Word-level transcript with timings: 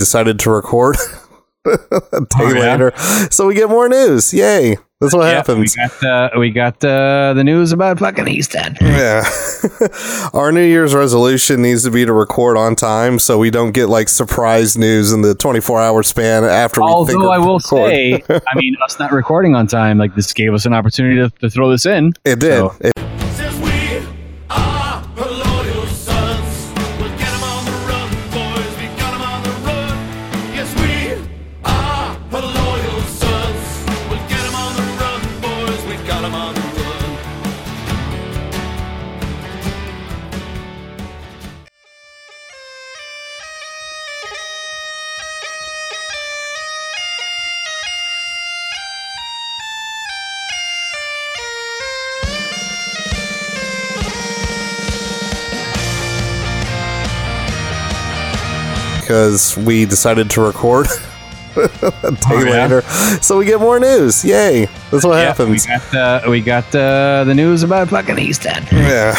decided 0.00 0.40
to 0.40 0.50
record 0.50 0.96
a 1.66 1.76
day 1.76 2.26
Oh, 2.40 2.52
yeah? 2.52 2.72
later, 2.72 2.92
so 3.30 3.46
we 3.46 3.54
get 3.54 3.68
more 3.68 3.88
news. 3.88 4.32
Yay! 4.34 4.76
That's 5.00 5.14
what 5.14 5.22
Yeah, 5.28 5.36
happens. 5.36 5.74
We 5.76 5.82
got 5.88 6.04
uh, 6.04 6.38
we 6.38 6.50
got 6.50 6.84
uh, 6.84 7.32
the 7.34 7.42
news 7.44 7.72
about 7.72 7.98
fucking 8.00 8.28
Easton. 8.28 8.76
Yeah. 8.82 9.22
Our 10.34 10.52
New 10.52 10.64
Year's 10.64 10.94
resolution 10.94 11.62
needs 11.62 11.84
to 11.84 11.90
be 11.90 12.04
to 12.04 12.12
record 12.12 12.58
on 12.58 12.76
time 12.76 13.18
so 13.18 13.38
we 13.38 13.50
don't 13.50 13.72
get 13.72 13.86
like 13.86 14.08
surprise 14.10 14.76
news 14.76 15.10
in 15.12 15.22
the 15.22 15.34
24 15.34 15.80
hour 15.80 16.02
span 16.02 16.44
after 16.44 16.82
we 16.82 16.86
think 17.06 17.18
Although 17.22 17.30
I 17.32 17.38
will 17.38 17.58
record. 17.58 17.90
say, 17.90 18.22
I 18.28 18.56
mean, 18.56 18.76
us 18.84 18.98
not 18.98 19.10
recording 19.12 19.54
on 19.54 19.66
time, 19.66 19.96
like 19.96 20.14
this 20.16 20.32
gave 20.34 20.52
us 20.52 20.66
an 20.66 20.74
opportunity 20.74 21.16
to, 21.16 21.30
to 21.38 21.48
throw 21.48 21.70
this 21.70 21.86
in. 21.86 22.12
it 22.26 22.38
did. 22.40 22.58
So- 22.58 22.74
It- 22.80 22.92
because 59.20 59.54
we 59.54 59.84
decided 59.84 60.30
to 60.30 60.40
record 60.40 60.86
a 61.56 61.68
day 62.12 62.16
Oh, 62.30 62.44
yeah? 62.44 62.62
later, 62.66 62.82
so 63.22 63.38
we 63.38 63.44
get 63.44 63.60
more 63.60 63.78
news. 63.80 64.24
Yay! 64.24 64.66
That's 64.90 65.04
what 65.04 65.16
Yeah, 65.18 65.26
happens. 65.26 65.66
We 65.66 65.72
got 65.72 65.94
uh, 65.94 66.30
we 66.30 66.40
got 66.40 66.74
uh, 66.74 67.24
the 67.24 67.34
news 67.34 67.62
about 67.62 67.88
fucking 67.88 68.18
Easton. 68.18 68.64
Yeah. 68.72 69.14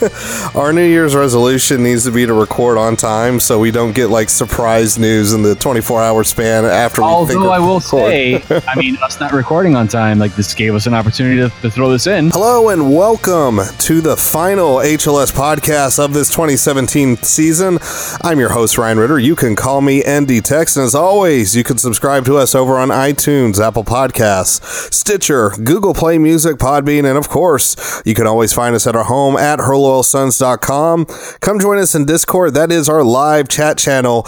Our 0.54 0.72
New 0.72 0.84
Year's 0.86 1.14
resolution 1.14 1.82
needs 1.82 2.04
to 2.04 2.10
be 2.10 2.26
to 2.26 2.32
record 2.34 2.78
on 2.78 2.96
time 2.96 3.38
so 3.40 3.58
we 3.58 3.70
don't 3.70 3.92
get 3.94 4.08
like 4.08 4.28
surprise 4.28 4.98
news 4.98 5.32
in 5.32 5.42
the 5.42 5.54
24 5.54 6.02
hour 6.02 6.24
span 6.24 6.64
after 6.64 7.00
we 7.02 7.06
Although 7.08 7.50
I 7.50 7.58
will 7.58 7.80
record. 7.80 8.10
say, 8.10 8.42
I 8.66 8.74
mean, 8.76 8.96
us 9.02 9.20
not 9.20 9.32
recording 9.32 9.76
on 9.76 9.88
time, 9.88 10.18
like 10.18 10.34
this 10.34 10.54
gave 10.54 10.74
us 10.74 10.86
an 10.86 10.94
opportunity 10.94 11.36
to, 11.36 11.48
to 11.62 11.70
throw 11.70 11.90
this 11.90 12.06
in. 12.06 12.30
Hello 12.30 12.68
and 12.70 12.94
welcome 12.94 13.60
to 13.78 14.00
the 14.00 14.16
final 14.16 14.76
HLS 14.76 15.32
podcast 15.32 16.02
of 16.02 16.12
this 16.14 16.28
2017 16.30 17.16
season. 17.18 17.78
I'm 18.22 18.38
your 18.38 18.50
host, 18.50 18.78
Ryan 18.78 18.98
Ritter. 18.98 19.18
You 19.18 19.36
can 19.36 19.54
call 19.56 19.80
me 19.80 20.02
ND 20.08 20.44
Tex, 20.44 20.76
and 20.76 20.84
as 20.84 20.94
always, 20.94 21.54
you 21.56 21.62
can 21.64 21.69
subscribe 21.78 22.24
to 22.24 22.36
us 22.36 22.54
over 22.54 22.76
on 22.76 22.88
iTunes, 22.88 23.60
Apple 23.64 23.84
Podcasts, 23.84 24.92
Stitcher, 24.92 25.50
Google 25.50 25.94
Play 25.94 26.18
Music, 26.18 26.56
Podbean, 26.56 27.04
and 27.04 27.16
of 27.16 27.28
course, 27.28 28.02
you 28.04 28.14
can 28.14 28.26
always 28.26 28.52
find 28.52 28.74
us 28.74 28.86
at 28.86 28.96
our 28.96 29.04
home 29.04 29.36
at 29.36 29.58
herloyalsons.com. 29.60 31.06
Come 31.40 31.60
join 31.60 31.78
us 31.78 31.94
in 31.94 32.04
Discord. 32.04 32.54
That 32.54 32.72
is 32.72 32.88
our 32.88 33.04
live 33.04 33.48
chat 33.48 33.78
channel. 33.78 34.26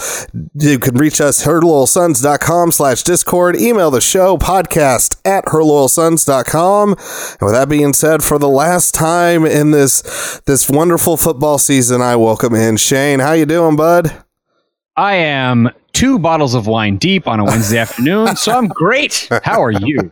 You 0.53 0.79
can 0.79 0.95
reach 0.95 1.19
us 1.19 1.45
herloyalsons.com 1.45 2.71
slash 2.71 3.03
Discord. 3.03 3.55
Email 3.55 3.91
the 3.91 4.01
show 4.01 4.37
podcast 4.37 5.19
at 5.25 5.45
herloyalsons.com. 5.45 6.89
And 6.89 7.41
with 7.41 7.53
that 7.53 7.69
being 7.69 7.93
said, 7.93 8.23
for 8.23 8.39
the 8.39 8.49
last 8.49 8.93
time 8.93 9.45
in 9.45 9.71
this 9.71 10.41
this 10.45 10.69
wonderful 10.69 11.17
football 11.17 11.57
season, 11.57 12.01
I 12.01 12.15
welcome 12.15 12.55
in 12.55 12.77
Shane. 12.77 13.19
How 13.19 13.33
you 13.33 13.45
doing, 13.45 13.75
bud? 13.75 14.23
I 14.95 15.15
am 15.15 15.71
two 15.93 16.19
bottles 16.19 16.53
of 16.55 16.67
wine 16.67 16.97
deep 16.97 17.27
on 17.27 17.39
a 17.39 17.45
Wednesday 17.45 17.77
afternoon, 17.79 18.35
so 18.35 18.51
I'm 18.51 18.67
great. 18.67 19.27
How 19.43 19.63
are 19.63 19.71
you? 19.71 20.11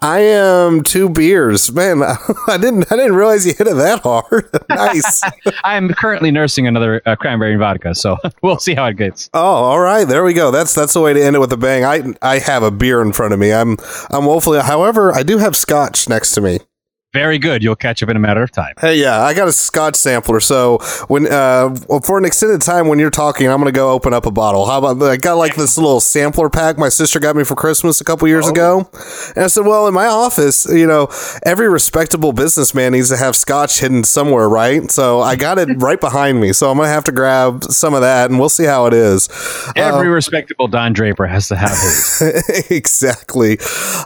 I 0.00 0.18
am 0.20 0.82
two 0.82 1.08
beers. 1.08 1.72
Man, 1.72 2.02
I 2.48 2.58
didn't 2.58 2.90
I 2.92 2.96
didn't 2.96 3.14
realize 3.14 3.46
you 3.46 3.54
hit 3.54 3.66
it 3.66 3.76
that 3.76 4.00
hard. 4.00 4.50
nice. 4.68 5.22
I'm 5.64 5.88
currently 5.90 6.30
nursing 6.30 6.66
another 6.66 7.00
uh, 7.06 7.16
cranberry 7.16 7.56
vodka, 7.56 7.94
so 7.94 8.18
we'll 8.42 8.58
see 8.58 8.74
how 8.74 8.86
it 8.86 8.96
gets. 8.96 9.30
Oh, 9.32 9.40
all 9.40 9.80
right. 9.80 10.06
There 10.06 10.24
we 10.24 10.34
go. 10.34 10.50
That's 10.50 10.74
that's 10.74 10.92
the 10.92 11.00
way 11.00 11.12
to 11.12 11.22
end 11.24 11.36
it 11.36 11.38
with 11.38 11.52
a 11.52 11.56
bang. 11.56 11.84
I 11.84 12.02
I 12.20 12.38
have 12.38 12.62
a 12.62 12.70
beer 12.70 13.00
in 13.00 13.12
front 13.12 13.32
of 13.32 13.40
me. 13.40 13.52
I'm 13.52 13.76
I'm 14.10 14.24
woefully. 14.26 14.60
However, 14.60 15.14
I 15.14 15.22
do 15.22 15.38
have 15.38 15.56
scotch 15.56 16.08
next 16.08 16.32
to 16.32 16.40
me. 16.40 16.58
Very 17.12 17.38
good. 17.38 17.62
You'll 17.62 17.76
catch 17.76 18.02
up 18.02 18.08
in 18.08 18.16
a 18.16 18.20
matter 18.20 18.42
of 18.42 18.50
time. 18.50 18.72
Hey, 18.80 18.98
yeah, 18.98 19.20
I 19.20 19.34
got 19.34 19.46
a 19.46 19.52
Scotch 19.52 19.96
sampler. 19.96 20.40
So 20.40 20.78
when 21.08 21.30
uh, 21.30 21.74
for 22.02 22.16
an 22.16 22.24
extended 22.24 22.62
time 22.62 22.88
when 22.88 22.98
you're 22.98 23.10
talking, 23.10 23.48
I'm 23.48 23.58
gonna 23.58 23.70
go 23.70 23.90
open 23.90 24.14
up 24.14 24.24
a 24.24 24.30
bottle. 24.30 24.64
How 24.64 24.78
about 24.78 25.02
I 25.02 25.18
got 25.18 25.34
like 25.34 25.54
this 25.54 25.76
little 25.76 26.00
sampler 26.00 26.48
pack 26.48 26.78
my 26.78 26.88
sister 26.88 27.20
got 27.20 27.36
me 27.36 27.44
for 27.44 27.54
Christmas 27.54 28.00
a 28.00 28.04
couple 28.04 28.28
years 28.28 28.48
ago, 28.48 28.88
and 29.36 29.44
I 29.44 29.48
said, 29.48 29.66
well, 29.66 29.86
in 29.86 29.92
my 29.92 30.06
office, 30.06 30.64
you 30.64 30.86
know, 30.86 31.08
every 31.44 31.68
respectable 31.68 32.32
businessman 32.32 32.92
needs 32.92 33.10
to 33.10 33.18
have 33.18 33.36
Scotch 33.36 33.80
hidden 33.80 34.04
somewhere, 34.04 34.48
right? 34.48 34.90
So 34.90 35.20
I 35.20 35.36
got 35.36 35.58
it 35.58 35.68
right 35.82 36.00
behind 36.00 36.40
me. 36.40 36.54
So 36.54 36.70
I'm 36.70 36.78
gonna 36.78 36.88
have 36.88 37.04
to 37.04 37.12
grab 37.12 37.64
some 37.64 37.92
of 37.92 38.00
that, 38.00 38.30
and 38.30 38.40
we'll 38.40 38.48
see 38.48 38.64
how 38.64 38.86
it 38.86 38.94
is. 38.94 39.28
Every 39.76 40.08
respectable 40.08 40.66
Don 40.66 40.94
Draper 40.94 41.26
has 41.26 41.48
to 41.48 41.56
have 41.56 41.70
his. 41.72 42.66
exactly. 42.70 43.58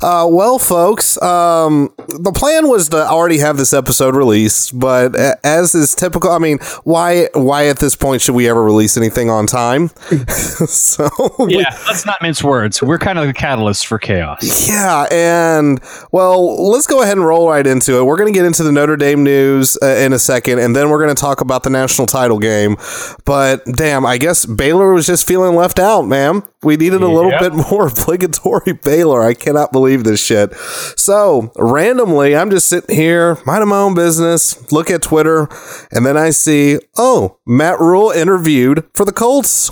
Uh, 0.02 0.26
well, 0.28 0.58
folks, 0.58 1.22
um, 1.22 1.94
the 2.08 2.32
plan 2.32 2.68
was 2.68 2.88
to 2.88 2.95
already 3.02 3.38
have 3.38 3.56
this 3.56 3.72
episode 3.72 4.14
released, 4.14 4.78
but 4.78 5.14
as 5.44 5.74
is 5.74 5.94
typical, 5.94 6.30
I 6.30 6.38
mean, 6.38 6.58
why 6.84 7.28
why 7.34 7.66
at 7.66 7.78
this 7.78 7.96
point 7.96 8.22
should 8.22 8.34
we 8.34 8.48
ever 8.48 8.62
release 8.62 8.96
anything 8.96 9.30
on 9.30 9.46
time? 9.46 9.88
so 10.28 11.08
yeah, 11.48 11.76
let's 11.86 12.06
not 12.06 12.18
mince 12.22 12.42
words. 12.42 12.82
We're 12.82 12.98
kind 12.98 13.18
of 13.18 13.26
the 13.26 13.34
catalyst 13.34 13.86
for 13.86 13.98
chaos. 13.98 14.68
yeah, 14.68 15.06
and 15.10 15.80
well, 16.12 16.70
let's 16.70 16.86
go 16.86 17.02
ahead 17.02 17.16
and 17.16 17.26
roll 17.26 17.48
right 17.48 17.66
into 17.66 17.98
it. 17.98 18.04
We're 18.04 18.16
going 18.16 18.32
to 18.32 18.36
get 18.38 18.46
into 18.46 18.62
the 18.62 18.72
Notre 18.72 18.96
Dame 18.96 19.22
news 19.22 19.78
uh, 19.82 19.86
in 19.86 20.12
a 20.12 20.18
second, 20.18 20.58
and 20.58 20.74
then 20.74 20.90
we're 20.90 21.02
going 21.02 21.14
to 21.14 21.20
talk 21.20 21.40
about 21.40 21.62
the 21.62 21.70
national 21.70 22.06
title 22.06 22.38
game. 22.38 22.76
But 23.24 23.64
damn, 23.64 24.06
I 24.06 24.18
guess 24.18 24.46
Baylor 24.46 24.92
was 24.92 25.06
just 25.06 25.26
feeling 25.26 25.56
left 25.56 25.78
out, 25.78 26.02
man. 26.02 26.42
We 26.66 26.76
needed 26.76 27.00
a 27.00 27.06
little 27.08 27.30
Yep. 27.30 27.40
bit 27.40 27.52
more 27.70 27.86
obligatory 27.86 28.72
Baylor. 28.72 29.22
I 29.22 29.34
cannot 29.34 29.70
believe 29.70 30.02
this 30.02 30.20
shit. 30.24 30.52
So 30.96 31.52
randomly, 31.56 32.34
I'm 32.36 32.50
just 32.50 32.66
sitting 32.66 32.94
here, 32.96 33.38
minding 33.46 33.68
my 33.68 33.78
own 33.78 33.94
business, 33.94 34.70
look 34.72 34.90
at 34.90 35.00
Twitter, 35.00 35.48
and 35.92 36.04
then 36.04 36.16
I 36.16 36.30
see, 36.30 36.78
oh, 36.96 37.38
Matt 37.46 37.78
Rhule 37.78 38.10
interviewed 38.10 38.82
for 38.94 39.04
the 39.04 39.12
Colts. 39.12 39.70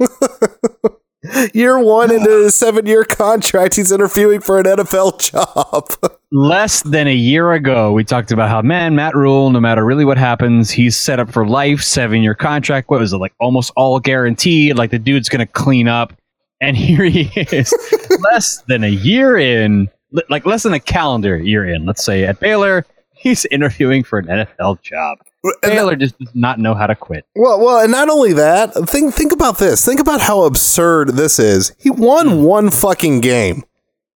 Year 1.54 1.78
one 1.78 2.12
into 2.12 2.28
his 2.44 2.54
seven 2.54 2.86
year 2.86 3.04
contract, 3.04 3.76
he's 3.76 3.92
interviewing 3.92 4.40
for 4.40 4.58
an 4.58 4.64
NFL 4.64 5.20
job. 5.20 6.12
Less 6.32 6.82
than 6.82 7.06
a 7.06 7.14
year 7.14 7.52
ago, 7.52 7.92
we 7.92 8.04
talked 8.04 8.32
about 8.32 8.48
how, 8.48 8.62
man, 8.62 8.94
Matt 8.94 9.14
Rhule, 9.14 9.50
no 9.50 9.60
matter 9.60 9.84
really 9.84 10.04
what 10.04 10.18
happens, 10.18 10.70
he's 10.70 10.96
set 10.96 11.20
up 11.20 11.30
for 11.30 11.46
life, 11.46 11.82
seven 11.82 12.22
year 12.22 12.34
contract. 12.34 12.90
What 12.90 13.00
was 13.00 13.12
it, 13.12 13.18
like 13.18 13.32
almost 13.40 13.72
all 13.76 14.00
guaranteed? 14.00 14.76
Like 14.76 14.90
the 14.90 14.98
dude's 14.98 15.28
going 15.28 15.46
to 15.46 15.52
clean 15.52 15.88
up. 15.88 16.12
And 16.60 16.76
here 16.76 17.04
he 17.04 17.30
is, 17.34 17.72
less 18.32 18.62
than 18.62 18.84
a 18.84 18.90
year 18.90 19.36
in, 19.36 19.88
like 20.28 20.46
less 20.46 20.62
than 20.62 20.72
a 20.74 20.80
calendar 20.80 21.36
year 21.36 21.68
in, 21.68 21.86
let's 21.86 22.04
say 22.04 22.24
at 22.24 22.40
Baylor, 22.40 22.86
he's 23.14 23.44
interviewing 23.46 24.04
for 24.04 24.18
an 24.18 24.26
NFL 24.26 24.82
job. 24.82 25.18
Baylor 25.62 25.96
just 25.96 26.18
does 26.18 26.34
not 26.34 26.58
know 26.58 26.74
how 26.74 26.86
to 26.86 26.94
quit. 26.94 27.26
well, 27.34 27.58
well, 27.60 27.82
and 27.82 27.90
not 27.92 28.08
only 28.08 28.32
that, 28.34 28.72
think 28.88 29.14
think 29.14 29.32
about 29.32 29.58
this. 29.58 29.84
Think 29.84 30.00
about 30.00 30.20
how 30.20 30.44
absurd 30.44 31.10
this 31.10 31.38
is. 31.38 31.72
He 31.78 31.90
won 31.90 32.28
hmm. 32.28 32.42
one 32.42 32.70
fucking 32.70 33.20
game, 33.20 33.64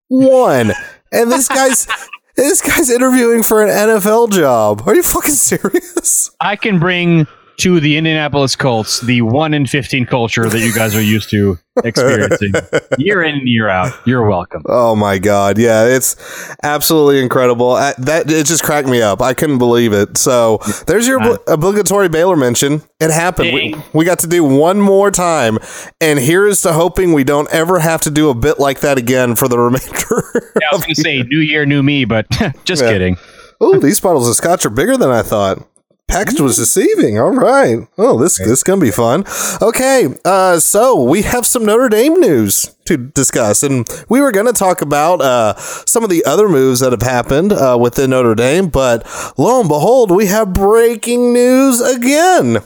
one, 0.07 0.73
and 1.11 1.31
this 1.31 1.47
guy's 1.47 1.87
this 2.35 2.61
guy's 2.61 2.89
interviewing 2.89 3.43
for 3.43 3.63
an 3.63 3.69
NFL 3.69 4.31
job. 4.31 4.83
Are 4.85 4.95
you 4.95 5.03
fucking 5.03 5.31
serious? 5.31 6.31
I 6.39 6.55
can 6.55 6.79
bring 6.79 7.27
to 7.57 7.79
the 7.79 7.97
Indianapolis 7.97 8.55
Colts 8.55 9.01
the 9.01 9.21
one 9.23 9.53
in 9.53 9.65
15 9.65 10.05
culture 10.05 10.47
that 10.47 10.59
you 10.59 10.71
guys 10.73 10.95
are 10.95 11.01
used 11.01 11.29
to 11.31 11.57
experiencing 11.83 12.53
year 12.99 13.23
in 13.23 13.35
and 13.35 13.47
year 13.47 13.67
out. 13.67 13.93
You're 14.05 14.27
welcome. 14.29 14.61
Oh 14.67 14.95
my 14.95 15.17
god, 15.17 15.57
yeah, 15.57 15.85
it's 15.85 16.15
absolutely 16.63 17.19
incredible. 17.21 17.71
I, 17.71 17.93
that 17.97 18.29
it 18.31 18.45
just 18.45 18.63
cracked 18.63 18.87
me 18.87 19.01
up. 19.01 19.21
I 19.21 19.33
couldn't 19.33 19.57
believe 19.57 19.91
it. 19.91 20.17
So 20.17 20.59
there's 20.85 21.07
your 21.07 21.19
obli- 21.19 21.39
obligatory 21.47 22.09
Baylor 22.09 22.35
mention. 22.35 22.83
It 22.99 23.09
happened. 23.11 23.53
We, 23.53 23.75
we 23.93 24.05
got 24.05 24.19
to 24.19 24.27
do 24.27 24.43
one 24.43 24.79
more 24.79 25.09
time, 25.11 25.57
and 25.99 26.19
here's 26.19 26.61
to 26.61 26.73
hoping 26.73 27.13
we 27.13 27.23
don't 27.23 27.51
ever 27.51 27.79
have 27.79 28.01
to 28.03 28.11
do 28.11 28.29
a 28.29 28.35
bit 28.35 28.59
like 28.59 28.81
that 28.81 28.97
again 28.99 29.35
for 29.35 29.47
the 29.47 29.57
remainder. 29.59 30.51
Yeah, 30.61 30.67
I 30.71 30.75
was 30.75 30.83
going 30.83 30.95
to 30.95 31.01
say 31.01 31.23
new 31.23 31.39
year, 31.39 31.65
new 31.65 31.81
me, 31.81 32.05
but 32.05 32.29
just 32.65 32.83
Yeah. 32.83 32.91
kidding. 32.91 33.17
oh, 33.61 33.79
these 33.79 33.99
bottles 33.99 34.29
of 34.29 34.35
scotch 34.35 34.63
are 34.65 34.69
bigger 34.69 34.95
than 34.97 35.09
I 35.09 35.23
thought. 35.23 35.67
Package 36.07 36.39
was 36.39 36.55
deceiving. 36.55 37.19
All 37.19 37.31
right. 37.31 37.85
Oh, 37.97 38.17
this 38.17 38.37
this 38.37 38.47
is 38.47 38.63
gonna 38.63 38.79
be 38.81 38.91
fun. 38.91 39.25
Okay. 39.61 40.07
Uh, 40.23 40.57
so 40.59 41.03
we 41.03 41.23
have 41.23 41.45
some 41.45 41.65
Notre 41.65 41.89
Dame 41.89 42.19
news 42.19 42.75
to 42.85 42.95
discuss, 42.95 43.61
and 43.61 43.87
we 44.07 44.21
were 44.21 44.31
gonna 44.31 44.53
talk 44.53 44.81
about 44.81 45.19
uh 45.21 45.55
some 45.57 46.03
of 46.05 46.09
the 46.09 46.23
other 46.23 46.47
moves 46.47 46.79
that 46.79 46.93
have 46.93 47.01
happened 47.01 47.51
uh, 47.51 47.77
within 47.79 48.11
Notre 48.11 48.35
Dame, 48.35 48.69
but 48.69 49.05
lo 49.37 49.59
and 49.59 49.67
behold, 49.67 50.09
we 50.11 50.27
have 50.27 50.53
breaking 50.53 51.33
news 51.33 51.81
again. 51.81 52.59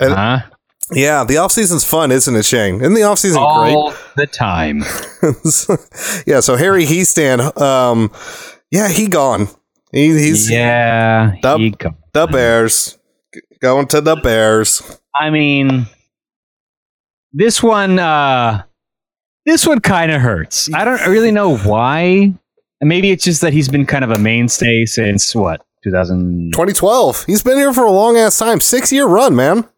And 0.00 0.14
Huh? 0.14 0.40
Yeah, 0.92 1.22
the 1.22 1.36
off 1.36 1.52
season's 1.52 1.84
fun, 1.84 2.10
isn't 2.10 2.34
it, 2.34 2.44
Shane? 2.44 2.80
Isn't 2.80 2.94
the 2.94 3.04
off 3.04 3.20
season 3.20 3.40
All 3.40 3.94
the 4.16 4.26
time. 4.26 4.80
yeah. 6.26 6.40
So 6.40 6.56
Harry 6.56 6.84
Hiestand, 6.84 7.56
um, 7.60 8.10
yeah, 8.72 8.88
he 8.88 9.06
gone. 9.06 9.46
He, 9.92 10.08
he's 10.08 10.50
yeah. 10.50 11.32
he 11.56 11.70
go- 11.70 11.94
the 12.12 12.26
Bears 12.26 12.98
going 13.60 13.86
to 13.88 14.00
the 14.00 14.16
Bears. 14.16 15.00
I 15.18 15.30
mean, 15.30 15.86
this 17.32 17.62
one, 17.62 17.98
uh, 17.98 18.62
this 19.46 19.66
one 19.66 19.80
kind 19.80 20.10
of 20.10 20.20
hurts. 20.20 20.72
I 20.74 20.84
don't 20.84 21.06
really 21.06 21.30
know 21.30 21.56
why. 21.56 22.34
Maybe 22.80 23.10
it's 23.10 23.24
just 23.24 23.42
that 23.42 23.52
he's 23.52 23.68
been 23.68 23.86
kind 23.86 24.04
of 24.04 24.10
a 24.10 24.18
mainstay 24.18 24.86
since 24.86 25.34
what 25.34 25.64
2000. 25.84 26.52
2012. 26.52 27.24
He's 27.24 27.42
been 27.42 27.58
here 27.58 27.72
for 27.72 27.84
a 27.84 27.90
long 27.90 28.16
ass 28.16 28.38
time. 28.38 28.60
Six 28.60 28.92
year 28.92 29.06
run, 29.06 29.36
man. 29.36 29.68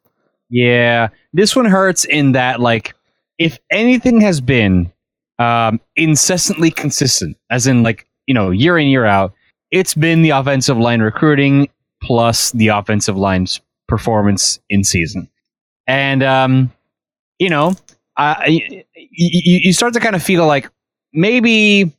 Yeah, 0.51 1.09
this 1.33 1.57
one 1.57 1.65
hurts 1.65 2.05
in 2.05 2.33
that 2.33 2.61
like 2.61 2.95
if 3.39 3.59
anything 3.71 4.21
has 4.21 4.41
been 4.41 4.93
um, 5.39 5.81
incessantly 5.97 6.71
consistent, 6.71 7.37
as 7.51 7.67
in 7.67 7.83
like 7.83 8.07
you 8.27 8.35
know 8.35 8.51
year 8.51 8.79
in 8.79 8.87
year 8.89 9.05
out, 9.05 9.33
it's 9.71 9.95
been 9.95 10.23
the 10.23 10.31
offensive 10.31 10.77
line 10.77 11.01
recruiting 11.01 11.69
plus 12.03 12.51
the 12.53 12.69
offensive 12.69 13.17
line's 13.17 13.61
performance 13.89 14.61
in 14.69 14.85
season, 14.85 15.29
and 15.87 16.23
um, 16.23 16.73
you 17.39 17.49
know, 17.49 17.75
you, 18.47 18.83
you 19.13 19.73
start 19.73 19.95
to 19.95 20.01
kind 20.01 20.15
of 20.15 20.23
feel 20.23 20.47
like 20.47 20.69
maybe 21.13 21.93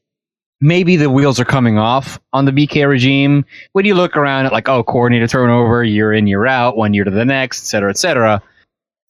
maybe 0.62 0.96
the 0.96 1.10
wheels 1.10 1.40
are 1.40 1.46
coming 1.46 1.78
off 1.78 2.20
on 2.32 2.46
the 2.46 2.52
BK 2.52 2.88
regime. 2.88 3.46
When 3.74 3.84
you 3.86 3.96
look 3.96 4.16
around 4.16 4.46
at 4.46 4.54
like, 4.54 4.70
oh, 4.70 4.82
coordinator 4.82 5.28
turnover, 5.28 5.84
year 5.84 6.14
in, 6.14 6.26
year 6.26 6.48
out, 6.48 6.78
one 6.78 6.94
year 6.94 7.04
to 7.04 7.12
the 7.12 7.26
next, 7.26 7.64
et 7.64 7.68
cetera, 7.68 7.90
et 7.90 7.98
cetera. 7.98 8.42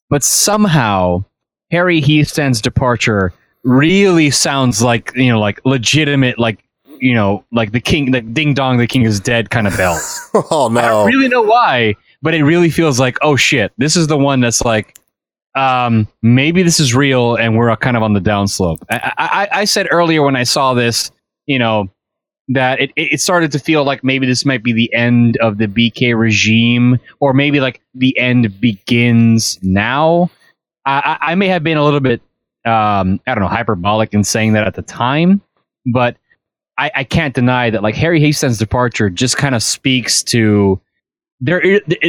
But 0.09 0.23
somehow 0.23 1.23
Harry 1.69 2.01
Hiestand's 2.01 2.59
departure 2.59 3.33
really 3.63 4.31
sounds 4.31 4.81
like, 4.81 5.11
you 5.15 5.31
know, 5.31 5.39
like 5.39 5.61
legitimate, 5.63 6.39
like, 6.39 6.63
you 6.99 7.13
know, 7.13 7.43
like 7.51 7.71
the 7.71 7.79
king, 7.79 8.11
the 8.11 8.21
ding 8.21 8.53
dong, 8.53 8.77
the 8.77 8.87
king 8.87 9.03
is 9.03 9.19
dead 9.19 9.49
kind 9.49 9.67
of 9.67 9.75
bells. 9.77 10.29
Oh 10.49 10.67
no! 10.67 10.79
I 10.79 10.87
don't 10.87 11.07
really 11.07 11.27
know 11.27 11.43
why, 11.43 11.95
but 12.21 12.33
it 12.33 12.43
really 12.43 12.69
feels 12.69 12.99
like, 12.99 13.17
oh 13.21 13.35
shit, 13.35 13.71
this 13.77 13.95
is 13.95 14.07
the 14.07 14.17
one 14.17 14.39
that's 14.39 14.63
like, 14.63 14.97
um, 15.55 16.07
maybe 16.23 16.63
this 16.63 16.79
is 16.79 16.95
real 16.95 17.35
and 17.35 17.55
we're 17.55 17.75
kind 17.77 17.95
of 17.95 18.01
on 18.03 18.13
the 18.13 18.19
downslope. 18.19 18.79
I, 18.89 19.11
I, 19.17 19.59
I 19.59 19.65
said 19.65 19.87
earlier 19.91 20.23
when 20.23 20.35
I 20.35 20.43
saw 20.43 20.73
this, 20.73 21.11
you 21.45 21.59
know, 21.59 21.89
that 22.49 22.81
it, 22.81 22.91
it 22.95 23.21
started 23.21 23.51
to 23.51 23.59
feel 23.59 23.83
like 23.83 24.03
maybe 24.03 24.25
this 24.25 24.45
might 24.45 24.63
be 24.63 24.73
the 24.73 24.93
end 24.93 25.37
of 25.37 25.57
the 25.57 25.67
BK 25.67 26.17
regime, 26.17 26.99
or 27.19 27.33
maybe 27.33 27.59
like 27.59 27.81
the 27.93 28.17
end 28.17 28.59
begins 28.59 29.59
now. 29.61 30.29
I, 30.85 31.17
I 31.21 31.31
I 31.31 31.35
may 31.35 31.47
have 31.47 31.63
been 31.63 31.77
a 31.77 31.83
little 31.83 31.99
bit, 31.99 32.21
um, 32.65 33.19
I 33.27 33.35
don't 33.35 33.41
know, 33.41 33.47
hyperbolic 33.47 34.13
in 34.13 34.23
saying 34.23 34.53
that 34.53 34.67
at 34.67 34.75
the 34.75 34.81
time, 34.81 35.41
but 35.93 36.17
I, 36.77 36.91
I 36.95 37.03
can't 37.03 37.35
deny 37.35 37.69
that 37.69 37.83
like 37.83 37.95
Harry 37.95 38.19
Hiestand's 38.19 38.57
departure 38.57 39.09
just 39.09 39.37
kind 39.37 39.55
of 39.55 39.61
speaks 39.61 40.23
to 40.23 40.81
there, 41.39 41.61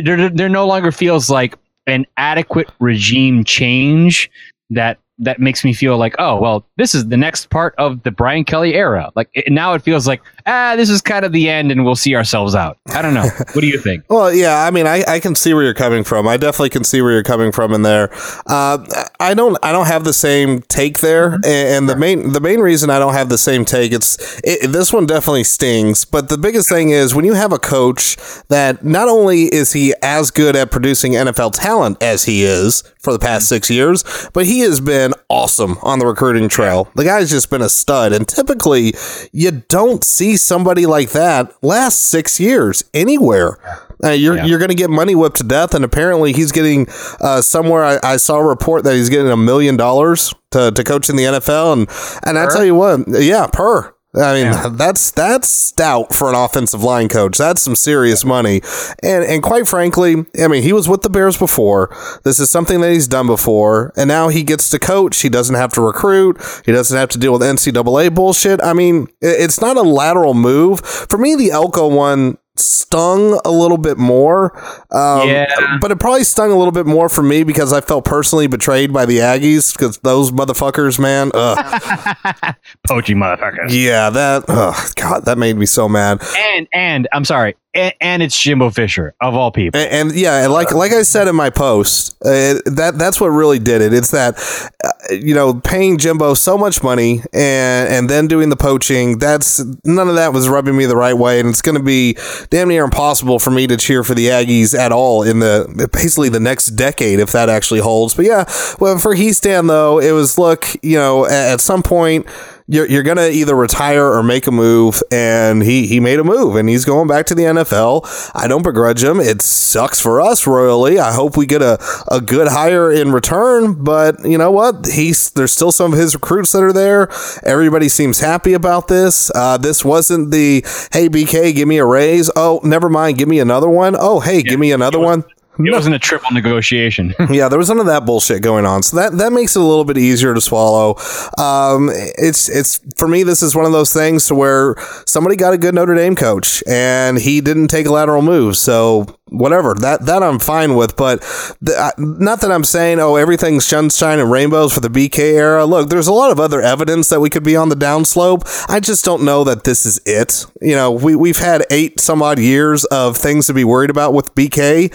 there 0.03 0.29
there 0.31 0.49
no 0.49 0.67
longer 0.67 0.93
feels 0.93 1.29
like 1.29 1.57
an 1.87 2.07
adequate 2.17 2.71
regime 2.79 3.45
change 3.45 4.31
that 4.71 4.99
that 5.19 5.39
makes 5.39 5.65
me 5.65 5.73
feel 5.73 5.97
like 5.97 6.15
oh 6.19 6.41
well 6.41 6.65
this 6.77 6.95
is 6.95 7.09
the 7.09 7.17
next 7.17 7.51
part 7.51 7.75
of 7.79 8.03
the 8.03 8.11
Brian 8.11 8.45
Kelly 8.45 8.75
era. 8.75 9.13
Like 9.15 9.31
it, 9.35 9.53
now 9.53 9.75
it 9.75 9.83
feels 9.83 10.07
like 10.07 10.23
ah 10.47 10.75
this 10.77 10.91
is 10.91 11.01
kind 11.01 11.25
of 11.25 11.33
the 11.33 11.49
end 11.49 11.71
and 11.71 11.85
we'll 11.85 11.95
see 11.95 12.15
ourselves 12.17 12.55
out. 12.55 12.79
I 12.89 13.03
don't 13.03 13.15
know. 13.15 13.29
What 13.55 13.61
do 13.61 13.69
you 13.69 13.79
think? 13.79 14.05
Well, 14.09 14.35
yeah, 14.35 14.65
I 14.65 14.71
mean, 14.73 14.87
I, 14.87 15.05
I 15.07 15.21
can 15.21 15.37
see 15.37 15.55
where 15.55 15.63
you're 15.63 15.75
coming 15.75 16.03
from. 16.03 16.27
I 16.27 16.37
definitely 16.37 16.71
can 16.71 16.83
see 16.83 17.01
where 17.03 17.13
you're 17.13 17.23
coming 17.23 17.53
from 17.53 17.73
in 17.73 17.83
there. 17.83 18.11
Uh, 18.47 18.85
I 19.21 19.33
don't 19.35 19.57
I 19.63 19.71
don't 19.71 19.87
have 19.87 20.03
the 20.03 20.13
same 20.13 20.63
take 20.63 20.99
there, 20.99 21.35
and, 21.35 21.45
and 21.45 21.89
the 21.89 21.95
main 21.95 22.33
the 22.33 22.41
main 22.41 22.61
reason 22.61 22.91
I 22.91 22.99
don't 22.99 23.13
have 23.13 23.29
the 23.29 23.39
same 23.39 23.65
take 23.65 23.93
it's 23.93 24.41
it, 24.43 24.73
this 24.73 24.93
one 24.93 25.07
definitely 25.07 25.45
stings. 25.45 26.05
But 26.05 26.29
the 26.29 26.39
biggest 26.39 26.69
thing 26.69 26.91
is 26.91 27.15
when 27.15 27.25
you 27.25 27.35
have 27.35 27.53
a 27.53 27.59
coach 27.59 28.17
that 28.49 28.85
not 28.85 29.09
only 29.09 29.45
is 29.45 29.73
he 29.73 29.95
as 30.03 30.31
good 30.31 30.57
at 30.57 30.71
producing 30.71 31.13
NFL 31.13 31.53
talent 31.53 32.03
as 32.03 32.25
he 32.25 32.43
is 32.43 32.83
for 32.99 33.13
the 33.13 33.19
past 33.19 33.49
six 33.49 33.71
years, 33.71 34.03
but 34.33 34.47
he 34.47 34.61
has 34.61 34.81
been 34.81 35.04
awesome 35.29 35.77
on 35.83 35.99
the 35.99 36.07
recruiting 36.07 36.49
trail. 36.49 36.89
The 36.95 37.05
guy's 37.05 37.31
just 37.31 37.51
been 37.51 37.61
a 37.63 37.69
stud, 37.69 38.13
and 38.13 38.27
typically 38.27 38.95
you 39.33 39.51
don't 39.69 40.03
see 40.05 40.37
somebody 40.37 40.87
like 40.87 41.11
that 41.11 41.53
last 41.63 42.01
six 42.01 42.39
years 42.41 42.85
anywhere. 42.95 43.59
Uh, 44.03 44.11
you're 44.11 44.37
Yeah. 44.37 44.45
you're 44.47 44.59
going 44.59 44.69
to 44.71 44.75
get 44.75 44.91
money 44.91 45.15
whipped 45.15 45.37
to 45.39 45.45
death, 45.45 45.75
and 45.75 45.85
apparently 45.85 46.33
he's 46.33 46.53
getting 46.53 46.87
uh, 47.21 47.41
somewhere. 47.41 47.85
I, 47.85 47.99
I 48.03 48.17
saw 48.17 48.37
a 48.37 48.45
report 48.45 48.85
that 48.85 48.95
he's 48.95 49.09
getting 49.09 49.31
a 49.31 49.37
million 49.37 49.77
dollars 49.77 50.35
to 50.51 50.71
to 50.73 50.85
coach 50.85 51.09
in 51.09 51.17
the 51.17 51.25
NFL, 51.25 51.73
and 51.73 51.89
and 52.25 52.39
I 52.39 52.47
tell 52.49 52.65
you 52.65 52.75
what, 52.75 53.01
yeah, 53.09 53.47
per. 53.47 53.94
I 54.17 54.35
mean, 54.35 54.45
Yeah. 54.53 54.69
that's 54.73 55.11
that's 55.11 55.49
stout 55.49 56.15
for 56.15 56.29
an 56.29 56.35
offensive 56.35 56.83
line 56.83 57.09
coach. 57.09 57.39
That's 57.39 57.63
some 57.63 57.77
serious 57.77 58.25
money, 58.25 58.63
and 59.03 59.25
and 59.25 59.43
quite 59.43 59.67
frankly, 59.69 60.25
I 60.41 60.49
mean, 60.49 60.63
he 60.63 60.73
was 60.73 60.89
with 60.89 61.03
the 61.03 61.11
Bears 61.11 61.37
before. 61.37 61.95
This 62.25 62.39
is 62.39 62.51
something 62.51 62.81
that 62.81 62.93
he's 62.93 63.09
done 63.09 63.27
before, 63.27 63.93
and 63.97 64.09
now 64.09 64.29
he 64.29 64.43
gets 64.43 64.71
to 64.71 64.79
coach. 64.79 65.21
He 65.23 65.29
doesn't 65.29 65.55
have 65.57 65.73
to 65.75 65.81
recruit. 65.81 66.41
He 66.65 66.73
doesn't 66.73 66.97
have 66.97 67.09
to 67.11 67.19
deal 67.19 67.33
with 67.33 67.43
NCAA 67.43 68.15
bullshit. 68.15 68.63
I 68.63 68.73
mean, 68.73 69.09
it's 69.21 69.61
not 69.61 69.77
a 69.77 69.83
lateral 69.83 70.35
move 70.35 70.81
for 70.81 71.19
me. 71.19 71.35
The 71.35 71.51
Elko 71.51 71.89
one 71.89 72.39
stung 72.57 73.41
a 73.45 73.51
little 73.51 73.79
bit 73.79 73.99
more. 73.99 74.57
Um, 74.93 75.29
Yeah. 75.29 75.79
But 75.81 75.91
it 75.91 75.99
probably 75.99 76.25
stung 76.25 76.51
a 76.51 76.57
little 76.57 76.73
bit 76.73 76.87
more 76.87 77.09
for 77.09 77.23
me 77.23 77.43
because 77.43 77.73
I 77.73 77.81
felt 77.81 78.05
personally 78.05 78.47
betrayed 78.47 78.93
by 78.93 79.07
the 79.07 79.19
Aggies 79.19 79.73
because 79.73 79.99
those 79.99 80.31
motherfuckers, 80.31 80.99
man. 80.99 81.31
Ugh. 81.35 82.55
poaching 82.87 83.17
motherfuckers 83.17 83.71
yeah, 83.71 84.11
that, 84.11 84.45
oh, 84.49 84.91
God, 84.97 85.25
that 85.25 85.39
made 85.39 85.57
me 85.57 85.67
so 85.67 85.89
mad. 85.89 86.23
and 86.37 86.69
and 86.73 87.09
I'm 87.13 87.25
sorry 87.25 87.57
and, 87.75 87.95
and 88.01 88.23
it's 88.23 88.41
Jimbo 88.41 88.71
Fisher 88.71 89.15
of 89.21 89.35
all 89.35 89.51
people 89.51 89.81
And, 89.81 90.09
and 90.11 90.17
yeah, 90.17 90.45
and 90.45 90.53
like 90.53 90.73
like 90.73 90.93
I 90.93 91.03
said 91.03 91.29
in 91.29 91.37
my 91.37 91.51
post, 91.51 92.15
uh, 92.25 92.61
that 92.67 92.95
that's 92.97 93.21
what 93.21 93.29
really 93.29 93.59
did 93.59 93.83
it. 93.83 93.93
It's 93.93 94.11
that 94.13 94.37
uh, 94.85 95.15
you 95.15 95.35
know 95.35 95.55
paying 95.55 95.99
Jimbo 95.99 96.35
so 96.35 96.57
much 96.57 96.83
money 96.83 97.23
and 97.33 97.89
and 97.89 98.11
then 98.11 98.27
doing 98.27 98.49
the 98.49 98.57
poaching. 98.57 99.19
That's 99.19 99.65
none 99.85 100.09
of 100.09 100.15
that 100.15 100.33
was 100.33 100.49
rubbing 100.49 100.77
me 100.77 100.87
the 100.87 100.97
right 100.97 101.15
way, 101.15 101.41
and 101.41 101.49
it's 101.49 101.63
going 101.63 101.77
to 101.77 101.83
be 101.83 102.17
damn 102.51 102.69
near 102.69 102.85
impossible 102.85 103.39
for 103.39 103.51
me 103.51 103.67
to 103.67 103.77
cheer 103.77 104.05
for 104.05 104.15
the 104.15 104.29
Aggies 104.29 104.77
at 104.79 104.93
all 104.93 105.23
in 105.23 105.41
the 105.41 105.89
basically 105.93 106.29
the 106.29 106.41
next 106.41 106.69
decade 106.69 107.21
if 107.21 107.33
that 107.33 107.49
actually 107.49 107.81
holds. 107.81 108.15
But 108.15 108.27
yeah, 108.27 108.45
well 108.81 108.99
for 108.99 109.15
Hiestand 109.15 109.69
though, 109.69 109.99
it 109.99 110.13
was 110.13 110.39
look 110.39 110.67
you 110.83 110.97
know 110.97 111.27
at, 111.27 111.55
at 111.55 111.61
some 111.61 111.83
point 111.83 112.27
you're, 112.67 112.89
you're 112.89 113.03
gonna 113.03 113.29
either 113.29 113.55
retire 113.55 114.05
or 114.05 114.23
make 114.23 114.47
a 114.47 114.51
move 114.51 115.03
and 115.13 115.63
he 115.63 115.87
he 115.87 116.01
made 116.01 116.19
a 116.19 116.25
move 116.25 116.57
and 116.57 116.69
he's 116.69 116.85
going 116.87 117.07
back 117.07 117.27
to 117.27 117.35
the 117.35 117.43
NFL 117.43 118.31
I 118.35 118.49
don't 118.49 118.63
begrudge 118.63 119.05
him. 119.05 119.21
It 119.21 119.43
sucks 119.43 120.01
for 120.01 120.21
us 120.21 120.47
royally. 120.47 120.99
I 120.99 121.13
hope 121.13 121.37
we 121.37 121.45
get 121.45 121.61
a, 121.61 121.79
a 122.11 122.21
good 122.21 122.49
hire 122.49 122.91
in 122.91 123.13
return 123.13 123.85
but 123.85 124.25
you 124.25 124.39
know 124.39 124.51
what? 124.51 124.87
He's 124.87 125.31
there's 125.33 125.53
still 125.53 125.73
some 125.73 125.93
of 125.93 125.99
his 125.99 126.15
recruits 126.15 126.53
that 126.53 126.63
are 126.63 126.73
there. 126.73 127.09
Everybody 127.43 127.89
seems 127.89 128.21
happy 128.21 128.55
about 128.55 128.89
this. 128.89 129.31
Uh, 129.35 129.59
this 129.59 129.85
wasn't 129.85 130.31
the 130.31 130.63
hey 130.93 131.09
BK 131.09 131.55
give 131.55 131.69
me 131.69 131.79
a 131.79 131.85
raise. 131.85 132.31
Oh 132.35 132.61
never 132.65 132.89
mind. 132.89 133.19
Give 133.19 133.29
me 133.29 133.41
another 133.41 133.69
one. 133.69 133.95
Oh 133.99 134.21
hey 134.21 134.43
give 134.43 134.59
me 134.59 134.73
another 134.73 134.99
one 134.99 135.25
it 135.59 135.73
wasn't 135.73 135.95
a 135.95 135.99
triple 135.99 136.33
negotiation 136.33 137.15
yeah, 137.31 137.49
there 137.49 137.59
was 137.59 137.69
none 137.69 137.81
of 137.81 137.87
that 137.87 138.05
bullshit 138.05 138.43
going 138.43 138.67
on, 138.67 138.83
so 138.83 138.97
that 138.97 139.17
that 139.19 139.33
makes 139.33 139.57
it 139.57 139.63
a 139.63 139.65
little 139.65 139.85
bit 139.85 139.99
easier 139.99 140.35
to 140.35 140.41
swallow. 140.41 140.97
Um, 141.39 141.91
it's 141.93 142.49
it's 142.49 142.81
for 142.97 143.09
me, 143.09 143.23
this 143.23 143.43
is 143.43 143.55
one 143.55 143.65
of 143.65 143.73
those 143.73 143.93
things 143.93 144.27
to 144.29 144.35
where 144.35 144.75
somebody 145.07 145.37
got 145.37 145.55
a 145.55 145.59
good 145.59 145.75
Notre 145.75 145.95
Dame 145.95 146.17
coach 146.17 146.63
and 146.67 147.19
he 147.19 147.41
didn't 147.41 147.69
take 147.69 147.87
a 147.87 147.93
lateral 147.93 148.23
move, 148.23 148.57
so 148.57 149.07
whatever 149.35 149.75
that 149.75 150.07
that 150.07 150.23
I'm 150.23 150.39
fine 150.39 150.75
with. 150.75 150.97
But 150.97 151.21
the, 151.61 151.75
uh, 151.77 151.91
not 151.99 152.41
that 152.41 152.53
I'm 152.53 152.65
saying 152.65 153.01
oh 153.01 153.17
everything's 153.17 153.67
sunshine 153.67 154.19
and 154.19 154.31
rainbows 154.31 154.73
for 154.73 154.81
the 154.81 154.89
BK 154.89 155.19
era. 155.19 155.65
Look, 155.65 155.89
there's 155.89 156.07
a 156.07 156.13
lot 156.13 156.31
of 156.31 156.39
other 156.41 156.61
evidence 156.61 157.09
that 157.09 157.21
we 157.21 157.31
could 157.31 157.45
be 157.45 157.57
on 157.57 157.69
the 157.69 157.77
downslope. 157.77 158.45
I 158.69 158.81
just 158.81 159.05
don't 159.05 159.25
know 159.25 159.45
that 159.45 159.65
this 159.65 159.87
is 159.87 160.01
it. 160.07 160.47
You 160.61 160.75
know, 160.75 160.93
we 160.93 161.17
we've 161.17 161.39
had 161.39 161.65
eight 161.71 162.01
some 162.01 162.23
odd 162.23 162.39
years 162.39 162.85
of 162.87 163.17
things 163.17 163.47
to 163.47 163.55
be 163.55 163.65
worried 163.65 163.91
about 163.91 164.15
with 164.15 164.35
BK. 164.35 164.93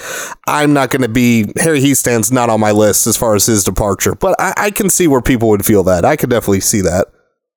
I'm 0.50 0.74
not 0.74 0.89
going 0.89 1.03
to 1.03 1.10
be 1.10 1.51
Harry 1.58 1.79
Hiestand's 1.79 2.32
not 2.32 2.50
on 2.50 2.60
my 2.60 2.72
list 2.72 3.06
as 3.08 3.15
far 3.15 3.36
as 3.36 3.46
his 3.46 3.63
departure, 3.63 4.15
but 4.15 4.36
I, 4.39 4.53
I 4.58 4.72
can 4.72 4.89
see 4.89 5.08
where 5.08 5.22
people 5.22 5.48
would 5.50 5.63
feel 5.63 5.84
that. 5.84 6.03
I 6.06 6.15
could 6.15 6.29
definitely 6.29 6.62
see 6.62 6.82
that. 6.82 7.08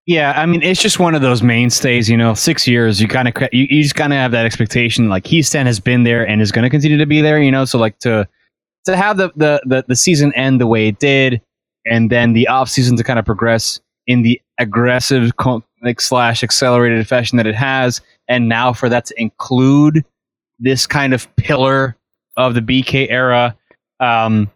Yeah, 0.07 0.33
I 0.37 0.47
mean, 0.47 0.63
it's 0.63 0.83
just 0.83 0.99
one 0.99 1.15
of 1.15 1.23
those 1.23 1.43
mainstays. 1.43 2.11
You 2.11 2.17
know, 2.17 2.35
six 2.35 2.67
years, 2.67 3.01
you 3.01 3.09
kind 3.09 3.29
of 3.29 3.35
you, 3.53 3.67
you 3.71 3.83
just 3.83 3.95
kind 3.95 4.13
of 4.13 4.19
have 4.19 4.33
that 4.33 4.45
expectation. 4.45 5.09
Like 5.09 5.25
Hiestand 5.25 5.67
has 5.67 5.81
been 5.81 6.03
there 6.03 6.27
and 6.27 6.43
is 6.43 6.53
going 6.53 6.65
to 6.65 6.71
continue 6.71 6.99
to 6.99 7.07
be 7.07 7.21
there. 7.21 7.41
You 7.41 7.51
know, 7.51 7.65
so 7.65 7.79
like 7.79 7.99
to 8.01 8.29
to 8.85 8.97
have 8.97 9.17
the 9.17 9.33
the 9.37 9.63
the, 9.65 9.85
the 9.89 9.97
season 9.97 10.33
end 10.35 10.61
the 10.61 10.67
way 10.67 10.89
it 10.89 10.99
did, 10.99 11.41
and 11.87 12.11
then 12.11 12.33
the 12.33 12.49
off 12.49 12.69
season 12.69 12.97
to 12.97 13.05
kind 13.05 13.19
of 13.19 13.25
progress 13.25 13.81
in 14.07 14.23
the 14.23 14.41
aggressive 14.59 15.31
like 15.83 16.01
slash 16.01 16.43
accelerated 16.43 17.07
fashion 17.07 17.37
that 17.37 17.47
it 17.47 17.55
has, 17.55 18.01
and 18.29 18.49
now 18.49 18.73
for 18.73 18.89
that 18.89 19.07
to 19.07 19.15
include 19.21 20.05
this 20.59 20.87
kind 20.87 21.15
of 21.15 21.35
pillar 21.37 21.97
of 22.37 22.55
the 22.55 22.61
BK 22.61 23.09
era. 23.11 23.57
Um, 24.01 24.51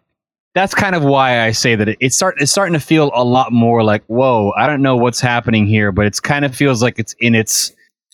that's 0.53 0.73
kind 0.73 0.95
of 0.95 1.03
why 1.03 1.41
I 1.41 1.51
say 1.51 1.75
that 1.75 1.87
it, 1.87 1.97
it's 1.99 2.15
start 2.15 2.35
it's 2.39 2.51
starting 2.51 2.73
to 2.73 2.79
feel 2.79 3.11
a 3.13 3.23
lot 3.23 3.51
more 3.51 3.83
like 3.83 4.03
whoa. 4.07 4.51
I 4.57 4.67
don't 4.67 4.81
know 4.81 4.95
what's 4.95 5.19
happening 5.19 5.67
here, 5.67 5.91
but 5.91 6.05
it's 6.05 6.19
kind 6.19 6.45
of 6.45 6.55
feels 6.55 6.81
like 6.81 6.97
it's 6.97 7.15
in 7.19 7.35
its 7.35 7.73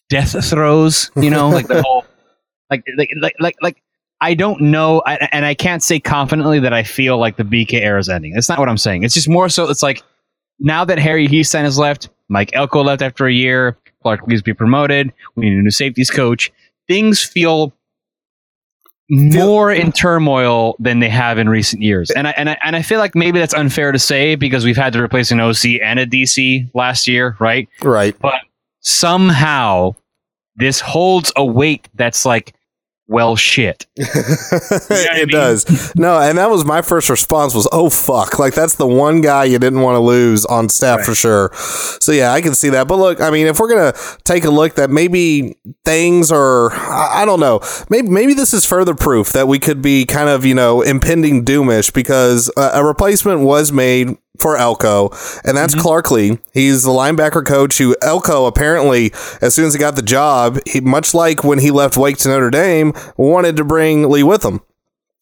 death 0.09 0.43
throes. 0.45 1.09
You 1.15 1.29
know, 1.29 1.49
like 1.49 1.67
the 1.67 1.81
whole 1.85 2.05
like 2.69 2.83
like 2.97 3.09
like 3.19 3.35
like 3.39 3.55
like. 3.61 3.83
I 4.21 4.35
don't 4.35 4.61
know, 4.61 5.01
I, 5.05 5.15
and 5.33 5.45
I 5.45 5.53
can't 5.53 5.83
say 5.83 5.99
confidently 5.99 6.57
that 6.59 6.71
I 6.71 6.83
feel 6.83 7.17
like 7.17 7.35
the 7.35 7.43
BK 7.43 7.73
era 7.73 7.99
is 7.99 8.07
ending. 8.07 8.31
That's 8.33 8.47
not 8.47 8.57
what 8.57 8.69
I'm 8.69 8.77
saying. 8.77 9.03
It's 9.03 9.13
just 9.13 9.27
more 9.27 9.49
so. 9.49 9.69
It's 9.69 9.83
like 9.83 10.01
now 10.59 10.85
that 10.85 10.97
Harry 10.97 11.27
Hiestand 11.27 11.63
has 11.63 11.77
left, 11.77 12.07
Mike 12.29 12.51
Elko 12.53 12.83
left 12.85 13.01
after 13.01 13.27
a 13.27 13.33
year, 13.33 13.77
Clark 14.01 14.25
Lea's 14.27 14.41
be 14.41 14.53
promoted. 14.53 15.11
We 15.35 15.49
need 15.49 15.57
a 15.57 15.61
new 15.61 15.71
safeties 15.71 16.09
coach. 16.09 16.53
Things 16.87 17.21
feel 17.21 17.73
more 19.09 19.71
in 19.71 19.91
turmoil 19.91 20.75
than 20.79 20.99
they 20.99 21.09
have 21.09 21.37
in 21.37 21.49
recent 21.49 21.81
years, 21.81 22.09
and 22.11 22.27
I 22.27 22.31
and 22.31 22.49
I 22.49 22.57
and 22.63 22.75
I 22.75 22.81
feel 22.81 22.99
like 22.99 23.15
maybe 23.15 23.39
that's 23.39 23.53
unfair 23.53 23.91
to 23.91 23.99
say 23.99 24.35
because 24.35 24.65
we've 24.65 24.77
had 24.77 24.93
to 24.93 25.01
replace 25.01 25.31
an 25.31 25.39
OC 25.39 25.81
and 25.81 25.99
a 25.99 26.05
DC 26.05 26.69
last 26.73 27.07
year, 27.07 27.35
right? 27.39 27.67
Right. 27.81 28.15
But 28.19 28.35
somehow 28.79 29.95
this 30.55 30.79
holds 30.79 31.31
a 31.35 31.45
weight 31.45 31.89
that's 31.95 32.25
like, 32.25 32.53
well, 33.13 33.35
shit. 33.35 33.85
it 33.95 35.09
I 35.11 35.19
mean? 35.19 35.27
does. 35.27 35.93
No, 35.95 36.19
and 36.19 36.39
that 36.39 36.49
was 36.49 36.65
my 36.65 36.81
first 36.81 37.09
response 37.09 37.53
was, 37.53 37.67
"Oh 37.71 37.91
fuck!" 37.91 38.39
Like 38.39 38.55
that's 38.55 38.73
the 38.75 38.87
one 38.87 39.21
guy 39.21 39.43
you 39.43 39.59
didn't 39.59 39.81
want 39.81 39.95
to 39.95 39.99
lose 39.99 40.45
on 40.45 40.67
staff 40.67 41.01
for 41.05 41.13
sure. 41.13 41.51
So 41.53 42.11
yeah, 42.11 42.33
I 42.33 42.41
can 42.41 42.55
see 42.55 42.69
that. 42.69 42.87
But 42.87 42.97
look, 42.97 43.21
I 43.21 43.29
mean, 43.29 43.45
if 43.45 43.59
we're 43.59 43.69
gonna 43.69 43.93
take 44.23 44.45
a 44.45 44.49
look, 44.49 44.75
that 44.75 44.89
maybe 44.89 45.55
things 45.85 46.31
are, 46.31 46.71
I 46.73 47.21
I 47.21 47.25
don't 47.25 47.39
know, 47.39 47.61
maybe 47.89 48.09
maybe 48.09 48.33
this 48.33 48.51
is 48.51 48.65
further 48.65 48.95
proof 48.95 49.31
that 49.33 49.47
we 49.47 49.59
could 49.59 49.81
be 49.81 50.05
kind 50.05 50.29
of 50.29 50.43
you 50.43 50.55
know 50.55 50.81
impending 50.81 51.45
doomish 51.45 51.93
because 51.93 52.51
a, 52.57 52.71
a 52.73 52.83
replacement 52.83 53.41
was 53.41 53.71
made 53.71 54.17
for 54.39 54.57
Elko, 54.57 55.09
and 55.43 55.55
that's 55.55 55.73
mm-hmm. 55.73 55.81
Clark 55.81 56.11
Lea. 56.11 56.37
He's 56.53 56.83
the 56.83 56.89
linebacker 56.89 57.45
coach 57.45 57.77
who 57.77 57.95
Elko 58.01 58.45
apparently, 58.45 59.13
as 59.41 59.53
soon 59.53 59.65
as 59.65 59.73
he 59.73 59.79
got 59.79 59.95
the 59.95 60.01
job, 60.01 60.59
he 60.67 60.81
much 60.81 61.13
like 61.13 61.43
when 61.43 61.59
he 61.59 61.71
left 61.71 61.97
Wake 61.97 62.17
to 62.19 62.29
Notre 62.29 62.49
Dame, 62.49 62.93
wanted 63.17 63.55
to 63.57 63.63
bring 63.63 64.09
Lea 64.09 64.23
with 64.23 64.43
him. 64.43 64.61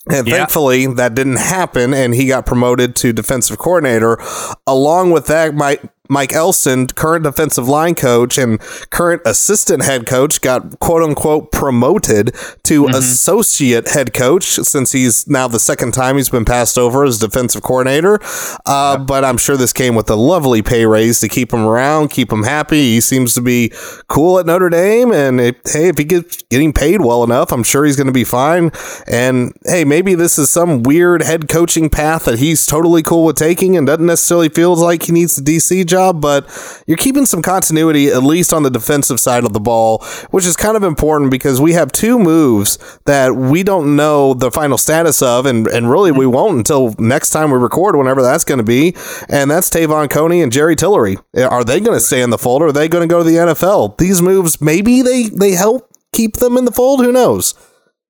And 0.09 0.27
Yeah. 0.27 0.37
thankfully, 0.37 0.87
that 0.87 1.13
didn't 1.13 1.37
happen, 1.37 1.93
and 1.93 2.15
he 2.15 2.25
got 2.25 2.45
promoted 2.45 2.95
to 2.97 3.13
defensive 3.13 3.57
coordinator. 3.57 4.17
Along 4.65 5.11
with 5.11 5.27
that, 5.27 5.53
Mike 5.53 5.83
Mike 6.11 6.33
Elston, 6.33 6.87
current 6.87 7.23
defensive 7.23 7.69
line 7.69 7.95
coach 7.95 8.37
and 8.37 8.59
current 8.89 9.21
assistant 9.25 9.81
head 9.83 10.05
coach, 10.05 10.41
got 10.41 10.77
quote 10.79 11.01
unquote 11.03 11.51
promoted 11.53 12.35
to 12.63 12.87
associate 12.87 13.87
head 13.87 14.13
coach 14.13 14.43
since 14.43 14.91
he's 14.91 15.25
now 15.29 15.47
the 15.47 15.57
second 15.59 15.93
time 15.93 16.17
he's 16.17 16.29
been 16.29 16.43
passed 16.43 16.77
over 16.77 17.05
as 17.05 17.17
defensive 17.17 17.61
coordinator. 17.63 18.19
Uh, 18.65 18.97
But 18.97 19.23
I'm 19.23 19.37
sure 19.37 19.55
this 19.55 19.71
came 19.71 19.95
with 19.95 20.09
a 20.09 20.15
lovely 20.15 20.61
pay 20.61 20.85
raise 20.85 21.21
to 21.21 21.29
keep 21.29 21.53
him 21.53 21.65
around, 21.65 22.09
keep 22.09 22.29
him 22.29 22.43
happy. 22.43 22.91
He 22.95 22.99
seems 23.01 23.33
to 23.35 23.41
be 23.41 23.71
cool 24.09 24.37
at 24.37 24.45
Notre 24.45 24.69
Dame, 24.69 25.13
and 25.13 25.39
if, 25.39 25.55
hey, 25.65 25.87
if 25.87 25.97
he 25.97 26.03
gets 26.03 26.43
getting 26.49 26.73
paid 26.73 26.99
well 27.01 27.23
enough, 27.23 27.53
I'm 27.53 27.63
sure 27.63 27.85
he's 27.85 27.95
going 27.95 28.07
to 28.07 28.13
be 28.13 28.25
fine. 28.25 28.71
And 29.07 29.53
hey, 29.65 29.85
maybe 29.85 30.13
this 30.15 30.37
is 30.37 30.49
some 30.49 30.83
weird 30.83 31.21
head 31.23 31.47
coaching 31.47 31.89
path 31.89 32.25
that 32.25 32.39
he's 32.39 32.65
totally 32.65 33.01
cool 33.01 33.23
with 33.23 33.37
taking, 33.37 33.77
and 33.77 33.87
doesn't 33.87 34.05
necessarily 34.05 34.49
feel 34.49 34.75
like 34.75 35.03
he 35.03 35.13
needs 35.13 35.37
the 35.37 35.41
DC 35.55 35.85
job. 35.85 36.00
But 36.13 36.49
you're 36.87 36.97
keeping 36.97 37.25
some 37.25 37.41
continuity 37.41 38.07
at 38.07 38.23
least 38.23 38.53
on 38.53 38.63
the 38.63 38.69
defensive 38.69 39.19
side 39.19 39.43
of 39.43 39.53
the 39.53 39.59
ball, 39.59 40.03
which 40.31 40.45
is 40.45 40.55
kind 40.55 40.75
of 40.75 40.83
important 40.83 41.31
because 41.31 41.61
we 41.61 41.73
have 41.73 41.91
two 41.91 42.17
moves 42.17 42.77
that 43.05 43.35
we 43.35 43.63
don't 43.63 43.95
know 43.95 44.33
the 44.33 44.51
final 44.51 44.77
status 44.77 45.21
of, 45.21 45.45
and 45.45 45.67
and 45.67 45.89
really 45.89 46.11
we 46.11 46.25
won't 46.25 46.57
until 46.57 46.95
next 46.97 47.29
time 47.29 47.51
we 47.51 47.57
record, 47.57 47.95
whenever 47.95 48.21
that's 48.21 48.43
going 48.43 48.57
to 48.59 48.63
be. 48.63 48.95
And 49.29 49.49
that's 49.51 49.69
Te'von 49.69 50.09
Coney 50.09 50.41
and 50.41 50.51
Jerry 50.51 50.75
Tillery. 50.75 51.17
Are 51.37 51.63
they 51.63 51.79
going 51.79 51.97
to 51.97 52.03
stay 52.03 52.21
in 52.21 52.29
the 52.29 52.37
fold, 52.37 52.61
or 52.61 52.67
are 52.67 52.71
they 52.71 52.87
going 52.87 53.07
to 53.07 53.11
go 53.11 53.23
to 53.23 53.29
the 53.29 53.37
NFL? 53.37 53.97
These 53.97 54.21
moves, 54.21 54.61
maybe 54.61 55.01
they 55.01 55.29
they 55.29 55.51
help 55.51 55.89
keep 56.13 56.37
them 56.37 56.57
in 56.57 56.65
the 56.65 56.71
fold. 56.71 57.03
Who 57.03 57.11
knows? 57.11 57.53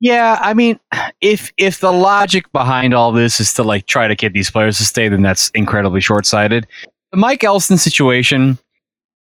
Yeah, 0.01 0.39
I 0.41 0.55
mean, 0.55 0.79
if 1.21 1.53
if 1.57 1.79
the 1.79 1.93
logic 1.93 2.51
behind 2.51 2.95
all 2.95 3.11
this 3.11 3.39
is 3.39 3.53
to 3.53 3.63
like 3.63 3.85
try 3.85 4.07
to 4.07 4.15
get 4.15 4.33
these 4.33 4.49
players 4.49 4.79
to 4.79 4.83
stay, 4.83 5.07
then 5.09 5.21
that's 5.21 5.51
incredibly 5.53 6.01
short 6.01 6.25
sighted. 6.25 6.65
The 7.11 7.17
Mike 7.17 7.43
Elston 7.43 7.77
situation, 7.77 8.57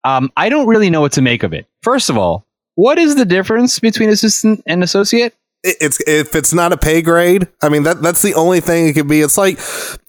um, 0.03 0.31
I 0.37 0.49
don't 0.49 0.67
really 0.67 0.89
know 0.89 1.01
what 1.01 1.11
to 1.13 1.21
make 1.21 1.43
of 1.43 1.53
it. 1.53 1.67
First 1.81 2.09
of 2.09 2.17
all, 2.17 2.45
what 2.75 2.97
is 2.97 3.15
the 3.15 3.25
difference 3.25 3.79
between 3.79 4.09
assistant 4.09 4.63
and 4.65 4.83
associate? 4.83 5.33
It's 5.63 6.01
if 6.07 6.33
it's 6.33 6.53
not 6.53 6.73
a 6.73 6.77
pay 6.77 7.03
grade. 7.03 7.47
I 7.61 7.69
mean 7.69 7.83
that 7.83 8.01
that's 8.01 8.23
the 8.23 8.33
only 8.33 8.61
thing 8.61 8.87
it 8.87 8.93
could 8.93 9.07
be. 9.07 9.21
It's 9.21 9.37
like 9.37 9.59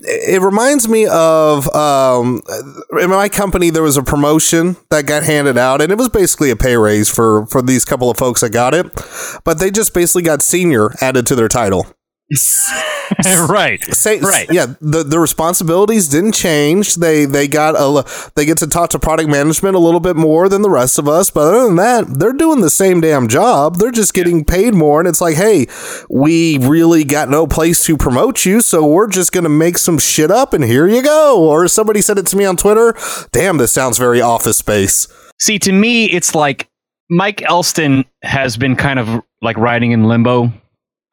it 0.01 0.41
reminds 0.41 0.89
me 0.89 1.07
of 1.07 1.69
um, 1.75 2.41
in 2.99 3.11
my 3.11 3.29
company 3.29 3.69
there 3.69 3.83
was 3.83 3.99
a 3.99 4.03
promotion 4.03 4.77
that 4.89 5.05
got 5.05 5.25
handed 5.25 5.59
out, 5.59 5.83
and 5.83 5.93
it 5.93 5.99
was 5.99 6.09
basically 6.09 6.51
a 6.51 6.57
pay 6.57 6.79
raise 6.79 7.11
for 7.11 7.45
for 7.49 7.61
these 7.61 7.85
couple 7.85 8.09
of 8.09 8.17
folks 8.17 8.41
that 8.41 8.51
got 8.51 8.73
it, 8.73 8.87
but 9.45 9.59
they 9.59 9.71
just 9.71 9.93
basically 9.93 10.23
got 10.23 10.41
senior 10.41 10.95
added 11.03 11.27
to 11.27 11.35
their 11.35 11.49
title. 11.49 11.87
right. 13.49 13.83
Say, 13.95 14.21
Right. 14.21 14.47
Yeah. 14.51 14.75
The, 14.81 15.03
the 15.03 15.19
responsibilities 15.19 16.09
didn't 16.09 16.33
change. 16.33 16.97
They 16.97 17.25
they 17.25 17.49
got 17.49 17.75
a 17.77 18.05
they 18.35 18.45
get 18.45 18.59
to 18.59 18.67
talk 18.67 18.91
to 18.91 18.99
product 18.99 19.29
management 19.29 19.77
a 19.77 19.79
little 19.79 20.01
bit 20.01 20.17
more 20.17 20.49
than 20.49 20.63
the 20.63 20.71
rest 20.71 20.99
of 20.99 21.09
us. 21.09 21.31
But 21.31 21.49
other 21.49 21.65
than 21.65 21.77
that, 21.77 22.19
they're 22.19 22.33
doing 22.33 22.61
the 22.61 22.71
same 22.71 23.01
damn 23.01 23.29
job. 23.29 23.77
They're 23.77 23.91
just 23.91 24.15
getting 24.15 24.45
paid 24.45 24.75
more. 24.75 25.01
And 25.01 25.09
it's 25.09 25.21
like, 25.21 25.37
hey, 25.37 25.67
we 26.09 26.59
really 26.59 27.05
got 27.05 27.29
no 27.29 27.47
place 27.47 27.85
to 27.87 27.97
promote 27.97 28.45
you, 28.45 28.61
so 28.61 28.87
we're 28.87 29.09
just 29.09 29.33
gonna 29.33 29.49
make 29.49 29.79
some 29.79 29.99
shit 29.99 30.31
up, 30.31 30.53
and 30.53 30.65
here 30.65 30.87
you 30.89 31.03
go. 31.03 31.43
Or 31.43 31.69
somebody 31.69 32.01
said 32.01 32.19
it 32.19 32.27
to 32.27 32.37
me 32.37 32.45
on 32.45 32.57
Twitter. 32.57 32.95
Damn, 33.33 33.59
this 33.59 33.73
sounds 33.73 33.99
very 33.99 34.21
Office 34.21 34.59
Space. 34.59 35.09
See, 35.41 35.59
to 35.61 35.73
me, 35.73 36.07
it's 36.07 36.35
like 36.35 36.69
Mike 37.11 37.43
Elston 37.43 38.05
has 38.23 38.57
been 38.57 38.77
kind 38.77 38.99
of 38.99 39.23
like 39.43 39.57
riding 39.57 39.93
in 39.93 40.05
limbo. 40.05 40.53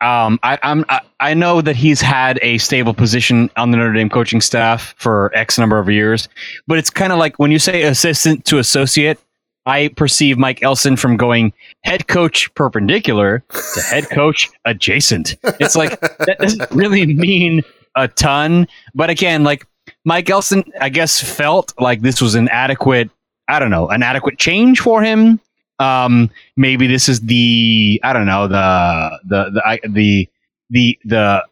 Um, 0.01 0.39
I, 0.44 0.58
I'm 0.63 0.86
I, 0.89 1.01
I 1.20 1.34
know 1.34 1.62
that 1.62 1.75
he's 1.75 2.00
had 2.01 2.39
a 2.41 2.58
stable 2.58 2.94
position 2.94 3.50
on 3.58 3.72
the 3.72 3.77
Notre 3.77 3.94
Dame 3.94 4.10
coaching 4.10 4.39
staff 4.41 4.94
for 4.98 5.32
X 5.36 5.58
number 5.60 5.77
of 5.77 5.89
years, 5.89 6.29
but 6.68 6.77
it's 6.77 6.89
kind 6.89 7.12
of 7.12 7.20
like 7.20 7.38
when 7.38 7.51
you 7.51 7.60
say 7.60 7.84
assistant 7.84 8.46
to 8.46 8.60
associate. 8.60 9.18
I 9.65 9.89
perceive 9.89 10.39
Mike 10.39 10.63
Elston 10.63 10.96
from 10.96 11.15
going 11.15 11.53
head 11.84 12.08
coach 12.08 12.51
perpendicular 12.56 13.44
to 13.75 13.82
head 13.82 14.10
coach 14.10 14.50
adjacent. 14.65 15.36
It's 15.60 15.75
like 15.75 16.00
that 16.00 16.38
doesn't 16.39 16.72
really 16.72 17.06
mean 17.06 17.62
a 17.96 18.08
ton. 18.08 18.68
But 18.96 19.12
again, 19.12 19.44
like 19.44 19.68
Mike 20.06 20.27
Elston, 20.29 20.63
I 20.82 20.89
guess 20.89 21.22
felt 21.22 21.74
like 21.79 22.01
this 22.01 22.20
was 22.20 22.34
an 22.34 22.48
adequate 22.50 23.12
I 23.50 23.60
don't 23.60 23.72
know, 23.72 23.89
an 23.89 24.01
adequate 24.01 24.38
change 24.38 24.79
for 24.79 25.01
him. 25.03 25.39
Um, 25.79 26.29
maybe 26.57 26.88
this 26.88 27.07
is 27.09 27.21
the 27.21 28.00
I 28.03 28.13
don't 28.13 28.25
know 28.25 28.48
the 28.48 29.19
the 29.27 29.50
the 29.51 29.62
I- 29.65 29.79
the 29.88 30.27
the, 30.69 30.98
the 31.05 31.43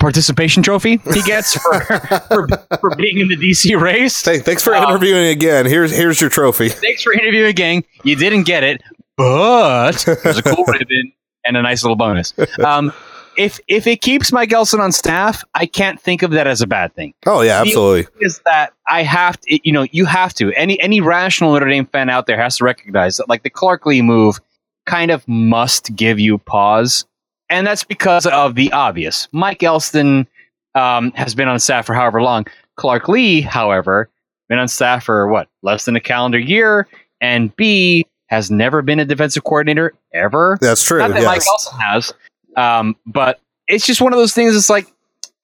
participation 0.00 0.62
trophy 0.62 0.96
he 1.12 1.22
gets 1.22 1.56
for, 1.56 1.80
for 2.28 2.48
for 2.80 2.96
being 2.96 3.18
in 3.18 3.28
the 3.28 3.36
DC 3.36 3.80
race. 3.80 4.24
Hey, 4.24 4.38
thanks 4.40 4.62
for 4.64 4.74
Um, 4.74 4.84
interviewing 4.84 5.26
again. 5.26 5.66
Here's 5.66 5.94
here's 5.94 6.20
your 6.20 6.30
trophy. 6.30 6.68
Thanks 6.70 7.02
for 7.02 7.12
interviewing 7.12 7.48
again. 7.50 7.84
You 8.02 8.16
didn't 8.16 8.42
get 8.44 8.64
it, 8.64 8.82
but 9.16 9.92
there's 10.22 10.38
a 10.38 10.42
cool 10.42 10.64
ribbon 10.64 11.12
and 11.44 11.56
a 11.56 11.62
nice 11.62 11.82
little 11.84 11.96
bonus. 11.96 12.32
Um, 12.64 12.92
if 13.36 13.60
if 13.68 13.86
it 13.86 14.00
keeps 14.00 14.32
Mike 14.32 14.52
Elston 14.52 14.80
on 14.80 14.92
staff, 14.92 15.44
I 15.54 15.66
can't 15.66 16.00
think 16.00 16.22
of 16.22 16.30
that 16.32 16.46
as 16.46 16.62
a 16.62 16.66
bad 16.66 16.94
thing 16.94 17.14
Oh 17.26 17.40
yeah, 17.40 17.60
absolutely. 17.60 18.06
is 18.20 18.40
that 18.44 18.72
I 18.88 19.02
have 19.02 19.40
to, 19.40 19.60
you 19.64 19.72
know, 19.72 19.86
you 19.90 20.04
have 20.06 20.34
to. 20.34 20.52
Any 20.52 20.80
any 20.80 21.00
rational 21.00 21.52
Notre 21.52 21.68
Dame 21.68 21.86
fan 21.86 22.10
out 22.10 22.26
there 22.26 22.36
has 22.40 22.58
to 22.58 22.64
recognize 22.64 23.16
that, 23.16 23.28
like 23.28 23.42
the 23.42 23.50
Clark 23.50 23.86
Lea 23.86 24.02
move, 24.02 24.40
kind 24.86 25.10
of 25.10 25.26
must 25.26 25.94
give 25.96 26.18
you 26.18 26.38
pause, 26.38 27.04
and 27.48 27.66
that's 27.66 27.84
because 27.84 28.26
of 28.26 28.54
the 28.54 28.72
obvious. 28.72 29.28
Mike 29.32 29.62
Elston 29.62 30.26
um, 30.74 31.12
has 31.12 31.34
been 31.34 31.48
on 31.48 31.58
staff 31.58 31.86
for 31.86 31.94
however 31.94 32.22
long. 32.22 32.46
Clark 32.76 33.08
Lea, 33.08 33.40
however, 33.40 34.10
been 34.48 34.58
on 34.58 34.68
staff 34.68 35.04
for 35.04 35.28
what 35.28 35.48
less 35.62 35.84
than 35.84 35.96
a 35.96 36.00
calendar 36.00 36.38
year, 36.38 36.88
and 37.20 37.54
B 37.56 38.06
has 38.26 38.50
never 38.50 38.82
been 38.82 38.98
a 38.98 39.04
defensive 39.04 39.44
coordinator 39.44 39.94
ever. 40.12 40.58
That's 40.60 40.82
true. 40.82 40.98
Not 40.98 41.10
that 41.10 41.22
yes. 41.22 41.26
Mike 41.26 41.42
Elston 41.46 41.80
has, 41.80 42.12
um, 42.56 42.96
but 43.06 43.40
it's 43.66 43.86
just 43.86 44.00
one 44.00 44.12
of 44.12 44.18
those 44.18 44.32
things. 44.32 44.56
It's 44.56 44.70
like 44.70 44.86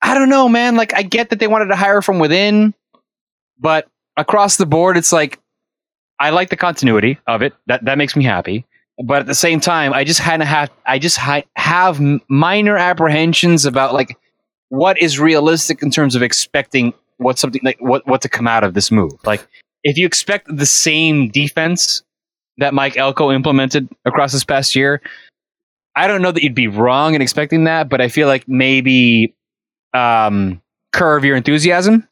I 0.02 0.14
don't 0.14 0.28
know, 0.28 0.48
man. 0.48 0.76
Like 0.76 0.94
I 0.94 1.02
get 1.02 1.30
that 1.30 1.38
they 1.38 1.46
wanted 1.46 1.66
to 1.66 1.76
hire 1.76 2.02
from 2.02 2.18
within, 2.18 2.74
but 3.58 3.88
across 4.16 4.56
the 4.56 4.66
board, 4.66 4.96
it's 4.96 5.12
like 5.12 5.38
I 6.18 6.30
like 6.30 6.50
the 6.50 6.56
continuity 6.56 7.18
of 7.26 7.42
it. 7.42 7.54
That 7.66 7.84
that 7.84 7.98
makes 7.98 8.16
me 8.16 8.24
happy. 8.24 8.66
But 9.02 9.20
at 9.20 9.26
the 9.26 9.34
same 9.34 9.60
time, 9.60 9.94
I 9.94 10.04
just 10.04 10.20
kind 10.20 10.42
of 10.42 10.48
have 10.48 10.70
I 10.86 10.98
just 10.98 11.16
ha- 11.16 11.42
have 11.56 12.00
minor 12.28 12.76
apprehensions 12.76 13.64
about 13.64 13.94
like 13.94 14.18
what 14.68 15.00
is 15.00 15.18
realistic 15.18 15.82
in 15.82 15.90
terms 15.90 16.14
of 16.14 16.22
expecting 16.22 16.92
what 17.16 17.38
something 17.38 17.60
like 17.64 17.78
what 17.80 18.06
what 18.06 18.22
to 18.22 18.28
come 18.28 18.46
out 18.46 18.64
of 18.64 18.74
this 18.74 18.90
move. 18.90 19.12
Like 19.24 19.46
if 19.84 19.96
you 19.96 20.06
expect 20.06 20.54
the 20.54 20.66
same 20.66 21.28
defense 21.28 22.02
that 22.58 22.74
Mike 22.74 22.96
Elko 22.96 23.32
implemented 23.32 23.88
across 24.04 24.32
this 24.32 24.44
past 24.44 24.76
year, 24.76 25.00
I 25.96 26.06
don't 26.06 26.22
know 26.22 26.32
that 26.32 26.42
you'd 26.42 26.54
be 26.54 26.68
wrong 26.68 27.14
in 27.14 27.22
expecting 27.22 27.64
that, 27.64 27.88
but 27.88 28.00
I 28.00 28.08
feel 28.08 28.28
like 28.28 28.46
maybe 28.48 29.34
um, 29.92 30.62
curb 30.92 31.24
your 31.24 31.36
enthusiasm, 31.36 32.08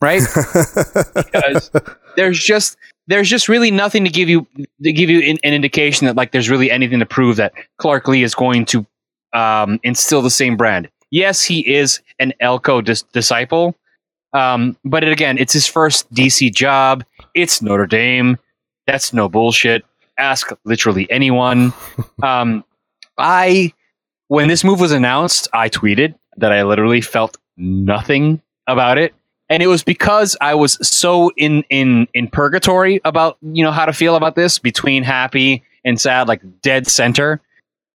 right? 0.00 0.22
because 1.14 1.70
there's 2.16 2.38
just 2.38 2.76
there's 3.08 3.28
just 3.28 3.48
really 3.48 3.70
nothing 3.70 4.04
to 4.04 4.10
give 4.10 4.28
you 4.28 4.46
to 4.82 4.92
give 4.92 5.10
you 5.10 5.20
an, 5.20 5.38
an 5.44 5.54
indication 5.54 6.06
that 6.06 6.16
like 6.16 6.32
there's 6.32 6.50
really 6.50 6.70
anything 6.70 6.98
to 7.00 7.06
prove 7.06 7.36
that 7.36 7.52
Clark 7.78 8.08
Lea 8.08 8.22
is 8.22 8.34
going 8.34 8.64
to 8.66 8.86
um, 9.32 9.80
instill 9.82 10.22
the 10.22 10.30
same 10.30 10.56
brand. 10.56 10.88
Yes, 11.10 11.42
he 11.42 11.60
is 11.72 12.00
an 12.18 12.32
Elko 12.40 12.80
dis- 12.80 13.02
disciple, 13.12 13.76
um, 14.32 14.76
but 14.84 15.04
it, 15.04 15.12
again, 15.12 15.38
it's 15.38 15.52
his 15.52 15.66
first 15.66 16.12
DC 16.12 16.54
job. 16.54 17.04
It's 17.34 17.62
Notre 17.62 17.86
Dame. 17.86 18.38
That's 18.86 19.12
no 19.12 19.28
bullshit. 19.28 19.84
Ask 20.18 20.52
literally 20.64 21.10
anyone. 21.10 21.72
Um, 22.22 22.64
I, 23.18 23.72
when 24.28 24.48
this 24.48 24.64
move 24.64 24.80
was 24.80 24.92
announced, 24.92 25.48
I 25.52 25.68
tweeted 25.68 26.14
that 26.36 26.52
I 26.52 26.62
literally 26.62 27.00
felt 27.00 27.36
nothing 27.56 28.40
about 28.66 28.98
it, 28.98 29.14
and 29.48 29.62
it 29.62 29.68
was 29.68 29.82
because 29.82 30.36
I 30.40 30.54
was 30.54 30.78
so 30.86 31.30
in 31.36 31.62
in 31.70 32.08
in 32.14 32.28
purgatory 32.28 33.00
about 33.04 33.38
you 33.42 33.64
know 33.64 33.70
how 33.70 33.86
to 33.86 33.92
feel 33.92 34.16
about 34.16 34.34
this 34.34 34.58
between 34.58 35.02
happy 35.02 35.62
and 35.84 36.00
sad, 36.00 36.28
like 36.28 36.42
dead 36.62 36.86
center. 36.86 37.40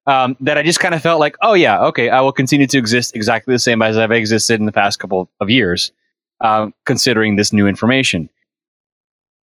Um, 0.08 0.36
that 0.40 0.58
I 0.58 0.64
just 0.64 0.80
kind 0.80 0.96
of 0.96 1.02
felt 1.04 1.20
like, 1.20 1.36
oh 1.44 1.54
yeah, 1.54 1.80
okay, 1.86 2.10
I 2.10 2.22
will 2.22 2.32
continue 2.32 2.66
to 2.66 2.78
exist 2.78 3.16
exactly 3.16 3.54
the 3.54 3.60
same 3.60 3.84
as 3.84 3.98
I've 3.98 4.12
existed 4.12 4.60
in 4.60 4.66
the 4.66 4.72
past 4.72 4.98
couple 4.98 5.30
of 5.40 5.50
years, 5.52 5.92
um, 6.40 6.74
considering 6.86 7.36
this 7.36 7.54
new 7.54 7.68
information. 7.68 8.28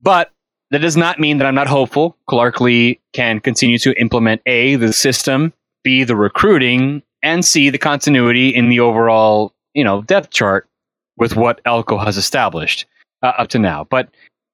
But 0.01 0.31
that 0.71 0.79
does 0.79 0.97
not 0.97 1.19
mean 1.19 1.37
that 1.37 1.45
I'm 1.45 1.55
not 1.55 1.67
hopeful. 1.67 2.17
Clark 2.27 2.59
Lea 2.59 2.99
can 3.13 3.39
continue 3.39 3.77
to 3.79 3.93
implement 3.99 4.41
A, 4.45 4.75
the 4.75 4.91
system, 4.93 5.53
B, 5.83 6.03
the 6.03 6.15
recruiting, 6.15 7.03
and 7.23 7.43
C, 7.43 7.69
the 7.69 7.77
continuity 7.77 8.49
in 8.49 8.69
the 8.69 8.79
overall, 8.79 9.53
you 9.73 9.83
know, 9.83 10.01
depth 10.01 10.29
chart 10.29 10.67
with 11.17 11.35
what 11.35 11.61
Elko 11.65 11.97
has 11.97 12.17
established 12.17 12.85
uh, 13.23 13.33
up 13.37 13.49
to 13.49 13.59
now. 13.59 13.85
But, 13.85 14.09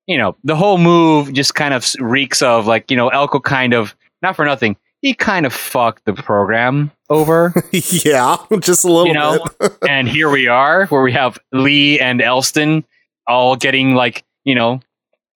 you 0.07 0.17
know, 0.17 0.35
the 0.43 0.55
whole 0.55 0.77
move 0.77 1.33
just 1.33 1.55
kind 1.55 1.73
of 1.73 1.85
reeks 1.99 2.41
of 2.41 2.67
like, 2.67 2.89
you 2.89 2.97
know, 2.97 3.09
Elko 3.09 3.39
kind 3.39 3.73
of, 3.73 3.95
not 4.21 4.35
for 4.35 4.45
nothing, 4.45 4.77
he 5.01 5.13
kind 5.13 5.45
of 5.45 5.53
fucked 5.53 6.05
the 6.05 6.13
program 6.13 6.91
over. 7.09 7.53
yeah, 7.71 8.37
just 8.59 8.85
a 8.85 8.87
little 8.87 9.07
you 9.07 9.13
know, 9.13 9.45
bit. 9.59 9.77
and 9.89 10.07
here 10.07 10.29
we 10.29 10.47
are, 10.47 10.85
where 10.87 11.01
we 11.01 11.11
have 11.11 11.37
Lea 11.51 11.99
and 11.99 12.21
Elston 12.21 12.85
all 13.27 13.55
getting 13.55 13.95
like 13.95 14.23
you 14.43 14.55
know 14.55 14.81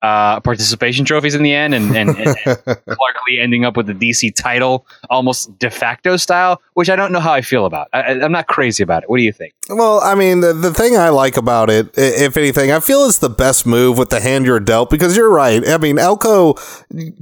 uh, 0.01 0.39
participation 0.41 1.05
trophies 1.05 1.33
in 1.33 1.41
the 1.41 1.53
end, 1.53 1.73
and, 1.73 1.95
and, 1.95 2.09
and 2.17 2.35
Clark 2.45 3.15
Lea 3.27 3.39
ending 3.41 3.65
up 3.65 3.75
with 3.75 3.87
the 3.87 3.93
DC 3.93 4.35
title 4.35 4.85
almost 5.09 5.57
de 5.57 5.69
facto 5.69 6.17
style, 6.17 6.61
which 6.73 6.89
I 6.89 6.95
don't 6.95 7.11
know 7.11 7.19
how 7.19 7.33
I 7.33 7.41
feel 7.41 7.65
about. 7.65 7.87
I, 7.93 8.19
I'm 8.21 8.31
not 8.31 8.47
crazy 8.47 8.83
about 8.83 9.03
it. 9.03 9.09
What 9.09 9.17
do 9.17 9.23
you 9.23 9.31
think? 9.31 9.53
Well, 9.69 9.99
I 10.01 10.15
mean, 10.15 10.39
the, 10.41 10.53
the 10.53 10.73
thing 10.73 10.95
I 10.95 11.09
like 11.09 11.35
about 11.35 11.69
it, 11.69 11.89
if 11.97 12.37
anything, 12.37 12.71
I 12.71 12.79
feel 12.79 13.05
it's 13.05 13.17
the 13.17 13.29
best 13.29 13.65
move 13.65 13.97
with 13.97 14.09
the 14.09 14.21
hand 14.21 14.45
you're 14.45 14.59
dealt 14.59 14.89
because 14.89 15.17
you're 15.17 15.31
right. 15.31 15.67
I 15.67 15.77
mean, 15.77 15.97
Elko 15.97 16.55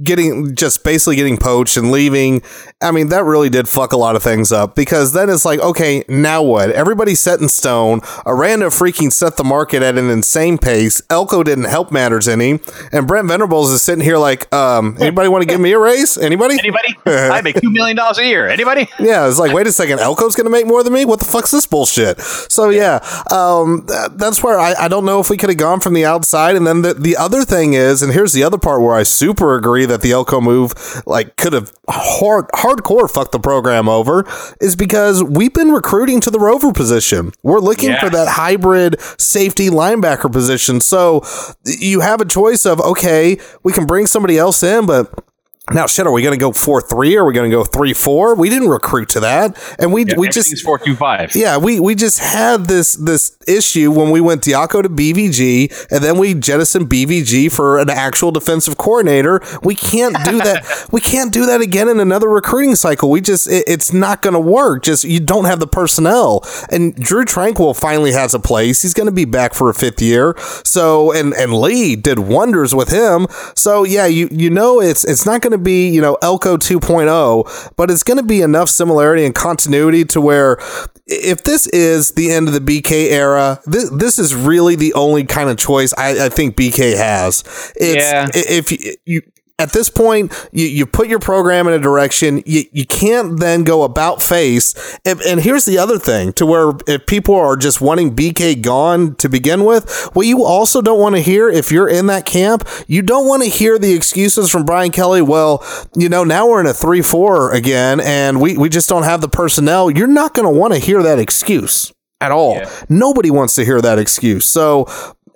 getting 0.02 0.54
just 0.54 0.84
basically 0.84 1.16
getting 1.16 1.38
poached 1.38 1.76
and 1.76 1.90
leaving. 1.90 2.42
I 2.80 2.92
mean, 2.92 3.08
that 3.08 3.24
really 3.24 3.48
did 3.48 3.68
fuck 3.68 3.92
a 3.92 3.96
lot 3.96 4.16
of 4.16 4.22
things 4.22 4.52
up 4.52 4.76
because 4.76 5.12
then 5.12 5.28
it's 5.28 5.44
like, 5.44 5.60
okay, 5.60 6.04
now 6.08 6.42
what? 6.42 6.70
Everybody's 6.70 7.20
set 7.20 7.40
in 7.40 7.48
stone. 7.48 8.00
Aranda 8.26 8.66
freaking 8.66 9.10
set 9.10 9.36
the 9.36 9.44
market 9.44 9.82
at 9.82 9.98
an 9.98 10.08
insane 10.10 10.58
pace. 10.58 11.02
Elko 11.10 11.42
didn't 11.42 11.64
help 11.64 11.90
matters 11.90 12.28
any. 12.28 12.60
And 12.92 13.06
Brent 13.06 13.28
Venables 13.28 13.70
is 13.70 13.82
sitting 13.82 14.04
here 14.04 14.18
like, 14.18 14.52
um, 14.54 14.96
anybody 15.00 15.28
want 15.28 15.42
to 15.42 15.48
give 15.48 15.60
me 15.60 15.72
a 15.72 15.78
raise? 15.78 16.16
Anybody? 16.16 16.58
Anybody? 16.58 16.96
I 17.06 17.40
make 17.42 17.60
two 17.60 17.70
million 17.70 17.96
dollars 17.96 18.18
a 18.18 18.24
year. 18.24 18.48
Anybody? 18.48 18.88
Yeah, 18.98 19.28
it's 19.28 19.38
like, 19.38 19.52
wait 19.52 19.66
a 19.66 19.72
second, 19.72 19.98
Elko's 20.00 20.34
going 20.34 20.46
to 20.46 20.50
make 20.50 20.66
more 20.66 20.82
than 20.82 20.92
me? 20.92 21.04
What 21.04 21.18
the 21.18 21.24
fuck's 21.24 21.50
this 21.50 21.66
bullshit? 21.66 22.20
So, 22.20 22.70
yeah, 22.70 23.00
um, 23.30 23.86
th- 23.86 24.10
that's 24.16 24.42
where 24.42 24.58
I, 24.58 24.74
I 24.74 24.88
don't 24.88 25.04
know 25.04 25.20
if 25.20 25.30
we 25.30 25.36
could 25.36 25.50
have 25.50 25.58
gone 25.58 25.80
from 25.80 25.94
the 25.94 26.04
outside. 26.04 26.56
And 26.56 26.66
then 26.66 26.82
the, 26.82 26.94
the 26.94 27.16
other 27.16 27.44
thing 27.44 27.74
is, 27.74 28.02
and 28.02 28.12
here's 28.12 28.32
the 28.32 28.42
other 28.44 28.58
part 28.58 28.82
where 28.82 28.94
I 28.94 29.02
super 29.02 29.56
agree 29.56 29.86
that 29.86 30.02
the 30.02 30.12
Elko 30.12 30.40
move, 30.40 30.74
like, 31.06 31.36
could 31.36 31.52
have 31.52 31.72
hard, 31.88 32.48
hardcore 32.48 33.10
fucked 33.10 33.32
the 33.32 33.38
program 33.38 33.88
over, 33.88 34.24
is 34.60 34.76
because 34.76 35.22
we've 35.22 35.54
been 35.54 35.70
recruiting 35.70 36.20
to 36.22 36.30
the 36.30 36.38
rover 36.38 36.72
position. 36.72 37.32
We're 37.42 37.60
looking 37.60 37.94
for 37.96 38.10
that 38.10 38.28
hybrid 38.28 39.00
safety 39.18 39.68
linebacker 39.68 40.30
position. 40.32 40.80
So, 40.80 41.24
you 41.64 42.00
have 42.00 42.20
a 42.20 42.24
choice 42.24 42.55
of, 42.64 42.80
okay, 42.80 43.38
we 43.62 43.72
can 43.72 43.86
bring 43.86 44.06
somebody 44.06 44.38
else 44.38 44.62
in, 44.62 44.86
but 44.86 45.25
now, 45.72 45.86
shit, 45.86 46.06
are 46.06 46.12
we 46.12 46.22
going 46.22 46.38
to 46.38 46.40
go 46.40 46.52
4 46.52 46.80
3? 46.80 47.16
Are 47.16 47.24
we 47.24 47.34
going 47.34 47.50
to 47.50 47.56
go 47.56 47.64
3 47.64 47.92
4? 47.92 48.34
We 48.36 48.48
didn't 48.48 48.68
recruit 48.68 49.08
to 49.10 49.20
that. 49.20 49.56
And 49.78 49.92
we, 49.92 50.04
we 50.16 50.28
just. 50.28 50.62
Four 50.62 50.78
two 50.78 50.96
five. 50.96 51.34
Yeah, 51.34 51.58
we, 51.58 51.80
we 51.80 51.94
just 51.94 52.18
had 52.18 52.66
this 52.66 52.94
this 52.94 53.36
issue 53.46 53.90
when 53.90 54.10
we 54.10 54.20
went 54.20 54.42
Diaco 54.42 54.82
to 54.82 54.88
BVG 54.88 55.90
and 55.90 56.02
then 56.02 56.18
we 56.18 56.34
jettisoned 56.34 56.88
BVG 56.88 57.52
for 57.52 57.78
an 57.78 57.90
actual 57.90 58.30
defensive 58.30 58.76
coordinator. 58.76 59.40
We 59.62 59.74
can't 59.74 60.16
do 60.24 60.38
that. 60.42 60.88
we 60.92 61.00
can't 61.00 61.32
do 61.32 61.46
that 61.46 61.60
again 61.60 61.88
in 61.88 62.00
another 62.00 62.28
recruiting 62.28 62.74
cycle. 62.74 63.10
We 63.10 63.20
just 63.20 63.48
it, 63.48 63.64
it's 63.66 63.92
not 63.92 64.22
going 64.22 64.34
to 64.34 64.40
work. 64.40 64.82
Just 64.82 65.04
you 65.04 65.20
don't 65.20 65.44
have 65.44 65.60
the 65.60 65.66
personnel. 65.66 66.44
And 66.70 66.94
Drew 66.94 67.24
Tranquill 67.24 67.78
finally 67.78 68.12
has 68.12 68.34
a 68.34 68.40
place. 68.40 68.82
He's 68.82 68.94
going 68.94 69.06
to 69.06 69.12
be 69.12 69.24
back 69.24 69.54
for 69.54 69.68
a 69.70 69.74
fifth 69.74 70.00
year. 70.00 70.34
So 70.64 71.12
and 71.12 71.34
and 71.34 71.52
Lea 71.52 71.96
did 71.96 72.20
wonders 72.20 72.74
with 72.74 72.88
him. 72.90 73.26
So 73.54 73.84
yeah, 73.84 74.06
you 74.06 74.28
you 74.30 74.50
know 74.50 74.80
it's 74.80 75.04
it's 75.04 75.26
not 75.26 75.42
going 75.42 75.52
to 75.52 75.55
be 75.58 75.88
you 75.88 76.00
know 76.00 76.16
Elko 76.22 76.56
2.0, 76.56 77.72
but 77.76 77.90
it's 77.90 78.02
going 78.02 78.18
to 78.18 78.22
be 78.22 78.42
enough 78.42 78.68
similarity 78.68 79.24
and 79.24 79.34
continuity 79.34 80.04
to 80.06 80.20
where 80.20 80.58
if 81.06 81.44
this 81.44 81.66
is 81.68 82.12
the 82.12 82.32
end 82.32 82.48
of 82.48 82.54
the 82.54 82.60
BK 82.60 83.10
era, 83.12 83.60
this, 83.64 83.88
this 83.90 84.18
is 84.18 84.34
really 84.34 84.74
the 84.74 84.92
only 84.94 85.24
kind 85.24 85.48
of 85.48 85.56
choice 85.56 85.94
I, 85.96 86.26
I 86.26 86.28
think 86.28 86.56
BK 86.56 86.96
has. 86.96 87.44
It's 87.76 88.04
Yeah. 88.04 88.26
if 88.34 88.72
you, 88.72 88.94
you 89.04 89.22
at 89.58 89.72
this 89.72 89.88
point 89.88 90.32
you, 90.52 90.66
you 90.66 90.86
put 90.86 91.08
your 91.08 91.18
program 91.18 91.66
in 91.66 91.74
a 91.74 91.78
direction. 91.78 92.42
You, 92.46 92.64
you 92.72 92.86
can't 92.86 93.40
then 93.40 93.64
go 93.64 93.82
about 93.82 94.22
face. 94.22 94.74
And, 95.04 95.20
and 95.22 95.40
here's 95.40 95.64
the 95.64 95.78
other 95.78 95.98
thing 95.98 96.32
to 96.34 96.46
where 96.46 96.72
if 96.86 97.06
people 97.06 97.34
are 97.34 97.56
just 97.56 97.80
wanting 97.80 98.14
bk 98.14 98.62
gone 98.62 99.14
to 99.16 99.28
begin 99.28 99.64
with 99.64 100.10
what 100.12 100.26
you 100.26 100.44
also 100.44 100.80
don't 100.80 101.00
want 101.00 101.14
to 101.14 101.20
hear 101.20 101.48
if 101.48 101.70
you're 101.70 101.88
in 101.88 102.06
that 102.06 102.24
camp 102.24 102.66
you 102.86 103.02
don't 103.02 103.26
want 103.26 103.42
to 103.42 103.48
hear 103.48 103.78
the 103.78 103.92
excuses 103.92 104.50
from 104.50 104.64
brian 104.64 104.90
kelly 104.90 105.22
well 105.22 105.64
you 105.96 106.08
know 106.08 106.24
now 106.24 106.46
we're 106.46 106.60
in 106.60 106.66
a 106.66 106.70
3-4 106.70 107.54
again 107.54 108.00
and 108.00 108.40
we, 108.40 108.56
we 108.56 108.68
just 108.68 108.88
don't 108.88 109.02
have 109.02 109.20
the 109.20 109.28
personnel. 109.28 109.90
You're 109.90 110.06
not 110.06 110.34
going 110.34 110.52
to 110.52 110.58
want 110.58 110.74
to 110.74 110.78
hear 110.78 111.02
that 111.02 111.18
excuse 111.18 111.92
at 112.20 112.32
all. 112.32 112.60
Nobody 112.88 113.30
wants 113.30 113.54
to 113.56 113.64
hear 113.64 113.80
that 113.80 113.98
excuse. 113.98 114.46
So 114.46 114.86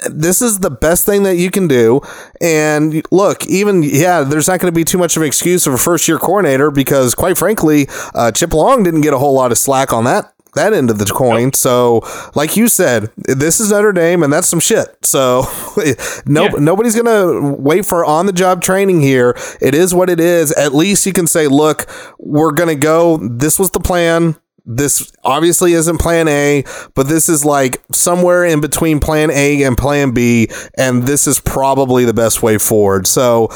this 0.09 0.41
is 0.43 0.59
the 0.61 0.71
best 0.71 1.05
thing 1.07 1.23
that 1.25 1.37
you 1.37 1.51
can 1.51 1.69
do. 1.69 2.01
And 2.41 3.03
look, 3.11 3.47
even 3.47 3.83
yeah, 3.83 4.23
there's 4.23 4.49
not 4.49 4.61
going 4.61 4.73
to 4.73 4.77
be 4.77 4.85
too 4.85 4.99
much 4.99 5.17
of 5.17 5.23
an 5.23 5.27
excuse 5.29 5.67
of 5.67 5.75
a 5.75 5.79
first 5.79 6.09
year 6.09 6.19
coordinator 6.19 6.71
because, 6.71 7.15
quite 7.15 7.37
frankly, 7.39 7.89
uh, 8.15 8.31
Chip 8.33 8.53
Long 8.55 8.83
didn't 8.83 9.03
get 9.03 9.13
a 9.15 9.19
whole 9.19 9.35
lot 9.35 9.53
of 9.53 9.59
slack 9.59 9.93
on 9.93 10.05
that 10.05 10.33
that 10.57 10.73
end 10.73 10.91
of 10.91 10.99
the 10.99 11.05
coin. 11.05 11.53
So, 11.53 12.01
like 12.35 12.57
you 12.57 12.67
said, 12.67 13.09
this 13.17 13.61
is 13.61 13.71
Notre 13.71 13.93
Dame, 13.93 14.25
and 14.25 14.33
that's 14.33 14.49
some 14.49 14.59
shit. 14.59 14.89
So, 15.05 15.45
no, 16.27 16.43
Yeah. 16.45 16.51
nobody's 16.59 16.97
gonna 16.97 17.53
wait 17.53 17.87
for 17.87 18.05
on 18.05 18.27
the 18.27 18.33
job 18.33 18.61
training 18.61 19.01
here. 19.01 19.37
It 19.61 19.77
is 19.77 19.95
what 19.95 20.11
it 20.11 20.19
is. 20.19 20.51
At 20.53 20.75
least 20.75 21.07
you 21.07 21.13
can 21.13 21.29
say, 21.29 21.47
look, 21.47 21.87
we're 22.19 22.51
gonna 22.51 22.75
go. 22.75 23.19
This 23.19 23.61
was 23.61 23.71
the 23.71 23.79
plan. 23.79 24.35
This 24.73 25.11
obviously 25.25 25.73
isn't 25.73 25.99
plan 25.99 26.29
A, 26.29 26.65
but 26.95 27.09
this 27.09 27.29
is 27.29 27.45
like 27.45 27.83
somewhere 27.93 28.45
in 28.45 28.61
between 28.61 29.01
plan 29.01 29.31
A 29.33 29.65
and 29.65 29.77
plan 29.77 30.13
B, 30.13 30.49
and 30.77 31.03
this 31.05 31.27
is 31.27 31.41
probably 31.41 32.05
the 32.05 32.15
best 32.15 32.41
way 32.41 32.57
forward. 32.57 33.09
So 33.09 33.49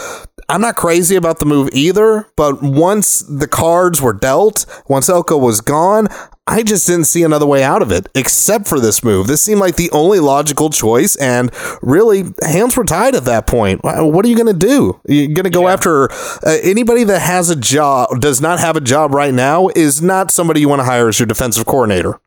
I'm 0.48 0.61
not 0.61 0.74
crazy 0.74 1.14
about 1.14 1.38
the 1.38 1.46
move 1.46 1.70
either, 1.72 2.27
but 2.37 2.62
once 2.62 3.20
the 3.20 3.46
cards 3.46 4.03
were 4.03 4.12
dealt, 4.12 4.66
once 4.88 5.09
Elko 5.09 5.38
was 5.38 5.61
gone, 5.61 6.09
I 6.47 6.63
just 6.63 6.87
didn't 6.87 7.05
see 7.07 7.23
another 7.23 7.47
way 7.47 7.63
out 7.63 7.81
of 7.81 7.91
it 7.91 8.09
except 8.15 8.69
for 8.69 8.79
this 8.79 9.03
move. 9.03 9.29
This 9.29 9.41
seemed 9.41 9.61
like 9.61 9.77
the 9.77 9.91
only 9.93 10.21
logical 10.21 10.69
choice, 10.69 11.17
and 11.17 11.51
really, 11.81 12.25
hands 12.43 12.77
were 12.77 12.85
tied 12.85 13.15
at 13.15 13.25
that 13.25 13.47
point. 13.47 13.81
What 13.83 14.25
are 14.25 14.29
you 14.29 14.37
going 14.37 14.53
to 14.53 14.67
do? 14.67 15.01
You're 15.09 15.29
going 15.29 15.45
to 15.45 15.51
go 15.51 15.69
after 15.69 16.13
uh, 16.13 16.59
anybody 16.63 17.03
that 17.05 17.21
has 17.21 17.49
a 17.49 17.57
job, 17.57 18.21
does 18.21 18.43
not 18.43 18.61
have 18.61 18.77
a 18.77 18.83
job 18.83 19.15
right 19.15 19.33
now, 19.33 19.69
is 19.75 20.03
not 20.03 20.31
somebody 20.31 20.61
you 20.61 20.69
want 20.69 20.81
to 20.81 20.85
hire 20.85 21.09
as 21.09 21.19
your 21.19 21.27
defensive 21.27 21.65
coordinator. 21.65 22.21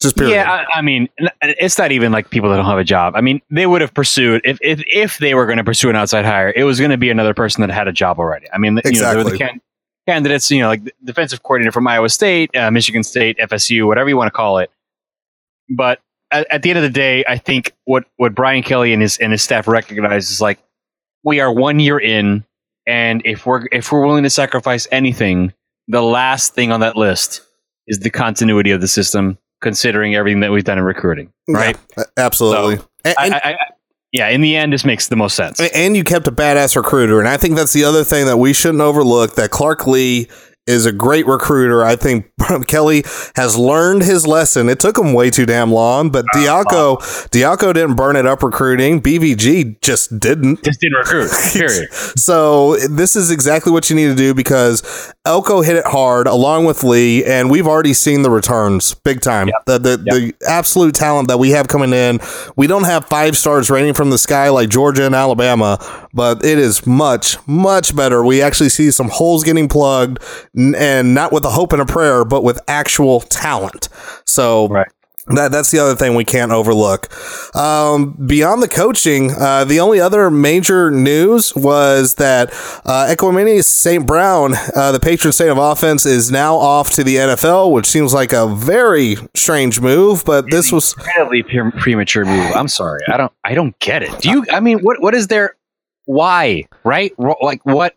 Just 0.00 0.16
period. 0.16 0.34
Yeah, 0.34 0.64
I, 0.74 0.78
I 0.78 0.82
mean, 0.82 1.08
it's 1.42 1.78
not 1.78 1.90
even 1.90 2.12
like 2.12 2.28
people 2.30 2.50
that 2.50 2.56
don't 2.56 2.66
have 2.66 2.78
a 2.78 2.84
job. 2.84 3.14
I 3.16 3.22
mean, 3.22 3.40
they 3.50 3.66
would 3.66 3.80
have 3.80 3.94
pursued 3.94 4.42
if 4.44 4.58
if, 4.60 4.82
if 4.86 5.18
they 5.18 5.34
were 5.34 5.46
going 5.46 5.56
to 5.56 5.64
pursue 5.64 5.88
an 5.88 5.96
outside 5.96 6.24
hire, 6.26 6.52
it 6.54 6.64
was 6.64 6.78
going 6.78 6.90
to 6.90 6.98
be 6.98 7.10
another 7.10 7.32
person 7.34 7.62
that 7.62 7.70
had 7.70 7.88
a 7.88 7.92
job 7.92 8.18
already. 8.18 8.46
I 8.52 8.58
mean, 8.58 8.78
you 8.84 8.92
know, 8.92 9.08
there 9.08 9.16
were 9.16 9.24
the 9.24 9.30
Exactly. 9.30 9.38
can- 9.38 9.60
candidates, 10.06 10.50
you 10.50 10.60
know, 10.60 10.68
like 10.68 10.82
defensive 11.04 11.42
coordinator 11.42 11.72
from 11.72 11.86
Iowa 11.86 12.08
State, 12.08 12.54
uh, 12.56 12.70
Michigan 12.70 13.02
State, 13.02 13.38
FSU, 13.38 13.86
whatever 13.86 14.08
you 14.08 14.16
want 14.16 14.28
to 14.28 14.36
call 14.36 14.58
it. 14.58 14.70
But 15.68 16.00
at, 16.30 16.46
at 16.50 16.62
the 16.62 16.70
end 16.70 16.78
of 16.78 16.82
the 16.82 16.90
day, 16.90 17.24
I 17.26 17.38
think 17.38 17.72
what 17.84 18.04
what 18.16 18.34
Brian 18.34 18.62
Kelly 18.62 18.92
and 18.92 19.02
his 19.02 19.18
and 19.18 19.32
his 19.32 19.42
staff 19.42 19.66
recognize 19.68 20.30
is 20.30 20.40
like 20.40 20.58
we 21.24 21.40
are 21.40 21.52
one 21.52 21.80
year 21.80 21.98
in, 21.98 22.44
and 22.86 23.22
if 23.24 23.46
we're 23.46 23.66
if 23.72 23.90
we're 23.90 24.06
willing 24.06 24.24
to 24.24 24.30
sacrifice 24.30 24.86
anything, 24.90 25.52
the 25.88 26.02
last 26.02 26.54
thing 26.54 26.72
on 26.72 26.80
that 26.80 26.96
list 26.96 27.42
is 27.86 27.98
the 28.00 28.10
continuity 28.10 28.70
of 28.70 28.80
the 28.80 28.88
system 28.88 29.38
considering 29.60 30.14
everything 30.14 30.40
that 30.40 30.52
we've 30.52 30.64
done 30.64 30.78
in 30.78 30.84
recruiting, 30.84 31.32
right? 31.48 31.76
Yeah, 31.96 32.04
absolutely. 32.16 32.84
And- 33.04 33.14
I, 33.18 33.26
I, 33.28 33.50
I, 33.52 33.56
yeah, 34.12 34.28
in 34.28 34.40
the 34.40 34.56
end, 34.56 34.72
this 34.72 34.84
makes 34.84 35.08
the 35.08 35.16
most 35.16 35.36
sense. 35.36 35.60
and 35.60 35.96
you 35.96 36.04
kept 36.04 36.26
a 36.26 36.32
badass 36.32 36.76
recruiter, 36.76 37.18
and 37.18 37.28
I 37.28 37.36
think 37.36 37.56
that's 37.56 37.72
the 37.72 37.84
other 37.84 38.04
thing 38.04 38.26
that 38.26 38.38
we 38.38 38.52
shouldn't 38.52 38.80
overlook. 38.80 39.34
That 39.34 39.50
Clark 39.50 39.86
Lea 39.86 40.28
is 40.66 40.84
a 40.86 40.92
great 40.92 41.26
recruiter. 41.26 41.84
I 41.84 41.96
think 41.96 42.30
Kelly 42.66 43.04
has 43.36 43.56
learned 43.56 44.02
his 44.02 44.26
lesson. 44.26 44.68
It 44.68 44.80
took 44.80 44.98
him 44.98 45.12
way 45.12 45.30
too 45.30 45.46
damn 45.46 45.72
long, 45.72 46.10
but 46.10 46.24
uh, 46.34 46.38
Diaco 46.38 46.96
uh, 46.96 47.28
Diaco 47.28 47.72
didn't 47.72 47.94
burn 47.94 48.16
it 48.16 48.26
up 48.26 48.42
recruiting. 48.42 49.00
BVG 49.00 49.80
just 49.80 50.18
didn't. 50.18 50.62
Just 50.64 50.80
didn't 50.80 50.98
recruit. 50.98 51.30
Period. 51.52 51.92
So 51.92 52.76
this 52.88 53.16
is 53.16 53.30
exactly 53.30 53.72
what 53.72 53.88
you 53.90 53.96
need 53.96 54.08
to 54.08 54.14
do 54.14 54.34
because 54.34 55.14
Elko 55.24 55.62
hit 55.62 55.76
it 55.76 55.86
hard 55.86 56.26
along 56.26 56.64
with 56.64 56.82
Lea, 56.82 57.24
and 57.24 57.50
we've 57.50 57.66
already 57.66 57.94
seen 57.94 58.22
the 58.22 58.30
returns 58.30 58.94
big 58.94 59.20
time. 59.20 59.48
The 59.66 59.78
the, 59.78 59.96
the 59.96 60.34
absolute 60.48 60.94
talent 60.94 61.28
that 61.28 61.38
we 61.38 61.50
have 61.50 61.68
coming 61.68 61.92
in. 61.92 62.18
We 62.56 62.66
don't 62.66 62.84
have 62.84 63.06
five 63.06 63.36
stars 63.36 63.70
raining 63.70 63.94
from 63.94 64.10
the 64.10 64.18
sky 64.18 64.48
like 64.48 64.68
Georgia 64.68 65.06
and 65.06 65.14
Alabama, 65.14 65.78
but 66.12 66.44
it 66.44 66.58
is 66.58 66.86
much 66.86 67.36
much 67.46 67.94
better. 67.94 68.24
We 68.24 68.42
actually 68.42 68.70
see 68.70 68.90
some 68.90 69.08
holes 69.08 69.44
getting 69.44 69.68
plugged, 69.68 70.18
and 70.56 71.14
not 71.14 71.32
with 71.32 71.44
a 71.44 71.50
hope 71.50 71.72
and 71.72 71.82
a 71.82 71.86
prayer, 71.86 72.24
but 72.24 72.42
with 72.42 72.58
actual 72.68 73.20
talent. 73.20 73.88
So 74.24 74.68
Right. 74.68 74.86
that 75.28 75.50
that's 75.50 75.70
the 75.72 75.78
other 75.80 75.94
thing 75.96 76.14
we 76.14 76.24
can't 76.24 76.52
overlook. 76.52 77.08
Um, 77.56 78.12
beyond 78.26 78.62
the 78.62 78.68
coaching, 78.68 79.32
uh, 79.32 79.64
the 79.64 79.80
only 79.80 80.00
other 80.00 80.30
major 80.30 80.90
news 80.90 81.54
was 81.56 82.14
that 82.14 82.50
uh, 82.84 83.06
Equanimeous 83.10 83.64
St. 83.64 84.06
Brown, 84.06 84.54
uh, 84.74 84.92
the 84.92 85.00
patron 85.00 85.32
saint 85.32 85.50
of 85.50 85.58
offense, 85.58 86.06
is 86.06 86.30
now 86.30 86.54
off 86.56 86.90
to 86.92 87.02
the 87.04 87.16
NFL, 87.16 87.72
which 87.72 87.86
seems 87.86 88.14
like 88.14 88.32
a 88.32 88.46
very 88.46 89.16
strange 89.34 89.80
move. 89.80 90.24
But 90.24 90.50
this 90.50 90.70
was 90.70 90.94
Incredibly 90.94 91.42
pre- 91.42 91.70
premature 91.72 92.24
move. 92.24 92.52
I'm 92.54 92.68
sorry. 92.68 93.00
I 93.12 93.16
don't. 93.16 93.32
I 93.44 93.54
don't 93.54 93.76
get 93.80 94.02
it. 94.04 94.18
Do 94.20 94.30
you? 94.30 94.46
I 94.52 94.60
mean, 94.60 94.78
what? 94.80 95.02
What 95.02 95.14
is 95.14 95.26
there? 95.26 95.56
Why? 96.04 96.66
Right? 96.84 97.12
Like 97.18 97.60
what? 97.66 97.96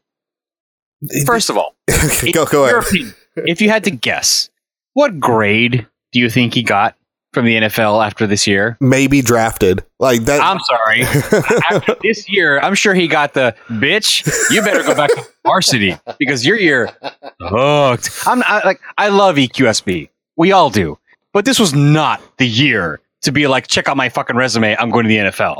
First 1.26 1.50
of 1.50 1.58
all, 1.58 1.76
go 2.34 2.46
go 2.46 2.66
ahead. 2.66 2.84
opinion, 2.84 3.14
if 3.38 3.62
you 3.62 3.70
had 3.70 3.84
to 3.86 3.92
guess, 3.92 4.50
what 4.94 5.20
grade 5.20 5.88
do 6.12 6.20
you 6.20 6.30
think 6.30 6.54
he 6.54 6.64
got 6.64 6.96
from 7.32 7.46
the 7.46 7.56
NFL 7.56 8.06
after 8.06 8.28
this 8.28 8.48
year? 8.48 8.76
Maybe 8.82 9.22
drafted 9.22 9.84
like 10.00 10.26
that. 10.26 10.42
I'm 10.42 10.60
sorry. 10.60 11.02
after 11.72 11.96
this 12.02 12.28
year, 12.28 12.60
I'm 12.60 12.76
sure 12.76 12.94
he 12.94 13.08
got 13.08 13.34
the 13.34 13.56
bitch. 13.70 14.26
You 14.52 14.62
better 14.62 14.84
go 14.84 14.96
back 14.96 15.12
to 15.12 15.26
varsity 15.46 15.98
because 16.18 16.46
your 16.46 16.58
year 16.58 16.92
hooked. 17.40 18.10
I'm 18.26 18.44
I, 18.46 18.62
like, 18.66 18.82
I 18.98 19.10
love 19.10 19.36
EQSB. 19.38 20.10
We 20.36 20.52
all 20.52 20.70
do, 20.70 20.98
but 21.34 21.46
this 21.46 21.60
was 21.60 21.74
not 21.74 22.22
the 22.38 22.48
year 22.48 23.00
to 23.22 23.32
be 23.32 23.48
like, 23.48 23.68
check 23.68 23.88
out 23.88 23.98
my 23.98 24.10
fucking 24.10 24.36
resume. 24.36 24.76
I'm 24.78 24.90
going 24.90 25.04
to 25.04 25.10
the 25.10 25.18
NFL. 25.18 25.60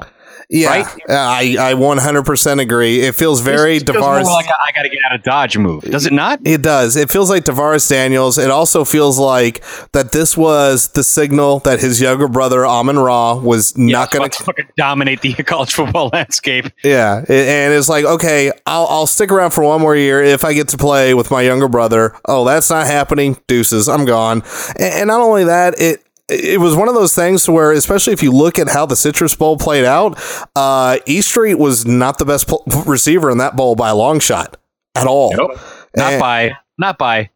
Yeah, 0.52 0.70
right? 0.70 0.86
Uh, 1.08 1.14
I 1.14 1.56
I 1.60 1.74
100% 1.76 2.60
agree. 2.60 3.02
It 3.02 3.14
feels 3.14 3.40
very 3.42 3.78
feels 3.80 3.98
more 4.00 4.24
like 4.24 4.48
a, 4.48 4.50
I 4.50 4.72
got 4.76 4.82
to 4.82 4.90
get 4.90 4.98
out 5.06 5.14
of 5.14 5.22
Dodge 5.22 5.58
move. 5.60 5.84
Does 5.84 6.08
it 6.08 6.14
not? 6.14 6.40
It 6.44 6.64
does. 6.64 6.96
It 6.96 7.12
feels 7.12 7.30
like 7.30 7.46
DaVaris 7.46 7.88
Daniels. 7.88 8.40
It 8.40 8.50
also 8.50 8.84
feels 8.84 9.20
like 9.20 9.64
that 9.92 10.12
this 10.12 10.36
was 10.36 10.88
the 10.90 11.04
signal 11.04 11.60
that 11.60 11.80
his 11.82 12.02
younger 12.02 12.28
brother 12.28 12.66
Amon 12.66 12.98
Ra 12.98 13.36
was 13.36 13.78
not 13.78 14.10
going 14.10 14.28
to 14.32 14.44
fucking 14.44 14.70
dominate 14.76 15.22
the 15.22 15.34
college 15.44 15.72
football 15.72 16.10
landscape. 16.12 16.66
Yeah, 16.84 17.20
it- 17.22 17.30
and 17.30 17.72
it's 17.74 17.88
like 17.90 18.06
okay, 18.06 18.52
I'll 18.66 18.88
I'll 18.88 19.08
stick 19.08 19.32
around 19.32 19.52
for 19.52 19.64
one 19.64 19.82
more 19.82 19.96
year 19.96 20.24
if 20.24 20.44
I 20.44 20.54
get 20.54 20.68
to 20.70 20.78
play 20.78 21.14
with 21.14 21.30
my 21.30 21.42
younger 21.44 21.68
brother. 21.68 22.16
Oh, 22.26 22.44
that's 22.44 22.72
not 22.72 22.88
happening. 22.88 23.38
Deuces, 23.48 23.88
I'm 23.88 24.04
gone. 24.06 24.42
And, 24.80 24.94
and 24.96 25.08
not 25.10 25.22
only 25.22 25.44
that, 25.44 25.80
it. 25.80 26.04
It 26.30 26.60
was 26.60 26.76
one 26.76 26.88
of 26.88 26.94
those 26.96 27.16
things 27.16 27.50
where, 27.50 27.72
especially 27.72 28.14
if 28.14 28.22
you 28.22 28.32
look 28.32 28.60
at 28.60 28.70
how 28.70 28.86
the 28.86 28.96
Citrus 28.96 29.36
Bowl 29.36 29.58
played 29.58 29.86
out, 29.86 30.18
uh, 30.56 31.00
E 31.08 31.22
Street 31.22 31.56
was 31.56 31.86
not 31.86 32.20
the 32.20 32.26
best 32.26 32.48
pl- 32.48 32.64
receiver 32.86 33.30
in 33.32 33.40
that 33.40 33.56
bowl 33.56 33.76
by 33.76 33.90
a 33.90 33.96
long 33.96 34.20
shot 34.20 34.58
at 34.96 35.08
all. 35.08 35.36
Nope. 35.36 35.58
Not 35.96 36.14
And- 36.14 36.22
by 36.22 36.52
not 36.78 36.98
by 36.98 37.30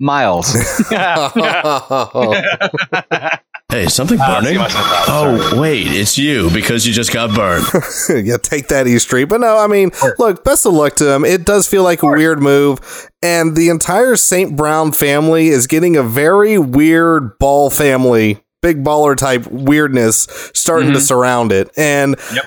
miles. 0.00 0.52
Hey, 3.72 3.86
something 3.86 4.18
burning? 4.18 4.58
Oh, 4.60 5.58
wait, 5.58 5.86
it's 5.86 6.18
you 6.18 6.50
because 6.50 6.86
you 6.86 6.92
just 6.92 7.10
got 7.10 7.34
burned. 7.34 7.64
yeah, 8.26 8.36
take 8.36 8.68
that 8.68 8.86
E 8.86 8.98
Street. 8.98 9.24
But 9.24 9.40
no, 9.40 9.56
I 9.56 9.66
mean, 9.66 9.92
look, 10.18 10.44
best 10.44 10.66
of 10.66 10.74
luck 10.74 10.94
to 10.96 11.10
him. 11.10 11.24
It 11.24 11.46
does 11.46 11.66
feel 11.66 11.82
like 11.82 12.02
a 12.02 12.06
weird 12.06 12.42
move, 12.42 13.08
and 13.22 13.56
the 13.56 13.70
entire 13.70 14.16
St. 14.16 14.54
Brown 14.54 14.92
family 14.92 15.48
is 15.48 15.66
getting 15.66 15.96
a 15.96 16.02
very 16.02 16.58
weird 16.58 17.38
ball 17.38 17.70
family, 17.70 18.44
big 18.60 18.84
baller 18.84 19.16
type 19.16 19.46
weirdness 19.46 20.26
starting 20.52 20.88
to 20.90 20.98
mm-hmm. 20.98 21.04
surround 21.04 21.50
it, 21.50 21.70
and. 21.74 22.16
Yep. 22.34 22.44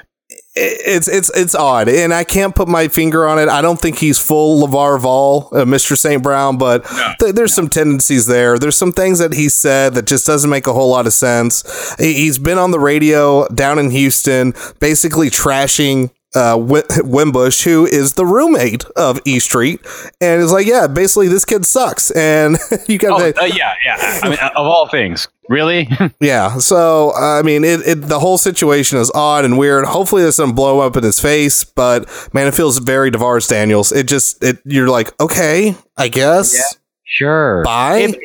It's 0.58 1.10
it's 1.10 1.30
it's 1.36 1.54
odd, 1.54 1.90
and 1.90 2.14
I 2.14 2.24
can't 2.24 2.56
put 2.56 2.70
my 2.70 2.88
finger 2.88 3.28
on 3.28 3.40
it. 3.40 3.50
I 3.50 3.62
don't 3.62 3.80
think 3.80 3.98
he's 3.98 4.20
full 4.20 4.66
LaVar 4.66 5.02
Ball, 5.02 5.50
uh, 5.52 5.66
Mr. 5.66 5.98
St. 5.98 6.24
Brown, 6.24 6.58
but 6.58 6.86
th- 7.20 7.36
there's 7.36 7.54
some 7.54 7.68
tendencies 7.68 8.26
there. 8.26 8.58
There's 8.58 8.78
some 8.78 8.94
things 8.94 9.20
that 9.20 9.34
he 9.34 9.50
said 9.50 9.96
that 9.96 10.06
just 10.06 10.26
doesn't 10.26 10.50
make 10.50 10.66
a 10.66 10.74
whole 10.74 10.90
lot 10.90 11.08
of 11.08 11.14
sense. 11.14 11.96
He's 12.00 12.40
been 12.40 12.58
on 12.58 12.72
the 12.72 12.80
radio 12.80 13.46
down 13.50 13.80
in 13.80 13.90
Houston, 13.92 14.54
basically 14.80 15.30
trashing 15.30 16.12
uh, 16.36 16.58
Wimbush, 17.04 17.64
who 17.64 17.86
is 17.86 18.14
the 18.14 18.26
roommate 18.26 18.84
of 18.96 19.20
E 19.26 19.40
Street, 19.40 19.80
and 20.22 20.42
is 20.42 20.52
like, 20.52 20.68
yeah, 20.68 20.88
basically 20.88 21.28
this 21.28 21.46
kid 21.46 21.66
sucks, 21.66 22.12
and 22.12 22.58
you 22.88 22.98
got 22.98 23.20
Oh, 23.22 23.32
to 23.32 23.42
uh, 23.42 23.46
yeah, 23.46 23.74
yeah. 23.86 24.20
I 24.24 24.30
mean, 24.30 24.38
of 24.40 24.68
all 24.68 24.88
things, 24.88 25.28
really? 25.50 25.90
yeah. 26.20 26.58
So 26.58 27.14
I 27.14 27.42
mean, 27.42 27.64
it, 27.64 27.82
it 27.88 28.02
the 28.02 28.20
whole 28.20 28.38
situation 28.38 28.98
is 29.00 29.12
odd 29.16 29.46
and 29.46 29.58
weird. 29.58 29.86
Hopefully, 29.86 30.22
this 30.24 30.38
doesn't 30.38 30.56
blow 30.56 30.80
up 30.82 30.96
in 30.98 31.04
his 31.04 31.20
face, 31.20 31.64
but 31.64 32.06
man, 32.34 32.48
it 32.48 32.54
feels 32.54 32.78
very 32.80 33.10
DaVaris 33.12 33.48
Daniels. 33.50 33.92
It 33.92 34.08
just 34.08 34.44
it 34.44 34.60
you're 34.66 34.90
like, 34.90 35.20
okay, 35.22 35.76
I 35.98 36.10
guess. 36.10 36.78
sure. 37.06 37.64
Bye. 37.64 37.98
It, 37.98 38.20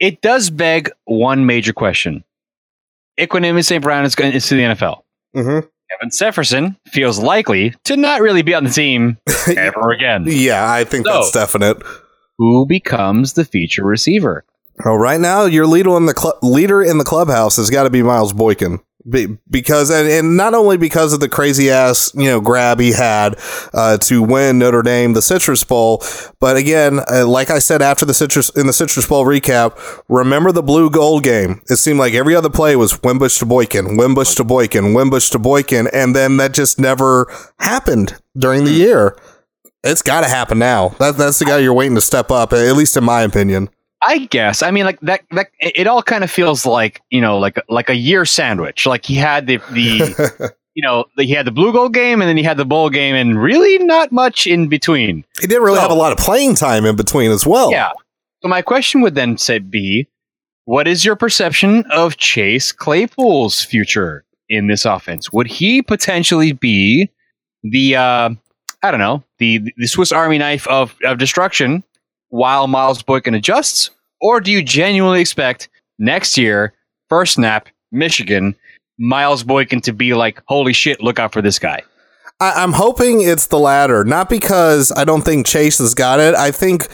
it 0.00 0.20
does 0.22 0.50
beg 0.50 0.90
one 1.04 1.44
major 1.46 1.72
question. 1.72 2.24
Equanimeous 3.18 3.66
St. 3.66 3.82
Brown 3.82 4.04
is 4.06 4.14
going 4.14 4.32
into 4.32 4.54
the 4.54 4.62
NFL. 4.62 5.02
Mhm. 5.36 5.68
Kevin 5.90 6.10
Stepherson 6.10 6.76
feels 6.86 7.18
likely 7.18 7.74
to 7.84 7.96
not 7.96 8.20
really 8.20 8.42
be 8.42 8.54
on 8.54 8.64
the 8.64 8.70
team 8.70 9.18
ever 9.56 9.90
again. 9.90 10.24
Yeah, 10.26 10.70
I 10.70 10.84
think 10.84 11.06
So- 11.06 11.12
that's 11.14 11.32
definite. 11.32 11.82
Who 12.38 12.64
becomes 12.66 13.34
the 13.34 13.44
feature 13.44 13.84
receiver? 13.84 14.44
Oh, 14.86 14.94
right 14.94 15.20
now, 15.20 15.44
your 15.44 15.66
leader 15.66 15.94
in 15.98 16.06
the 16.06 16.14
cl- 16.18 16.38
leader 16.42 16.82
in 16.82 16.96
the 16.96 17.04
clubhouse 17.04 17.56
has 17.56 17.68
got 17.68 17.82
to 17.82 17.90
be 17.90 18.02
Miles 18.02 18.32
Boykin. 18.32 18.78
Be- 19.08 19.38
because 19.48 19.88
and, 19.88 20.06
and 20.08 20.36
not 20.36 20.52
only 20.52 20.76
because 20.76 21.14
of 21.14 21.20
the 21.20 21.28
crazy 21.28 21.70
ass 21.70 22.12
you 22.14 22.26
know 22.26 22.38
grab 22.38 22.80
he 22.80 22.92
had 22.92 23.38
uh, 23.72 23.96
to 23.98 24.22
win 24.22 24.58
Notre 24.58 24.82
Dame 24.82 25.14
the 25.14 25.22
Citrus 25.22 25.64
Bowl, 25.64 26.02
but 26.38 26.56
again, 26.56 27.00
uh, 27.10 27.26
like 27.26 27.48
I 27.48 27.60
said 27.60 27.80
after 27.80 28.04
the 28.04 28.12
Citrus 28.12 28.50
in 28.50 28.66
the 28.66 28.74
Citrus 28.74 29.06
Bowl 29.06 29.24
recap, 29.24 29.78
remember 30.08 30.52
the 30.52 30.62
blue 30.62 30.90
gold 30.90 31.22
game. 31.22 31.62
It 31.70 31.76
seemed 31.76 31.98
like 31.98 32.12
every 32.12 32.34
other 32.34 32.50
play 32.50 32.76
was 32.76 33.02
Wimbush 33.02 33.38
to 33.38 33.46
Boykin, 33.46 33.96
Wimbush 33.96 34.34
to 34.34 34.44
Boykin, 34.44 34.92
Wimbush 34.92 35.30
to 35.30 35.38
Boykin, 35.38 35.88
and 35.94 36.14
then 36.14 36.36
that 36.36 36.52
just 36.52 36.78
never 36.78 37.26
happened 37.58 38.20
during 38.36 38.64
the 38.64 38.72
year. 38.72 39.16
It's 39.82 40.02
got 40.02 40.20
to 40.20 40.28
happen 40.28 40.58
now. 40.58 40.90
That, 40.98 41.16
that's 41.16 41.38
the 41.38 41.46
guy 41.46 41.58
you're 41.58 41.72
waiting 41.72 41.94
to 41.94 42.02
step 42.02 42.30
up, 42.30 42.52
at 42.52 42.76
least 42.76 42.98
in 42.98 43.04
my 43.04 43.22
opinion. 43.22 43.70
I 44.02 44.18
guess. 44.26 44.62
I 44.62 44.70
mean, 44.70 44.84
like 44.86 45.00
that. 45.00 45.22
That 45.32 45.48
it 45.60 45.86
all 45.86 46.02
kind 46.02 46.24
of 46.24 46.30
feels 46.30 46.64
like 46.64 47.02
you 47.10 47.20
know, 47.20 47.38
like 47.38 47.58
like 47.68 47.90
a 47.90 47.94
year 47.96 48.24
sandwich. 48.24 48.86
Like 48.86 49.04
he 49.04 49.14
had 49.14 49.46
the 49.46 49.58
the 49.70 50.54
you 50.74 50.82
know 50.82 51.04
he 51.18 51.32
had 51.32 51.46
the 51.46 51.50
blue 51.52 51.72
gold 51.72 51.92
game 51.92 52.20
and 52.22 52.28
then 52.28 52.36
he 52.36 52.42
had 52.42 52.56
the 52.56 52.64
bowl 52.64 52.88
game, 52.90 53.14
and 53.14 53.40
really 53.40 53.78
not 53.84 54.10
much 54.12 54.46
in 54.46 54.68
between. 54.68 55.24
He 55.40 55.46
didn't 55.46 55.62
really 55.62 55.76
So- 55.76 55.82
have 55.82 55.90
a 55.90 55.94
lot 55.94 56.12
of 56.12 56.18
playing 56.18 56.54
time 56.54 56.86
in 56.86 56.96
between 56.96 57.30
as 57.30 57.46
well. 57.46 57.70
Yeah. 57.70 57.90
So 58.42 58.48
my 58.48 58.62
question 58.62 59.02
would 59.02 59.14
then 59.14 59.36
say 59.36 59.58
be, 59.58 60.08
what 60.64 60.88
is 60.88 61.04
your 61.04 61.14
perception 61.14 61.84
of 61.90 62.16
Chase 62.16 62.72
Claypool's 62.72 63.62
future 63.62 64.24
in 64.48 64.66
this 64.66 64.86
offense? 64.86 65.30
Would 65.30 65.46
he 65.46 65.82
potentially 65.82 66.52
be 66.52 67.10
the 67.62 67.96
uh, 67.96 68.30
I 68.82 68.90
don't 68.90 69.00
know 69.00 69.22
the 69.38 69.60
the 69.76 69.86
Swiss 69.86 70.10
Army 70.10 70.38
knife 70.38 70.66
of 70.68 70.94
of 71.04 71.18
destruction 71.18 71.84
while 72.30 72.66
Miles 72.66 73.02
Boykin 73.02 73.34
adjusts, 73.34 73.90
or 74.20 74.40
do 74.40 74.50
you 74.50 74.62
genuinely 74.62 75.20
expect 75.20 75.68
next 75.98 76.36
year 76.36 76.74
first 77.08 77.34
snap 77.34 77.68
Michigan 77.92 78.56
Miles 78.98 79.44
Boykin 79.44 79.80
to 79.82 79.92
be 79.92 80.14
like 80.14 80.42
holy 80.46 80.72
shit 80.72 81.02
look 81.02 81.18
out 81.18 81.32
for 81.32 81.42
this 81.42 81.58
guy? 81.58 81.82
I, 82.40 82.62
I'm 82.62 82.72
hoping 82.72 83.20
it's 83.22 83.46
the 83.46 83.58
latter, 83.58 84.04
not 84.04 84.28
because 84.28 84.92
I 84.96 85.04
don't 85.04 85.22
think 85.22 85.46
Chase 85.46 85.78
has 85.78 85.94
got 85.94 86.20
it. 86.20 86.34
I 86.34 86.50
think 86.50 86.88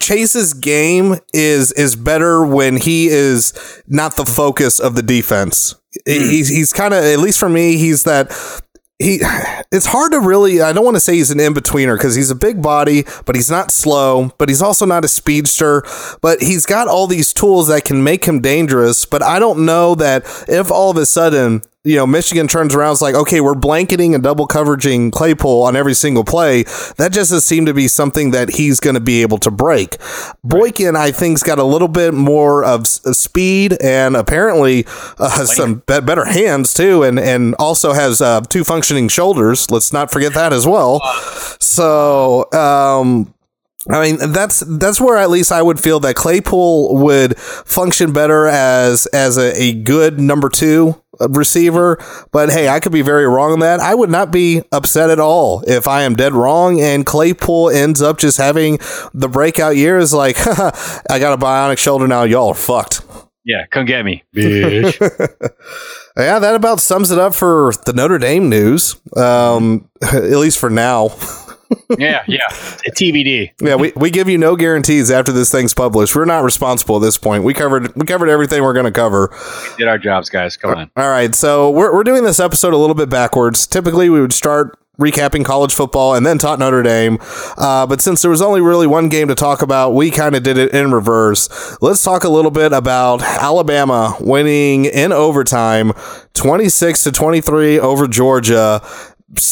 Chase's 0.00 0.52
game 0.54 1.16
is 1.32 1.72
is 1.72 1.96
better 1.96 2.44
when 2.44 2.76
he 2.76 3.08
is 3.08 3.82
not 3.86 4.16
the 4.16 4.24
focus 4.24 4.78
of 4.78 4.94
the 4.94 5.02
defense. 5.02 5.74
Hmm. 6.06 6.12
He's 6.12 6.48
he's 6.48 6.72
kind 6.72 6.94
of 6.94 7.02
at 7.04 7.18
least 7.18 7.38
for 7.38 7.48
me, 7.48 7.76
he's 7.76 8.04
that 8.04 8.30
he 9.00 9.20
it's 9.72 9.86
hard 9.86 10.12
to 10.12 10.20
really 10.20 10.60
I 10.60 10.72
don't 10.72 10.84
want 10.84 10.96
to 10.96 11.00
say 11.00 11.14
he's 11.14 11.30
an 11.30 11.40
in-betweener 11.40 11.96
because 11.96 12.14
he's 12.14 12.30
a 12.30 12.34
big 12.34 12.62
body, 12.62 13.04
but 13.24 13.34
he's 13.34 13.50
not 13.50 13.70
slow, 13.70 14.32
but 14.38 14.48
he's 14.48 14.62
also 14.62 14.84
not 14.84 15.04
a 15.04 15.08
speedster, 15.08 15.82
but 16.20 16.40
he's 16.42 16.66
got 16.66 16.86
all 16.86 17.06
these 17.06 17.32
tools 17.32 17.68
that 17.68 17.84
can 17.84 18.04
make 18.04 18.26
him 18.26 18.40
dangerous, 18.40 19.06
but 19.06 19.22
I 19.22 19.38
don't 19.38 19.64
know 19.64 19.94
that 19.96 20.24
if 20.48 20.70
all 20.70 20.90
of 20.90 20.96
a 20.98 21.06
sudden 21.06 21.62
you 21.82 21.96
know, 21.96 22.06
Michigan 22.06 22.46
turns 22.46 22.74
around, 22.74 22.92
it's 22.92 23.00
like, 23.00 23.14
okay, 23.14 23.40
we're 23.40 23.54
blanketing 23.54 24.14
and 24.14 24.22
double 24.22 24.46
coveraging 24.46 25.10
Claypool 25.10 25.62
on 25.62 25.76
every 25.76 25.94
single 25.94 26.24
play. 26.24 26.64
That 26.98 27.10
just 27.12 27.30
doesn't 27.30 27.40
seem 27.40 27.64
to 27.66 27.72
be 27.72 27.88
something 27.88 28.32
that 28.32 28.50
he's 28.50 28.80
going 28.80 28.94
to 28.94 29.00
be 29.00 29.22
able 29.22 29.38
to 29.38 29.50
break. 29.50 29.96
Boykin, 30.44 30.94
I 30.94 31.10
think's 31.10 31.42
got 31.42 31.58
a 31.58 31.64
little 31.64 31.88
bit 31.88 32.12
more 32.12 32.62
of 32.64 32.86
speed 32.86 33.78
and 33.80 34.14
apparently 34.14 34.84
uh, 35.18 35.44
some 35.46 35.82
be- 35.86 36.00
better 36.00 36.26
hands 36.26 36.74
too, 36.74 37.02
and 37.02 37.18
and 37.18 37.54
also 37.58 37.92
has 37.92 38.20
uh, 38.20 38.42
two 38.42 38.62
functioning 38.62 39.08
shoulders. 39.08 39.70
Let's 39.70 39.92
not 39.92 40.10
forget 40.10 40.34
that 40.34 40.52
as 40.52 40.66
well. 40.66 41.00
So, 41.60 42.50
um, 42.52 43.32
I 43.88 44.02
mean, 44.02 44.32
that's 44.32 44.60
that's 44.60 45.00
where 45.00 45.16
at 45.16 45.30
least 45.30 45.50
I 45.50 45.62
would 45.62 45.80
feel 45.80 46.00
that 46.00 46.14
Claypool 46.14 46.98
would 46.98 47.38
function 47.38 48.12
better 48.12 48.46
as 48.46 49.06
as 49.06 49.38
a, 49.38 49.58
a 49.60 49.72
good 49.72 50.20
number 50.20 50.50
two 50.50 51.00
receiver. 51.18 51.98
But 52.30 52.50
hey, 52.50 52.68
I 52.68 52.80
could 52.80 52.92
be 52.92 53.00
very 53.00 53.26
wrong 53.26 53.52
on 53.52 53.60
that. 53.60 53.80
I 53.80 53.94
would 53.94 54.10
not 54.10 54.30
be 54.30 54.62
upset 54.70 55.08
at 55.08 55.18
all 55.18 55.62
if 55.66 55.86
I 55.86 56.02
am 56.02 56.14
dead 56.14 56.34
wrong 56.34 56.78
and 56.80 57.06
Claypool 57.06 57.70
ends 57.70 58.02
up 58.02 58.18
just 58.18 58.36
having 58.36 58.78
the 59.14 59.28
breakout 59.28 59.76
year. 59.76 59.96
Is 59.96 60.12
like, 60.12 60.36
I 60.46 61.18
got 61.18 61.32
a 61.32 61.38
bionic 61.38 61.78
shoulder 61.78 62.06
now. 62.06 62.24
Y'all 62.24 62.48
are 62.48 62.54
fucked. 62.54 63.00
Yeah, 63.46 63.64
come 63.70 63.86
get 63.86 64.04
me, 64.04 64.22
bitch. 64.36 65.00
Yeah, 66.16 66.38
that 66.38 66.54
about 66.54 66.80
sums 66.80 67.10
it 67.10 67.18
up 67.18 67.34
for 67.34 67.72
the 67.86 67.94
Notre 67.94 68.18
Dame 68.18 68.50
news. 68.50 68.96
Um, 69.16 69.88
at 70.02 70.22
least 70.22 70.58
for 70.58 70.68
now. 70.68 71.08
Yeah, 71.98 72.22
yeah. 72.26 72.46
TBD. 72.48 73.52
Yeah, 73.60 73.76
we, 73.76 73.92
we 73.96 74.10
give 74.10 74.28
you 74.28 74.38
no 74.38 74.56
guarantees 74.56 75.10
after 75.10 75.32
this 75.32 75.50
thing's 75.50 75.74
published. 75.74 76.14
We're 76.14 76.24
not 76.24 76.44
responsible 76.44 76.96
at 76.96 77.02
this 77.02 77.16
point. 77.16 77.44
We 77.44 77.54
covered 77.54 77.94
we 77.96 78.06
covered 78.06 78.28
everything 78.28 78.62
we're 78.62 78.72
going 78.72 78.86
to 78.86 78.92
cover. 78.92 79.30
We 79.72 79.84
did 79.84 79.88
our 79.88 79.98
jobs, 79.98 80.28
guys. 80.28 80.56
Come 80.56 80.76
on. 80.76 80.90
All 80.96 81.08
right, 81.08 81.34
so 81.34 81.70
we're 81.70 81.92
we're 81.92 82.04
doing 82.04 82.24
this 82.24 82.40
episode 82.40 82.74
a 82.74 82.76
little 82.76 82.94
bit 82.94 83.08
backwards. 83.08 83.66
Typically, 83.66 84.08
we 84.10 84.20
would 84.20 84.32
start 84.32 84.76
recapping 85.00 85.44
college 85.44 85.74
football 85.74 86.14
and 86.14 86.24
then 86.26 86.38
talk 86.38 86.58
Notre 86.58 86.82
Dame. 86.82 87.18
Uh, 87.56 87.86
but 87.86 88.00
since 88.00 88.22
there 88.22 88.30
was 88.30 88.42
only 88.42 88.60
really 88.60 88.86
one 88.86 89.08
game 89.08 89.28
to 89.28 89.34
talk 89.34 89.62
about, 89.62 89.94
we 89.94 90.10
kind 90.10 90.36
of 90.36 90.42
did 90.42 90.58
it 90.58 90.72
in 90.72 90.92
reverse. 90.92 91.48
Let's 91.80 92.02
talk 92.02 92.22
a 92.22 92.28
little 92.28 92.50
bit 92.50 92.72
about 92.72 93.22
Alabama 93.22 94.16
winning 94.20 94.84
in 94.84 95.10
overtime, 95.12 95.92
twenty 96.34 96.68
six 96.68 97.02
to 97.04 97.12
twenty 97.12 97.40
three 97.40 97.78
over 97.80 98.06
Georgia. 98.06 98.82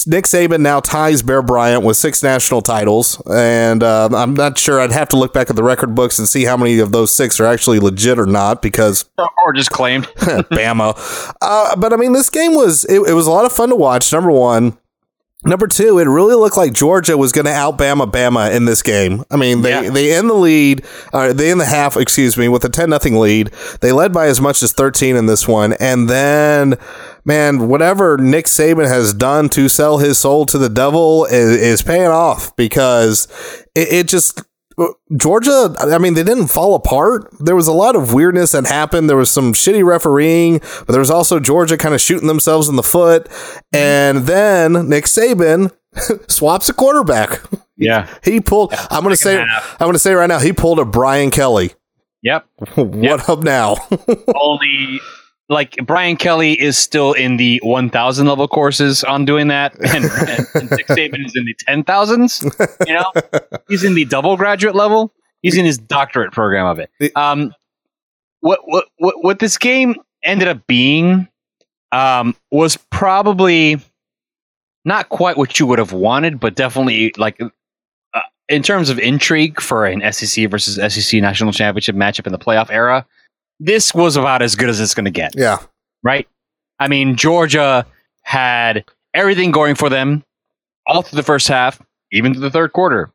Nick 0.09 0.25
Saban 0.25 0.61
now 0.61 0.81
ties 0.81 1.23
Bear 1.23 1.41
Bryant 1.41 1.85
with 1.85 1.97
six 1.97 2.21
national 2.23 2.63
titles, 2.63 3.23
and 3.31 3.83
uh, 3.85 4.09
I'm 4.13 4.35
not 4.35 4.59
sure. 4.59 4.81
I'd 4.81 4.91
have 4.91 5.09
to 5.11 5.17
look 5.17 5.33
back 5.33 5.51
at 5.51 5.57
the 5.57 5.63
record 5.63 5.95
books 5.95 6.19
and 6.19 6.27
see 6.29 6.45
how 6.45 6.57
many 6.57 6.81
of 6.81 6.91
those 6.91 7.13
six 7.13 7.39
are 7.39 7.47
actually 7.47 7.79
legit 7.79 8.19
or 8.19 8.27
not, 8.27 8.61
because 8.61 9.05
Or 9.19 9.53
just 9.53 9.71
claimed. 9.71 10.07
Bama. 10.17 11.33
Uh, 11.41 11.77
but 11.77 11.93
I 11.93 11.97
mean, 11.97 12.13
this 12.13 12.29
game 12.29 12.55
was 12.55 12.85
it, 12.87 13.01
it 13.09 13.13
was 13.13 13.29
a 13.29 13.31
lot 13.31 13.45
of 13.45 13.53
fun 13.53 13.69
to 13.69 13.77
watch. 13.77 14.13
Number 14.13 14.33
one. 14.33 14.77
Number 15.45 15.69
two, 15.69 16.01
it 16.01 16.05
really 16.09 16.35
looked 16.35 16.57
like 16.57 16.73
Georgia 16.73 17.17
was 17.17 17.31
going 17.31 17.45
to 17.45 17.53
out 17.53 17.79
Bama 17.79 18.11
Bama 18.11 18.53
in 18.53 18.65
this 18.65 18.83
game. 18.83 19.23
I 19.31 19.37
mean, 19.37 19.63
they 19.63 19.71
Yeah. 19.71 19.89
they 19.91 20.13
end 20.13 20.29
the 20.29 20.35
lead, 20.35 20.85
uh, 21.13 21.33
they 21.33 21.53
in 21.53 21.59
the 21.59 21.65
half, 21.65 21.97
excuse 21.97 22.37
me, 22.37 22.49
with 22.49 22.65
a 22.65 22.69
ten 22.69 22.91
nothing 22.91 23.15
lead. 23.21 23.53
They 23.81 23.93
led 23.93 24.13
by 24.13 24.27
as 24.27 24.41
much 24.41 24.65
as 24.65 24.73
thirteen 24.73 25.15
in 25.15 25.27
this 25.27 25.47
one, 25.47 25.75
and 25.75 26.09
then, 26.11 26.75
man, 27.29 27.69
whatever 27.69 28.17
Nick 28.17 28.47
Saban 28.47 28.89
has 28.89 29.13
done 29.13 29.51
to 29.51 29.69
sell 29.69 29.99
his 29.99 30.19
soul 30.19 30.47
to 30.47 30.59
the 30.59 30.71
devil 30.71 31.27
is, 31.27 31.57
is 31.57 31.83
paying 31.83 32.09
off 32.09 32.57
because 32.57 33.29
it, 33.77 33.93
it 33.93 34.09
just 34.09 34.43
Georgia, 35.17 35.75
I 35.81 35.99
mean, 35.99 36.15
they 36.15 36.23
didn't 36.23 36.47
fall 36.49 36.75
apart. 36.75 37.29
There 37.41 37.57
was 37.57 37.67
a 37.67 37.73
lot 37.73 37.97
of 37.97 38.15
weirdness 38.15 38.53
that 38.53 38.67
happened. 38.67 39.11
There 39.11 39.17
was 39.17 39.31
some 39.31 39.53
shitty 39.53 39.85
refereeing, 39.85 40.61
but 40.61 40.89
there 40.89 41.01
was 41.01 41.11
also 41.11 41.41
Georgia 41.41 41.77
kind 41.77 41.95
of 41.95 42.01
shooting 42.01 42.29
themselves 42.29 42.69
in 42.69 42.77
the 42.77 42.83
foot. 42.83 43.29
And 43.73 44.19
then 44.19 44.89
Nick 44.89 45.05
Saban 45.05 45.73
swaps 46.31 46.69
a 46.69 46.75
quarterback. 46.75 47.43
Yeah. 47.77 48.09
He 48.23 48.41
pulled. 48.41 48.73
I'm 48.91 49.03
going 49.03 49.13
to 49.13 49.17
say. 49.17 49.37
half. 49.37 49.77
I'm 49.81 49.87
going 49.87 49.95
to 49.95 49.99
say 49.99 50.15
right 50.15 50.29
now. 50.29 50.39
He 50.39 50.53
pulled 50.53 50.79
a 50.79 50.85
Brian 50.85 51.33
Kelly. 51.33 51.73
Yep. 52.23 52.47
what 52.77 53.29
up 53.29 53.41
now? 53.41 53.77
Only 54.35 55.01
like 55.49 55.77
Brian 55.85 56.17
Kelly 56.17 56.61
is 56.61 56.77
still 56.77 57.13
in 57.13 57.37
the 57.37 57.61
1,000 57.63 58.27
level 58.27 58.49
courses 58.49 59.03
on 59.05 59.25
doing 59.25 59.49
that, 59.49 59.75
and, 59.81 60.05
and, 60.05 60.47
and 60.55 60.71
Nick 60.71 60.87
Saban 60.89 61.25
is 61.25 61.35
in 61.35 61.45
the 61.45 61.55
10,000s. 61.67 62.87
You 62.87 62.95
know, 62.95 63.59
he's 63.69 63.85
in 63.85 63.95
the 63.95 64.05
double 64.05 64.37
graduate 64.37 64.75
level. 64.75 65.13
He's 65.43 65.57
in 65.57 65.65
his 65.65 65.79
doctorate 65.79 66.33
program 66.33 66.67
of 66.67 66.79
it. 66.81 66.91
Um, 67.17 67.55
what 68.41 68.61
what 68.65 68.87
what, 68.99 69.15
what 69.23 69.39
this 69.39 69.57
game 69.57 69.95
ended 70.23 70.49
up 70.49 70.67
being 70.67 71.29
um, 71.93 72.37
was 72.51 72.77
probably 72.91 73.81
not 74.85 75.09
quite 75.09 75.37
what 75.37 75.59
you 75.59 75.67
would 75.67 75.79
have 75.79 75.93
wanted, 75.93 76.41
but 76.41 76.55
definitely 76.55 77.13
like 77.17 77.41
uh, 77.41 78.21
in 78.49 78.63
terms 78.63 78.91
of 78.91 78.99
intrigue 78.99 79.61
for 79.61 79.87
an 79.87 80.13
SEC 80.13 80.51
versus 80.51 80.77
SEC 80.93 81.21
national 81.21 81.53
championship 81.53 81.95
matchup 81.95 82.27
in 82.27 82.33
the 82.33 82.39
playoff 82.39 82.71
era. 82.71 83.07
This 83.61 83.95
was 83.95 84.17
about 84.17 84.43
as 84.43 84.55
good 84.55 84.69
as 84.69 84.81
it's 84.81 84.95
going 84.95 85.07
to 85.07 85.11
get 85.11 85.35
yeah. 85.37 85.59
right? 86.03 86.29
I 86.79 86.89
mean, 86.89 87.17
Georgia 87.17 87.87
had 88.23 88.85
everything 89.15 89.51
going 89.51 89.75
for 89.75 89.89
them 89.89 90.25
all 90.87 91.03
through 91.03 91.17
the 91.17 91.23
first 91.25 91.49
half, 91.49 91.81
even 92.13 92.35
to 92.35 92.41
the 92.41 92.51
third 92.51 92.73
quarter. 92.73 93.11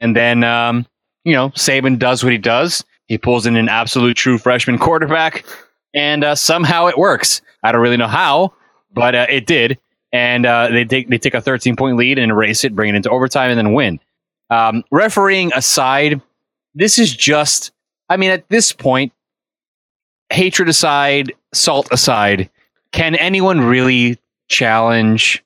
And 0.00 0.14
then, 0.14 0.44
um, 0.44 0.86
you 1.24 1.32
know, 1.32 1.50
Saban 1.50 1.98
does 1.98 2.22
what 2.22 2.32
he 2.32 2.38
does. 2.38 2.84
He 3.06 3.18
pulls 3.18 3.46
in 3.46 3.56
an 3.56 3.68
absolute 3.68 4.16
true 4.16 4.38
freshman 4.38 4.78
quarterback, 4.78 5.44
and 5.94 6.22
uh, 6.22 6.34
somehow 6.34 6.86
it 6.86 6.98
works. 6.98 7.40
I 7.62 7.72
don't 7.72 7.80
really 7.80 7.96
know 7.96 8.06
how, 8.06 8.52
but 8.92 9.14
uh, 9.14 9.26
it 9.28 9.46
did. 9.46 9.78
And 10.12 10.46
uh, 10.46 10.68
they 10.68 10.84
take 10.84 11.08
they 11.08 11.18
take 11.18 11.34
a 11.34 11.40
13 11.40 11.76
point 11.76 11.96
lead 11.96 12.18
and 12.18 12.30
erase 12.30 12.64
it, 12.64 12.74
bring 12.74 12.90
it 12.90 12.96
into 12.96 13.10
overtime, 13.10 13.50
and 13.50 13.58
then 13.58 13.72
win. 13.74 14.00
Um, 14.50 14.84
refereeing 14.90 15.52
aside, 15.54 16.20
this 16.74 16.98
is 16.98 17.14
just. 17.14 17.72
I 18.10 18.16
mean, 18.16 18.30
at 18.30 18.48
this 18.48 18.72
point, 18.72 19.12
hatred 20.32 20.68
aside, 20.68 21.32
salt 21.52 21.88
aside, 21.90 22.50
can 22.92 23.14
anyone 23.16 23.60
really 23.60 24.18
challenge 24.48 25.44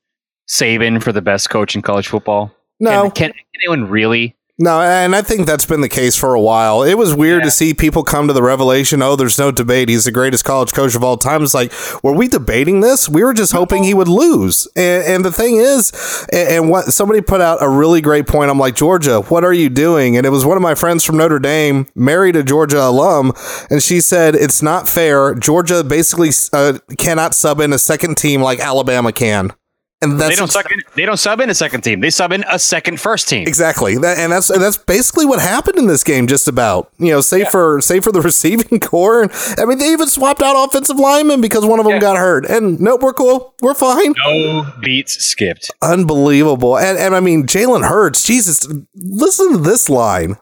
Saban 0.49 1.03
for 1.03 1.13
the 1.13 1.23
best 1.23 1.51
coach 1.51 1.75
in 1.75 1.83
college 1.83 2.09
football? 2.09 2.55
No. 2.81 3.11
Can, 3.11 3.33
can 3.33 3.41
anyone 3.55 3.89
really? 3.89 4.37
No, 4.59 4.81
and 4.81 5.17
I 5.17 5.23
think 5.23 5.47
that's 5.47 5.65
been 5.65 5.81
the 5.81 5.89
case 5.89 6.15
for 6.15 6.35
a 6.35 6.41
while. 6.41 6.83
It 6.83 6.95
was 6.95 7.15
weird 7.15 7.41
Yeah. 7.41 7.47
to 7.47 7.51
see 7.51 7.75
people 7.75 8.05
come 8.05 8.29
to 8.29 8.35
the 8.35 8.43
revelation, 8.43 9.03
oh, 9.03 9.17
there's 9.17 9.39
no 9.39 9.51
debate. 9.51 9.89
He's 9.89 10.05
the 10.05 10.13
greatest 10.13 10.45
college 10.45 10.73
coach 10.73 10.95
of 10.95 11.03
all 11.03 11.17
time. 11.17 11.43
It's 11.43 11.55
like, 11.55 11.73
were 12.05 12.13
we 12.13 12.29
debating 12.29 12.81
this? 12.81 13.09
We 13.09 13.25
were 13.25 13.33
just 13.33 13.53
hoping 13.53 13.83
he 13.83 13.95
would 13.95 14.09
lose. 14.09 14.69
And, 14.77 15.05
and 15.05 15.25
the 15.25 15.33
thing 15.33 15.57
is, 15.57 15.91
and, 16.33 16.49
and 16.49 16.71
what 16.71 16.93
somebody 16.93 17.23
put 17.23 17.41
out 17.41 17.63
a 17.63 17.69
really 17.69 18.03
great 18.03 18.27
point. 18.29 18.51
I'm 18.51 18.59
like, 18.59 18.77
Georgia, 18.77 19.23
what 19.23 19.43
are 19.43 19.55
you 19.55 19.71
doing? 19.71 20.17
And 20.17 20.27
it 20.27 20.31
was 20.31 20.45
one 20.45 20.59
of 20.59 20.63
my 20.63 20.75
friends 20.75 21.03
from 21.03 21.17
Notre 21.17 21.39
Dame, 21.41 21.89
married 21.95 22.37
a 22.37 22.43
Georgia 22.45 22.83
alum, 22.87 23.33
and 23.71 23.83
she 23.83 24.01
said, 24.01 24.35
it's 24.35 24.63
not 24.63 24.87
fair. 24.87 25.35
Georgia 25.35 25.83
basically 25.83 26.29
uh, 26.53 26.79
cannot 26.99 27.35
sub 27.35 27.59
in 27.59 27.73
a 27.73 27.79
second 27.79 28.17
team 28.17 28.43
like 28.43 28.61
Alabama 28.61 29.13
can. 29.13 29.55
And 30.03 30.21
that's 30.21 30.31
They 30.31 30.37
don't 30.37 30.51
suck 30.51 30.71
in, 30.71 30.83
They 30.97 31.07
don't 31.07 31.17
sub 31.17 31.41
in 31.41 31.49
a 31.49 31.55
second 31.55 31.83
team. 31.83 32.01
They 32.01 32.11
sub 32.11 32.33
in 32.33 32.45
a 32.51 32.59
second 32.59 33.01
first 33.01 33.29
team. 33.29 33.47
Exactly, 33.47 33.97
that, 33.99 34.19
and 34.19 34.31
that's 34.33 34.49
that's 34.49 34.77
basically 34.77 35.25
what 35.25 35.41
happened 35.41 35.79
in 35.79 35.87
this 35.87 36.03
game. 36.05 36.27
Just 36.27 36.49
about, 36.49 36.91
you 36.99 37.11
know, 37.13 37.21
save 37.21 37.49
for 37.49 37.81
save 37.81 38.03
for 38.05 38.13
the 38.13 38.21
receiving 38.33 38.81
core. 38.81 39.31
I 39.57 39.65
mean, 39.65 39.79
they 39.79 39.93
even 39.93 40.09
swapped 40.09 40.43
out 40.43 40.57
offensive 40.69 40.99
linemen 40.99 41.41
because 41.41 41.65
one 41.65 41.79
of 41.79 41.85
them 41.85 41.95
Yeah. 41.95 42.01
got 42.01 42.17
hurt. 42.19 42.45
And 42.47 42.81
nope, 42.81 43.01
we're 43.03 43.13
cool, 43.15 43.55
we're 43.63 43.75
fine. 43.75 44.13
No 44.27 44.67
beats 44.83 45.15
skipped. 45.25 45.71
Unbelievable. 45.81 46.77
And 46.77 46.99
and 46.99 47.15
I 47.15 47.21
mean, 47.21 47.47
Jalen 47.47 47.89
Hurts, 47.89 48.25
Jesus, 48.25 48.67
listen 48.97 49.53
to 49.53 49.59
this 49.59 49.89
line: 49.89 50.37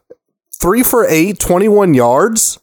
three 0.59 0.83
for 0.83 1.07
eight, 1.07 1.39
21 1.39 1.95
yards. 1.95 2.59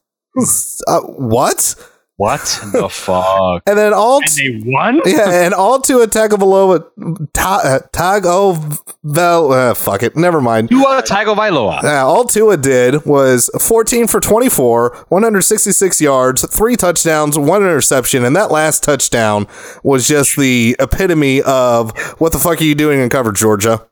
Uh, 0.88 1.00
what? 1.02 1.76
What 2.18 2.42
the 2.74 2.90
fuck? 2.92 3.62
And 3.68 3.78
then 3.78 3.94
all. 3.94 4.20
And 4.22 4.32
they 4.36 4.60
won? 4.66 5.02
yeah, 5.06 5.46
and 5.46 5.54
all 5.54 5.80
to 5.82 6.00
a 6.00 6.08
Tagovailoa, 6.08 7.30
ta, 7.34 7.62
uh, 7.64 7.80
Tagovailoa, 7.94 9.72
uh, 9.72 9.74
fuck 9.76 10.02
it, 10.02 10.16
never 10.16 10.42
mind. 10.42 10.70
Tua 10.70 11.04
Tagovailoa. 11.04 11.84
Yeah, 11.84 12.04
all 12.04 12.26
Tua 12.26 12.58
did 12.58 13.06
was 13.06 13.52
14 13.62 14.08
for 14.08 14.20
24, 14.20 15.06
166 15.10 16.02
yards, 16.02 16.48
three 16.48 16.76
touchdowns, 16.76 17.38
one 17.38 17.62
interception, 17.62 18.26
and 18.26 18.36
that 18.36 18.50
last 18.50 18.84
touchdown 18.84 19.46
was 19.84 20.08
just 20.08 20.36
the 20.38 20.76
epitome 20.80 21.44
of 21.44 21.96
what 22.20 22.32
the 22.32 22.40
fuck 22.40 22.60
are 22.60 22.64
you 22.64 22.76
doing 22.76 23.00
in 23.00 23.10
cover, 23.10 23.32
Georgia? 23.32 23.86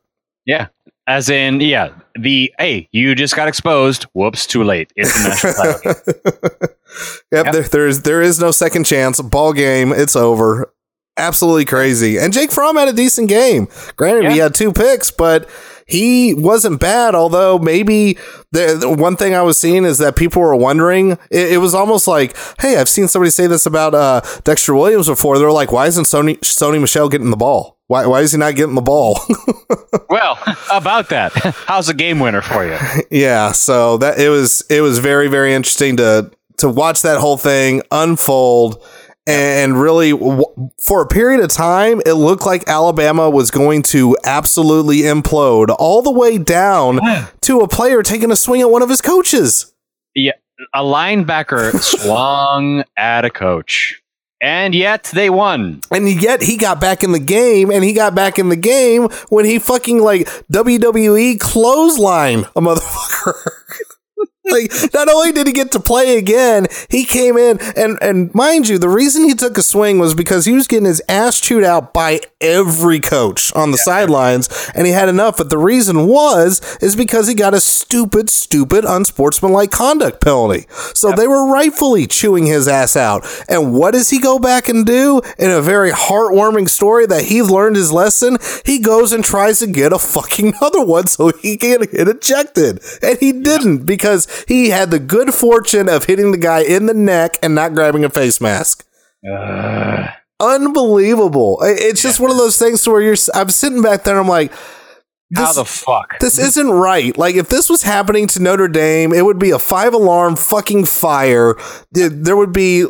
Yeah. 0.44 0.66
As 1.08 1.30
in, 1.30 1.60
yeah, 1.60 1.90
the 2.18 2.52
hey, 2.58 2.88
you 2.92 3.14
just 3.14 3.36
got 3.36 3.46
exposed. 3.48 4.04
Whoops, 4.12 4.46
too 4.46 4.64
late. 4.64 4.92
It's 4.96 5.14
a 5.24 5.28
national 5.28 5.54
title. 5.54 5.94
Yep, 7.32 7.44
Yep. 7.46 7.52
There, 7.52 7.62
there 7.62 7.86
is 7.88 8.02
there 8.02 8.22
is 8.22 8.40
no 8.40 8.50
second 8.52 8.84
chance. 8.84 9.20
Ball 9.20 9.52
game, 9.52 9.92
it's 9.92 10.16
over. 10.16 10.72
absolutely 11.18 11.64
crazy. 11.66 12.16
And 12.18 12.32
Jake 12.32 12.50
Fromm 12.50 12.76
had 12.76 12.88
a 12.88 12.92
decent 12.92 13.28
game. 13.28 13.68
Granted, 13.96 14.32
he 14.32 14.38
had 14.38 14.54
two 14.54 14.72
picks, 14.72 15.10
but 15.10 15.48
he 15.86 16.32
wasn't 16.32 16.80
bad. 16.80 17.14
Although 17.14 17.58
maybe 17.58 18.16
the, 18.52 18.76
the 18.80 18.88
one 18.88 19.16
thing 19.16 19.34
I 19.34 19.42
was 19.42 19.58
seeing 19.58 19.84
is 19.84 19.98
that 19.98 20.16
people 20.16 20.40
were 20.40 20.56
wondering. 20.56 21.12
It, 21.30 21.52
it 21.52 21.58
was 21.58 21.74
almost 21.74 22.08
like, 22.08 22.34
hey, 22.60 22.76
I've 22.78 22.88
seen 22.88 23.08
somebody 23.08 23.30
say 23.30 23.46
this 23.46 23.66
about 23.66 23.94
uh, 23.94 24.22
Dexter 24.44 24.74
Williams 24.74 25.08
before. 25.08 25.38
They're 25.38 25.52
like, 25.52 25.72
why 25.72 25.86
isn't 25.88 26.04
Sony 26.04 26.38
Sony 26.38 26.80
Michel 26.80 27.08
getting 27.10 27.30
the 27.30 27.36
ball? 27.36 27.75
Why 27.88 28.06
why 28.06 28.20
is 28.20 28.32
he 28.32 28.38
not 28.38 28.54
getting 28.56 28.74
the 28.74 28.82
ball? 28.82 29.18
Well, 30.08 30.38
about 30.70 31.08
that. 31.10 31.32
How's 31.66 31.88
a 31.88 31.94
game 31.94 32.20
winner 32.20 32.40
for 32.40 32.64
you? 32.64 32.78
yeah, 33.10 33.50
so 33.52 33.96
that 33.98 34.18
it 34.20 34.28
was 34.28 34.62
it 34.70 34.80
was 34.80 34.98
very 35.00 35.26
very 35.28 35.52
interesting 35.52 35.96
to 35.96 36.30
to 36.58 36.68
watch 36.68 37.02
that 37.02 37.18
whole 37.18 37.36
thing 37.36 37.82
unfold. 37.90 38.82
And 39.26 39.78
really, 39.80 40.12
w- 40.12 40.44
for 40.80 41.02
a 41.02 41.06
period 41.08 41.40
of 41.42 41.48
time, 41.50 42.00
it 42.06 42.12
looked 42.14 42.46
like 42.46 42.68
Alabama 42.68 43.28
was 43.28 43.50
going 43.50 43.82
to 43.84 44.16
absolutely 44.24 44.98
implode 44.98 45.74
all 45.78 46.00
the 46.02 46.12
way 46.12 46.38
down 46.38 47.00
to 47.42 47.60
a 47.60 47.68
player 47.68 48.02
taking 48.04 48.30
a 48.30 48.36
swing 48.36 48.60
at 48.60 48.70
one 48.70 48.82
of 48.82 48.88
his 48.88 49.02
coaches. 49.02 49.74
Yeah, 50.14 50.32
a 50.72 50.82
linebacker 50.82 51.76
swung 51.82 52.84
at 52.96 53.24
a 53.24 53.30
coach, 53.30 54.00
and 54.40 54.74
yet 54.74 55.10
they 55.14 55.30
won. 55.30 55.80
And 55.90 56.08
yet 56.08 56.42
he 56.42 56.56
got 56.56 56.80
back 56.80 57.02
in 57.02 57.12
the 57.12 57.18
game, 57.18 57.70
and 57.70 57.82
he 57.82 57.92
got 57.92 58.14
back 58.14 58.38
in 58.38 58.48
the 58.48 58.56
game 58.56 59.08
when 59.28 59.44
he 59.44 59.58
fucking 59.58 60.00
like 60.00 60.26
WWE 60.52 61.38
clothesline 61.40 62.40
a 62.54 62.60
motherfucker. 62.60 63.50
like 64.50 64.72
not 64.94 65.08
only 65.08 65.32
did 65.32 65.46
he 65.46 65.52
get 65.52 65.72
to 65.72 65.80
play 65.80 66.18
again, 66.18 66.66
he 66.88 67.04
came 67.04 67.36
in 67.36 67.58
and 67.76 67.98
and 68.00 68.34
mind 68.34 68.68
you, 68.68 68.78
the 68.78 68.88
reason 68.88 69.24
he 69.24 69.34
took 69.34 69.58
a 69.58 69.62
swing 69.62 69.98
was 69.98 70.14
because 70.14 70.44
he 70.44 70.52
was 70.52 70.66
getting 70.66 70.86
his 70.86 71.02
ass 71.08 71.40
chewed 71.40 71.64
out 71.64 71.92
by 71.92 72.20
every 72.40 73.00
coach 73.00 73.52
on 73.54 73.70
the 73.70 73.78
sidelines, 73.78 74.48
and 74.74 74.86
he 74.86 74.92
had 74.92 75.08
enough. 75.08 75.36
But 75.36 75.50
the 75.50 75.58
reason 75.58 76.06
was 76.06 76.60
is 76.80 76.96
because 76.96 77.28
he 77.28 77.34
got 77.34 77.54
a 77.54 77.60
stupid, 77.60 78.30
stupid, 78.30 78.84
unsportsmanlike 78.84 79.70
conduct 79.70 80.20
penalty. 80.20 80.66
So 80.94 81.12
they 81.12 81.26
were 81.26 81.50
rightfully 81.50 82.06
chewing 82.06 82.46
his 82.46 82.68
ass 82.68 82.96
out. 82.96 83.26
And 83.48 83.72
what 83.74 83.92
does 83.92 84.10
he 84.10 84.18
go 84.18 84.38
back 84.38 84.68
and 84.68 84.84
do 84.84 85.20
in 85.38 85.50
a 85.50 85.60
very 85.60 85.90
heartwarming 85.90 86.68
story 86.68 87.06
that 87.06 87.24
he 87.24 87.42
learned 87.42 87.76
his 87.76 87.92
lesson? 87.92 88.38
He 88.64 88.78
goes 88.78 89.12
and 89.12 89.24
tries 89.24 89.60
to 89.60 89.66
get 89.66 89.92
a 89.92 89.98
fucking 89.98 90.54
other 90.60 90.84
one 90.84 91.06
so 91.06 91.32
he 91.42 91.56
can 91.56 91.80
get 91.80 92.08
ejected, 92.08 92.80
and 93.02 93.18
he 93.18 93.32
didn't 93.32 93.84
because 93.84 94.26
he 94.46 94.70
had 94.70 94.90
the 94.90 94.98
good 94.98 95.32
fortune 95.34 95.88
of 95.88 96.04
hitting 96.04 96.30
the 96.32 96.38
guy 96.38 96.60
in 96.60 96.86
the 96.86 96.94
neck 96.94 97.36
and 97.42 97.54
not 97.54 97.74
grabbing 97.74 98.04
a 98.04 98.10
face 98.10 98.40
mask 98.40 98.84
uh. 99.30 100.08
unbelievable. 100.40 101.58
It's 101.62 102.02
just 102.02 102.20
one 102.20 102.30
of 102.30 102.36
those 102.36 102.58
things 102.58 102.82
to 102.82 102.90
where 102.90 103.00
you're. 103.00 103.16
I'm 103.34 103.50
sitting 103.50 103.82
back 103.82 104.04
there. 104.04 104.14
and 104.14 104.20
I'm 104.20 104.28
like, 104.28 104.52
How 105.34 105.46
this, 105.46 105.56
the 105.56 105.64
fuck? 105.64 106.18
this 106.20 106.38
isn't 106.38 106.70
right. 106.70 107.16
Like 107.16 107.34
if 107.36 107.48
this 107.48 107.68
was 107.68 107.82
happening 107.82 108.26
to 108.28 108.42
Notre 108.42 108.68
Dame, 108.68 109.12
it 109.12 109.24
would 109.24 109.38
be 109.38 109.50
a 109.50 109.58
five 109.58 109.94
alarm 109.94 110.36
fucking 110.36 110.84
fire. 110.84 111.54
There 111.92 112.36
would 112.36 112.52
be 112.52 112.86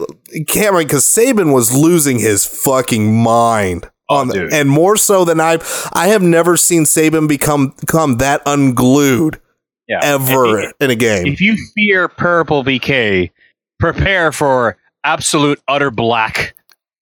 Cameron 0.48 0.87
because 0.87 1.04
Saban 1.04 1.54
was 1.54 1.74
losing 1.76 2.18
his 2.18 2.44
fucking 2.44 3.22
mind. 3.22 3.90
Oh, 4.09 4.18
on 4.18 4.28
the, 4.28 4.35
dude. 4.35 4.52
and 4.52 4.70
more 4.70 4.96
so 4.96 5.24
than 5.24 5.40
I've, 5.40 5.90
I 5.92 6.09
have 6.09 6.22
never 6.22 6.56
seen 6.56 6.85
Saban 6.85 7.26
become 7.26 7.74
become 7.80 8.18
that 8.18 8.40
unglued 8.46 9.40
Yeah. 9.88 10.01
ever 10.03 10.61
If, 10.61 10.72
in 10.81 10.90
a 10.90 10.96
game. 10.96 11.27
if 11.27 11.40
you 11.40 11.57
fear 11.75 12.09
purple 12.09 12.64
BK, 12.64 13.31
prepare 13.79 14.33
for 14.33 14.77
absolute 15.05 15.61
utter 15.68 15.90
black. 15.90 16.55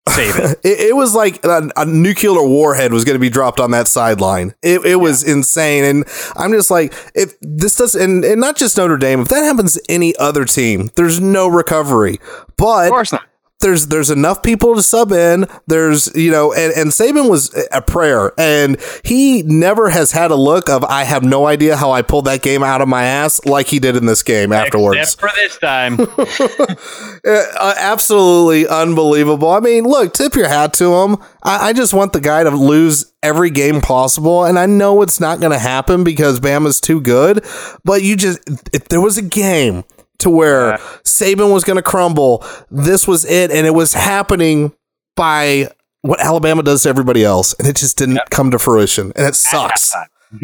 Save 0.11 0.37
it. 0.37 0.59
It, 0.63 0.81
it 0.91 0.97
was 0.97 1.15
like 1.15 1.43
a, 1.47 1.71
a 1.79 1.87
nuclear 1.87 2.47
warhead 2.47 2.93
was 2.93 3.05
going 3.07 3.15
to 3.15 3.21
be 3.21 3.31
dropped 3.31 3.59
on 3.59 3.71
that 3.71 3.89
sideline. 3.89 4.55
It, 4.63 4.85
it 4.85 4.97
was 4.97 5.23
insane, 5.23 5.83
and 5.83 6.05
I'm 6.37 6.53
just 6.53 6.71
like, 6.71 6.93
if 7.15 7.33
this 7.41 7.77
does, 7.77 7.95
and, 7.95 8.23
and 8.23 8.39
not 8.39 8.57
just 8.57 8.77
Notre 8.77 8.99
Dame, 8.99 9.21
if 9.21 9.29
that 9.29 9.43
happens 9.43 9.75
to 9.75 9.83
any 9.89 10.15
other 10.17 10.45
team, 10.45 10.91
there's 10.97 11.21
no 11.21 11.49
recovery. 11.49 12.21
But 12.59 12.89
Of 12.89 12.91
course 12.91 13.13
not. 13.13 13.23
There's 13.65 13.87
there's 13.87 14.11
enough 14.11 14.43
people 14.43 14.75
to 14.75 14.83
sub 14.83 15.11
in. 15.11 15.47
There's 15.67 16.15
you 16.15 16.31
know, 16.31 16.53
and, 16.53 16.73
and 16.75 16.91
Saban 16.91 17.31
was 17.31 17.53
a 17.73 17.81
prayer, 17.81 18.33
and 18.39 18.77
he 19.05 19.43
never 19.43 19.89
has 19.89 20.13
had 20.13 20.31
a 20.31 20.37
look 20.37 20.69
of 20.69 20.85
I 20.85 21.05
have 21.05 21.25
no 21.25 21.47
idea 21.47 21.77
how 21.77 21.91
I 21.91 22.03
pulled 22.03 22.27
that 22.27 22.43
game 22.43 22.63
out 22.63 22.83
of 22.83 22.89
my 22.89 23.05
ass 23.05 23.45
like 23.47 23.69
he 23.69 23.79
did 23.79 23.97
in 23.97 24.05
this 24.05 24.23
game 24.23 24.53
afterwards. 24.53 24.99
Except 24.99 25.21
for 25.21 25.31
this 25.35 25.59
time. 25.59 25.99
Uh, 27.27 27.75
absolutely 27.79 28.69
unbelievable. 28.69 29.49
I 29.49 29.61
mean, 29.61 29.85
look, 29.85 30.13
tip 30.13 30.35
your 30.35 30.49
hat 30.49 30.75
to 30.75 30.93
him. 30.95 31.17
I, 31.43 31.69
I 31.69 31.73
just 31.73 31.95
want 31.95 32.13
the 32.13 32.21
guy 32.21 32.45
to 32.45 32.51
lose 32.51 33.13
every 33.23 33.49
game 33.49 33.81
possible, 33.81 34.45
and 34.45 34.59
I 34.59 34.67
know 34.67 35.01
it's 35.01 35.21
not 35.21 35.41
going 35.41 35.53
to 35.53 35.59
happen 35.59 36.05
because 36.05 36.39
Bama's 36.39 36.83
too 36.83 37.01
good. 37.01 37.43
But 37.83 38.03
you 38.03 38.17
just, 38.17 38.41
if 38.75 38.89
there 38.89 39.01
was 39.01 39.17
a 39.17 39.23
game 39.23 39.85
to 40.19 40.31
where 40.31 40.71
Yeah. 40.71 40.77
Saban 41.05 41.53
was 41.53 41.65
going 41.65 41.77
to 41.77 41.83
crumble, 41.83 42.45
this 42.71 43.07
was 43.09 43.25
it, 43.25 43.51
and 43.51 43.67
it 43.67 43.75
was 43.75 43.95
happening 43.95 44.73
by 45.17 45.69
what 46.03 46.21
Alabama 46.21 46.63
does 46.63 46.83
to 46.83 46.89
everybody 46.89 47.25
else, 47.25 47.55
and 47.59 47.67
it 47.69 47.77
just 47.77 47.97
didn't 47.97 48.21
come 48.31 48.51
to 48.51 48.59
fruition, 48.59 49.13
and 49.17 49.27
it 49.27 49.35
sucks. 49.35 49.95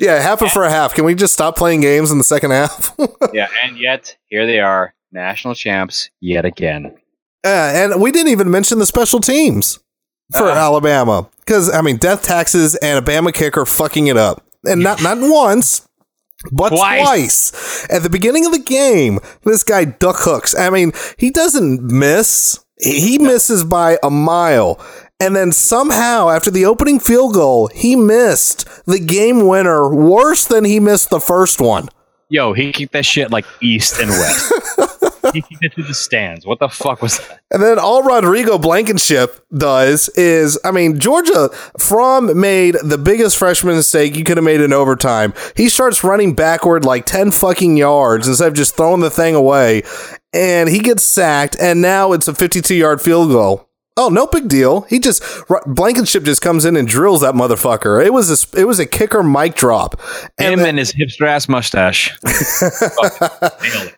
yeah, 0.00 0.16
it 0.16 0.22
happened 0.22 0.50
for 0.50 0.64
a 0.64 0.70
half. 0.70 0.94
Can 0.94 1.04
we 1.04 1.14
just 1.14 1.32
stop 1.32 1.56
playing 1.56 1.80
games 1.80 2.10
in 2.10 2.18
the 2.18 2.24
second 2.24 2.50
half? 2.50 2.94
yeah, 3.32 3.48
and 3.62 3.78
yet 3.78 4.16
here 4.26 4.46
they 4.46 4.60
are, 4.60 4.94
national 5.12 5.54
champs 5.54 6.10
yet 6.20 6.44
again. 6.44 6.96
Yeah, 7.44 7.84
and 7.92 8.00
we 8.02 8.10
didn't 8.12 8.32
even 8.32 8.50
mention 8.50 8.78
the 8.78 8.86
special 8.86 9.20
teams 9.20 9.78
for 10.32 10.44
Uh. 10.50 10.54
Alabama 10.54 11.28
because 11.40 11.72
I 11.72 11.80
mean, 11.82 11.96
death 11.96 12.22
taxes 12.22 12.74
and 12.76 12.98
a 12.98 13.02
Bama 13.10 13.32
kicker 13.32 13.64
fucking 13.64 14.08
it 14.08 14.16
up, 14.16 14.44
and 14.64 14.82
not 14.82 15.02
not 15.02 15.18
once. 15.20 15.87
But 16.52 16.70
Twice. 16.70 17.02
twice. 17.02 17.90
At 17.90 18.02
the 18.02 18.10
beginning 18.10 18.46
of 18.46 18.52
the 18.52 18.58
game, 18.60 19.18
this 19.44 19.64
guy 19.64 19.84
duck 19.84 20.16
hooks. 20.20 20.56
I 20.56 20.70
mean, 20.70 20.92
he 21.16 21.30
doesn't 21.30 21.82
miss. 21.82 22.64
He 22.78 23.00
he 23.00 23.18
misses 23.18 23.64
by 23.64 23.98
a 24.02 24.10
mile. 24.10 24.80
And 25.20 25.34
then 25.34 25.50
somehow, 25.50 26.28
after 26.28 26.48
the 26.50 26.64
opening 26.64 27.00
field 27.00 27.34
goal, 27.34 27.66
he 27.74 27.96
missed 27.96 28.68
the 28.86 29.00
game 29.00 29.48
winner 29.48 29.92
worse 29.92 30.44
than 30.44 30.64
he 30.64 30.78
missed 30.78 31.10
the 31.10 31.18
first 31.18 31.60
one. 31.60 31.88
Yo, 32.28 32.52
he 32.52 32.70
kicked 32.72 32.92
that 32.92 33.04
shit 33.04 33.32
like 33.32 33.44
east 33.60 33.98
and 33.98 34.10
west. 34.10 34.52
he 35.32 35.44
it 35.60 35.72
to 35.74 35.82
the 35.82 35.94
stands. 35.94 36.46
What 36.46 36.58
the 36.58 36.68
fuck 36.68 37.02
was 37.02 37.18
that? 37.18 37.40
And 37.50 37.62
then 37.62 37.78
all 37.78 38.02
Rodrigo 38.02 38.58
Blankenship 38.58 39.44
does 39.56 40.08
is, 40.10 40.58
I 40.64 40.70
mean, 40.70 40.98
Georgia 40.98 41.50
Fromm 41.78 42.38
made 42.38 42.76
the 42.82 42.98
biggest 42.98 43.36
freshman 43.36 43.76
mistake 43.76 44.16
you 44.16 44.24
could 44.24 44.36
have 44.36 44.44
made 44.44 44.60
in 44.60 44.72
overtime. 44.72 45.34
He 45.56 45.68
starts 45.68 46.04
running 46.04 46.34
backward 46.34 46.84
like 46.84 47.06
10 47.06 47.30
fucking 47.30 47.76
yards 47.76 48.28
instead 48.28 48.48
of 48.48 48.54
just 48.54 48.76
throwing 48.76 49.00
the 49.00 49.10
thing 49.10 49.34
away. 49.34 49.82
And 50.32 50.68
he 50.68 50.80
gets 50.80 51.02
sacked, 51.02 51.56
and 51.58 51.80
now 51.80 52.12
it's 52.12 52.28
a 52.28 52.34
52 52.34 52.74
yard 52.74 53.00
field 53.00 53.30
goal. 53.30 53.67
Oh, 54.00 54.08
no 54.08 54.26
big 54.28 54.48
deal. 54.48 54.82
He 54.82 54.98
just 55.00 55.22
Blankenship 55.66 56.22
just 56.22 56.40
comes 56.40 56.64
in 56.64 56.76
and 56.76 56.86
drills 56.86 57.20
that 57.22 57.34
motherfucker. 57.34 58.02
It 58.04 58.12
was 58.12 58.30
a 58.54 58.58
it 58.60 58.64
was 58.64 58.78
a 58.78 58.86
kicker 58.86 59.22
mic 59.24 59.56
drop. 59.56 60.00
And 60.38 60.52
Him 60.54 60.58
then- 60.60 60.68
and 60.70 60.78
his 60.78 60.92
hipster 60.92 61.26
ass 61.26 61.48
mustache. 61.48 62.16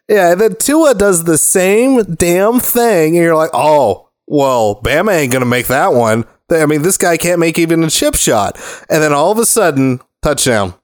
Yeah, 0.08 0.32
and 0.32 0.40
then 0.40 0.56
Tua 0.56 0.94
does 0.94 1.24
the 1.24 1.38
same 1.38 2.02
damn 2.14 2.58
thing, 2.58 3.14
and 3.16 3.24
you're 3.24 3.36
like, 3.36 3.50
oh, 3.54 4.08
well, 4.26 4.80
Bama 4.82 5.12
ain't 5.14 5.32
gonna 5.32 5.44
make 5.46 5.68
that 5.68 5.92
one. 5.92 6.24
I 6.50 6.66
mean, 6.66 6.82
this 6.82 6.96
guy 6.98 7.16
can't 7.16 7.38
make 7.38 7.58
even 7.58 7.84
a 7.84 7.90
chip 7.90 8.16
shot. 8.16 8.56
And 8.88 9.02
then 9.02 9.12
all 9.12 9.30
of 9.30 9.38
a 9.38 9.46
sudden, 9.46 10.00
touchdown, 10.22 10.74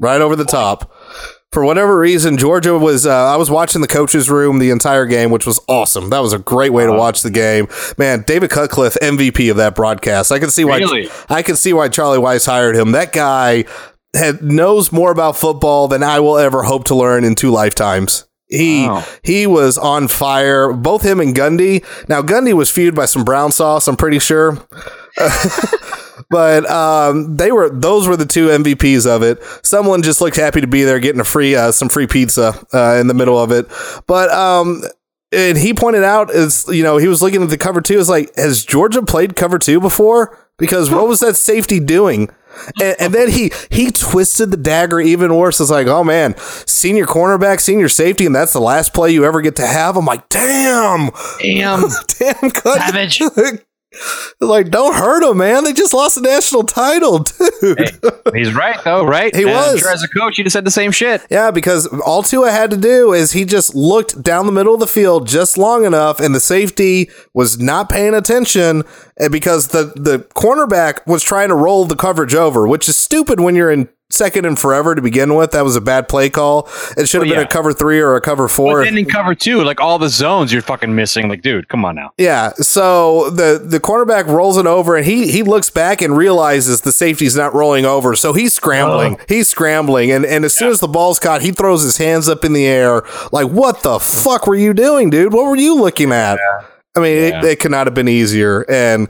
right 0.00 0.20
over 0.20 0.34
the 0.34 0.44
top. 0.44 0.92
For 1.52 1.64
whatever 1.64 1.98
reason, 1.98 2.38
Georgia 2.38 2.78
was. 2.78 3.06
Uh, 3.06 3.12
I 3.12 3.36
was 3.36 3.50
watching 3.50 3.82
the 3.82 3.88
coaches' 3.88 4.30
room 4.30 4.58
the 4.58 4.70
entire 4.70 5.04
game, 5.04 5.30
which 5.30 5.44
was 5.46 5.60
awesome. 5.68 6.08
That 6.08 6.20
was 6.20 6.32
a 6.32 6.38
great 6.38 6.72
way 6.72 6.86
to 6.86 6.92
watch 6.92 7.20
the 7.22 7.30
game. 7.30 7.68
Man, 7.98 8.22
David 8.26 8.48
Cutcliffe, 8.50 8.96
MVP 9.02 9.50
of 9.50 9.58
that 9.58 9.74
broadcast. 9.74 10.32
I 10.32 10.38
can 10.38 10.48
see 10.48 10.64
why. 10.64 10.78
Really? 10.78 11.08
I 11.28 11.42
can 11.42 11.56
see 11.56 11.74
why 11.74 11.88
Charlie 11.90 12.18
Weis 12.18 12.46
hired 12.46 12.74
him. 12.74 12.92
That 12.92 13.12
guy 13.12 13.64
had, 14.14 14.42
knows 14.42 14.92
more 14.92 15.10
about 15.12 15.36
football 15.36 15.88
than 15.88 16.02
I 16.02 16.20
will 16.20 16.38
ever 16.38 16.62
hope 16.62 16.84
to 16.84 16.94
learn 16.94 17.22
in 17.22 17.34
two 17.34 17.50
lifetimes. 17.50 18.26
He 18.48 18.86
Wow. 18.86 19.04
he 19.22 19.46
was 19.46 19.76
on 19.78 20.08
fire. 20.08 20.72
Both 20.72 21.02
him 21.04 21.20
and 21.20 21.34
Gundy. 21.34 21.84
Now 22.08 22.20
Gundy 22.22 22.52
was 22.52 22.70
feud 22.70 22.94
by 22.94 23.06
some 23.06 23.24
brown 23.24 23.50
sauce. 23.52 23.88
I'm 23.88 23.96
pretty 23.96 24.18
sure. 24.18 24.58
but 26.30 26.68
um, 26.70 27.36
they 27.36 27.52
were 27.52 27.68
those 27.70 28.08
were 28.08 28.16
the 28.16 28.26
two 28.26 28.48
MVPs 28.48 29.06
of 29.06 29.22
it. 29.22 29.40
Sumlin 29.62 30.02
just 30.02 30.20
looked 30.20 30.36
happy 30.36 30.60
to 30.60 30.66
be 30.66 30.84
there, 30.84 30.98
getting 30.98 31.20
a 31.20 31.24
free 31.24 31.54
uh, 31.54 31.72
some 31.72 31.88
free 31.88 32.06
pizza 32.06 32.54
uh, 32.72 32.96
in 33.00 33.06
the 33.06 33.14
middle 33.14 33.38
of 33.38 33.50
it. 33.52 33.66
But 34.06 34.30
um, 34.30 34.82
and 35.32 35.56
he 35.58 35.74
pointed 35.74 36.04
out 36.04 36.30
is 36.30 36.66
you 36.68 36.82
know 36.82 36.96
he 36.96 37.08
was 37.08 37.22
looking 37.22 37.42
at 37.42 37.50
the 37.50 37.58
cover 37.58 37.80
two. 37.80 37.98
Is 37.98 38.08
like 38.08 38.34
has 38.36 38.64
Georgia 38.64 39.02
played 39.02 39.36
cover 39.36 39.58
two 39.58 39.80
before? 39.80 40.38
Because 40.58 40.90
what 40.90 41.08
was 41.08 41.20
that 41.20 41.36
safety 41.36 41.80
doing? 41.80 42.30
And, 42.80 42.96
and 43.00 43.14
then 43.14 43.30
he 43.30 43.50
he 43.70 43.90
twisted 43.90 44.50
the 44.50 44.56
dagger 44.56 45.00
even 45.00 45.34
worse. 45.34 45.60
It's 45.60 45.70
like, 45.70 45.86
oh 45.86 46.04
man, 46.04 46.36
senior 46.66 47.06
cornerback, 47.06 47.60
senior 47.60 47.88
safety, 47.88 48.26
and 48.26 48.34
that's 48.34 48.52
the 48.52 48.60
last 48.60 48.92
play 48.92 49.10
you 49.10 49.24
ever 49.24 49.40
get 49.40 49.56
to 49.56 49.66
have. 49.66 49.96
I'm 49.96 50.04
like, 50.04 50.28
damn, 50.28 51.10
Damn. 51.40 51.80
damn, 52.18 52.50
Savage. 52.50 53.22
like, 54.40 54.70
don't 54.70 54.94
hurt 54.94 55.22
him, 55.22 55.38
man. 55.38 55.64
They 55.64 55.72
just 55.72 55.92
lost 55.92 56.14
the 56.16 56.20
national 56.22 56.64
title, 56.64 57.18
dude. 57.60 57.78
Hey, 57.78 57.86
he's 58.34 58.54
right 58.54 58.78
though, 58.84 59.04
right? 59.04 59.34
He 59.34 59.42
And 59.42 59.50
was. 59.52 59.80
sure 59.80 59.90
as 59.92 60.02
a 60.02 60.08
coach, 60.08 60.36
he'd 60.36 60.46
have 60.46 60.52
said 60.52 60.64
the 60.64 60.70
same 60.70 60.90
shit. 60.92 61.22
Yeah, 61.30 61.50
because 61.50 61.86
all 61.86 62.22
Tua 62.22 62.50
had 62.50 62.70
to 62.70 62.76
do 62.76 63.12
is 63.12 63.32
he 63.32 63.44
just 63.44 63.74
looked 63.74 64.22
down 64.22 64.46
the 64.46 64.52
middle 64.52 64.74
of 64.74 64.80
the 64.80 64.86
field 64.86 65.26
just 65.26 65.56
long 65.58 65.84
enough, 65.84 66.20
and 66.20 66.34
the 66.34 66.40
safety 66.40 67.10
was 67.34 67.58
not 67.58 67.88
paying 67.88 68.14
attention 68.14 68.82
eh, 69.18 69.28
because 69.28 69.68
the 69.68 69.92
the 69.96 70.18
cornerback 70.34 71.06
was 71.06 71.22
trying 71.22 71.48
to 71.48 71.54
roll 71.54 71.84
the 71.84 71.96
coverage 71.96 72.34
over, 72.34 72.66
which 72.66 72.88
is 72.88 72.96
stupid 72.96 73.40
when 73.40 73.54
you're 73.54 73.70
in 73.70 73.88
second 74.12 74.44
and 74.44 74.58
forever 74.58 74.94
to 74.94 75.02
begin 75.02 75.34
with. 75.34 75.52
That 75.52 75.64
was 75.64 75.76
a 75.76 75.80
bad 75.80 76.08
play 76.08 76.30
call. 76.30 76.68
It 76.96 77.08
should 77.08 77.20
have 77.22 77.28
Well, 77.28 77.36
been 77.36 77.40
yeah. 77.40 77.44
a 77.44 77.48
cover 77.48 77.72
three 77.72 78.00
or 78.00 78.14
a 78.16 78.20
cover 78.20 78.48
four. 78.48 78.80
But 78.80 78.84
then 78.84 78.98
in 78.98 79.06
cover 79.06 79.34
two, 79.34 79.62
like 79.62 79.80
all 79.80 79.98
the 79.98 80.08
zones 80.08 80.52
you're 80.52 80.62
fucking 80.62 80.94
missing. 80.94 81.28
Like, 81.28 81.42
dude, 81.42 81.68
come 81.68 81.84
on 81.84 81.94
now. 81.96 82.12
Yeah, 82.18 82.52
so 82.54 83.30
the 83.30 83.60
the 83.64 83.80
cornerback 83.80 84.26
rolls 84.26 84.56
it 84.58 84.66
over, 84.66 84.96
and 84.96 85.06
he 85.06 85.30
he 85.30 85.42
looks 85.42 85.70
back 85.70 86.02
and 86.02 86.16
realizes 86.16 86.82
the 86.82 86.92
safety's 86.92 87.36
not 87.36 87.54
rolling 87.54 87.84
over, 87.84 88.14
so 88.14 88.32
he's 88.32 88.52
scrambling. 88.54 89.18
He's 89.28 89.48
scrambling, 89.48 90.10
and 90.10 90.24
and 90.24 90.44
as 90.44 90.54
soon 90.56 90.68
as 90.70 90.80
the 90.80 90.88
ball's 90.88 91.18
caught, 91.18 91.42
he 91.42 91.50
throws 91.52 91.82
his 91.82 91.96
hands 91.98 92.28
up 92.28 92.44
in 92.44 92.52
the 92.52 92.66
air, 92.66 93.02
like, 93.32 93.48
"What 93.48 93.82
the 93.82 93.98
fuck 93.98 94.46
were 94.46 94.54
you 94.54 94.74
doing, 94.74 95.10
dude? 95.10 95.32
What 95.32 95.46
were 95.46 95.56
you 95.56 95.74
looking 95.76 96.12
at?" 96.12 96.38
I 96.94 97.00
mean, 97.00 97.16
Yeah. 97.16 97.38
it, 97.38 97.44
it 97.44 97.60
could 97.60 97.70
not 97.70 97.86
have 97.86 97.94
been 97.94 98.08
easier, 98.08 98.62
and. 98.68 99.08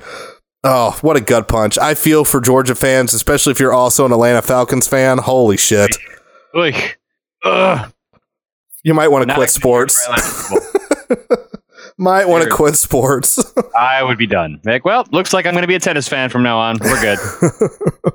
Oh, 0.65 0.97
what 1.03 1.17
a 1.17 1.21
gut 1.21 1.49
punch. 1.49 1.77
I 1.77 1.95
feel 1.95 2.25
for 2.25 2.41
Georgia 2.41 2.75
fans, 2.75 3.15
especially 3.15 3.51
if 3.51 3.59
you're 3.59 3.73
also 3.73 4.07
an 4.07 4.13
Atlanta 4.13 4.43
Falcons 4.43 4.87
fan. 4.87 5.19
Holy 5.19 5.57
shit. 5.57 5.97
Like, 6.55 7.01
ugh. 7.45 7.93
You 8.85 8.95
might 8.95 9.09
want 9.09 9.29
to 9.29 9.35
quit 9.37 9.51
sports. 9.51 10.09
Might 11.99 12.29
want 12.29 12.45
to 12.45 12.51
quit 12.51 12.77
sports. 12.77 13.39
I 13.79 14.03
would 14.03 14.19
be 14.19 14.27
done. 14.27 14.61
Like, 14.65 14.85
well, 14.85 15.07
looks 15.11 15.33
like 15.33 15.47
I'm 15.47 15.53
going 15.53 15.63
to 15.63 15.69
be 15.69 15.75
a 15.75 15.81
tennis 15.81 16.09
fan 16.09 16.31
from 16.31 16.43
now 16.43 16.59
on. 16.59 16.79
We're 16.81 17.01
good. 17.01 17.19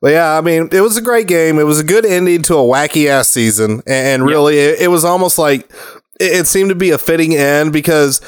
But 0.00 0.10
yeah, 0.14 0.36
I 0.36 0.40
mean, 0.40 0.68
it 0.72 0.80
was 0.80 0.96
a 0.96 1.00
great 1.00 1.28
game. 1.28 1.60
It 1.60 1.62
was 1.62 1.78
a 1.78 1.84
good 1.84 2.04
ending 2.04 2.42
to 2.42 2.54
a 2.54 2.62
wacky 2.62 3.06
ass 3.06 3.28
season, 3.28 3.82
and 3.86 4.24
really, 4.26 4.58
it, 4.58 4.80
it 4.80 4.88
was 4.88 5.04
almost 5.04 5.38
like 5.38 5.70
it 6.18 6.48
seemed 6.48 6.70
to 6.70 6.74
be 6.74 6.90
a 6.90 6.98
fitting 6.98 7.36
end 7.36 7.72
because 7.72 8.20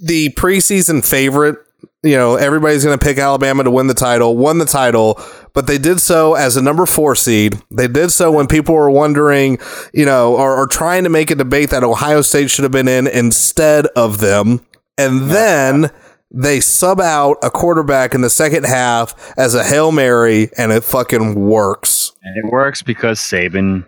the 0.00 0.28
preseason 0.34 1.04
favorite, 1.04 1.58
you 2.02 2.16
know, 2.16 2.36
everybody's 2.36 2.84
going 2.84 2.98
to 2.98 3.04
pick 3.04 3.18
Alabama 3.18 3.62
to 3.64 3.70
win 3.70 3.86
the 3.86 3.94
title, 3.94 4.36
won 4.36 4.58
the 4.58 4.64
title, 4.64 5.20
but 5.52 5.66
they 5.66 5.76
did 5.76 6.00
so 6.00 6.34
as 6.34 6.56
a 6.56 6.62
number 6.62 6.86
four 6.86 7.14
seed. 7.14 7.60
They 7.70 7.88
did 7.88 8.10
so 8.10 8.32
when 8.32 8.46
people 8.46 8.74
were 8.74 8.90
wondering, 8.90 9.58
you 9.92 10.06
know, 10.06 10.34
or, 10.34 10.56
or 10.56 10.66
trying 10.66 11.04
to 11.04 11.10
make 11.10 11.30
a 11.30 11.34
debate 11.34 11.70
that 11.70 11.84
Ohio 11.84 12.22
State 12.22 12.50
should 12.50 12.62
have 12.62 12.72
been 12.72 12.88
in 12.88 13.06
instead 13.06 13.86
of 13.88 14.20
them, 14.20 14.64
and 14.96 15.30
then 15.30 15.90
they 16.32 16.60
sub 16.60 17.00
out 17.00 17.36
a 17.42 17.50
quarterback 17.50 18.14
in 18.14 18.20
the 18.22 18.30
second 18.30 18.64
half 18.64 19.34
as 19.36 19.54
a 19.54 19.64
Hail 19.64 19.92
Mary 19.92 20.48
and 20.56 20.70
it 20.72 20.84
fucking 20.84 21.34
works. 21.34 22.12
and 22.22 22.44
it 22.44 22.52
works 22.52 22.82
because 22.82 23.18
Saban 23.18 23.84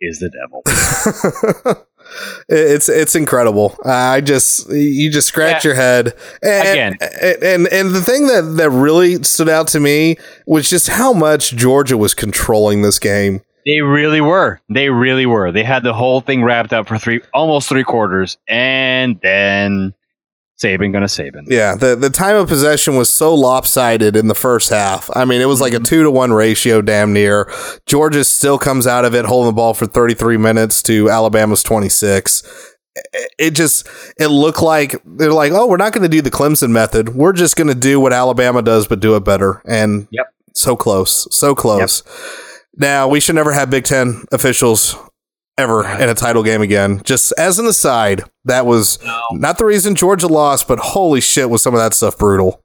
is 0.00 0.18
the 0.18 0.30
devil. 0.30 1.84
It's 2.48 2.88
it's 2.88 3.14
incredible. 3.14 3.76
I 3.84 4.20
just 4.20 4.70
you 4.70 5.10
just 5.10 5.28
scratch 5.28 5.64
Yeah. 5.64 5.68
your 5.68 5.74
head. 5.76 6.14
And, 6.42 6.68
Again. 6.68 6.96
and, 7.22 7.42
and 7.42 7.66
and 7.68 7.90
the 7.94 8.00
thing 8.00 8.26
that 8.28 8.54
that 8.56 8.70
really 8.70 9.22
stood 9.22 9.48
out 9.48 9.68
to 9.68 9.80
me 9.80 10.16
was 10.46 10.68
just 10.70 10.88
how 10.88 11.12
much 11.12 11.54
Georgia 11.54 11.96
was 11.96 12.14
controlling 12.14 12.82
this 12.82 12.98
game. 12.98 13.42
They 13.66 13.80
really 13.82 14.22
were. 14.22 14.60
They 14.70 14.88
really 14.88 15.26
were. 15.26 15.52
They 15.52 15.62
had 15.64 15.82
the 15.82 15.92
whole 15.92 16.22
thing 16.22 16.42
wrapped 16.42 16.72
up 16.72 16.88
for 16.88 16.96
three, 16.98 17.20
almost 17.34 17.68
three 17.68 17.84
quarters, 17.84 18.38
and 18.48 19.20
then 19.22 19.92
Saban 20.62 20.92
gonna 20.92 21.06
Saban. 21.06 21.44
Yeah, 21.46 21.76
the 21.76 21.94
the 21.94 22.10
time 22.10 22.36
of 22.36 22.48
possession 22.48 22.96
was 22.96 23.08
so 23.08 23.34
lopsided 23.34 24.16
in 24.16 24.26
the 24.26 24.34
first 24.34 24.70
half. 24.70 25.08
I 25.14 25.24
mean, 25.24 25.40
it 25.40 25.46
was 25.46 25.60
like 25.60 25.72
a 25.72 25.76
mm-hmm. 25.76 25.84
two 25.84 26.02
to 26.02 26.10
one 26.10 26.32
ratio, 26.32 26.82
damn 26.82 27.12
near. 27.12 27.50
Georgia 27.86 28.24
still 28.24 28.58
comes 28.58 28.86
out 28.86 29.04
of 29.04 29.14
it 29.14 29.24
holding 29.24 29.50
the 29.50 29.54
ball 29.54 29.72
for 29.72 29.86
thirty 29.86 30.14
three 30.14 30.36
minutes 30.36 30.82
to 30.84 31.08
Alabama's 31.08 31.62
twenty 31.62 31.88
six. 31.88 32.42
It 33.38 33.52
just 33.52 33.86
it 34.18 34.26
looked 34.26 34.60
like 34.60 34.96
they're 35.04 35.32
like, 35.32 35.52
oh, 35.52 35.68
we're 35.68 35.76
not 35.76 35.92
going 35.92 36.02
to 36.02 36.08
do 36.08 36.20
the 36.20 36.32
Clemson 36.32 36.70
method. 36.70 37.10
We're 37.10 37.32
just 37.32 37.54
going 37.54 37.68
to 37.68 37.74
do 37.74 38.00
what 38.00 38.12
Alabama 38.12 38.60
does, 38.60 38.88
but 38.88 38.98
do 38.98 39.14
it 39.14 39.24
better. 39.24 39.62
And 39.64 40.08
Yep. 40.10 40.26
so 40.54 40.74
close, 40.74 41.28
so 41.30 41.54
close. 41.54 42.02
Now 42.76 43.06
we 43.06 43.20
should 43.20 43.36
never 43.36 43.52
have 43.52 43.70
Big 43.70 43.84
Ten 43.84 44.24
officials 44.32 44.96
ever 45.58 45.86
in 45.86 46.08
a 46.08 46.14
title 46.14 46.42
game 46.42 46.62
again. 46.62 47.02
Just 47.04 47.32
as 47.36 47.58
an 47.58 47.66
aside, 47.66 48.22
that 48.44 48.64
was 48.64 48.98
not 49.32 49.58
the 49.58 49.64
reason 49.66 49.94
Georgia 49.94 50.28
lost, 50.28 50.68
but 50.68 50.78
holy 50.78 51.20
shit, 51.20 51.50
was 51.50 51.62
some 51.62 51.74
of 51.74 51.80
that 51.80 51.92
stuff 51.92 52.16
brutal. 52.16 52.62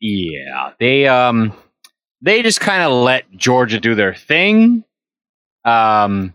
Yeah, 0.00 0.72
they 0.78 1.06
um 1.06 1.52
they 2.22 2.42
just 2.42 2.60
kind 2.60 2.82
of 2.82 2.92
let 2.92 3.30
Georgia 3.36 3.80
do 3.80 3.94
their 3.94 4.14
thing, 4.14 4.84
um, 5.64 6.34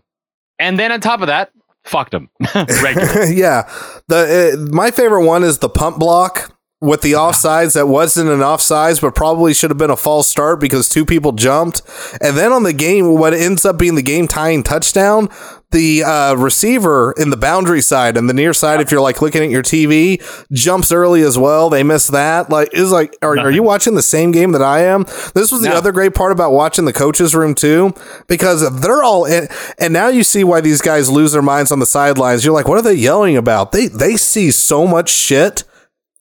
and 0.58 0.78
then 0.78 0.92
on 0.92 1.00
top 1.00 1.20
of 1.20 1.28
that, 1.28 1.50
fucked 1.84 2.12
them. 2.12 2.28
Yeah, 2.54 3.68
the 4.08 4.54
uh, 4.54 4.74
my 4.74 4.90
favorite 4.90 5.24
one 5.24 5.42
is 5.42 5.58
the 5.58 5.68
pump 5.68 5.98
block 5.98 6.52
with 6.82 7.00
the 7.02 7.12
offsides 7.12 7.74
that 7.74 7.86
wasn't 7.86 8.28
an 8.28 8.40
offsides, 8.40 9.00
but 9.00 9.14
probably 9.14 9.54
should 9.54 9.70
have 9.70 9.78
been 9.78 9.88
a 9.88 9.96
false 9.96 10.28
start 10.28 10.58
because 10.58 10.88
two 10.88 11.06
people 11.06 11.30
jumped. 11.30 11.80
And 12.20 12.36
then 12.36 12.50
on 12.50 12.64
the 12.64 12.72
game, 12.72 13.14
what 13.14 13.32
ends 13.32 13.64
up 13.64 13.78
being 13.78 13.94
the 13.94 14.02
game 14.02 14.26
tying 14.26 14.64
touchdown, 14.64 15.28
the 15.72 16.04
uh, 16.04 16.34
receiver 16.36 17.12
in 17.18 17.30
the 17.30 17.36
boundary 17.36 17.80
side 17.80 18.16
and 18.16 18.28
the 18.28 18.34
near 18.34 18.52
side, 18.52 18.80
if 18.80 18.90
you're 18.90 19.00
like 19.00 19.20
looking 19.20 19.42
at 19.42 19.50
your 19.50 19.62
TV, 19.62 20.22
jumps 20.52 20.92
early 20.92 21.22
as 21.22 21.36
well. 21.36 21.68
They 21.70 21.82
miss 21.82 22.06
that. 22.08 22.48
Like, 22.50 22.72
is 22.72 22.92
like, 22.92 23.16
are, 23.22 23.38
are 23.38 23.50
you 23.50 23.62
watching 23.62 23.94
the 23.94 24.02
same 24.02 24.30
game 24.32 24.52
that 24.52 24.62
I 24.62 24.80
am? 24.84 25.04
This 25.34 25.50
was 25.50 25.62
the 25.62 25.70
No. 25.70 25.74
other 25.76 25.90
great 25.92 26.14
part 26.14 26.32
about 26.32 26.52
watching 26.52 26.84
the 26.84 26.92
coaches 26.92 27.34
room 27.34 27.54
too, 27.54 27.94
because 28.28 28.80
they're 28.80 29.02
all 29.02 29.24
in, 29.24 29.48
and 29.78 29.92
now 29.92 30.08
you 30.08 30.22
see 30.22 30.44
why 30.44 30.60
these 30.60 30.80
guys 30.80 31.10
lose 31.10 31.32
their 31.32 31.42
minds 31.42 31.72
on 31.72 31.78
the 31.80 31.86
sidelines. 31.86 32.44
You're 32.44 32.54
like, 32.54 32.68
what 32.68 32.78
are 32.78 32.82
they 32.82 32.94
yelling 32.94 33.36
about? 33.36 33.72
They 33.72 33.88
they 33.88 34.16
see 34.16 34.50
so 34.50 34.86
much 34.86 35.10
shit. 35.10 35.64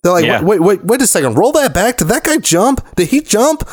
They're 0.04 0.12
like, 0.14 0.26
Yeah. 0.26 0.42
wait, 0.42 0.62
wait, 0.62 0.84
wait 0.84 1.02
a 1.02 1.08
second, 1.08 1.36
roll 1.36 1.52
that 1.52 1.74
back. 1.74 1.98
Did 1.98 2.08
that 2.08 2.24
guy 2.24 2.38
jump? 2.38 2.84
Did 2.96 3.10
he 3.10 3.22
jump? 3.22 3.68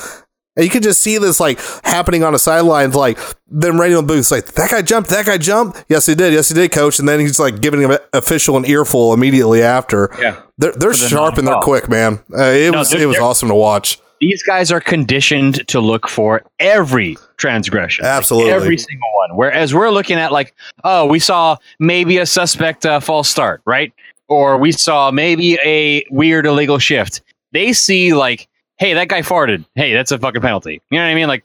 And 0.59 0.65
you 0.65 0.71
could 0.71 0.83
just 0.83 1.01
see 1.01 1.17
this 1.19 1.39
like 1.39 1.61
happening 1.85 2.25
on 2.25 2.33
the 2.33 2.39
sidelines, 2.39 2.95
like 2.97 3.17
them 3.49 3.81
right 3.81 3.91
in 3.91 3.97
the 3.97 4.03
booth, 4.03 4.31
like 4.33 4.45
that 4.55 4.71
guy 4.71 4.83
jumped, 4.83 5.09
that 5.11 5.25
guy 5.25 5.39
jumped. 5.39 5.85
Yes, 5.89 6.05
he 6.07 6.15
did. 6.17 6.33
Yes, 6.33 6.49
he 6.49 6.55
did, 6.55 6.73
coach. 6.73 6.99
And 6.99 7.09
then 7.09 7.21
he's 7.21 7.39
like 7.39 7.61
giving 7.61 7.85
an 7.85 7.97
official 8.13 8.57
an 8.57 8.67
earful 8.67 9.15
immediately 9.15 9.63
after. 9.63 10.11
Yeah. 10.21 10.43
they're 10.59 10.73
they're 10.73 10.91
the 10.91 10.97
sharp 10.97 11.39
and 11.39 11.47
they're 11.47 11.61
quick, 11.61 11.89
man. 11.89 12.19
Uh, 12.37 12.43
it 12.43 12.73
No, 12.73 12.81
was 12.81 12.93
it 12.93 13.07
was 13.07 13.19
awesome 13.19 13.49
to 13.49 13.55
watch. 13.55 14.01
These 14.21 14.43
guys 14.43 14.73
are 14.73 14.81
conditioned 14.81 15.65
to 15.69 15.79
look 15.79 16.09
for 16.09 16.43
every 16.59 17.17
transgression, 17.37 18.05
Like, 18.05 18.15
Absolutely. 18.15 18.51
every 18.51 18.77
single 18.77 19.09
one. 19.15 19.37
Whereas 19.37 19.73
we're 19.73 19.91
looking 19.91 20.19
at 20.19 20.33
like, 20.33 20.57
oh, 20.83 21.07
we 21.07 21.21
saw 21.21 21.57
maybe 21.79 22.19
a 22.19 22.27
suspect 22.27 22.85
uh, 22.85 22.99
false 22.99 23.29
start, 23.29 23.63
right? 23.65 23.93
Or 24.27 24.59
we 24.59 24.73
saw 24.73 25.13
maybe 25.13 25.57
a 25.65 26.05
weird 26.11 26.47
illegal 26.47 26.81
shift. 26.81 27.21
They 27.53 27.73
see 27.73 28.13
like, 28.13 28.48
hey, 28.79 28.95
that 28.95 29.09
guy 29.09 29.23
farted. 29.23 29.65
Hey, 29.75 29.93
that's 29.93 30.11
a 30.13 30.19
fucking 30.19 30.43
penalty. 30.43 30.81
You 30.91 30.99
know 30.99 31.05
what 31.05 31.11
I 31.11 31.15
mean? 31.15 31.29
Like, 31.29 31.45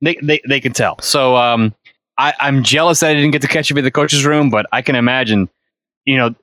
they 0.00 0.16
they, 0.22 0.40
they 0.48 0.60
can 0.60 0.72
tell. 0.72 0.98
So 1.00 1.36
um, 1.36 1.74
I, 2.18 2.34
I'm 2.40 2.62
jealous 2.62 3.00
that 3.00 3.10
I 3.10 3.14
didn't 3.14 3.30
get 3.30 3.42
to 3.42 3.48
catch 3.48 3.70
him 3.70 3.78
in 3.78 3.84
the 3.84 3.90
coach's 3.90 4.24
room, 4.24 4.50
but 4.50 4.66
I 4.72 4.82
can 4.82 4.96
imagine, 4.96 5.48
you 6.04 6.16
know, 6.16 6.34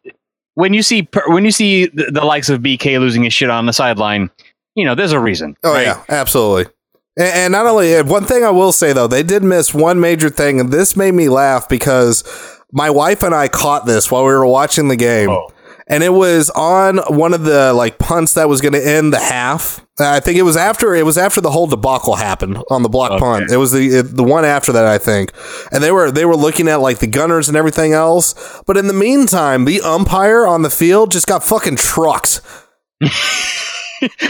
when 0.56 0.74
you 0.74 0.82
see 0.82 1.08
when 1.28 1.46
you 1.46 1.52
see 1.52 1.88
the, 1.88 2.12
the 2.12 2.26
likes 2.26 2.50
of 2.50 2.62
BK 2.62 3.00
losing 3.00 3.24
his 3.24 3.34
shit 3.34 3.50
on 3.50 3.66
the 3.66 3.74
sideline, 3.74 4.30
you 4.76 4.86
know, 4.86 4.96
there's 4.96 5.12
a 5.12 5.20
reason. 5.20 5.56
Oh 5.64 5.74
right? 5.74 5.84
yeah, 5.84 6.04
absolutely. 6.10 6.72
And, 7.18 7.34
and 7.34 7.52
not 7.52 7.66
only 7.66 8.02
one 8.02 8.26
thing 8.26 8.44
I 8.44 8.50
will 8.50 8.72
say 8.72 8.94
though, 8.94 9.08
they 9.08 9.24
did 9.24 9.44
miss 9.44 9.74
one 9.74 10.00
major 10.00 10.30
thing, 10.30 10.60
and 10.60 10.72
this 10.72 10.96
made 10.96 11.14
me 11.14 11.30
laugh 11.30 11.70
because 11.70 12.24
my 12.72 12.90
wife 12.90 13.24
and 13.24 13.36
I 13.36 13.48
caught 13.48 13.86
this 13.86 14.12
while 14.12 14.24
we 14.24 14.32
were 14.32 14.46
watching 14.46 14.88
the 14.88 14.96
game. 14.96 15.30
Oh. 15.30 15.50
And 15.92 16.04
it 16.04 16.14
was 16.14 16.52
on 16.52 17.00
one 17.08 17.34
of 17.34 17.44
the 17.44 17.74
like 17.74 17.98
punts 17.98 18.34
that 18.36 18.48
was 18.48 18.62
going 18.62 18.74
to 18.74 18.88
end 18.88 19.12
the 19.12 19.20
half. 19.20 19.84
I 20.00 20.20
think 20.20 20.38
it 20.38 20.44
was 20.44 20.56
after 20.56 20.94
it 20.96 21.04
was 21.06 21.18
after 21.18 21.42
the 21.42 21.50
whole 21.52 21.68
debacle 21.68 22.16
happened 22.16 22.58
on 22.70 22.84
the 22.84 22.90
block 22.90 23.12
Okay. 23.12 23.20
punt. 23.20 23.52
It 23.52 23.58
was 23.58 23.72
the 23.72 23.98
it, 23.98 24.16
the 24.16 24.24
one 24.24 24.46
after 24.46 24.72
that, 24.72 24.86
I 24.86 24.98
think. 24.98 25.34
And 25.72 25.84
they 25.84 25.92
were 25.92 26.12
they 26.12 26.26
were 26.26 26.36
looking 26.38 26.68
at 26.68 26.76
like 26.78 27.00
the 27.00 27.08
gunners 27.08 27.48
and 27.50 27.58
everything 27.58 27.92
else. 27.94 28.34
But 28.68 28.78
in 28.78 28.88
the 28.88 28.94
meantime, 28.94 29.66
the 29.66 29.82
umpire 29.82 30.46
on 30.46 30.62
the 30.62 30.70
field 30.70 31.12
just 31.12 31.28
got 31.28 31.44
fucking 31.44 31.78
trucked. 31.78 32.42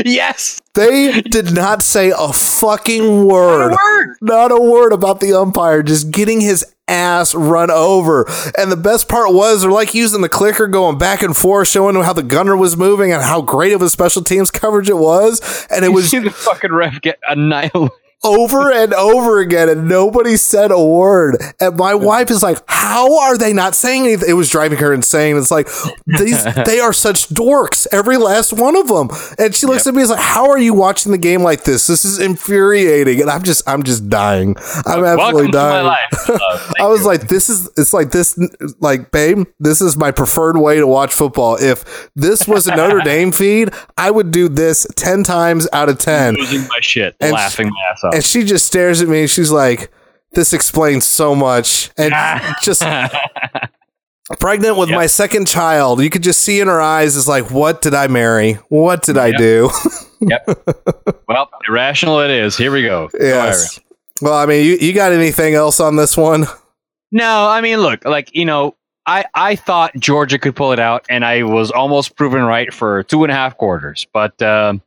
yes. 0.05 0.59
They 0.73 1.21
did 1.21 1.53
not 1.53 1.81
say 1.83 2.11
a 2.17 2.31
fucking 2.33 3.25
word. 3.25 3.71
A 3.73 3.75
word. 3.75 4.15
Not 4.21 4.51
a 4.51 4.59
word 4.61 4.93
about 4.93 5.19
the 5.19 5.33
umpire 5.33 5.83
just 5.83 6.11
getting 6.11 6.41
his 6.41 6.65
ass 6.89 7.33
run 7.35 7.71
over. 7.71 8.25
And 8.57 8.71
the 8.71 8.77
best 8.77 9.07
part 9.07 9.33
was 9.33 9.61
they're 9.61 9.71
like 9.71 9.93
using 9.93 10.21
the 10.21 10.29
clicker 10.29 10.67
going 10.67 10.97
back 10.97 11.21
and 11.21 11.35
forth, 11.35 11.67
showing 11.67 11.95
how 12.03 12.13
the 12.13 12.23
gunner 12.23 12.57
was 12.57 12.75
moving 12.75 13.11
and 13.11 13.21
how 13.21 13.41
great 13.41 13.73
of 13.73 13.81
a 13.81 13.89
special 13.89 14.23
teams 14.23 14.51
coverage 14.51 14.89
it 14.89 14.97
was. 14.97 15.67
And 15.69 15.85
it 15.85 15.89
You 15.89 15.93
was 15.93 16.09
see 16.09 16.19
the 16.19 16.31
fucking 16.31 16.71
ref 16.71 16.99
get 17.01 17.19
annihilated. 17.27 17.91
Over 18.23 18.71
and 18.73 18.93
over 18.93 19.39
again, 19.39 19.69
and 19.69 19.87
nobody 19.87 20.35
said 20.37 20.71
a 20.71 20.81
word. 20.83 21.37
And 21.59 21.77
my 21.77 21.93
wife 21.95 22.29
is 22.29 22.43
like, 22.43 22.59
"How 22.67 23.19
are 23.21 23.37
they 23.37 23.53
not 23.53 23.75
saying 23.75 24.03
anything?" 24.05 24.29
It 24.29 24.33
was 24.33 24.49
driving 24.49 24.77
her 24.79 24.93
insane. 24.93 25.37
It's 25.37 25.51
like 25.51 25.67
these 26.05 26.43
they 26.65 26.79
are 26.79 26.93
such 26.93 27.29
dorks, 27.29 27.87
every 27.91 28.17
last 28.17 28.53
one 28.53 28.75
of 28.75 28.87
them. 28.87 29.09
And 29.37 29.55
she 29.55 29.65
looks 29.65 29.87
at 29.87 29.93
me 29.93 30.01
and 30.01 30.05
is 30.05 30.09
like, 30.11 30.19
"How 30.19 30.49
are 30.49 30.59
you 30.59 30.73
watching 30.73 31.11
the 31.11 31.17
game 31.17 31.41
like 31.43 31.63
this? 31.63 31.87
This 31.87 32.03
is 32.05 32.19
infuriating." 32.19 33.21
And 33.21 33.29
I'm 33.29 33.43
just, 33.43 33.67
I'm 33.67 33.83
just 33.83 34.09
dying. 34.09 34.55
I'm 34.85 35.03
absolutely 35.03 35.51
Welcome 35.51 35.51
to 35.51 35.57
my 35.57 35.69
dying. 35.71 35.85
life. 35.85 36.29
Uh, 36.49 36.73
I 36.79 36.85
was 36.87 37.01
you. 37.01 37.07
like, 37.07 37.27
this 37.27 37.49
is, 37.49 37.69
it's 37.75 37.91
like 37.91 38.11
this, 38.11 38.39
like, 38.79 39.09
babe, 39.11 39.45
this 39.59 39.81
is 39.81 39.97
my 39.97 40.11
preferred 40.11 40.57
way 40.57 40.77
to 40.77 40.85
watch 40.85 41.13
football. 41.13 41.57
If 41.59 42.09
this 42.15 42.47
was 42.47 42.67
a 42.67 42.75
Notre 42.75 42.99
Dame 43.01 43.31
feed, 43.31 43.71
I 43.97 44.11
would 44.11 44.29
do 44.31 44.47
this 44.47 44.85
10 44.95 45.23
times 45.23 45.67
out 45.73 45.89
of 45.89 45.97
10. 45.97 46.35
losing 46.35 46.61
my 46.67 46.77
shit, 46.81 47.15
And- 47.19 47.33
laughing 47.33 47.67
my 47.69 47.75
ass 47.91 48.03
off. 48.03 48.08
And 48.13 48.23
she 48.23 48.43
just 48.43 48.65
stares 48.65 49.01
at 49.01 49.07
me 49.07 49.21
and 49.21 49.29
she's 49.29 49.51
like, 49.51 49.91
this 50.31 50.53
explains 50.53 51.05
so 51.05 51.33
much. 51.35 51.89
And 51.97 52.13
just 52.63 52.81
pregnant 54.39 54.77
with 54.77 54.89
Yep. 54.89 54.95
my 54.95 55.05
second 55.07 55.47
child, 55.47 56.01
you 56.01 56.09
could 56.09 56.23
just 56.23 56.41
see 56.41 56.59
in 56.59 56.67
her 56.67 56.81
eyes 56.81 57.15
is 57.15 57.27
like, 57.27 57.49
what 57.51 57.81
did 57.81 57.93
I 57.93 58.07
marry? 58.07 58.53
What 58.69 59.03
did 59.03 59.17
I 59.17 59.31
do? 59.31 59.69
yep. 60.21 60.47
Well, 61.27 61.49
irrational 61.67 62.19
it 62.19 62.29
is. 62.31 62.55
Here 62.57 62.71
we 62.71 62.83
go. 62.83 63.07
Go 63.07 63.17
yes. 63.19 63.57
Irish. 63.77 63.85
Well, 64.21 64.33
I 64.33 64.45
mean, 64.45 64.65
you, 64.65 64.75
you 64.75 64.93
got 64.93 65.13
anything 65.13 65.55
else 65.55 65.79
on 65.79 65.95
this 65.95 66.17
one? 66.17 66.45
No, 67.11 67.47
I 67.47 67.61
mean, 67.61 67.79
look, 67.79 68.05
like 68.05 68.35
you 68.35 68.45
know, 68.45 68.75
I 69.05 69.25
I 69.33 69.55
thought 69.55 69.95
Georgia 69.95 70.37
could 70.37 70.55
pull 70.55 70.73
it 70.73 70.79
out, 70.79 71.05
and 71.09 71.25
I 71.25 71.43
was 71.43 71.71
almost 71.71 72.15
proven 72.15 72.43
right 72.43 72.71
for 72.73 73.01
two 73.03 73.23
and 73.23 73.31
a 73.31 73.35
half 73.35 73.57
quarters. 73.57 74.05
But 74.13 74.39
um, 74.41 74.81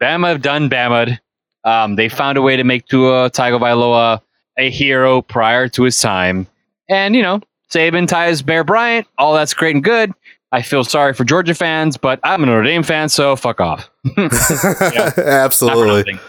Bama 0.00 0.40
done 0.40 0.68
Bama. 0.70 1.18
Um, 1.64 1.96
they 1.96 2.08
found 2.08 2.38
a 2.38 2.42
way 2.42 2.56
to 2.56 2.64
make 2.64 2.86
Tua 2.86 3.30
Tagovailoa 3.30 4.20
a 4.58 4.70
hero 4.70 5.22
prior 5.22 5.68
to 5.68 5.82
his 5.82 6.00
time, 6.00 6.46
and 6.88 7.16
you 7.16 7.22
know, 7.22 7.40
Saban 7.70 8.06
ties 8.06 8.42
Bear 8.42 8.64
Bryant. 8.64 9.06
All 9.18 9.34
that's 9.34 9.54
great 9.54 9.74
and 9.74 9.84
good. 9.84 10.12
I 10.52 10.62
feel 10.62 10.84
sorry 10.84 11.14
for 11.14 11.24
Georgia 11.24 11.54
fans, 11.54 11.96
but 11.96 12.20
I'm 12.22 12.42
a 12.44 12.46
Notre 12.46 12.62
Dame 12.62 12.84
fan, 12.84 13.08
so 13.08 13.34
fuck 13.34 13.60
off. 13.60 13.90
Absolutely. 15.18 16.20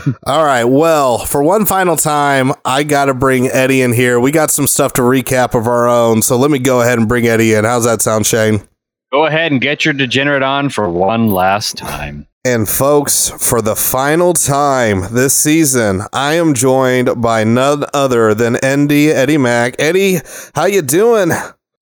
All 0.26 0.44
right. 0.44 0.64
Well, 0.64 1.18
for 1.18 1.42
one 1.42 1.66
final 1.66 1.96
time, 1.96 2.52
I 2.64 2.82
got 2.82 3.06
to 3.06 3.14
bring 3.14 3.48
Eddie 3.48 3.82
in 3.82 3.92
here. 3.92 4.20
We 4.20 4.30
got 4.30 4.50
some 4.50 4.66
stuff 4.66 4.92
to 4.94 5.02
recap 5.02 5.58
of 5.58 5.66
our 5.66 5.88
own. 5.88 6.22
So 6.22 6.36
let 6.36 6.50
me 6.50 6.58
go 6.58 6.80
ahead 6.80 6.98
and 6.98 7.08
bring 7.08 7.26
Eddie 7.26 7.54
in. 7.54 7.64
How's 7.64 7.84
that 7.84 8.02
sound, 8.02 8.26
Shane? 8.26 8.62
Go 9.10 9.26
ahead 9.26 9.52
and 9.52 9.60
get 9.60 9.84
your 9.84 9.92
degenerate 9.92 10.42
on 10.42 10.70
for 10.70 10.88
one 10.88 11.28
last 11.28 11.76
time. 11.76 12.26
And 12.44 12.68
folks, 12.68 13.30
for 13.30 13.62
the 13.62 13.76
final 13.76 14.32
time 14.32 15.14
this 15.14 15.32
season, 15.32 16.02
I 16.12 16.34
am 16.34 16.54
joined 16.54 17.22
by 17.22 17.44
none 17.44 17.84
other 17.94 18.34
than 18.34 18.54
ND 18.54 18.90
Eddie 18.90 19.38
Mack. 19.38 19.76
Eddie, 19.78 20.18
how 20.52 20.64
you 20.64 20.82
doing? 20.82 21.30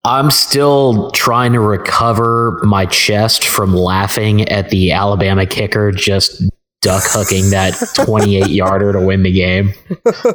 I'm 0.04 0.30
still 0.30 1.10
trying 1.12 1.54
to 1.54 1.60
recover 1.60 2.60
my 2.62 2.84
chest 2.84 3.42
from 3.46 3.74
laughing 3.74 4.50
at 4.50 4.68
the 4.68 4.92
Alabama 4.92 5.46
kicker 5.46 5.92
just 5.92 6.42
duck 6.82 7.04
hooking 7.06 7.48
that 7.50 7.72
28 8.04 8.48
yarder 8.48 8.92
to 8.92 9.00
win 9.00 9.22
the 9.22 9.32
game. 9.32 9.72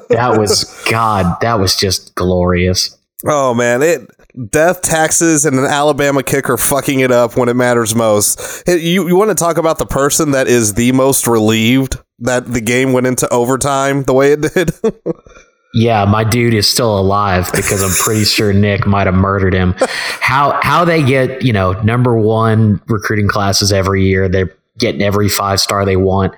That 0.10 0.38
was 0.40 0.64
God, 0.90 1.40
that 1.42 1.60
was 1.60 1.76
just 1.76 2.16
glorious. 2.16 2.98
Oh 3.28 3.54
man, 3.54 3.84
it 3.84 4.10
death 4.50 4.82
taxes 4.82 5.46
and 5.46 5.58
an 5.58 5.66
Alabama 5.66 6.24
kicker 6.24 6.58
fucking 6.58 7.00
it 7.00 7.12
up 7.12 7.38
when 7.38 7.50
it 7.50 7.56
matters 7.56 7.96
most. 7.96 8.64
You 8.68 9.08
you 9.08 9.16
want 9.16 9.30
to 9.30 9.36
talk 9.36 9.58
about 9.58 9.78
the 9.78 9.86
person 9.86 10.32
that 10.32 10.48
is 10.48 10.74
the 10.74 10.92
most 10.92 11.28
relieved 11.28 11.98
that 12.20 12.52
the 12.52 12.62
game 12.62 12.94
went 12.94 13.08
into 13.08 13.28
overtime 13.30 14.04
the 14.04 14.14
way 14.14 14.34
it 14.34 14.42
did? 14.42 14.72
Yeah, 15.78 16.06
my 16.06 16.24
dude 16.24 16.54
is 16.54 16.70
still 16.70 16.98
alive 16.98 17.52
because 17.54 17.84
I'm 17.84 17.92
pretty 17.92 18.24
sure 18.24 18.54
Nick 18.54 18.88
might 18.88 19.08
have 19.08 19.14
murdered 19.14 19.54
him. 19.54 19.76
How 19.78 20.58
how 20.64 20.86
they 20.86 21.04
get, 21.04 21.42
you 21.42 21.52
know, 21.52 21.74
number 21.82 22.18
1 22.18 22.82
recruiting 22.88 23.28
classes 23.28 23.74
every 23.74 24.06
year. 24.06 24.30
They're 24.30 24.56
getting 24.78 25.02
every 25.02 25.30
5 25.30 25.60
star 25.60 25.86
they 25.86 25.96
want. 25.96 26.34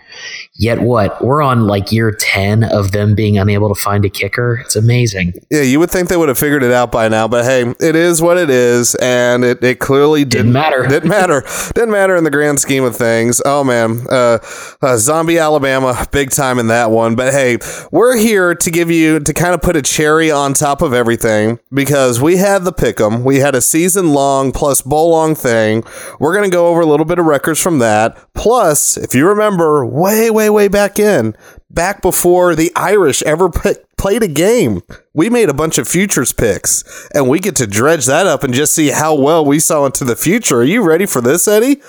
Yet 0.60 0.82
what? 0.82 1.24
We're 1.24 1.42
on 1.42 1.68
like 1.68 1.92
year 1.92 2.12
10 2.12 2.64
of 2.64 2.92
them 2.92 3.14
being 3.16 3.38
unable 3.38 3.74
to 3.74 3.80
find 3.80 4.04
a 4.06 4.10
kicker. 4.10 4.56
It's 4.66 4.76
amazing. 4.76 5.34
yeah, 5.52 5.62
you 5.62 5.80
would 5.80 5.92
think 5.92 6.10
they 6.10 6.18
would 6.18 6.30
have 6.30 6.38
figured 6.40 6.64
it 6.64 6.72
out 6.72 6.92
by 6.92 7.08
now, 7.10 7.28
but 7.28 7.46
hey, 7.46 7.74
it 7.80 7.96
is 7.96 8.22
what 8.22 8.38
it 8.38 8.50
is, 8.50 8.96
and 8.96 9.44
it, 9.46 9.64
it 9.64 9.80
clearly 9.80 10.26
didn't, 10.26 10.48
Didn't 10.48 10.54
matter. 10.54 10.84
Didn't 10.88 11.10
matter. 11.10 11.44
didn't 11.76 11.92
matter 11.92 12.16
in 12.16 12.24
the 12.24 12.32
grand 12.32 12.60
scheme 12.60 12.84
of 12.84 12.96
things. 12.96 13.42
Oh 13.46 13.64
man, 13.64 14.06
uh, 14.10 14.40
uh, 14.82 14.98
zombie 14.98 15.38
Alabama, 15.38 16.08
big 16.12 16.32
time 16.32 16.58
in 16.60 16.68
that 16.68 16.90
one. 16.90 17.16
But 17.16 17.34
hey, 17.34 17.58
we're 17.92 18.18
here 18.18 18.56
to 18.56 18.72
give 18.72 18.90
you 18.90 19.20
to 19.20 19.34
kind 19.34 19.54
of 19.54 19.62
put 19.62 19.76
a 19.76 19.82
cherry 19.82 20.32
on 20.32 20.54
top 20.54 20.82
of 20.82 20.94
everything 20.94 21.60
because 21.72 22.20
we 22.20 22.38
had 22.38 22.64
the 22.66 22.74
pick'em. 22.74 23.24
We 23.24 23.38
had 23.38 23.54
a 23.56 23.62
season 23.62 24.14
long 24.14 24.52
plus 24.52 24.82
bowl 24.82 25.12
long 25.12 25.36
thing. 25.36 25.84
We're 26.20 26.34
gonna 26.34 26.50
go 26.50 26.68
over 26.68 26.82
a 26.82 26.86
little 26.86 27.06
bit 27.06 27.20
of 27.20 27.26
records 27.26 27.62
from 27.62 27.78
that. 27.80 28.18
Plus, 28.34 28.98
if 28.98 29.16
you 29.16 29.28
remember, 29.28 29.86
way 29.86 30.30
way 30.30 30.50
way 30.50 30.68
back 30.68 31.00
in, 31.00 31.36
back 31.70 32.02
before 32.02 32.56
the 32.56 32.72
Irish 32.76 33.24
ever 33.24 33.50
put, 33.50 33.86
played 33.98 34.24
a 34.24 34.28
game, 34.28 34.82
we 35.14 35.30
made 35.30 35.50
a 35.50 35.54
bunch 35.54 35.78
of 35.78 35.88
futures 35.88 36.34
picks, 36.34 36.84
and 37.14 37.28
we 37.28 37.40
get 37.40 37.56
to 37.58 37.68
dredge 37.68 38.06
that 38.06 38.28
up 38.28 38.44
and 38.44 38.54
just 38.54 38.74
see 38.74 38.90
how 38.90 39.16
well 39.16 39.44
we 39.44 39.60
saw 39.60 39.86
into 39.86 40.04
the 40.04 40.16
future. 40.16 40.58
Are 40.58 40.64
you 40.64 40.84
ready 40.84 41.06
for 41.06 41.22
this, 41.22 41.48
Eddie? 41.48 41.82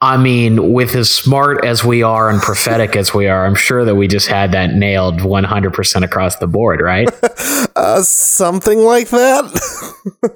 I 0.00 0.18
mean, 0.18 0.74
with 0.74 0.94
as 0.94 1.10
smart 1.10 1.64
as 1.64 1.82
we 1.82 2.02
are 2.02 2.28
and 2.28 2.40
prophetic 2.40 2.96
as 2.96 3.14
we 3.14 3.28
are, 3.28 3.46
I'm 3.46 3.54
sure 3.54 3.84
that 3.86 3.94
we 3.94 4.08
just 4.08 4.28
had 4.28 4.52
that 4.52 4.74
nailed 4.74 5.20
100% 5.20 6.02
across 6.04 6.36
the 6.36 6.46
board, 6.46 6.80
right? 6.80 7.08
Uh, 7.76 8.00
something 8.00 8.78
like 8.78 9.10
that. 9.10 9.44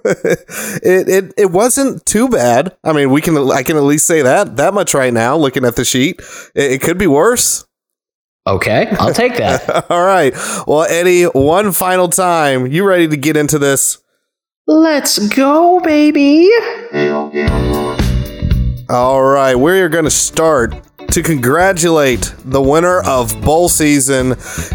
it, 0.83 1.09
it 1.09 1.35
it 1.39 1.51
wasn't 1.51 2.05
too 2.05 2.29
bad. 2.29 2.77
I 2.85 2.93
mean, 2.93 3.11
we 3.11 3.23
can 3.23 3.35
I 3.51 3.63
can 3.63 3.79
at 3.79 3.83
least 3.83 4.07
say 4.07 4.21
that 4.21 4.59
that 4.59 4.75
much 4.75 4.93
right 4.93 5.13
now. 5.13 5.37
Looking 5.39 5.65
at 5.65 5.75
the 5.75 5.85
sheet, 5.87 6.21
it, 6.55 6.73
it 6.73 6.83
could 6.83 6.99
be 6.99 7.07
worse. 7.07 7.65
Okay, 8.47 8.89
I'll 8.99 9.15
take 9.15 9.39
that. 9.39 9.87
All 9.91 10.05
right. 10.05 10.35
Well, 10.67 10.83
Eddie, 10.83 11.25
one 11.25 11.73
final 11.73 12.09
time. 12.09 12.67
You 12.67 12.85
ready 12.85 13.09
to 13.09 13.17
get 13.17 13.39
into 13.39 13.59
this? 13.59 13.97
Let's 14.67 15.19
go, 15.29 15.81
baby. 15.81 16.51
All 18.91 19.23
right, 19.23 19.55
we're 19.55 19.89
going 19.89 20.05
to 20.05 20.11
start 20.11 20.75
to 21.13 21.23
congratulate 21.23 22.35
the 22.45 22.61
winner 22.61 23.01
of 23.03 23.41
bowl 23.41 23.69
season, 23.69 24.33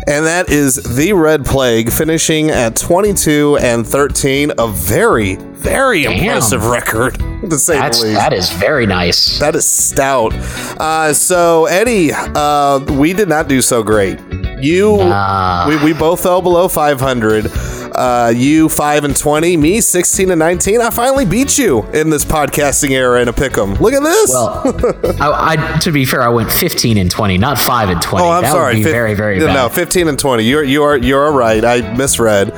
and 0.07 0.25
that 0.25 0.45
is 0.49 0.75
the 0.95 1.11
Red 1.13 1.45
Plague, 1.45 1.91
finishing 1.91 2.49
at 2.49 2.77
22 2.77 3.57
and 3.57 3.85
13. 3.85 4.53
A 4.57 4.67
very, 4.69 5.35
very 5.35 6.03
Damn. 6.03 6.13
impressive 6.13 6.65
record, 6.65 7.15
to 7.49 7.59
say 7.59 7.75
That's 7.77 7.99
the 8.01 8.07
least. 8.07 8.19
that 8.19 8.31
is 8.33 8.49
very 8.51 8.85
nice. 8.85 9.37
That 9.39 9.53
is 9.55 9.65
stout. 9.69 10.33
Uh, 10.33 11.13
so, 11.13 11.65
Eddie, 11.65 12.11
uh, 12.13 12.79
we 12.97 13.11
did 13.11 13.27
not 13.27 13.49
do 13.49 13.61
so 13.61 13.83
great. 13.83 14.19
You, 14.61 14.95
Nah. 14.97 15.67
we, 15.67 15.83
we 15.83 15.93
both 15.93 16.23
fell 16.23 16.41
below 16.41 16.69
500. 16.69 17.51
Uh, 17.95 18.33
you 18.35 18.67
5 18.67 19.05
and 19.05 19.15
20, 19.15 19.55
me 19.57 19.79
16 19.79 20.31
and 20.31 20.39
19. 20.39 20.81
I 20.81 20.89
finally 20.89 21.25
beat 21.25 21.57
you 21.57 21.83
in 21.93 22.09
this 22.09 22.25
podcasting 22.25 22.91
era 22.91 23.21
in 23.21 23.29
a 23.29 23.33
pick'em. 23.33 23.79
Look 23.79 23.93
at 23.93 24.03
this. 24.03 24.31
Well, 24.31 24.61
I, 25.21 25.55
I 25.55 25.79
to 25.79 25.91
be 25.91 26.03
fair, 26.05 26.21
I 26.21 26.29
went 26.29 26.51
15 26.51 26.97
and 26.97 27.09
20, 27.09 27.37
not 27.37 27.57
5 27.57 27.89
and 27.89 28.01
20. 28.01 28.25
oh, 28.25 28.29
I'm 28.31 28.43
that 28.43 28.51
sorry. 28.51 28.73
Would 28.73 28.79
be 28.79 28.83
Fif- 28.83 28.91
very, 28.91 29.13
very 29.13 29.39
no, 29.39 29.47
bad. 29.47 29.53
No, 29.53 29.69
15 29.69 30.07
and 30.09 30.19
20. 30.19 30.43
You're 30.43 30.63
you 30.63 30.83
are 30.83 30.97
you 30.97 31.15
are 31.17 31.31
right. 31.31 31.63
I 31.63 31.95
misread. 31.95 32.49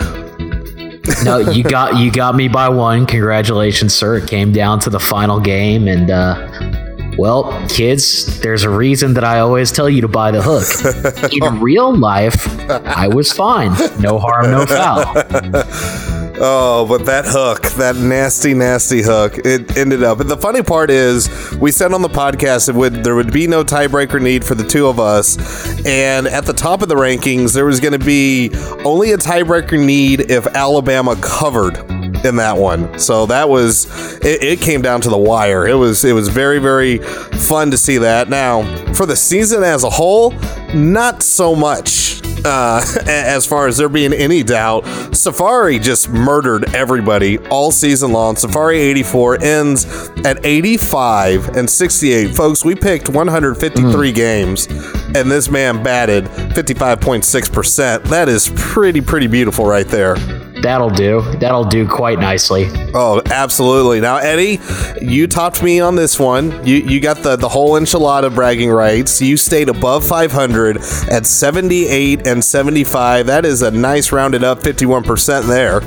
no, 1.24 1.38
you 1.38 1.64
got 1.64 1.98
you 1.98 2.12
got 2.12 2.36
me 2.36 2.48
by 2.48 2.70
one. 2.70 3.06
Congratulations, 3.06 3.94
sir. 3.94 4.18
It 4.18 4.28
came 4.28 4.52
down 4.52 4.80
to 4.82 4.90
the 4.90 5.00
final 5.00 5.40
game, 5.40 5.88
and 5.88 6.10
uh, 6.10 6.87
well, 7.18 7.68
kids, 7.68 8.40
there's 8.42 8.64
a 8.64 8.70
reason 8.70 9.14
that 9.16 9.24
I 9.24 9.40
always 9.40 9.72
tell 9.72 9.90
you 9.90 10.02
to 10.02 10.08
buy 10.08 10.32
the 10.32 10.42
hook. 10.42 11.34
In 11.34 11.60
real 11.60 11.96
life, 11.96 12.48
I 12.70 13.08
was 13.08 13.32
fine. 13.32 13.72
No 14.00 14.20
harm, 14.20 14.52
no 14.52 14.66
foul. 14.66 16.04
Oh, 16.40 16.86
but 16.88 17.08
that 17.08 17.26
hook, 17.26 17.64
that 17.78 17.96
nasty, 17.96 18.54
nasty 18.54 19.02
hook, 19.02 19.40
it 19.40 19.76
ended 19.76 20.04
up. 20.04 20.20
And 20.20 20.30
the 20.30 20.38
funny 20.38 20.62
part 20.62 20.92
is, 20.92 21.28
we 21.60 21.72
said 21.72 21.94
on 21.94 22.04
the 22.04 22.10
podcast 22.10 22.70
it 22.70 22.76
would 22.76 23.04
there 23.04 23.16
would 23.16 23.34
be 23.34 23.48
no 23.48 23.64
tiebreaker 23.64 24.22
need 24.22 24.46
for 24.46 24.54
the 24.54 24.64
two 24.64 24.86
of 24.86 25.00
us, 25.00 25.36
and 25.84 26.28
at 26.28 26.46
the 26.46 26.54
top 26.54 26.84
of 26.84 26.90
the 26.90 26.96
rankings, 26.96 27.56
there 27.56 27.66
was 27.66 27.80
going 27.80 28.00
to 28.00 28.06
be 28.06 28.52
only 28.86 29.14
a 29.14 29.18
tiebreaker 29.18 29.84
need 29.84 30.30
if 30.30 30.46
Alabama 30.48 31.16
covered 31.16 31.78
in 32.26 32.36
that 32.38 32.58
one. 32.58 32.98
So 33.00 33.26
that 33.28 33.48
was 33.50 33.86
it, 34.26 34.44
it 34.44 34.62
came 34.62 34.82
down 34.82 35.02
to 35.02 35.10
the 35.10 35.18
wire. 35.18 35.68
It 35.68 35.76
was 35.76 36.04
it 36.06 36.14
was 36.14 36.30
very 36.30 36.60
very 36.60 36.98
fun 37.00 37.72
to 37.72 37.78
see 37.78 37.98
that. 38.00 38.30
Now 38.30 38.64
for 38.94 39.06
the 39.06 39.16
season 39.16 39.64
as 39.64 39.84
a 39.84 39.90
whole, 39.90 40.32
not 40.74 41.22
so 41.24 41.56
much. 41.56 42.22
uh, 42.46 42.82
as 43.08 43.46
far 43.48 43.68
as 43.68 43.78
there 43.78 43.90
being 43.90 44.14
any 44.14 44.44
doubt. 44.44 44.86
Safari 45.14 45.80
just 45.80 46.08
murdered 46.10 46.74
everybody 46.76 47.40
all 47.50 47.72
season 47.72 48.12
long. 48.12 48.36
Safari 48.36 48.78
84 48.80 49.44
ends 49.44 49.86
at 50.24 50.46
85 50.46 51.58
and 51.58 51.68
68. 51.70 52.36
Folks, 52.36 52.64
we 52.64 52.76
picked 52.76 53.10
153 53.10 54.12
games, 54.12 54.68
and 55.16 55.32
this 55.32 55.50
man 55.50 55.82
batted 55.84 56.26
55.6%. 56.26 58.04
That 58.04 58.30
is 58.30 58.52
pretty, 58.56 59.02
pretty 59.02 59.28
beautiful 59.28 59.66
right 59.66 59.88
there. 59.88 60.16
That'll 60.62 60.90
do. 60.90 61.22
That'll 61.40 61.64
do 61.64 61.88
quite 61.88 62.20
nicely. 62.20 62.66
Oh, 62.94 63.22
absolutely. 63.28 64.00
Now, 64.02 64.18
Eddie, 64.18 64.60
you 65.02 65.28
topped 65.28 65.62
me 65.64 65.80
on 65.80 65.96
this 65.96 66.20
one. 66.20 66.66
You 66.66 66.78
you 66.78 67.00
got 67.00 67.18
the, 67.18 67.36
the 67.36 67.50
whole 67.50 67.74
enchilada 67.80 68.34
bragging 68.34 68.70
rights. 68.72 69.22
You 69.22 69.38
stayed 69.38 69.70
above 69.70 70.06
500 70.06 70.78
at 71.12 71.26
78 71.26 72.26
and 72.28 72.44
75. 72.44 73.28
That 73.28 73.46
is 73.46 73.62
a 73.62 73.72
nice 73.72 74.12
rounded 74.12 74.44
up 74.44 74.60
51% 74.60 75.48
there. 75.48 75.82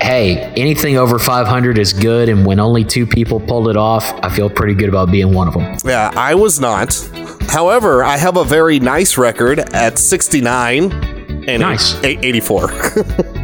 Hey, 0.00 0.36
anything 0.56 0.96
over 0.96 1.18
500 1.18 1.76
is 1.76 1.92
good, 1.92 2.28
and 2.28 2.46
when 2.46 2.60
only 2.60 2.84
two 2.84 3.04
people 3.04 3.40
pulled 3.40 3.68
it 3.68 3.76
off, 3.76 4.12
I 4.22 4.34
feel 4.34 4.48
pretty 4.48 4.74
good 4.74 4.88
about 4.88 5.10
being 5.10 5.34
one 5.34 5.48
of 5.48 5.54
them. 5.54 5.76
Yeah, 5.84 6.12
I 6.14 6.36
was 6.36 6.60
not. 6.60 6.94
However, 7.48 8.04
I 8.04 8.16
have 8.16 8.36
a 8.36 8.44
very 8.44 8.78
nice 8.78 9.18
record 9.18 9.58
at 9.58 9.98
69 9.98 10.92
and 11.48 11.60
Nice. 11.62 11.96
84. 12.04 12.68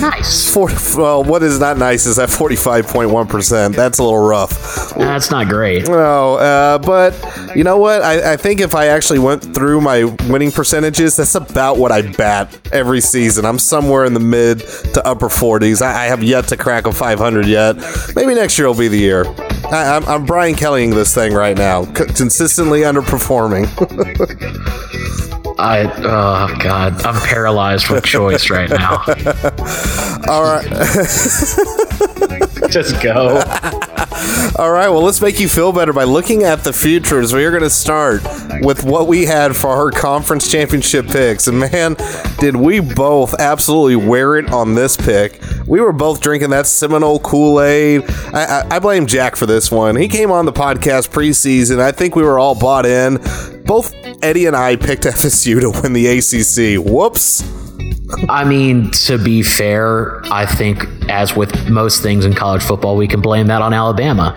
Nice. 0.00 0.50
40, 0.54 0.74
well, 0.96 1.24
what 1.24 1.42
is 1.42 1.58
not 1.58 1.78
nice 1.78 2.06
is 2.06 2.18
at 2.18 2.28
45.1%. 2.28 3.74
That's 3.74 3.98
a 3.98 4.02
little 4.02 4.26
rough. 4.26 4.94
That's 4.96 5.30
not 5.30 5.48
great. 5.48 5.88
No, 5.88 6.34
uh, 6.36 6.78
but 6.78 7.14
you 7.54 7.64
know 7.64 7.78
what? 7.78 8.02
I, 8.02 8.32
I 8.32 8.36
think 8.36 8.60
if 8.60 8.74
I 8.74 8.86
actually 8.86 9.18
went 9.18 9.42
through 9.54 9.80
my 9.80 10.04
winning 10.28 10.50
percentages, 10.50 11.16
that's 11.16 11.34
about 11.34 11.78
what 11.78 11.92
I 11.92 12.02
bat 12.02 12.58
every 12.72 13.00
season. 13.00 13.44
I'm 13.44 13.58
somewhere 13.58 14.04
in 14.04 14.14
the 14.14 14.20
mid 14.20 14.60
to 14.94 15.06
upper 15.06 15.28
40s. 15.28 15.82
I, 15.82 16.04
I 16.04 16.06
have 16.06 16.22
yet 16.22 16.48
to 16.48 16.56
crack 16.56 16.86
a 16.86 16.92
500 16.92 17.46
yet. 17.46 17.76
Maybe 18.14 18.34
next 18.34 18.58
year 18.58 18.68
will 18.68 18.74
be 18.74 18.88
the 18.88 18.98
year. 18.98 19.24
I, 19.70 19.96
I'm, 19.96 20.04
I'm 20.06 20.24
Brian 20.24 20.54
Kellying 20.54 20.94
this 20.94 21.14
thing 21.14 21.32
right 21.34 21.56
now, 21.56 21.84
consistently 21.86 22.80
underperforming. 22.80 23.66
I, 25.58 25.84
oh, 25.84 26.54
God. 26.62 27.04
I'm 27.04 27.20
paralyzed 27.26 27.88
with 27.88 28.04
choice 28.04 28.50
right 28.50 28.68
now. 28.68 28.98
All 30.28 30.42
right. 30.42 30.68
Just 32.70 33.00
go. 33.02 33.42
All 34.58 34.70
right, 34.70 34.88
well, 34.88 35.02
let's 35.02 35.20
make 35.20 35.38
you 35.38 35.48
feel 35.48 35.72
better 35.72 35.92
by 35.92 36.04
looking 36.04 36.42
at 36.42 36.64
the 36.64 36.72
futures. 36.72 37.34
We 37.34 37.44
are 37.44 37.50
going 37.50 37.62
to 37.62 37.70
start 37.70 38.22
with 38.62 38.84
what 38.84 39.06
we 39.06 39.26
had 39.26 39.54
for 39.54 39.68
our 39.68 39.90
conference 39.90 40.50
championship 40.50 41.06
picks. 41.06 41.46
And 41.46 41.58
man, 41.58 41.96
did 42.38 42.56
we 42.56 42.80
both 42.80 43.34
absolutely 43.38 43.96
wear 43.96 44.36
it 44.36 44.50
on 44.50 44.74
this 44.74 44.96
pick. 44.96 45.42
We 45.66 45.80
were 45.80 45.92
both 45.92 46.20
drinking 46.20 46.50
that 46.50 46.66
Seminole 46.66 47.20
Kool 47.20 47.60
Aid. 47.60 48.04
I, 48.32 48.62
I, 48.70 48.76
I 48.76 48.78
blame 48.78 49.06
Jack 49.06 49.36
for 49.36 49.46
this 49.46 49.70
one. 49.70 49.96
He 49.96 50.08
came 50.08 50.30
on 50.30 50.46
the 50.46 50.52
podcast 50.52 51.10
preseason. 51.10 51.78
I 51.78 51.92
think 51.92 52.16
we 52.16 52.22
were 52.22 52.38
all 52.38 52.58
bought 52.58 52.86
in. 52.86 53.18
Both 53.64 53.94
Eddie 54.22 54.46
and 54.46 54.56
I 54.56 54.76
picked 54.76 55.02
FSU 55.04 55.60
to 55.60 55.82
win 55.82 55.92
the 55.92 56.06
ACC. 56.06 56.82
Whoops. 56.82 57.65
I 58.28 58.44
mean, 58.44 58.90
to 58.92 59.18
be 59.18 59.42
fair, 59.42 60.22
I 60.32 60.46
think 60.46 60.86
as 61.08 61.34
with 61.34 61.68
most 61.68 62.02
things 62.02 62.24
in 62.24 62.34
college 62.34 62.62
football, 62.62 62.96
we 62.96 63.08
can 63.08 63.20
blame 63.20 63.48
that 63.48 63.62
on 63.62 63.74
Alabama. 63.74 64.34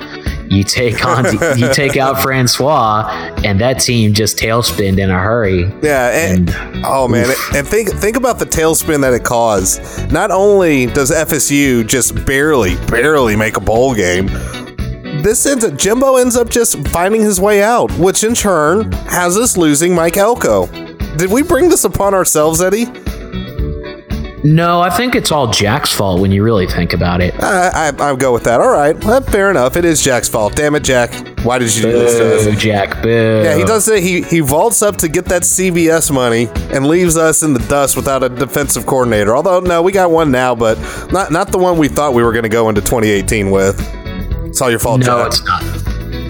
You 0.49 0.63
take 0.63 1.05
on, 1.05 1.25
you 1.57 1.71
take 1.71 1.95
out 1.95 2.21
Francois, 2.21 3.03
and 3.43 3.59
that 3.61 3.79
team 3.79 4.13
just 4.13 4.37
tailspinned 4.37 4.97
in 4.97 5.11
a 5.11 5.19
hurry. 5.19 5.71
Yeah, 5.83 6.09
and, 6.09 6.49
oh 6.83 7.07
man, 7.07 7.27
and 7.55 7.67
think 7.67 7.89
think 7.89 8.17
about 8.17 8.39
the 8.39 8.45
tailspin 8.45 9.01
that 9.01 9.13
it 9.13 9.23
caused. 9.23 10.11
Not 10.11 10.31
only 10.31 10.87
does 10.87 11.11
FSU 11.11 11.87
just 11.87 12.25
barely, 12.25 12.75
barely 12.87 13.35
make 13.35 13.57
a 13.57 13.61
bowl 13.61 13.93
game, 13.93 14.27
this 15.21 15.45
ends 15.45 15.63
up 15.63 15.77
Jimbo 15.77 16.15
ends 16.15 16.35
up 16.35 16.49
just 16.49 16.87
finding 16.87 17.21
his 17.21 17.39
way 17.39 17.61
out, 17.61 17.91
which 17.99 18.23
in 18.23 18.33
turn 18.33 18.91
has 18.91 19.37
us 19.37 19.57
losing 19.57 19.93
Mike 19.93 20.17
Elko. 20.17 20.65
Did 21.17 21.31
we 21.31 21.43
bring 21.43 21.69
this 21.69 21.83
upon 21.83 22.13
ourselves, 22.13 22.61
Eddie? 22.61 22.87
No, 24.43 24.79
I 24.79 24.89
think 24.89 25.15
it's 25.15 25.31
all 25.31 25.47
Jack's 25.47 25.91
fault 25.91 26.21
when 26.21 26.31
you 26.31 26.43
really 26.43 26.65
think 26.65 26.93
about 26.93 27.19
it. 27.21 27.33
I, 27.43 27.89
I, 27.89 27.91
I'll 27.99 28.15
go 28.15 28.31
with 28.31 28.45
that. 28.45 28.61
All 28.61 28.71
right, 28.71 28.95
well, 29.03 29.21
fair 29.21 29.51
enough. 29.51 29.75
It 29.75 29.83
is 29.85 30.01
Jack's 30.01 30.29
fault. 30.29 30.55
Damn 30.55 30.75
it, 30.75 30.83
Jack! 30.83 31.11
Why 31.43 31.57
did 31.57 31.75
you 31.75 31.83
do 31.83 31.91
this 31.91 32.17
to 32.45 32.51
us? 32.51 32.61
Jack, 32.61 33.01
boo. 33.03 33.41
Yeah, 33.43 33.57
he 33.57 33.63
does 33.65 33.87
it. 33.89 34.01
He 34.01 34.21
he 34.21 34.39
vaults 34.39 34.81
up 34.81 34.95
to 34.97 35.09
get 35.09 35.25
that 35.25 35.41
CBS 35.41 36.09
money 36.11 36.47
and 36.73 36.87
leaves 36.87 37.17
us 37.17 37.43
in 37.43 37.53
the 37.53 37.59
dust 37.67 37.95
without 37.97 38.23
a 38.23 38.29
defensive 38.29 38.85
coordinator. 38.85 39.35
Although 39.35 39.59
no, 39.59 39.81
we 39.81 39.91
got 39.91 40.09
one 40.11 40.31
now, 40.31 40.55
but 40.55 40.77
not 41.11 41.31
not 41.31 41.51
the 41.51 41.57
one 41.57 41.77
we 41.77 41.87
thought 41.89 42.13
we 42.13 42.23
were 42.23 42.31
going 42.31 42.43
to 42.43 42.49
go 42.49 42.69
into 42.69 42.81
2018 42.81 43.51
with. 43.51 43.77
It's 44.45 44.61
all 44.61 44.69
your 44.71 44.79
fault, 44.79 45.01
No, 45.01 45.05
Jack. 45.05 45.27
it's 45.27 45.43
not. 45.43 45.63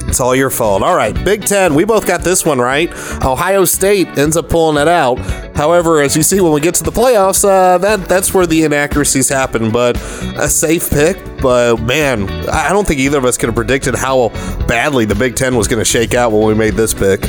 It's 0.10 0.20
all 0.20 0.36
your 0.36 0.50
fault. 0.50 0.82
All 0.82 0.96
right, 0.96 1.14
Big 1.24 1.46
Ten. 1.46 1.76
We 1.76 1.86
both 1.86 2.08
got 2.08 2.22
this 2.22 2.44
one 2.44 2.58
right. 2.58 2.92
Ohio 3.24 3.64
State 3.64 4.18
ends 4.18 4.36
up 4.36 4.50
pulling 4.50 4.82
it 4.82 4.88
out. 4.88 5.20
However, 5.56 6.02
as 6.02 6.18
you 6.18 6.24
see 6.24 6.42
when 6.42 6.52
we 6.52 6.62
get 6.62 6.74
to 6.76 6.84
the 6.84 6.92
playoffs, 6.92 7.48
uh, 7.48 7.78
that 7.78 8.10
that's 8.10 8.34
where 8.34 8.48
the 8.48 8.64
inaccuracies 8.64 9.30
happen. 9.30 9.72
But 9.72 9.98
a 10.36 10.50
safe 10.50 10.90
pick. 10.90 11.18
But 11.40 11.82
man, 11.84 12.28
I 12.50 12.70
don't 12.70 12.88
think 12.88 13.00
either 13.00 13.20
of 13.20 13.26
us 13.26 13.38
could 13.38 13.50
have 13.50 13.56
predicted 13.56 13.94
how 13.94 14.30
badly 14.68 15.06
the 15.06 15.14
Big 15.14 15.36
Ten 15.36 15.56
was 15.56 15.68
going 15.68 15.80
to 15.80 15.86
shake 15.86 16.16
out 16.16 16.32
when 16.32 16.48
we 16.48 16.56
made 16.56 16.74
this 16.74 16.92
pick. 16.92 17.22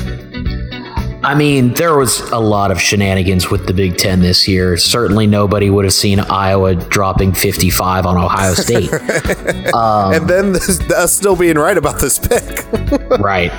I 1.31 1.35
mean, 1.37 1.74
there 1.74 1.97
was 1.97 2.18
a 2.33 2.41
lot 2.41 2.72
of 2.72 2.81
shenanigans 2.81 3.53
with 3.53 3.68
the 3.68 3.72
Big 3.72 3.97
Ten 3.97 4.18
this 4.18 4.49
year. 4.49 4.76
Certainly, 4.76 5.28
nobody 5.28 5.70
would 5.70 5.85
have 5.85 5.95
seen 5.95 6.18
Iowa 6.18 6.74
dropping 6.74 7.35
55 7.35 8.05
on 8.05 8.16
Ohio 8.16 8.53
State. 8.55 8.91
and 8.93 10.28
then 10.28 10.51
this, 10.51 10.81
us 10.91 11.12
still 11.12 11.37
being 11.37 11.55
right 11.55 11.78
about 11.78 12.01
this 12.01 12.18
pick. 12.18 12.66
right. 13.20 13.53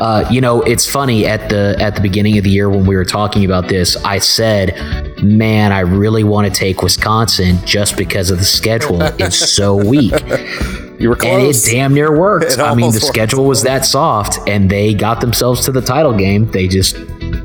Uh, 0.00 0.24
you 0.30 0.40
know, 0.40 0.62
it's 0.62 0.86
funny 0.88 1.26
at 1.26 1.50
the 1.50 1.74
at 1.80 1.96
the 1.96 2.00
beginning 2.00 2.38
of 2.38 2.44
the 2.44 2.50
year 2.50 2.70
when 2.70 2.86
we 2.86 2.94
were 2.94 3.04
talking 3.04 3.44
about 3.44 3.66
this, 3.66 3.96
I 4.04 4.20
said, 4.20 4.76
"Man, 5.20 5.72
I 5.72 5.80
really 5.80 6.22
want 6.22 6.46
to 6.46 6.56
take 6.56 6.80
Wisconsin 6.80 7.58
just 7.66 7.96
because 7.96 8.30
of 8.30 8.38
the 8.38 8.44
schedule 8.44 9.02
is 9.02 9.36
so 9.36 9.74
weak." 9.74 10.14
You 11.00 11.08
were 11.08 11.16
And 11.24 11.42
it 11.46 11.56
damn 11.64 11.94
near 11.94 12.16
worked. 12.16 12.52
It 12.52 12.58
I 12.58 12.74
mean, 12.74 12.90
the 12.90 12.96
worked. 12.98 13.06
schedule 13.06 13.46
was 13.46 13.62
that 13.62 13.86
soft, 13.86 14.38
and 14.46 14.70
they 14.70 14.92
got 14.92 15.22
themselves 15.22 15.64
to 15.64 15.72
the 15.72 15.80
title 15.80 16.12
game. 16.12 16.50
They 16.50 16.68
just 16.68 16.94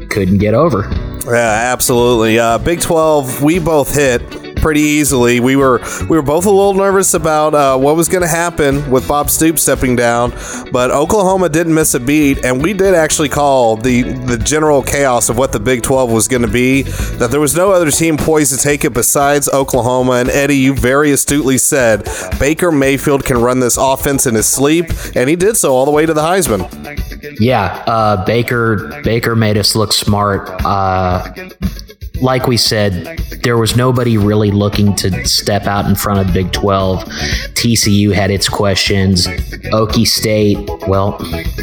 couldn't 0.10 0.40
get 0.40 0.54
over. 0.54 0.90
yeah, 1.26 1.72
absolutely. 1.74 2.38
Uh, 2.38 2.58
Big 2.58 2.82
Twelve, 2.82 3.42
we 3.42 3.60
both 3.60 3.96
hit 3.96 4.22
pretty 4.66 4.82
easily. 4.82 5.40
We 5.40 5.56
were 5.56 5.80
we 6.10 6.18
were 6.18 6.24
both 6.24 6.48
a 6.48 6.50
little 6.50 6.74
nervous 6.74 7.14
about 7.14 7.54
uh, 7.54 7.78
what 7.78 7.96
was 7.96 8.10
going 8.10 8.24
to 8.24 8.28
happen 8.28 8.90
with 8.90 9.08
Bob 9.08 9.30
Stoops 9.30 9.62
stepping 9.62 9.96
down, 9.96 10.32
but 10.72 10.90
Oklahoma 10.90 11.50
didn't 11.50 11.76
miss 11.76 11.94
a 11.94 12.00
beat, 12.00 12.44
and 12.44 12.64
we 12.64 12.74
did 12.74 12.96
actually 12.96 13.30
call 13.30 13.78
the 13.78 14.02
the 14.02 14.40
general 14.40 14.82
chaos 14.82 15.30
of 15.30 15.38
what 15.38 15.52
the 15.52 15.60
Big 15.60 15.84
Twelve 15.84 16.12
was 16.12 16.28
going 16.28 16.42
to 16.42 16.48
be. 16.48 16.82
That 17.20 17.30
there 17.30 17.40
was 17.40 17.56
no 17.56 17.74
other 17.74 17.92
team 17.92 18.18
poised 18.18 18.58
to 18.58 18.60
take 18.60 18.84
it 18.84 18.92
besides 18.92 19.48
Oklahoma. 19.50 20.14
And 20.14 20.30
Eddie, 20.30 20.58
you 20.58 20.74
very 20.74 21.12
astutely 21.12 21.60
said 21.60 22.10
Baker 22.40 22.72
Mayfield 22.72 23.24
can 23.24 23.38
run 23.38 23.60
this 23.60 23.78
offense 23.78 24.26
in 24.26 24.34
his 24.34 24.48
sleep, 24.48 24.88
and 25.16 25.30
he 25.30 25.36
did 25.36 25.58
so 25.58 25.76
all 25.76 25.86
the 25.86 25.92
way 25.92 26.08
to 26.08 26.14
the 26.16 26.22
Heisman. 26.22 26.66
Yeah, 27.40 27.84
uh, 27.86 28.26
Baker 28.26 29.00
Baker 29.04 29.36
made 29.36 29.58
us 29.58 29.76
look 29.76 29.94
smart. 29.94 30.50
Uh, 30.66 31.32
like 32.22 32.48
we 32.48 32.58
said, 32.58 33.18
there 33.44 33.58
was 33.58 33.76
nobody 33.76 34.18
really 34.18 34.52
looking 34.52 34.96
to 34.96 35.26
step 35.26 35.64
out 35.64 35.86
in 35.86 35.96
front 35.96 36.20
of 36.28 36.34
Big 36.34 36.52
12. 36.52 37.04
TCU 37.54 38.14
had 38.14 38.32
its 38.32 38.50
questions. 38.50 39.28
Okie 39.28 40.08
State, 40.08 40.58
well, 40.88 41.18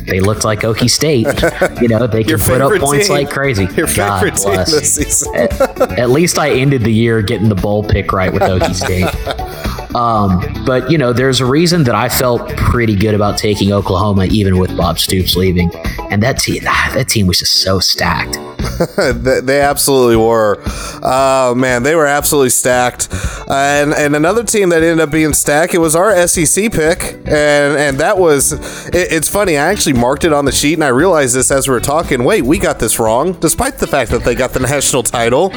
they 0.06 0.20
looked 0.20 0.44
like 0.44 0.60
Okie 0.60 0.90
State. 0.90 1.26
You 1.82 1.88
know, 1.88 2.06
they 2.06 2.22
can 2.22 2.38
put 2.38 2.60
up 2.60 2.80
points 2.80 3.08
team. 3.08 3.16
like 3.16 3.30
crazy. 3.30 3.64
Your 3.74 3.88
God 3.96 4.32
bless. 4.34 5.26
at, 5.34 5.60
at 5.98 6.10
least 6.10 6.38
I 6.38 6.50
ended 6.50 6.82
the 6.82 6.92
year 6.92 7.22
getting 7.22 7.48
the 7.48 7.56
bowl 7.56 7.82
pick 7.82 8.12
right 8.12 8.32
with 8.32 8.42
Okie 8.42 8.74
State. 8.74 9.08
Um, 9.94 10.64
but 10.64 10.90
you 10.90 10.98
know, 10.98 11.12
there's 11.12 11.40
a 11.40 11.46
reason 11.46 11.84
that 11.84 11.94
I 11.94 12.08
felt 12.08 12.48
pretty 12.56 12.96
good 12.96 13.14
about 13.14 13.38
taking 13.38 13.72
Oklahoma, 13.72 14.26
even 14.26 14.58
with 14.58 14.76
Bob 14.76 14.98
Stoops 14.98 15.36
leaving, 15.36 15.70
and 16.10 16.22
that 16.22 16.38
team, 16.38 16.64
that 16.64 17.08
team 17.08 17.26
was 17.26 17.38
just 17.38 17.62
so 17.62 17.78
stacked. 17.78 18.38
they, 18.96 19.40
they 19.40 19.60
absolutely 19.60 20.16
were. 20.16 20.62
Oh 21.02 21.54
man, 21.54 21.82
they 21.82 21.94
were 21.94 22.06
absolutely 22.06 22.50
stacked. 22.50 23.08
And 23.48 23.92
and 23.92 24.16
another 24.16 24.44
team 24.44 24.70
that 24.70 24.82
ended 24.82 25.00
up 25.00 25.10
being 25.10 25.32
stacked. 25.32 25.74
It 25.74 25.78
was 25.78 25.94
our 25.96 26.26
SEC 26.26 26.72
pick, 26.72 27.14
and 27.26 27.76
and 27.76 27.98
that 27.98 28.18
was. 28.18 28.52
It, 28.88 29.12
it's 29.12 29.28
funny. 29.28 29.56
I 29.56 29.70
actually 29.70 29.94
marked 29.94 30.24
it 30.24 30.32
on 30.32 30.44
the 30.44 30.52
sheet, 30.52 30.74
and 30.74 30.84
I 30.84 30.88
realized 30.88 31.34
this 31.34 31.50
as 31.50 31.68
we 31.68 31.74
were 31.74 31.80
talking. 31.80 32.24
Wait, 32.24 32.42
we 32.42 32.58
got 32.58 32.78
this 32.78 32.98
wrong, 32.98 33.32
despite 33.34 33.78
the 33.78 33.86
fact 33.86 34.10
that 34.10 34.24
they 34.24 34.34
got 34.34 34.52
the 34.52 34.60
national 34.72 35.02
title. 35.02 35.52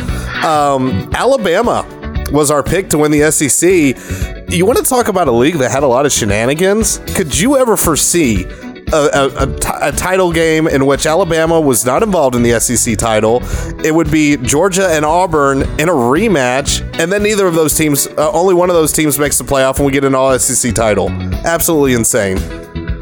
Um, 0.46 1.10
Alabama 1.14 1.86
was 2.32 2.52
our 2.52 2.64
pick 2.64 2.90
to 2.90 2.98
win 2.98 3.12
the 3.12 3.32
SEC. 3.32 4.54
You 4.54 4.66
want 4.66 4.78
to 4.78 4.84
talk 4.86 5.08
about 5.08 5.28
a 5.28 5.32
league 5.32 5.56
that 5.56 5.72
had 5.72 5.84
a 5.84 5.88
lot 5.88 6.06
of 6.06 6.12
shenanigans? 6.12 7.00
Could 7.16 7.38
you 7.38 7.58
ever 7.58 7.78
foresee 7.78 8.46
a, 8.94 8.96
a, 8.96 9.44
a 9.44 9.60
ti- 9.60 9.70
a 9.82 9.92
title 9.92 10.32
game 10.32 10.68
in 10.68 10.86
which 10.86 11.06
Alabama 11.06 11.60
was 11.60 11.86
not 11.86 12.04
involved 12.04 12.36
in 12.36 12.44
the 12.44 12.60
SEC 12.60 12.98
title. 12.98 13.42
It 13.84 13.94
would 13.94 14.12
be 14.12 14.38
Georgia 14.38 14.88
and 14.90 15.04
Auburn 15.04 15.64
in 15.80 15.90
a 15.90 15.94
rematch, 15.94 16.82
and 17.00 17.12
then 17.12 17.24
neither 17.24 17.48
of 17.48 17.56
those 17.56 17.76
teams, 17.76 18.08
uh, 18.08 18.32
only 18.32 18.54
one 18.54 18.70
of 18.70 18.76
those 18.76 18.92
teams 18.92 19.18
makes 19.18 19.38
the 19.38 19.44
playoff, 19.44 19.78
and 19.78 19.86
we 19.86 19.92
get 19.92 20.04
an 20.04 20.16
All 20.16 20.38
SEC 20.38 20.74
title. 20.74 21.10
Absolutely 21.46 21.94
insane. 21.94 22.38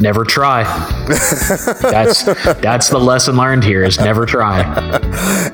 Never 0.04 0.26
try. 0.26 0.64
that's 1.82 2.24
that's 2.60 2.90
the 2.90 3.00
lesson 3.00 3.38
learned 3.38 3.64
here 3.64 3.86
is 3.86 3.98
never 3.98 4.26
try. 4.26 4.60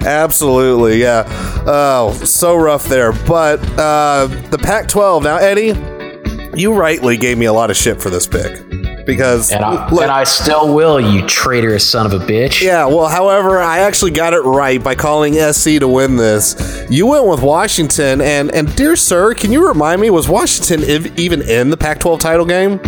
Absolutely, 0.01 0.99
yeah. 0.99 1.23
Oh, 1.67 2.13
so 2.25 2.55
rough 2.55 2.85
there. 2.85 3.11
But 3.13 3.59
uh, 3.77 4.25
the 4.49 4.57
Pac-12 4.57 5.21
now, 5.21 5.37
Eddie, 5.37 6.59
you 6.59 6.73
rightly 6.73 7.15
gave 7.15 7.37
me 7.37 7.45
a 7.45 7.53
lot 7.53 7.69
of 7.69 7.77
shit 7.77 8.01
for 8.01 8.09
this 8.09 8.25
pick 8.25 9.05
because 9.05 9.51
And 9.51 9.63
I, 9.63 9.87
look, 9.91 10.01
and 10.01 10.11
I 10.11 10.23
still 10.23 10.73
will, 10.73 10.99
you 10.99 11.27
traitorous 11.27 11.87
son 11.87 12.07
of 12.07 12.13
a 12.13 12.25
bitch. 12.25 12.63
Yeah, 12.63 12.85
well, 12.85 13.07
however, 13.07 13.59
I 13.59 13.79
actually 13.79 14.11
got 14.11 14.33
it 14.33 14.41
right 14.41 14.83
by 14.83 14.95
calling 14.95 15.35
SC 15.35 15.77
to 15.79 15.87
win 15.87 16.15
this. 16.15 16.87
You 16.89 17.05
went 17.05 17.27
with 17.27 17.43
Washington, 17.43 18.19
and 18.19 18.49
and 18.49 18.75
dear 18.75 18.95
sir, 18.95 19.35
can 19.35 19.51
you 19.51 19.67
remind 19.67 20.01
me, 20.01 20.09
was 20.09 20.27
Washington 20.27 20.81
even 21.19 21.43
in 21.43 21.69
the 21.69 21.77
Pac-12 21.77 22.19
title 22.19 22.45
game? 22.47 22.79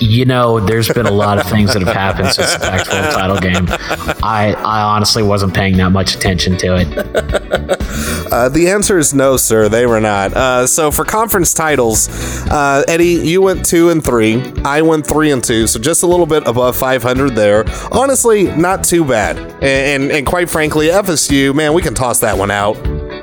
You 0.00 0.24
know, 0.24 0.60
there's 0.60 0.88
been 0.88 1.06
a 1.06 1.10
lot 1.10 1.38
of 1.38 1.46
things 1.46 1.72
that 1.72 1.82
have 1.82 1.94
happened 1.94 2.32
since 2.32 2.52
the 2.54 2.58
Pac-12 2.60 3.12
title 3.12 3.38
game. 3.38 3.66
I 4.22 4.54
I 4.58 4.82
honestly 4.82 5.22
wasn't 5.22 5.54
paying 5.54 5.76
that 5.78 5.90
much 5.90 6.14
attention 6.14 6.56
to 6.58 6.76
it. 6.76 7.80
Uh, 8.32 8.48
the 8.48 8.68
answer 8.68 8.98
is 8.98 9.14
no, 9.14 9.36
sir. 9.36 9.68
They 9.68 9.86
were 9.86 10.00
not. 10.00 10.32
Uh, 10.32 10.66
so 10.66 10.90
for 10.90 11.04
conference 11.04 11.54
titles, 11.54 12.08
uh, 12.50 12.82
Eddie, 12.88 13.06
you 13.28 13.40
went 13.42 13.64
two 13.64 13.90
and 13.90 14.02
three. 14.04 14.42
I 14.64 14.82
went 14.82 15.06
three 15.06 15.30
and 15.30 15.42
two, 15.42 15.66
so 15.68 15.78
just 15.78 16.02
a 16.02 16.06
little 16.06 16.26
bit 16.26 16.46
above 16.46 16.76
500 16.76 17.34
there. 17.36 17.64
Honestly, 17.92 18.44
not 18.56 18.82
too 18.82 19.04
bad. 19.04 19.38
And 19.62 19.94
and, 19.94 20.10
and 20.10 20.26
quite 20.26 20.50
frankly, 20.50 20.88
FSU, 20.88 21.54
man, 21.54 21.72
we 21.72 21.82
can 21.82 21.94
toss 21.94 22.20
that 22.20 22.36
one 22.36 22.50
out. 22.50 22.74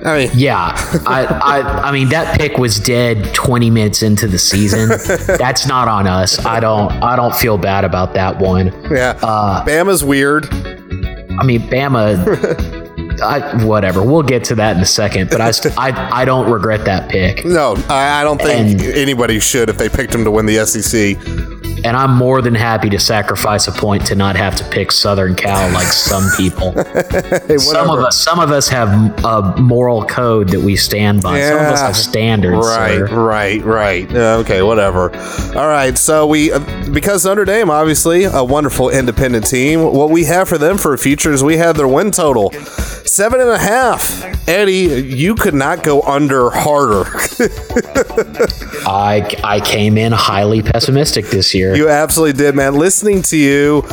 I 0.06 0.18
mean, 0.20 0.30
Yeah, 0.36 0.74
I, 1.06 1.26
I 1.26 1.62
I 1.90 1.92
mean 1.92 2.10
that 2.10 2.40
pick 2.40 2.58
was 2.58 2.80
dead 2.80 3.34
20 3.34 3.70
minutes 3.70 4.02
into 4.04 4.28
the 4.28 4.40
season. 4.40 4.90
That's 5.38 5.68
not 5.68 5.88
on 5.88 6.08
us. 6.08 6.44
I 6.46 6.60
don't 6.60 6.92
I 7.04 7.16
don't 7.16 7.36
feel 7.36 7.58
bad 7.58 7.84
about 7.86 8.14
that 8.16 8.40
one. 8.40 8.68
yeah, 8.92 9.18
Uh, 9.22 9.64
Bama's 9.66 10.04
weird. 10.04 10.48
I 10.52 11.44
mean 11.44 11.62
Bama. 11.62 12.80
I, 13.24 13.64
whatever. 13.66 14.02
We'll 14.04 14.24
get 14.24 14.44
to 14.46 14.56
that 14.56 14.76
in 14.78 14.82
a 14.82 14.86
second. 14.86 15.30
But 15.30 15.42
I, 15.42 15.52
I, 15.78 16.22
I 16.22 16.26
don't 16.26 16.50
regret 16.52 16.86
that 16.86 17.12
pick, 17.12 17.46
No, 17.46 17.76
I, 17.88 18.22
I 18.22 18.24
don't 18.24 18.42
think 18.42 18.82
And- 18.82 18.82
anybody 18.82 19.40
should 19.40 19.70
if 19.70 19.78
they 19.78 19.90
picked 19.90 20.16
him 20.16 20.24
to 20.24 20.32
win 20.32 20.48
the 20.48 20.66
SEC. 20.66 21.18
And 21.84 21.98
I'm 21.98 22.16
more 22.16 22.42
than 22.42 22.56
happy 22.56 22.90
to 22.90 23.00
sacrifice 23.00 23.68
a 23.68 23.72
point 23.72 24.06
to 24.08 24.16
not 24.16 24.36
have 24.36 24.56
to 24.58 24.64
pick 24.70 24.92
Southern 24.92 25.36
Cal 25.36 25.72
like 25.74 25.88
some 25.88 26.30
people. 26.38 26.74
Hey, 27.48 27.58
some 27.58 27.90
of 27.90 28.00
us, 28.00 28.18
some 28.18 28.40
of 28.40 28.52
us 28.52 28.70
have 28.70 28.90
a 29.26 29.56
moral 29.60 30.06
code 30.06 30.50
that 30.50 30.60
we 30.60 30.76
stand 30.76 31.22
by. 31.22 31.42
Some 31.42 31.58
of 31.58 31.66
us 31.66 31.82
have 31.82 31.96
standards. 31.96 32.66
Right, 32.66 32.98
sir. 32.98 33.06
right, 33.08 33.62
right. 33.64 34.12
Okay, 34.12 34.62
whatever. 34.62 35.14
All 35.56 35.68
right, 35.68 35.98
so 35.98 36.28
we, 36.28 36.52
uh, 36.52 36.60
because 36.92 37.26
Notre 37.26 37.46
Dame, 37.46 37.70
obviously, 37.70 38.24
a 38.26 38.44
wonderful 38.44 38.90
independent 38.90 39.48
team, 39.48 39.82
what 39.82 40.10
we 40.10 40.26
have 40.26 40.48
for 40.48 40.58
them 40.58 40.78
for 40.78 40.94
a 40.94 40.98
future 40.98 41.32
is 41.32 41.44
we 41.44 41.58
have 41.58 41.78
their 41.78 41.88
win 41.88 42.12
total 42.12 42.52
seven 43.12 43.42
and 43.42 43.50
a 43.50 43.60
half. 43.60 44.24
Eddie, 44.48 45.04
you 45.16 45.36
could 45.36 45.54
not 45.54 45.84
go 45.84 46.02
under 46.02 46.50
harder. 46.50 47.04
I, 48.88 49.36
I 49.44 49.60
came 49.60 49.98
in 49.98 50.12
highly 50.12 50.62
pessimistic 50.62 51.26
this 51.28 51.54
year. 51.54 51.71
You 51.76 51.90
absolutely 51.90 52.38
did, 52.38 52.56
man. 52.56 52.76
Listening 52.76 53.22
to 53.24 53.38
you 53.38 53.84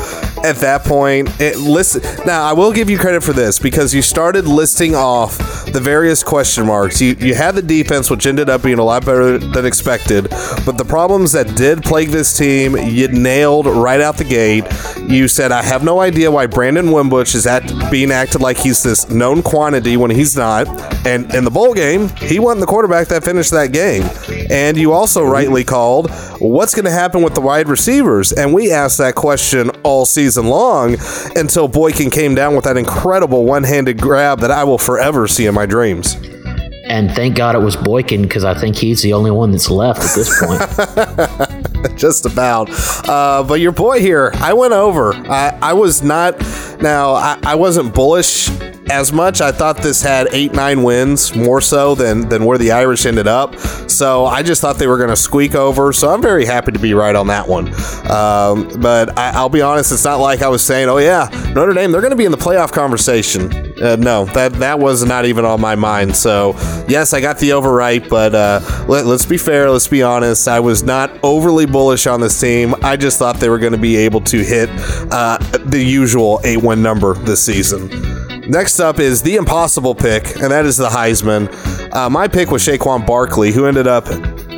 at 0.45 0.57
that 0.57 0.85
point, 0.85 1.29
it, 1.41 1.57
listen. 1.59 2.03
Now, 2.25 2.45
I 2.45 2.53
will 2.53 2.73
give 2.73 2.89
you 2.89 2.99
credit 2.99 3.23
for 3.23 3.33
this 3.33 3.59
because 3.59 3.95
you 3.95 4.03
started 4.03 4.47
listing 4.47 4.95
off 4.95 5.39
the 5.67 5.81
various 5.81 6.23
question 6.23 6.67
marks. 6.67 7.01
You 7.01 7.17
you 7.19 7.35
had 7.35 7.55
the 7.55 7.63
defense, 7.63 8.11
which 8.11 8.27
ended 8.27 8.49
up 8.49 8.63
being 8.63 8.79
a 8.79 8.85
lot 8.85 9.05
better 9.05 9.39
than 9.39 9.67
expected, 9.67 10.29
but 10.65 10.79
the 10.79 10.85
problems 10.85 11.33
that 11.33 11.57
did 11.57 11.83
plague 11.83 12.11
this 12.11 12.37
team, 12.37 12.77
you 12.77 13.09
nailed 13.09 13.67
right 13.67 14.01
out 14.01 14.17
the 14.17 14.25
gate. 14.25 14.65
You 15.09 15.29
said, 15.29 15.53
"I 15.53 15.63
have 15.63 15.83
no 15.83 16.01
idea 16.01 16.31
why 16.31 16.47
Brandon 16.47 16.91
Wimbush 16.93 17.35
is 17.35 17.47
at 17.47 17.63
being 17.91 18.11
acted 18.11 18.41
like 18.41 18.59
he's 18.59 18.83
this 18.83 19.09
known 19.11 19.43
quantity 19.43 19.97
when 19.97 20.11
he's 20.11 20.37
not." 20.37 20.69
And 21.07 21.33
in 21.35 21.45
the 21.45 21.51
bowl 21.51 21.75
game, 21.75 22.09
he 22.19 22.39
wasn't 22.39 22.61
the 22.61 22.67
quarterback 22.67 23.09
that 23.09 23.25
finished 23.25 23.51
that 23.51 23.73
game. 23.73 24.09
And 24.51 24.77
you 24.77 24.93
also 24.93 25.25
rightly 25.25 25.65
called 25.65 26.11
what's 26.39 26.75
going 26.75 26.85
to 26.85 26.91
happen 26.91 27.23
with 27.23 27.35
the 27.35 27.41
wide 27.41 27.69
receivers. 27.69 28.33
And 28.33 28.55
we 28.55 28.73
asked 28.73 28.99
that 28.99 29.15
question 29.15 29.71
all 29.83 30.05
season 30.07 30.28
long 30.37 30.97
until 31.37 31.69
Boykin 31.69 32.11
came 32.11 32.35
down 32.35 32.55
with 32.55 32.65
that 32.65 32.77
incredible 32.77 33.45
one 33.45 33.65
handed 33.65 34.01
grab 34.01 34.41
that 34.41 34.51
I 34.51 34.65
will 34.65 34.79
forever 34.79 35.27
see 35.29 35.47
in 35.47 35.55
my 35.55 35.67
dreams. 35.67 36.17
And 36.85 37.11
thank 37.13 37.37
God 37.37 37.55
it 37.55 37.59
was 37.59 37.77
Boykin 37.77 38.23
because 38.23 38.45
I 38.45 38.59
think 38.59 38.77
he's 38.77 39.03
the 39.03 39.13
only 39.13 39.31
one 39.31 39.51
that's 39.53 39.71
left 39.71 40.01
at 40.01 40.15
this 40.15 40.41
point. 40.43 41.97
Just 41.99 42.27
about. 42.27 42.71
Uh, 43.09 43.45
but 43.47 43.61
your 43.61 43.73
boy 43.73 44.01
here, 44.01 44.33
I 44.35 44.55
went 44.55 44.73
over. 44.73 45.15
I, 45.15 45.57
I 45.61 45.73
was 45.75 46.03
not, 46.03 46.41
now, 46.81 47.13
I, 47.13 47.39
I 47.45 47.55
wasn't 47.57 47.95
bullish 47.95 48.49
as 48.91 49.13
much. 49.13 49.41
I 49.41 49.53
thought 49.53 49.79
this 49.79 50.03
had 50.03 50.29
eight, 50.33 50.53
nine 50.53 50.83
wins 50.83 51.35
more 51.35 51.61
so 51.61 51.95
than, 51.95 52.29
than 52.29 52.45
where 52.45 52.59
the 52.59 52.73
Irish 52.73 53.07
ended 53.07 53.27
up. 53.27 53.57
So 53.89 54.27
I 54.27 54.43
just 54.43 54.61
thought 54.61 54.77
they 54.79 54.87
were 54.87 54.97
going 54.97 55.11
to 55.11 55.17
squeak 55.17 55.55
over. 55.55 55.93
So 55.93 56.11
I'm 56.11 56.23
very 56.23 56.45
happy 56.45 56.73
to 56.73 56.79
be 56.79 56.95
right 56.95 57.15
on 57.15 57.27
that 57.29 57.49
one. 57.49 57.69
Um, 58.11 58.81
but 58.81 59.19
I, 59.19 59.31
I'll 59.35 59.49
be 59.49 59.63
honest, 59.63 59.93
it's 59.93 60.05
not 60.05 60.21
like 60.21 60.43
I 60.43 60.49
was 60.49 60.65
saying, 60.65 60.89
oh, 60.89 60.99
yeah, 60.99 61.29
Notre 61.55 61.73
Dame, 61.73 61.93
they're 61.93 62.01
going 62.01 62.11
to 62.13 62.17
be 62.17 62.25
in 62.25 62.33
the 62.33 62.39
playoff 62.39 62.73
conversation. 62.73 63.53
Uh, 63.83 63.97
no, 63.97 64.25
that, 64.27 64.53
that 64.55 64.79
was 64.79 65.05
not 65.05 65.25
even 65.25 65.45
on 65.45 65.61
my 65.61 65.75
mind. 65.75 66.17
So, 66.17 66.55
yes, 66.89 67.13
I 67.13 67.21
got 67.21 67.39
the 67.39 67.53
over 67.53 67.73
right, 67.73 68.07
but 68.09 68.35
uh, 68.35 68.61
let, 68.89 69.07
let's 69.07 69.27
be 69.27 69.39
fair, 69.39 69.71
let's 69.71 69.89
be 69.89 70.03
honest. 70.03 70.49
I 70.49 70.61
was 70.61 70.83
not 70.83 71.11
overly 71.23 71.67
bullish 71.67 72.07
on 72.07 72.21
this 72.21 72.41
team. 72.41 72.75
I 72.83 72.97
just 72.97 73.19
thought 73.19 73.37
they 73.37 73.49
were 73.49 73.59
going 73.59 73.73
to 73.73 73.79
be 73.79 73.97
able 73.97 74.21
to 74.23 74.39
hit 74.39 74.69
uh, 75.11 75.39
the 75.65 75.83
usual 75.83 76.41
8 76.45 76.63
win 76.63 76.83
number 76.83 77.15
this 77.15 77.45
season. 77.45 78.18
Next 78.49 78.81
up 78.81 78.99
is 78.99 79.21
the 79.21 79.37
impossible 79.37 79.95
pick, 79.95 80.37
and 80.37 80.51
that 80.51 80.65
is 80.65 80.79
the 80.79 80.89
Heisman. 80.89 81.53
Uh, 81.95 82.09
my 82.09 82.27
pick 82.27 82.51
was 82.51 82.67
Saquon 82.67 83.07
Barkley, 83.07 83.53
who 83.53 83.67
ended 83.67 83.87
up 83.87 84.09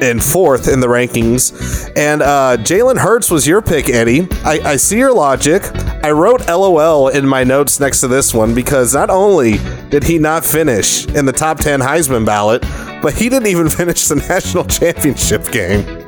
in 0.01 0.21
fourth 0.21 0.69
in 0.69 0.79
the 0.79 0.87
rankings. 0.87 1.91
And 1.97 2.23
uh, 2.23 2.57
Jalen 2.59 2.99
Hurts 2.99 3.33
was 3.33 3.49
your 3.49 3.61
pick, 3.61 3.89
Eddie. 3.89 4.29
I, 4.45 4.61
I 4.65 4.77
see 4.77 4.99
your 4.99 5.13
logic. 5.13 5.65
I 6.05 6.13
wrote 6.13 6.47
LOL 6.47 7.09
in 7.09 7.27
my 7.27 7.43
notes 7.43 7.81
next 7.81 8.01
to 8.01 8.09
this 8.09 8.33
one 8.33 8.55
because 8.55 8.95
not 8.95 9.11
only 9.11 9.59
did 9.91 10.05
he 10.05 10.19
not 10.19 10.45
finish 10.45 11.07
in 11.09 11.27
the 11.27 11.33
top 11.33 11.59
10 11.59 11.81
Heisman 11.81 12.25
ballot, 12.25 12.63
but 13.03 13.15
he 13.15 13.29
didn't 13.29 13.49
even 13.49 13.69
finish 13.71 14.07
the 14.07 14.17
national 14.17 14.65
championship 14.67 15.51
game. 15.51 16.00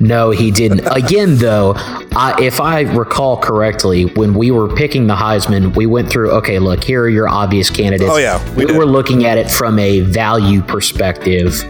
No, 0.00 0.30
he 0.30 0.50
didn't. 0.50 0.86
Again, 0.86 1.36
though, 1.36 1.74
I, 1.76 2.36
if 2.40 2.60
I 2.60 2.82
recall 2.82 3.36
correctly, 3.36 4.04
when 4.04 4.34
we 4.34 4.50
were 4.50 4.74
picking 4.74 5.06
the 5.06 5.16
Heisman, 5.16 5.76
we 5.76 5.86
went 5.86 6.08
through. 6.08 6.30
Okay, 6.32 6.58
look, 6.58 6.84
here 6.84 7.02
are 7.02 7.08
your 7.08 7.28
obvious 7.28 7.70
candidates. 7.70 8.10
Oh, 8.10 8.16
yeah, 8.16 8.42
we 8.54 8.66
we, 8.66 8.76
were 8.76 8.86
looking 8.86 9.24
at 9.24 9.38
it 9.38 9.50
from 9.50 9.78
a 9.78 10.00
value 10.00 10.62
perspective 10.62 11.62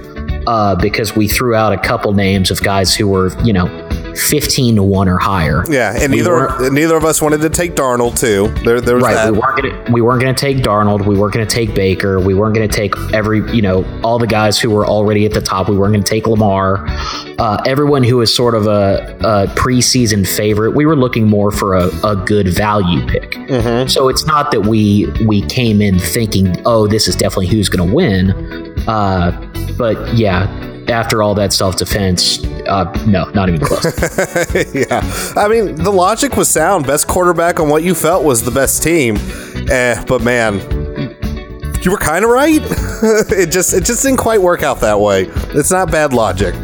uh, 0.46 0.74
because 0.76 1.16
we 1.16 1.28
threw 1.28 1.54
out 1.54 1.72
a 1.72 1.78
couple 1.78 2.12
names 2.12 2.50
of 2.50 2.62
guys 2.62 2.94
who 2.94 3.08
were, 3.08 3.30
you 3.42 3.52
know, 3.52 3.87
fifteen 4.18 4.76
to 4.76 4.82
one 4.82 5.08
or 5.08 5.18
higher. 5.18 5.64
Yeah, 5.68 5.94
and 5.96 6.12
We 6.12 6.18
neither 6.18 6.70
neither 6.70 6.96
of 6.96 7.04
us 7.04 7.22
wanted 7.22 7.40
to 7.42 7.50
take 7.50 7.74
Darnold 7.74 8.18
too. 8.18 8.48
There, 8.64 8.80
there 8.80 8.96
was 8.96 9.04
Right, 9.04 9.14
that. 9.14 9.32
we 9.32 9.38
weren't 9.38 9.62
gonna 9.62 9.92
we 9.92 10.00
weren't 10.00 10.20
gonna 10.20 10.34
take 10.34 10.58
Darnold, 10.58 11.06
we 11.06 11.16
weren't 11.16 11.32
gonna 11.34 11.46
take 11.46 11.74
Baker, 11.74 12.18
we 12.20 12.34
weren't 12.34 12.54
gonna 12.54 12.68
take 12.68 12.94
every 13.12 13.38
you 13.54 13.62
know 13.62 13.84
all 14.02 14.18
the 14.18 14.26
guys 14.26 14.58
who 14.58 14.70
were 14.70 14.86
already 14.86 15.24
at 15.26 15.32
the 15.32 15.40
top. 15.40 15.68
We 15.68 15.76
weren't 15.76 15.92
gonna 15.94 16.04
take 16.04 16.26
Lamar, 16.26 16.84
uh, 17.38 17.62
everyone 17.66 18.02
who 18.02 18.16
was 18.18 18.34
sort 18.34 18.54
of 18.54 18.66
a, 18.66 19.16
a 19.20 19.46
preseason 19.54 20.26
favorite. 20.26 20.74
We 20.74 20.86
were 20.86 20.96
looking 20.96 21.26
more 21.28 21.50
for 21.50 21.74
a, 21.74 21.88
a 22.04 22.16
good 22.16 22.48
value 22.48 23.06
pick. 23.06 23.34
So 23.88 24.08
it's 24.08 24.26
not 24.26 24.50
that 24.52 24.62
we 24.62 25.06
we 25.26 25.42
came 25.42 25.80
in 25.80 25.98
thinking, 25.98 26.56
oh, 26.66 26.86
this 26.86 27.08
is 27.08 27.16
definitely 27.16 27.46
who's 27.48 27.68
gonna 27.68 27.92
win. 27.92 28.30
Uh, 28.88 29.30
but 29.78 30.14
yeah, 30.14 30.46
after 30.88 31.22
all 31.22 31.34
that 31.34 31.52
self 31.52 31.76
defense, 31.76 32.44
uh, 32.66 32.84
no, 33.06 33.28
not 33.30 33.48
even 33.48 33.60
close. 33.60 33.84
yeah. 34.74 35.00
I 35.36 35.48
mean, 35.48 35.74
the 35.76 35.92
logic 35.92 36.36
was 36.36 36.48
sound. 36.48 36.86
Best 36.86 37.06
quarterback 37.06 37.60
on 37.60 37.68
what 37.68 37.82
you 37.82 37.94
felt 37.94 38.24
was 38.24 38.42
the 38.42 38.50
best 38.50 38.82
team. 38.82 39.16
Eh, 39.70 40.02
but 40.06 40.22
man, 40.22 40.58
you 41.82 41.90
were 41.90 41.98
kind 41.98 42.24
of 42.24 42.30
right. 42.30 42.60
it 43.32 43.50
just 43.50 43.72
it 43.72 43.84
just 43.84 44.02
didn't 44.02 44.18
quite 44.18 44.40
work 44.40 44.62
out 44.62 44.80
that 44.80 45.00
way. 45.00 45.24
It's 45.54 45.70
not 45.70 45.90
bad 45.90 46.12
logic. 46.12 46.54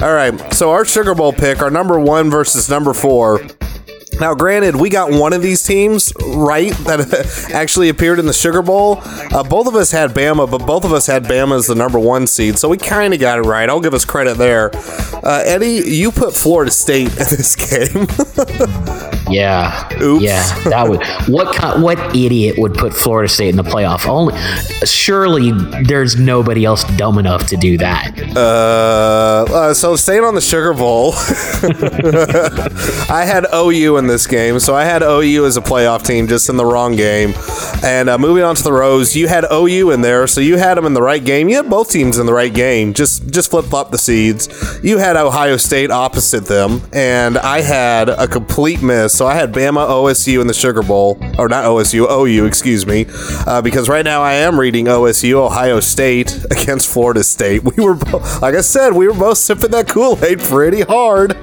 All 0.00 0.14
right. 0.14 0.52
So 0.54 0.70
our 0.70 0.84
Sugar 0.84 1.14
Bowl 1.14 1.32
pick, 1.32 1.60
our 1.60 1.70
number 1.70 1.98
1 1.98 2.30
versus 2.30 2.70
number 2.70 2.94
4. 2.94 3.40
Now, 4.20 4.34
granted, 4.34 4.76
we 4.76 4.90
got 4.90 5.10
one 5.10 5.32
of 5.32 5.40
these 5.40 5.62
teams 5.62 6.12
right 6.22 6.72
that 6.84 7.50
actually 7.54 7.88
appeared 7.88 8.18
in 8.18 8.26
the 8.26 8.34
Sugar 8.34 8.60
Bowl. 8.60 8.98
Uh, 9.02 9.42
both 9.42 9.66
of 9.66 9.74
us 9.74 9.90
had 9.90 10.10
Bama, 10.10 10.50
but 10.50 10.66
both 10.66 10.84
of 10.84 10.92
us 10.92 11.06
had 11.06 11.24
Bama 11.24 11.56
as 11.56 11.66
the 11.66 11.74
number 11.74 11.98
one 11.98 12.26
seed, 12.26 12.58
so 12.58 12.68
we 12.68 12.76
kind 12.76 13.14
of 13.14 13.20
got 13.20 13.38
it 13.38 13.42
right. 13.42 13.68
I'll 13.68 13.80
give 13.80 13.94
us 13.94 14.04
credit 14.04 14.36
there. 14.36 14.70
Uh, 14.74 15.42
Eddie, 15.44 15.90
you 15.90 16.12
put 16.12 16.34
Florida 16.34 16.70
State 16.70 17.08
in 17.12 17.16
this 17.16 17.56
game. 17.56 18.06
Yeah. 19.30 19.88
Oops. 20.02 20.22
Yeah. 20.22 20.42
That 20.64 20.88
would 20.88 21.02
what 21.28 21.54
kind, 21.54 21.82
what 21.82 21.98
idiot 22.14 22.56
would 22.58 22.74
put 22.74 22.94
Florida 22.94 23.28
State 23.28 23.50
in 23.50 23.56
the 23.56 23.62
playoff? 23.62 24.06
Only 24.06 24.34
surely 24.86 25.52
there's 25.84 26.16
nobody 26.16 26.64
else 26.64 26.84
dumb 26.96 27.18
enough 27.18 27.46
to 27.48 27.56
do 27.56 27.78
that. 27.78 28.18
Uh, 28.36 29.44
uh, 29.52 29.74
so 29.74 29.96
staying 29.96 30.24
on 30.24 30.34
the 30.34 30.40
Sugar 30.40 30.72
Bowl, 30.74 31.12
I 33.10 33.24
had 33.24 33.46
OU 33.54 33.96
in 33.98 34.06
this 34.06 34.26
game, 34.26 34.58
so 34.60 34.74
I 34.74 34.84
had 34.84 35.02
OU 35.02 35.46
as 35.46 35.56
a 35.56 35.60
playoff 35.60 36.04
team, 36.04 36.28
just 36.28 36.48
in 36.48 36.56
the 36.56 36.64
wrong 36.64 36.96
game. 36.96 37.34
And 37.82 38.08
uh, 38.08 38.18
moving 38.18 38.42
on 38.42 38.54
to 38.56 38.62
the 38.62 38.72
Rose, 38.72 39.16
you 39.16 39.28
had 39.28 39.44
OU 39.50 39.90
in 39.90 40.00
there, 40.00 40.26
so 40.26 40.40
you 40.40 40.56
had 40.56 40.76
them 40.76 40.84
in 40.86 40.94
the 40.94 41.02
right 41.02 41.24
game. 41.24 41.48
You 41.48 41.56
had 41.56 41.70
both 41.70 41.90
teams 41.90 42.18
in 42.18 42.26
the 42.26 42.32
right 42.32 42.52
game. 42.52 42.94
Just 42.94 43.30
just 43.30 43.50
flip 43.50 43.66
flop 43.66 43.90
the 43.90 43.98
seeds. 43.98 44.48
You 44.82 44.98
had 44.98 45.16
Ohio 45.16 45.56
State 45.56 45.90
opposite 45.90 46.46
them, 46.46 46.82
and 46.92 47.38
I 47.38 47.60
had 47.60 48.08
a 48.08 48.26
complete 48.26 48.82
miss. 48.82 49.19
So 49.20 49.26
I 49.26 49.34
had 49.34 49.52
Bama 49.52 49.86
OSU 49.86 50.40
in 50.40 50.46
the 50.46 50.54
Sugar 50.54 50.82
Bowl, 50.82 51.18
or 51.36 51.46
not 51.46 51.66
OSU, 51.66 52.10
OU, 52.10 52.46
excuse 52.46 52.86
me, 52.86 53.04
uh, 53.46 53.60
because 53.60 53.86
right 53.86 54.02
now 54.02 54.22
I 54.22 54.32
am 54.32 54.58
reading 54.58 54.86
OSU 54.86 55.34
Ohio 55.34 55.80
State 55.80 56.42
against 56.50 56.88
Florida 56.88 57.22
State. 57.22 57.62
We 57.62 57.84
were, 57.84 57.96
like 58.40 58.54
I 58.54 58.62
said, 58.62 58.94
we 58.94 59.06
were 59.06 59.12
both 59.12 59.36
sipping 59.36 59.72
that 59.72 59.88
Kool 59.88 60.18
Aid 60.24 60.40
pretty 60.40 60.80
hard. 60.80 61.36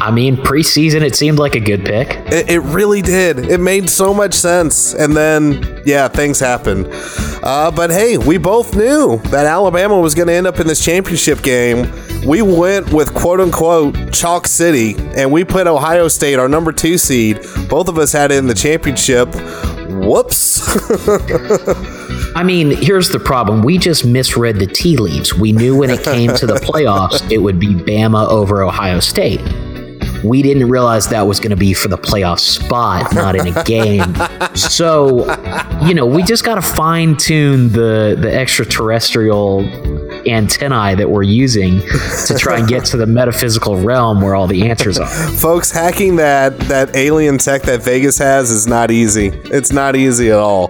I 0.00 0.12
mean, 0.12 0.36
preseason 0.36 1.00
it 1.00 1.16
seemed 1.16 1.40
like 1.40 1.56
a 1.56 1.60
good 1.60 1.84
pick. 1.84 2.10
It, 2.32 2.50
it 2.50 2.60
really 2.60 3.02
did. 3.02 3.40
It 3.40 3.58
made 3.58 3.90
so 3.90 4.14
much 4.14 4.34
sense. 4.34 4.94
And 4.94 5.16
then, 5.16 5.82
yeah, 5.84 6.06
things 6.06 6.38
happened. 6.38 6.86
Uh, 7.42 7.72
but 7.74 7.90
hey, 7.90 8.18
we 8.18 8.38
both 8.38 8.76
knew 8.76 9.18
that 9.30 9.46
Alabama 9.46 9.98
was 9.98 10.14
going 10.14 10.28
to 10.28 10.34
end 10.34 10.46
up 10.46 10.60
in 10.60 10.68
this 10.68 10.84
championship 10.84 11.42
game. 11.42 11.90
We 12.26 12.40
went 12.40 12.90
with 12.90 13.12
quote 13.12 13.38
unquote 13.40 14.10
Chalk 14.10 14.46
City, 14.46 14.94
and 15.14 15.30
we 15.30 15.44
put 15.44 15.66
Ohio 15.66 16.08
State, 16.08 16.38
our 16.38 16.48
number 16.48 16.72
two 16.72 16.96
seed. 16.96 17.40
Both 17.68 17.88
of 17.88 17.98
us 17.98 18.12
had 18.12 18.32
it 18.32 18.38
in 18.38 18.46
the 18.46 18.54
championship. 18.54 19.28
Whoops. 19.90 20.62
I 22.34 22.42
mean, 22.42 22.70
here's 22.70 23.10
the 23.10 23.20
problem. 23.20 23.62
We 23.62 23.76
just 23.76 24.06
misread 24.06 24.56
the 24.56 24.66
tea 24.66 24.96
leaves. 24.96 25.34
We 25.34 25.52
knew 25.52 25.76
when 25.76 25.90
it 25.90 26.02
came 26.02 26.34
to 26.34 26.46
the 26.46 26.54
playoffs, 26.54 27.30
it 27.30 27.38
would 27.38 27.60
be 27.60 27.74
Bama 27.74 28.26
over 28.28 28.62
Ohio 28.62 29.00
State. 29.00 29.42
We 30.24 30.40
didn't 30.40 30.70
realize 30.70 31.08
that 31.08 31.26
was 31.26 31.38
going 31.38 31.50
to 31.50 31.56
be 31.56 31.74
for 31.74 31.88
the 31.88 31.98
playoff 31.98 32.40
spot, 32.40 33.14
not 33.14 33.36
in 33.36 33.54
a 33.54 33.64
game. 33.64 34.04
So, 34.54 35.24
you 35.84 35.94
know, 35.94 36.06
we 36.06 36.22
just 36.22 36.44
got 36.44 36.54
to 36.54 36.62
fine 36.62 37.16
tune 37.16 37.72
the 37.72 38.16
the 38.18 38.32
extraterrestrial 38.32 39.62
antennae 40.26 40.94
that 40.94 41.10
we're 41.10 41.22
using 41.22 41.80
to 42.26 42.36
try 42.38 42.58
and 42.58 42.68
get 42.68 42.84
to 42.86 42.96
the 42.96 43.06
metaphysical 43.06 43.76
realm 43.80 44.20
where 44.20 44.34
all 44.34 44.46
the 44.46 44.68
answers 44.68 44.98
are. 44.98 45.06
Folks, 45.38 45.70
hacking 45.70 46.16
that, 46.16 46.58
that 46.60 46.94
alien 46.96 47.38
tech 47.38 47.62
that 47.62 47.82
Vegas 47.82 48.18
has 48.18 48.50
is 48.50 48.66
not 48.66 48.90
easy. 48.90 49.28
It's 49.44 49.72
not 49.72 49.96
easy 49.96 50.30
at 50.30 50.38
all. 50.38 50.68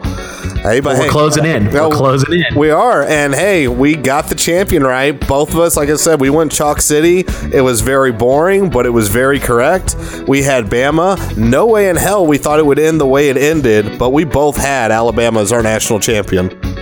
Hey, 0.64 0.80
but 0.80 0.96
We're 0.96 1.05
hey, 1.05 1.09
closing 1.11 1.44
in. 1.44 1.64
No, 1.66 1.90
We're 1.90 1.96
closing 1.96 2.32
in. 2.32 2.59
We 2.59 2.70
are, 2.70 3.02
and 3.02 3.34
hey, 3.34 3.68
we 3.68 3.96
got 3.96 4.28
the 4.28 4.34
champion 4.34 4.82
right. 4.82 5.12
Both 5.28 5.50
of 5.50 5.61
us, 5.61 5.76
like 5.76 5.90
I 5.90 5.96
said, 5.96 6.22
we 6.22 6.30
went 6.30 6.52
Chalk 6.52 6.80
City. 6.80 7.24
It 7.52 7.62
was 7.62 7.82
very 7.82 8.12
boring, 8.12 8.70
but 8.70 8.86
it 8.86 8.90
was 8.90 9.09
very 9.09 9.38
correct. 9.38 9.94
We 10.26 10.42
had 10.42 10.66
Bama. 10.66 11.36
No 11.36 11.66
way 11.66 11.90
in 11.90 11.96
hell 11.96 12.26
we 12.26 12.38
thought 12.38 12.59
it 12.59 12.64
would 12.66 12.78
end 12.78 12.98
the 12.98 13.07
way 13.07 13.28
it 13.28 13.36
ended, 13.36 13.98
but 13.98 14.11
we 14.11 14.24
both 14.24 14.57
had 14.57 14.90
Alabama 14.90 15.40
as 15.40 15.52
our 15.52 15.62
national 15.62 16.00
champion. 16.00 16.74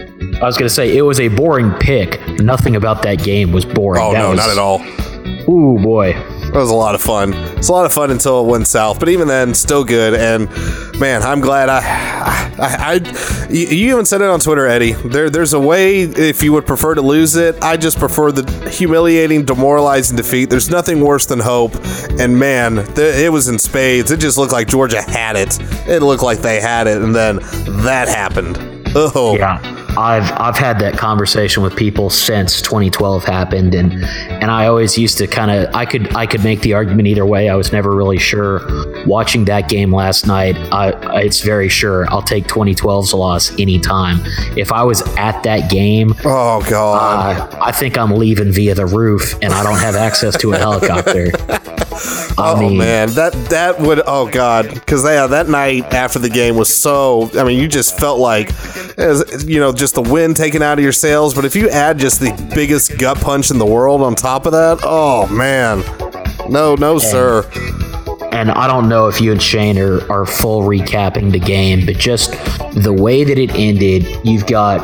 I 0.42 0.46
was 0.46 0.56
going 0.56 0.68
to 0.68 0.74
say 0.74 0.96
it 0.96 1.02
was 1.02 1.20
a 1.20 1.28
boring 1.28 1.70
pick. 1.74 2.20
Nothing 2.40 2.74
about 2.76 3.02
that 3.02 3.22
game 3.22 3.52
was 3.52 3.64
boring. 3.64 4.02
Oh 4.02 4.12
That 4.12 4.18
no, 4.18 4.30
was- 4.30 4.38
not 4.38 4.50
at 4.50 4.58
all. 4.58 4.80
Ooh 5.48 5.78
boy. 5.78 6.10
It 6.10 6.54
was 6.54 6.70
a 6.70 6.74
lot 6.74 6.94
of 6.94 7.00
fun. 7.00 7.32
It's 7.32 7.68
a 7.68 7.72
lot 7.72 7.86
of 7.86 7.92
fun 7.92 8.10
until 8.10 8.44
it 8.44 8.50
went 8.50 8.66
south, 8.66 9.00
but 9.00 9.08
even 9.08 9.26
then, 9.26 9.54
still 9.54 9.84
good. 9.84 10.12
And 10.14 10.50
man, 11.00 11.22
I'm 11.22 11.40
glad 11.40 11.68
I, 11.70 11.78
I, 11.78 12.76
I 13.00 13.48
you 13.50 13.66
you 13.68 13.92
even 13.94 14.04
said 14.04 14.20
it 14.20 14.28
on 14.28 14.38
Twitter, 14.38 14.66
Eddie. 14.66 14.92
There, 14.92 15.30
there's 15.30 15.54
a 15.54 15.58
way 15.60 16.02
if 16.02 16.42
you 16.42 16.52
would 16.52 16.66
prefer 16.66 16.94
to 16.94 17.00
lose 17.00 17.36
it. 17.36 17.56
I 17.62 17.78
just 17.78 17.98
prefer 17.98 18.32
the 18.32 18.68
humiliating, 18.70 19.46
demoralizing 19.46 20.16
defeat. 20.16 20.50
There's 20.50 20.68
nothing 20.70 21.00
worse 21.00 21.24
than 21.24 21.40
hope. 21.40 21.72
And 22.20 22.38
man, 22.38 22.84
th- 22.94 22.98
it 23.16 23.32
was 23.32 23.48
in 23.48 23.58
spades. 23.58 24.10
It 24.10 24.18
just 24.20 24.36
looked 24.36 24.52
like 24.52 24.68
Georgia 24.68 25.00
had 25.00 25.36
it. 25.36 25.58
It 25.88 26.02
looked 26.02 26.22
like 26.22 26.40
they 26.40 26.60
had 26.60 26.86
it, 26.86 27.00
and 27.00 27.14
then 27.14 27.36
that 27.82 28.08
happened. 28.08 28.58
Oh, 28.94 29.36
Yeah. 29.38 29.58
I've 29.96 30.30
I've 30.40 30.56
had 30.56 30.78
that 30.80 30.96
conversation 30.96 31.62
with 31.62 31.76
people 31.76 32.08
since 32.10 32.62
2012 32.62 33.24
happened 33.24 33.74
and 33.74 33.92
and 34.30 34.50
I 34.50 34.66
always 34.66 34.96
used 34.96 35.18
to 35.18 35.26
kind 35.26 35.50
of 35.50 35.74
I 35.74 35.84
could 35.84 36.14
I 36.16 36.26
could 36.26 36.42
make 36.42 36.60
the 36.60 36.74
argument 36.74 37.08
either 37.08 37.26
way. 37.26 37.48
I 37.48 37.54
was 37.56 37.72
never 37.72 37.94
really 37.94 38.18
sure. 38.18 38.60
Watching 39.06 39.44
that 39.46 39.68
game 39.68 39.92
last 39.94 40.26
night, 40.26 40.56
I, 40.72 40.90
it's 41.20 41.40
very 41.40 41.68
sure 41.68 42.06
I'll 42.10 42.22
take 42.22 42.46
2012's 42.46 43.12
loss 43.12 43.50
anytime. 43.58 44.20
If 44.56 44.72
I 44.72 44.82
was 44.84 45.02
at 45.16 45.42
that 45.42 45.70
game, 45.70 46.14
oh 46.24 46.64
God. 46.68 47.52
uh, 47.52 47.58
I 47.60 47.72
think 47.72 47.98
I'm 47.98 48.12
leaving 48.12 48.52
via 48.52 48.74
the 48.74 48.86
roof 48.86 49.34
and 49.42 49.52
I 49.52 49.62
don't 49.62 49.78
have 49.78 49.94
access 49.96 50.36
to 50.38 50.52
a 50.52 50.58
helicopter. 50.58 51.30
Oh 52.38 52.58
mean, 52.58 52.78
man, 52.78 53.10
that 53.10 53.32
that 53.50 53.78
would 53.80 54.00
oh 54.06 54.28
god, 54.30 54.72
because 54.72 55.04
yeah, 55.04 55.26
that 55.26 55.48
night 55.48 55.92
after 55.92 56.18
the 56.18 56.30
game 56.30 56.56
was 56.56 56.74
so. 56.74 57.30
I 57.38 57.44
mean, 57.44 57.58
you 57.58 57.68
just 57.68 57.98
felt 57.98 58.18
like, 58.20 58.50
you 59.44 59.60
know, 59.60 59.72
just 59.72 59.94
the 59.94 60.02
wind 60.02 60.36
taken 60.36 60.62
out 60.62 60.78
of 60.78 60.82
your 60.82 60.92
sails. 60.92 61.34
But 61.34 61.44
if 61.44 61.54
you 61.54 61.68
add 61.68 61.98
just 61.98 62.20
the 62.20 62.32
biggest 62.54 62.98
gut 62.98 63.18
punch 63.20 63.50
in 63.50 63.58
the 63.58 63.66
world 63.66 64.02
on 64.02 64.14
top 64.14 64.46
of 64.46 64.52
that, 64.52 64.78
oh 64.82 65.26
man, 65.28 65.80
no, 66.50 66.74
no, 66.74 66.98
sir. 66.98 67.48
and 68.32 68.50
I 68.50 68.66
don't 68.66 68.88
know 68.88 69.08
if 69.08 69.20
you 69.20 69.32
and 69.32 69.42
Shane 69.42 69.78
are, 69.78 70.10
are 70.10 70.24
full 70.24 70.62
recapping 70.62 71.32
the 71.32 71.38
game, 71.38 71.84
but 71.84 71.98
just 71.98 72.32
the 72.74 72.94
way 72.96 73.24
that 73.24 73.38
it 73.38 73.50
ended, 73.54 74.06
you've 74.24 74.46
got 74.46 74.80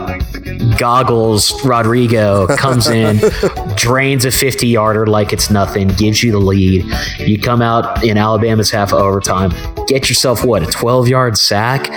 Goggles 0.79 1.65
Rodrigo 1.65 2.47
comes 2.57 2.89
in, 2.89 3.21
drains 3.77 4.25
a 4.25 4.31
50 4.31 4.67
yarder 4.67 5.07
like 5.07 5.33
it's 5.33 5.51
nothing, 5.51 5.89
gives 5.89 6.23
you 6.23 6.33
the 6.33 6.39
lead. 6.39 6.85
You 7.19 7.41
come 7.41 7.63
out 7.63 8.05
in 8.05 8.17
Alabama's 8.17 8.71
half 8.71 8.93
overtime, 8.93 9.51
get 9.87 10.09
yourself 10.09 10.45
what, 10.45 10.63
a 10.63 10.67
12 10.67 11.09
yard 11.09 11.37
sack? 11.37 11.89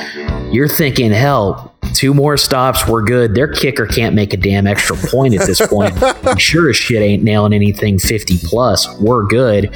You're 0.51 0.67
thinking, 0.67 1.11
hell, 1.11 1.71
two 1.93 2.13
more 2.13 2.37
stops, 2.37 2.87
we're 2.87 3.03
good. 3.03 3.35
Their 3.35 3.47
kicker 3.47 3.85
can't 3.85 4.15
make 4.15 4.33
a 4.33 4.37
damn 4.37 4.67
extra 4.67 4.95
point 4.95 5.35
at 5.35 5.45
this 5.45 5.65
point. 5.65 5.95
Sure 6.37 6.69
as 6.69 6.75
shit 6.75 7.01
ain't 7.01 7.23
nailing 7.23 7.53
anything 7.53 7.99
50 7.99 8.37
plus. 8.45 8.87
We're 8.99 9.25
good. 9.25 9.73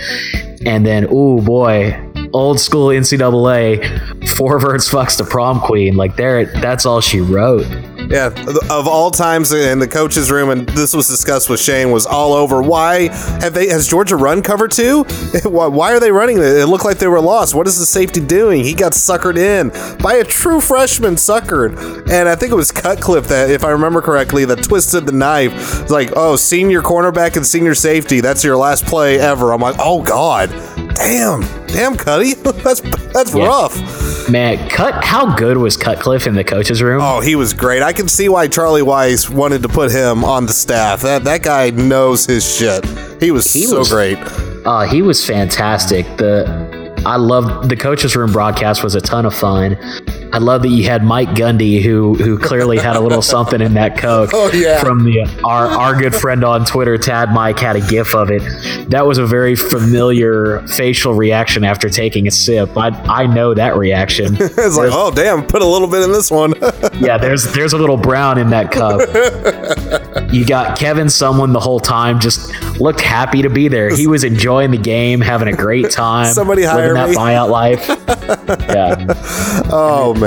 And 0.66 0.86
then, 0.86 1.08
oh 1.10 1.42
boy, 1.42 2.00
old 2.34 2.60
school 2.60 2.88
NCAA, 2.88 4.28
four 4.30 4.60
Forverts 4.60 4.90
fucks 4.90 5.18
the 5.18 5.24
prom 5.24 5.60
queen. 5.60 5.96
Like 5.96 6.16
there, 6.16 6.46
that's 6.46 6.86
all 6.86 7.02
she 7.02 7.20
wrote. 7.20 7.66
Yeah, 8.08 8.28
of 8.70 8.88
all 8.88 9.12
times 9.12 9.52
in 9.52 9.80
the 9.80 9.88
coaches' 9.88 10.30
room, 10.30 10.50
and 10.50 10.68
this 10.70 10.94
was 10.94 11.08
discussed 11.08 11.50
with 11.50 11.60
Shane, 11.60 11.92
was 11.92 12.06
all 12.06 12.34
over. 12.34 12.62
Why 12.62 13.10
have 13.42 13.54
they? 13.54 13.68
Has 13.70 13.88
Georgia 13.88 14.16
run 14.16 14.42
cover 14.42 14.68
two? 14.68 15.04
Why, 15.44 15.94
are 15.94 16.00
they 16.00 16.12
running 16.12 16.38
it? 16.38 16.44
It 16.44 16.68
looked 16.68 16.86
like 16.86 16.98
they 16.98 17.08
were 17.08 17.20
lost. 17.20 17.56
What 17.56 17.68
is 17.68 17.80
the 17.80 17.86
safety 17.86 18.22
doing? 18.22 18.64
He 18.64 18.74
got 18.74 18.92
suckered 18.92 19.38
in 19.38 19.70
by 19.98 20.16
a 20.16 20.24
true 20.24 20.60
freshman, 20.60 21.16
suckered, 21.16 21.78
and 22.10 22.30
I 22.30 22.36
think 22.36 22.52
it 22.52 22.56
was 22.56 22.72
Cutcliffe 22.72 23.28
that, 23.30 23.50
if 23.50 23.64
I 23.64 23.70
remember 23.70 24.02
correctly, 24.02 24.46
that 24.46 24.64
twisted 24.64 25.06
the 25.06 25.12
knife. 25.12 25.82
It's 25.82 25.92
like, 25.92 26.12
oh, 26.16 26.36
senior 26.36 26.82
cornerback 26.82 27.36
and 27.36 27.46
senior 27.46 27.76
safety. 27.76 28.22
That's 28.22 28.44
your 28.44 28.58
last 28.58 28.86
play 28.86 29.20
ever. 29.20 29.52
I'm 29.52 29.62
like, 29.62 29.76
oh 29.80 30.04
god, 30.04 30.50
damn, 30.96 31.42
damn, 31.76 31.96
Cuddy, 31.96 32.34
that's 32.64 32.82
that's 33.14 33.36
Yeah. 33.36 33.46
rough. 33.48 34.30
Man, 34.30 34.70
cut. 34.70 35.04
How 35.04 35.36
good 35.36 35.58
was 35.58 35.78
Cutcliffe 35.78 36.26
in 36.26 36.34
the 36.34 36.44
coaches' 36.44 36.82
room? 36.82 37.02
Oh, 37.02 37.20
he 37.20 37.36
was 37.36 37.54
great. 37.54 37.84
I 37.84 37.94
can 37.94 38.08
see 38.08 38.28
why 38.30 38.48
Charlie 38.48 38.82
Weis 38.82 39.30
wanted 39.30 39.62
to 39.64 39.70
put 39.70 39.92
him 39.92 40.24
on 40.24 40.46
the 40.48 40.54
staff. 40.54 41.02
That 41.02 41.24
that 41.26 41.44
guy 41.44 41.70
knows 41.70 42.26
his 42.26 42.44
shit. 42.58 42.84
He 43.22 43.32
was 43.32 43.50
so 43.50 43.80
was- 43.80 43.90
great. 43.92 44.18
Uh, 44.66 44.82
he 44.88 45.02
was 45.04 45.24
fantastic. 45.24 46.06
The 46.18 46.94
I 47.06 47.18
loved 47.18 47.70
the 47.70 47.76
coaches' 47.76 48.16
room 48.16 48.32
broadcast 48.32 48.84
was 48.84 48.96
a 48.96 49.02
ton 49.02 49.26
of 49.28 49.36
fun. 49.36 49.78
I 50.36 50.38
love 50.38 50.64
that 50.64 50.68
you 50.68 50.84
had 50.84 51.02
Mike 51.02 51.30
Gundy, 51.30 51.82
who 51.82 52.16
who 52.16 52.38
clearly 52.38 52.78
had 52.78 52.98
a 52.98 53.00
little 53.00 53.22
something 53.36 53.62
in 53.62 53.76
that 53.76 53.98
coke. 53.98 54.32
Oh, 54.34 54.52
yeah. 54.52 54.82
From 54.82 55.06
the 55.06 55.22
our 55.46 55.68
our 55.68 55.98
good 55.98 56.14
friend 56.14 56.44
on 56.44 56.66
Twitter, 56.66 56.98
Tad 56.98 57.32
Mike, 57.32 57.58
had 57.58 57.78
a 57.78 57.88
gif 57.88 58.14
of 58.14 58.30
it. 58.30 58.42
That 58.90 59.08
was 59.08 59.18
a 59.18 59.26
very 59.26 59.56
familiar 59.56 60.60
facial 60.68 61.14
reaction 61.14 61.64
after 61.64 61.90
taking 61.90 62.28
a 62.28 62.32
sip. 62.32 62.78
I 62.78 62.90
I 63.08 63.28
know 63.28 63.54
that 63.54 63.78
reaction. 63.78 64.36
it's 64.40 64.76
like, 64.76 64.90
oh 64.92 65.10
damn, 65.16 65.48
put 65.48 65.62
a 65.62 65.66
little 65.66 65.88
bit 65.88 66.04
in 66.04 66.12
this 66.12 66.30
one. 66.30 66.54
yeah, 67.00 67.18
there's 67.18 67.54
there's 67.54 67.72
a 67.72 67.78
little 67.78 67.96
brown 67.96 68.38
in 68.38 68.50
that 68.50 68.74
cup. 68.74 69.00
you 70.34 70.46
got 70.46 70.78
Kevin 70.78 71.08
Sumlin 71.08 71.54
the 71.54 71.62
whole 71.62 71.80
time 71.80 72.20
just 72.20 72.52
looked 72.78 73.00
happy 73.00 73.42
to 73.42 73.50
be 73.50 73.70
there. 73.70 73.96
He 73.96 74.06
was 74.06 74.26
enjoying 74.26 74.72
the 74.72 74.78
game, 74.78 75.22
having 75.22 75.48
a 75.48 75.56
great 75.56 75.92
time. 75.92 76.34
Somebody 76.34 76.64
hire 76.64 76.94
living 76.94 77.14
that 77.14 77.16
buyout 77.16 77.50
life. 77.50 77.88
yeah. 78.68 79.06
oh 79.72 80.14
man. 80.16 80.25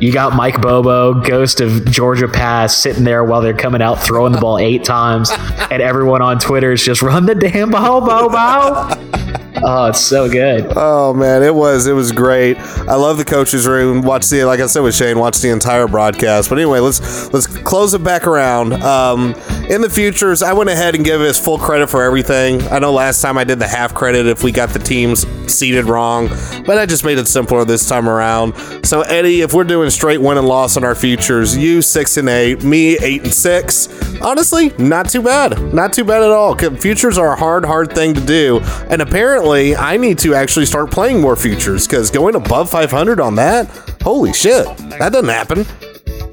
You 0.00 0.12
got 0.12 0.34
Mike 0.34 0.60
Bobo, 0.60 1.14
ghost 1.14 1.60
of 1.60 1.86
Georgia 1.86 2.28
Pass, 2.28 2.76
sitting 2.76 3.04
there 3.04 3.24
while 3.24 3.40
they're 3.40 3.56
coming 3.56 3.80
out 3.80 4.02
throwing 4.02 4.32
the 4.32 4.38
ball 4.38 4.58
eight 4.58 4.84
times, 4.84 5.30
and 5.70 5.80
everyone 5.80 6.20
on 6.20 6.38
Twitter 6.38 6.72
is 6.72 6.84
just 6.84 7.00
run 7.00 7.24
the 7.26 7.34
damn 7.34 7.70
ball, 7.70 8.00
Bobo. 8.00 9.42
Oh, 9.62 9.86
it's 9.86 10.00
so 10.00 10.28
good. 10.28 10.72
Oh 10.76 11.14
man, 11.14 11.42
it 11.42 11.54
was 11.54 11.86
it 11.86 11.92
was 11.92 12.12
great. 12.12 12.58
I 12.58 12.94
love 12.94 13.16
the 13.16 13.24
coaches 13.24 13.66
room. 13.66 14.02
Watch 14.02 14.28
the 14.28 14.44
like 14.44 14.60
I 14.60 14.66
said 14.66 14.80
with 14.80 14.94
Shane, 14.94 15.18
watch 15.18 15.38
the 15.38 15.48
entire 15.48 15.88
broadcast. 15.88 16.48
But 16.48 16.58
anyway, 16.58 16.80
let's 16.80 17.32
let's 17.32 17.46
close 17.46 17.94
it 17.94 18.04
back 18.04 18.26
around. 18.26 18.74
Um, 18.82 19.34
in 19.70 19.80
the 19.80 19.90
futures, 19.90 20.42
I 20.42 20.52
went 20.52 20.68
ahead 20.70 20.94
and 20.94 21.04
gave 21.04 21.20
us 21.20 21.42
full 21.42 21.58
credit 21.58 21.88
for 21.88 22.02
everything. 22.02 22.62
I 22.68 22.78
know 22.78 22.92
last 22.92 23.22
time 23.22 23.38
I 23.38 23.44
did 23.44 23.58
the 23.58 23.66
half 23.66 23.94
credit 23.94 24.26
if 24.26 24.42
we 24.42 24.52
got 24.52 24.70
the 24.70 24.78
teams 24.78 25.26
seated 25.52 25.86
wrong, 25.86 26.28
but 26.66 26.76
I 26.78 26.86
just 26.86 27.04
made 27.04 27.18
it 27.18 27.26
simpler 27.26 27.64
this 27.64 27.88
time 27.88 28.08
around. 28.08 28.54
So 28.84 29.00
Eddie, 29.02 29.40
if 29.40 29.54
we're 29.54 29.64
doing 29.64 29.90
straight 29.90 30.20
win 30.20 30.38
and 30.38 30.46
loss 30.46 30.76
on 30.76 30.84
our 30.84 30.94
futures, 30.94 31.56
you 31.56 31.82
six 31.82 32.16
and 32.16 32.28
eight, 32.28 32.62
me 32.62 32.98
eight 32.98 33.22
and 33.22 33.32
six. 33.32 33.88
Honestly, 34.20 34.70
not 34.78 35.08
too 35.08 35.22
bad. 35.22 35.74
Not 35.74 35.92
too 35.92 36.04
bad 36.04 36.22
at 36.22 36.30
all. 36.30 36.56
Futures 36.56 37.18
are 37.18 37.32
a 37.32 37.36
hard, 37.36 37.64
hard 37.64 37.92
thing 37.92 38.14
to 38.14 38.20
do, 38.20 38.60
and 38.88 39.02
apparently 39.02 39.45
I 39.46 39.96
need 39.96 40.18
to 40.18 40.34
actually 40.34 40.66
start 40.66 40.90
playing 40.90 41.20
more 41.20 41.36
futures 41.36 41.86
because 41.86 42.10
going 42.10 42.34
above 42.34 42.68
500 42.68 43.20
on 43.20 43.36
that, 43.36 43.68
holy 44.02 44.32
shit, 44.32 44.64
that 44.98 45.12
doesn't 45.12 45.28
happen. 45.28 45.64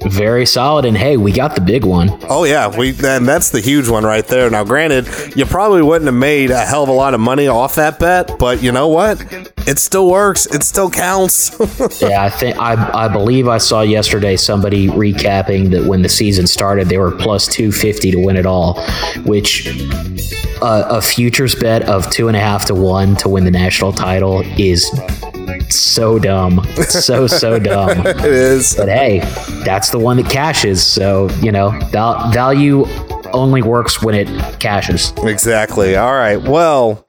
Very 0.06 0.46
solid. 0.46 0.84
And 0.84 0.96
hey, 0.96 1.16
we 1.16 1.32
got 1.32 1.54
the 1.54 1.60
big 1.60 1.84
one. 1.84 2.10
Oh 2.28 2.44
yeah, 2.44 2.76
we 2.76 2.90
and 3.04 3.26
that's 3.26 3.50
the 3.50 3.60
huge 3.60 3.88
one 3.88 4.04
right 4.04 4.26
there. 4.26 4.50
Now, 4.50 4.64
granted, 4.64 5.06
you 5.36 5.46
probably 5.46 5.82
wouldn't 5.82 6.06
have 6.06 6.14
made 6.14 6.50
a 6.50 6.64
hell 6.64 6.82
of 6.82 6.88
a 6.88 6.92
lot 6.92 7.14
of 7.14 7.20
money 7.20 7.48
off 7.48 7.76
that 7.76 7.98
bet, 7.98 8.38
but 8.38 8.62
you 8.62 8.70
know 8.72 8.88
what? 8.88 9.20
It 9.66 9.78
still 9.78 10.10
works. 10.10 10.46
It 10.46 10.62
still 10.62 10.90
counts. 10.90 11.58
Yeah, 12.00 12.22
I 12.24 12.30
think 12.30 12.58
I 12.58 13.04
I 13.04 13.08
believe 13.08 13.48
I 13.48 13.58
saw 13.58 13.80
yesterday 13.82 14.36
somebody 14.36 14.88
recapping 14.88 15.70
that 15.70 15.84
when 15.84 16.02
the 16.02 16.08
season 16.08 16.46
started 16.46 16.88
they 16.88 16.98
were 16.98 17.10
plus 17.12 17.46
two 17.48 17.72
fifty 17.72 18.10
to 18.10 18.18
win 18.18 18.36
it 18.36 18.46
all, 18.46 18.80
which 19.24 19.66
uh, 20.60 20.84
a 20.88 21.00
futures 21.00 21.54
bet 21.54 21.82
of 21.84 22.10
two 22.10 22.28
and 22.28 22.36
a 22.36 22.40
half 22.40 22.66
to 22.66 22.74
one 22.74 23.16
to 23.16 23.28
win 23.28 23.44
the 23.44 23.50
national 23.50 23.92
title 23.92 24.42
is 24.58 24.84
so 25.74 26.18
dumb, 26.18 26.60
It's 26.76 27.04
so 27.04 27.26
so 27.26 27.58
dumb. 27.70 28.06
it 28.06 28.24
is. 28.24 28.74
But 28.76 28.88
hey, 28.88 29.20
that's 29.64 29.90
the 29.90 29.98
one 29.98 30.16
that 30.18 30.30
cashes. 30.30 30.84
So 30.84 31.28
you 31.40 31.52
know, 31.52 31.70
val- 31.90 32.30
value 32.32 32.84
only 33.32 33.62
works 33.62 34.00
when 34.02 34.14
it 34.14 34.28
cashes. 34.60 35.12
Exactly. 35.22 35.96
All 35.96 36.12
right. 36.14 36.40
Well. 36.40 37.03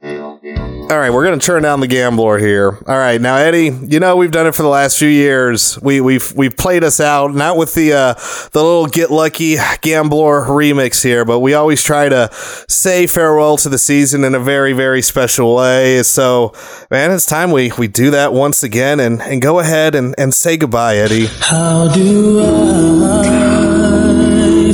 All 0.87 0.99
right, 0.99 1.09
we're 1.09 1.23
gonna 1.25 1.39
turn 1.39 1.63
down 1.63 1.79
the 1.79 1.87
gambler 1.87 2.37
here. 2.37 2.77
All 2.87 2.97
right, 2.97 3.19
now 3.19 3.37
Eddie, 3.37 3.71
you 3.87 3.99
know 3.99 4.15
we've 4.17 4.29
done 4.29 4.45
it 4.45 4.53
for 4.53 4.61
the 4.61 4.67
last 4.69 4.99
few 4.99 5.07
years. 5.07 5.81
We 5.81 5.99
we've 5.99 6.31
we've 6.35 6.55
played 6.55 6.83
us 6.83 6.99
out, 6.99 7.33
not 7.33 7.57
with 7.57 7.73
the 7.73 7.93
uh, 7.93 8.13
the 8.51 8.61
little 8.63 8.85
get 8.85 9.09
lucky 9.09 9.55
gambler 9.81 10.41
remix 10.45 11.01
here, 11.03 11.25
but 11.25 11.39
we 11.39 11.55
always 11.55 11.81
try 11.81 12.07
to 12.09 12.29
say 12.69 13.07
farewell 13.07 13.57
to 13.57 13.69
the 13.69 13.79
season 13.79 14.23
in 14.23 14.35
a 14.35 14.39
very 14.39 14.73
very 14.73 15.01
special 15.01 15.55
way. 15.55 16.03
So, 16.03 16.53
man, 16.91 17.09
it's 17.11 17.25
time 17.25 17.49
we 17.51 17.71
we 17.79 17.87
do 17.87 18.11
that 18.11 18.31
once 18.31 18.61
again 18.61 18.99
and 18.99 19.23
and 19.23 19.41
go 19.41 19.59
ahead 19.59 19.95
and 19.95 20.13
and 20.19 20.35
say 20.35 20.55
goodbye, 20.55 20.97
Eddie. 20.97 21.25
How 21.39 21.91
do 21.91 22.41
I? 22.43 23.55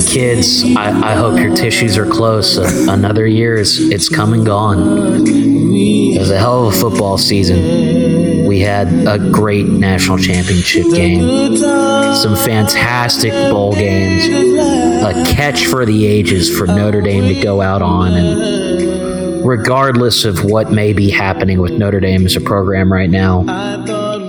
Kids, 0.08 0.64
I, 0.76 1.12
I 1.12 1.16
hope 1.16 1.40
your 1.40 1.56
tissues 1.56 1.98
are 1.98 2.06
close. 2.08 2.58
A- 2.58 2.92
another 2.92 3.26
year 3.26 3.56
is 3.56 3.80
it's 3.92 4.10
come 4.10 4.34
and 4.34 4.46
gone. 4.46 5.61
It 5.74 6.20
was 6.20 6.32
a 6.32 6.38
hell 6.38 6.68
of 6.68 6.74
a 6.74 6.78
football 6.78 7.18
season. 7.18 8.48
We 8.48 8.60
had 8.60 8.88
a 9.08 9.18
great 9.32 9.68
national 9.68 10.18
championship 10.18 10.86
game, 10.92 11.58
some 11.58 12.36
fantastic 12.36 13.32
bowl 13.32 13.74
games, 13.74 14.26
a 14.28 15.14
catch 15.34 15.66
for 15.68 15.86
the 15.86 16.06
ages 16.06 16.50
for 16.56 16.68
Notre 16.68 17.02
Dame 17.02 17.34
to 17.34 17.42
go 17.42 17.62
out 17.62 17.82
on. 17.82 18.14
And 18.14 19.46
regardless 19.46 20.26
of 20.26 20.44
what 20.44 20.72
may 20.72 20.94
be 20.94 21.10
happening 21.10 21.62
with 21.62 21.72
Notre 21.72 22.00
Dame 22.00 22.26
as 22.26 22.36
a 22.36 22.42
program 22.42 22.92
right 22.92 23.10
now, 23.10 23.44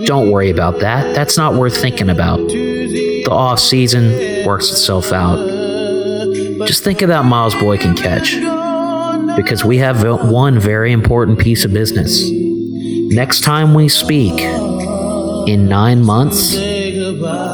don't 0.05 0.31
worry 0.31 0.51
about 0.51 0.81
that. 0.81 1.15
That's 1.15 1.37
not 1.37 1.55
worth 1.55 1.77
thinking 1.77 2.11
about. 2.11 2.39
The 2.49 3.29
off 3.31 3.61
season 3.61 4.47
works 4.47 4.71
itself 4.71 5.13
out. 5.13 5.37
Just 6.67 6.85
think 6.85 7.03
of 7.03 7.09
that 7.09 7.25
Miles 7.25 7.55
Boykin 7.55 7.97
catch. 7.97 8.37
Because 9.37 9.65
we 9.65 9.79
have 9.79 10.03
one 10.31 10.59
very 10.59 10.93
important 10.93 11.39
piece 11.39 11.65
of 11.65 11.73
business. 11.73 12.31
Next 13.15 13.41
time 13.41 13.75
we 13.75 13.89
speak, 13.89 14.41
in 15.49 15.69
nine 15.69 16.03
months, 16.03 16.55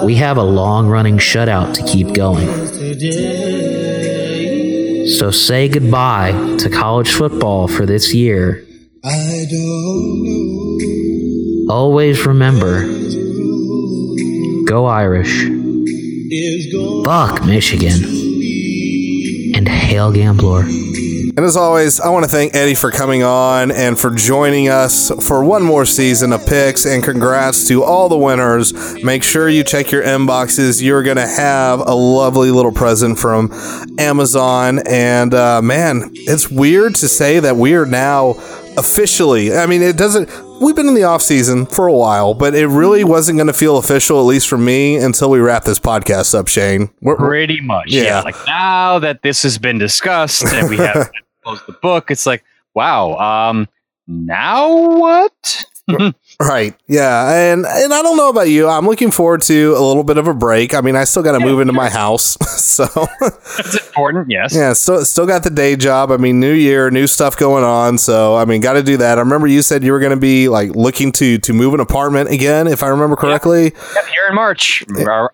we 0.04 0.14
have 0.16 0.36
a 0.36 0.42
long 0.42 0.88
running 0.88 1.18
shutout 1.18 1.74
to 1.74 1.82
keep 1.84 2.14
going. 2.14 2.46
So 5.08 5.30
say 5.30 5.68
goodbye 5.68 6.32
to 6.58 6.68
college 6.68 7.10
football 7.10 7.66
for 7.66 7.86
this 7.86 8.14
year. 8.14 8.64
Always 11.70 12.26
remember 12.26 12.82
go 14.64 14.84
Irish, 14.84 15.48
Buck 17.04 17.44
Michigan, 17.44 18.04
and 19.54 19.66
Hail 19.66 20.12
Gambler. 20.12 20.64
And 21.38 21.44
as 21.44 21.56
always, 21.56 22.00
I 22.00 22.08
want 22.08 22.24
to 22.24 22.28
thank 22.28 22.56
Eddie 22.56 22.74
for 22.74 22.90
coming 22.90 23.22
on 23.22 23.70
and 23.70 23.96
for 23.96 24.10
joining 24.10 24.68
us 24.68 25.12
for 25.24 25.44
one 25.44 25.62
more 25.62 25.84
season 25.84 26.32
of 26.32 26.44
picks. 26.44 26.84
And 26.84 27.00
congrats 27.00 27.68
to 27.68 27.84
all 27.84 28.08
the 28.08 28.18
winners. 28.18 28.72
Make 29.04 29.22
sure 29.22 29.48
you 29.48 29.62
check 29.62 29.92
your 29.92 30.02
inboxes. 30.02 30.82
You're 30.82 31.04
going 31.04 31.16
to 31.16 31.28
have 31.28 31.78
a 31.78 31.94
lovely 31.94 32.50
little 32.50 32.72
present 32.72 33.20
from 33.20 33.52
Amazon. 34.00 34.80
And 34.88 35.32
uh, 35.32 35.62
man, 35.62 36.10
it's 36.12 36.50
weird 36.50 36.96
to 36.96 37.06
say 37.06 37.38
that 37.38 37.54
we 37.54 37.74
are 37.74 37.86
now 37.86 38.30
officially, 38.76 39.54
I 39.54 39.66
mean, 39.66 39.80
it 39.80 39.96
doesn't. 39.96 40.28
We've 40.60 40.74
been 40.74 40.88
in 40.88 40.94
the 40.94 41.04
off 41.04 41.22
season 41.22 41.66
for 41.66 41.86
a 41.86 41.92
while, 41.92 42.34
but 42.34 42.56
it 42.56 42.66
really 42.66 43.04
wasn't 43.04 43.38
going 43.38 43.46
to 43.46 43.52
feel 43.52 43.78
official, 43.78 44.18
at 44.18 44.22
least 44.22 44.48
for 44.48 44.58
me, 44.58 44.96
until 44.96 45.30
we 45.30 45.38
wrap 45.38 45.62
this 45.62 45.78
podcast 45.78 46.36
up, 46.36 46.48
Shane. 46.48 46.90
We're, 47.00 47.14
Pretty 47.14 47.60
much. 47.60 47.92
Yeah. 47.92 48.02
Yeah. 48.02 48.20
Like 48.22 48.34
now 48.44 48.98
that 48.98 49.22
this 49.22 49.44
has 49.44 49.56
been 49.56 49.78
discussed 49.78 50.42
and 50.44 50.68
we 50.68 50.78
have 50.78 51.12
closed 51.48 51.66
the 51.66 51.72
book, 51.72 52.10
it's 52.10 52.26
like, 52.26 52.44
wow, 52.74 53.16
um, 53.16 53.68
now 54.06 54.76
what? 54.96 55.64
Right. 56.40 56.72
Yeah. 56.86 57.34
And 57.52 57.66
and 57.66 57.92
I 57.92 58.00
don't 58.00 58.16
know 58.16 58.28
about 58.28 58.48
you. 58.48 58.68
I'm 58.68 58.86
looking 58.86 59.10
forward 59.10 59.42
to 59.42 59.74
a 59.76 59.82
little 59.82 60.04
bit 60.04 60.18
of 60.18 60.28
a 60.28 60.34
break. 60.34 60.72
I 60.72 60.80
mean, 60.80 60.94
I 60.94 61.02
still 61.02 61.24
got 61.24 61.32
to 61.32 61.40
move 61.40 61.60
into 61.60 61.72
my 61.72 61.88
house. 61.90 62.36
So, 62.68 62.86
That's 63.20 63.86
important, 63.88 64.30
yes. 64.30 64.54
yeah, 64.54 64.72
still 64.72 65.04
still 65.04 65.26
got 65.26 65.42
the 65.42 65.50
day 65.50 65.74
job. 65.74 66.12
I 66.12 66.16
mean, 66.16 66.38
new 66.38 66.52
year, 66.52 66.90
new 66.90 67.06
stuff 67.08 67.36
going 67.36 67.64
on. 67.64 67.98
So, 67.98 68.36
I 68.36 68.44
mean, 68.44 68.60
got 68.60 68.74
to 68.74 68.82
do 68.84 68.98
that. 68.98 69.18
I 69.18 69.20
remember 69.22 69.46
you 69.48 69.62
said 69.62 69.82
you 69.82 69.90
were 69.90 69.98
going 69.98 70.10
to 70.10 70.16
be 70.16 70.48
like 70.48 70.76
looking 70.76 71.10
to 71.12 71.38
to 71.38 71.52
move 71.52 71.74
an 71.74 71.80
apartment 71.80 72.30
again, 72.30 72.68
if 72.68 72.82
I 72.84 72.88
remember 72.88 73.16
correctly. 73.16 73.64
Yep, 73.64 74.06
Here 74.06 74.26
in 74.28 74.34
March. 74.34 74.84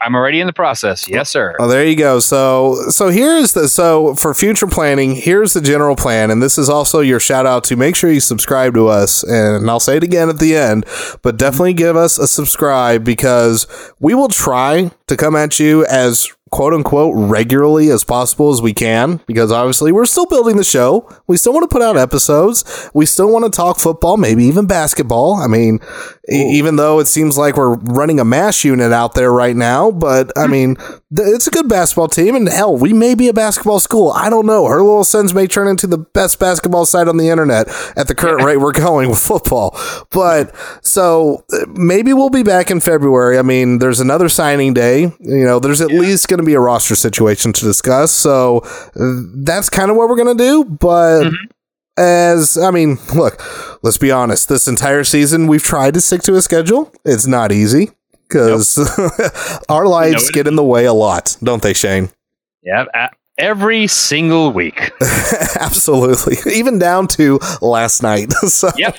I'm 0.00 0.14
already 0.14 0.40
in 0.40 0.46
the 0.46 0.52
process. 0.54 1.06
Yes, 1.08 1.28
sir. 1.28 1.54
Oh, 1.58 1.66
there 1.68 1.84
you 1.84 1.96
go. 1.96 2.18
So, 2.20 2.76
so 2.88 3.08
here's 3.08 3.52
the 3.52 3.68
so 3.68 4.14
for 4.14 4.32
future 4.32 4.66
planning. 4.68 5.14
Here's 5.14 5.52
the 5.52 5.60
general 5.60 5.96
plan, 5.96 6.30
and 6.30 6.42
this 6.42 6.56
is 6.56 6.70
also 6.70 7.00
your 7.00 7.20
shout 7.20 7.44
out 7.44 7.64
to 7.64 7.76
make 7.76 7.94
sure 7.96 8.10
you 8.10 8.20
subscribe 8.20 8.72
to 8.74 8.88
us. 8.88 9.22
And 9.22 9.68
I'll 9.68 9.80
say 9.80 9.96
it 9.98 10.02
again 10.02 10.28
at 10.30 10.38
the 10.38 10.56
end, 10.56 10.86
but 11.22 11.36
definitely 11.36 11.74
give 11.74 11.96
us 11.96 12.18
a 12.18 12.26
subscribe 12.26 13.04
because 13.04 13.66
we 14.00 14.14
will 14.14 14.28
try 14.28 14.90
to 15.06 15.16
come 15.16 15.36
at 15.36 15.58
you 15.58 15.84
as 15.86 16.32
quote 16.54 16.72
unquote 16.72 17.12
regularly 17.16 17.90
as 17.90 18.04
possible 18.04 18.52
as 18.52 18.62
we 18.62 18.72
can 18.72 19.20
because 19.26 19.50
obviously 19.50 19.90
we're 19.90 20.06
still 20.06 20.26
building 20.26 20.56
the 20.56 20.62
show. 20.62 21.08
We 21.26 21.36
still 21.36 21.52
want 21.52 21.68
to 21.68 21.74
put 21.74 21.82
out 21.82 21.96
episodes. 21.96 22.88
We 22.94 23.06
still 23.06 23.32
want 23.32 23.44
to 23.44 23.50
talk 23.50 23.78
football, 23.78 24.16
maybe 24.16 24.44
even 24.44 24.66
basketball. 24.66 25.34
I 25.34 25.48
mean, 25.48 25.80
even 26.28 26.76
though 26.76 27.00
it 27.00 27.06
seems 27.06 27.36
like 27.36 27.56
we're 27.56 27.74
running 27.74 28.18
a 28.18 28.24
mash 28.24 28.64
unit 28.64 28.92
out 28.92 29.14
there 29.14 29.32
right 29.32 29.54
now. 29.54 29.90
But 29.90 30.32
I 30.36 30.46
mean, 30.46 30.76
it's 31.10 31.46
a 31.46 31.50
good 31.50 31.68
basketball 31.68 32.08
team, 32.08 32.34
and 32.34 32.48
hell, 32.48 32.76
we 32.76 32.92
may 32.92 33.14
be 33.14 33.28
a 33.28 33.32
basketball 33.32 33.80
school. 33.80 34.10
I 34.10 34.30
don't 34.30 34.46
know. 34.46 34.66
Her 34.66 34.82
Loyal 34.82 35.04
Sons 35.04 35.34
may 35.34 35.46
turn 35.46 35.68
into 35.68 35.86
the 35.86 35.98
best 35.98 36.38
basketball 36.38 36.86
site 36.86 37.08
on 37.08 37.16
the 37.16 37.28
internet 37.28 37.68
at 37.96 38.08
the 38.08 38.14
current 38.14 38.44
rate 38.44 38.56
we're 38.56 38.72
going 38.84 39.10
with 39.10 39.18
football. 39.18 39.78
But 40.10 40.54
so 40.82 41.44
uh, 41.52 41.66
maybe 41.68 42.12
we'll 42.12 42.30
be 42.30 42.42
back 42.42 42.70
in 42.70 42.80
February. 42.80 43.38
I 43.38 43.42
mean, 43.42 43.78
there's 43.78 44.00
another 44.00 44.28
signing 44.28 44.74
day. 44.74 45.12
You 45.20 45.44
know, 45.44 45.58
there's 45.58 45.80
at 45.80 45.88
least 45.88 46.28
going 46.28 46.40
to 46.40 46.46
be 46.46 46.54
a 46.54 46.60
roster 46.60 46.96
situation 46.96 47.52
to 47.52 47.64
discuss. 47.64 48.12
So 48.12 48.58
uh, 48.98 49.22
that's 49.34 49.68
kind 49.68 49.90
of 49.90 49.96
what 49.96 50.08
we're 50.08 50.16
going 50.16 50.36
to 50.36 50.42
do. 50.42 50.64
But 50.64 51.32
as 51.96 52.56
I 52.56 52.70
mean, 52.70 52.98
look, 53.14 53.42
let's 53.82 53.98
be 53.98 54.10
honest. 54.10 54.48
This 54.48 54.68
entire 54.68 55.04
season, 55.04 55.46
we've 55.46 55.62
tried 55.62 55.94
to 55.94 56.00
stick 56.00 56.22
to 56.22 56.36
a 56.36 56.42
schedule. 56.42 56.92
It's 57.04 57.26
not 57.26 57.52
easy 57.52 57.90
because 58.28 58.78
our 59.68 59.86
lives 59.86 60.30
get 60.30 60.46
in 60.46 60.56
the 60.56 60.64
way 60.64 60.84
a 60.86 60.92
lot, 60.92 61.36
don't 61.42 61.62
they, 61.62 61.74
Shane? 61.74 62.10
Yeah, 62.62 62.84
every 63.38 63.86
single 63.86 64.52
week. 64.52 64.92
Absolutely, 65.60 66.36
even 66.52 66.78
down 66.78 67.06
to 67.08 67.38
last 67.60 68.02
night. 68.02 68.32
so, 68.46 68.70
Yep. 68.76 68.96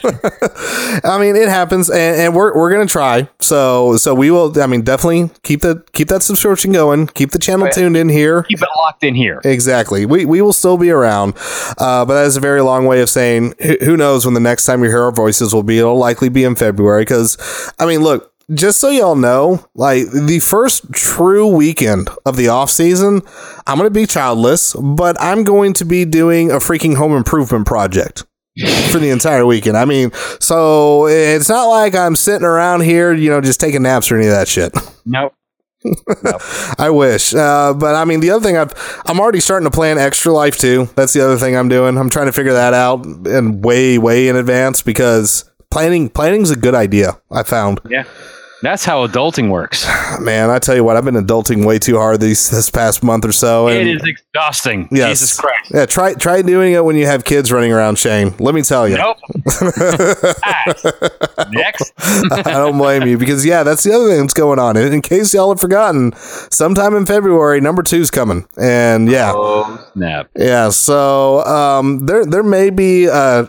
I 1.04 1.18
mean, 1.20 1.36
it 1.36 1.50
happens, 1.50 1.90
and, 1.90 2.22
and 2.22 2.36
we're 2.36 2.56
we're 2.56 2.72
gonna 2.72 2.86
try. 2.86 3.30
So 3.40 3.98
so 3.98 4.14
we 4.14 4.32
will. 4.32 4.60
I 4.62 4.68
mean, 4.68 4.82
definitely 4.82 5.30
keep 5.44 5.62
the 5.62 5.84
keep 5.94 6.08
that 6.10 6.24
subscription 6.24 6.72
going. 6.72 7.08
Keep 7.08 7.32
the 7.32 7.40
channel 7.40 7.70
tuned 7.70 7.98
in 7.98 8.10
here. 8.10 8.44
Keep 8.44 8.62
it 8.62 8.70
locked 8.78 9.04
in 9.04 9.16
here. 9.16 9.42
Exactly. 9.44 10.06
We, 10.06 10.26
we 10.26 10.42
will 10.42 10.54
still 10.54 10.78
be 10.78 10.92
around. 10.92 11.34
Uh, 11.78 12.06
but 12.06 12.16
that 12.16 12.26
is 12.26 12.38
a 12.38 12.42
very 12.42 12.62
long 12.62 12.86
way 12.86 13.02
of 13.02 13.10
saying 13.10 13.54
who, 13.62 13.78
who 13.82 13.98
knows 13.98 14.26
when 14.26 14.34
the 14.34 14.40
next 14.40 14.66
time 14.66 14.84
you 14.84 14.90
hear 14.90 15.04
our 15.04 15.12
voices 15.12 15.54
will 15.54 15.64
be. 15.64 15.80
It'll 15.80 15.98
likely 15.98 16.30
be 16.30 16.44
in 16.44 16.56
February. 16.56 17.02
Because, 17.02 17.38
I 17.80 17.86
mean, 17.86 18.02
look, 18.02 18.34
just 18.54 18.80
so 18.80 18.90
y'all 18.90 19.16
know, 19.16 19.66
like 19.74 20.12
the 20.12 20.40
first 20.40 20.92
true 20.94 21.48
weekend 21.48 22.10
of 22.26 22.38
the 22.38 22.48
off 22.48 22.70
season, 22.70 23.22
I'm 23.68 23.78
going 23.78 23.88
to 23.88 23.94
be 23.94 24.06
childless, 24.06 24.74
but 24.74 25.16
I'm 25.20 25.44
going 25.44 25.74
to 25.74 25.86
be 25.86 26.06
doing 26.06 26.52
a 26.52 26.56
freaking 26.56 26.96
home 26.96 27.14
improvement 27.14 27.66
project 27.66 28.24
for 28.90 29.00
the 29.00 29.10
entire 29.10 29.46
weekend. 29.46 29.76
I 29.76 29.86
mean, 29.86 30.12
so 30.40 31.08
it's 31.08 31.50
not 31.50 31.66
like 31.66 31.96
I'm 31.96 32.16
sitting 32.16 32.46
around 32.46 32.82
here, 32.82 33.14
you 33.14 33.30
know, 33.30 33.42
just 33.42 33.60
taking 33.60 33.84
naps 33.84 34.12
or 34.12 34.18
any 34.18 34.28
of 34.28 34.34
that 34.34 34.48
shit. 34.48 34.74
Nope. 35.06 35.34
I 36.80 36.90
wish, 36.90 37.36
uh, 37.36 37.74
but 37.74 37.94
I 37.94 38.06
mean, 38.06 38.20
the 38.20 38.32
other 38.32 38.44
thing 38.44 38.58
I've 38.58 38.74
I'm 39.06 39.20
already 39.20 39.40
starting 39.40 39.70
to 39.70 39.76
plan 39.76 40.00
extra 40.00 40.32
life 40.32 40.58
too. 40.58 40.90
That's 40.96 41.14
the 41.14 41.24
other 41.24 41.38
thing 41.38 41.56
I'm 41.56 41.70
doing. 41.70 41.98
I'm 41.98 42.10
trying 42.10 42.26
to 42.26 42.32
figure 42.32 42.54
that 42.54 42.74
out 42.74 43.06
and 43.06 43.64
way 43.64 44.00
way 44.00 44.28
in 44.28 44.36
advance 44.36 44.82
because 44.82 45.48
planning 45.70 46.10
planning's 46.10 46.50
a 46.50 46.56
good 46.56 46.74
idea. 46.74 47.20
I 47.32 47.44
found, 47.44 47.82
Yeah. 47.88 48.06
That's 48.62 48.86
how 48.86 49.06
adulting 49.06 49.50
works. 49.50 49.86
man. 50.20 50.50
I 50.50 50.60
tell 50.60 50.76
you 50.76 50.84
what, 50.84 50.96
I've 50.98 51.06
been 51.06 51.16
adulting 51.16 51.66
way 51.66 51.78
too 51.78 51.98
hard 51.98 52.22
these 52.22 52.50
this 52.50 52.70
past 52.70 53.04
month 53.04 53.26
or 53.26 53.32
so. 53.32 53.68
It 53.68 53.86
is 53.86 54.02
exhausting. 54.04 54.88
Yes. 54.92 55.10
Jesus 55.20 55.40
Christ. 55.40 55.72
yeah, 55.74 55.86
try 55.86 56.14
try 56.14 56.42
doing 56.42 56.74
it 56.74 56.84
when 56.84 56.96
you 56.96 57.06
have 57.06 57.24
kids 57.26 57.52
running 57.52 57.72
around. 57.72 57.98
Shane, 57.98 58.34
let 58.40 58.56
me 58.56 58.62
tell 58.62 58.88
you, 58.88 58.98
Nope. 58.98 59.18
Next. 61.52 61.92
I 62.00 62.42
don't 62.46 62.78
blame 62.78 63.08
you 63.08 63.18
because 63.18 63.46
yeah, 63.46 63.64
that's 63.64 63.84
the 63.84 63.94
other 63.94 64.08
thing 64.10 64.22
that's 64.22 64.34
going 64.34 64.60
on. 64.60 64.78
In, 64.78 64.94
in 64.94 65.02
case 65.02 65.34
y'all 65.34 65.50
have 65.50 65.60
forgotten, 65.60 66.14
sometime 66.16 66.96
in 66.96 67.06
February, 67.06 67.62
number 67.62 67.84
two's 67.84 68.10
coming, 68.12 68.48
and 68.58 69.10
yeah. 69.10 69.32
Oh, 69.36 69.86
snap. 69.94 70.30
Yeah, 70.36 70.70
so 70.70 71.44
um, 71.46 72.06
there 72.06 72.26
there 72.26 72.44
may 72.44 72.70
be 72.70 73.08
uh, 73.10 73.44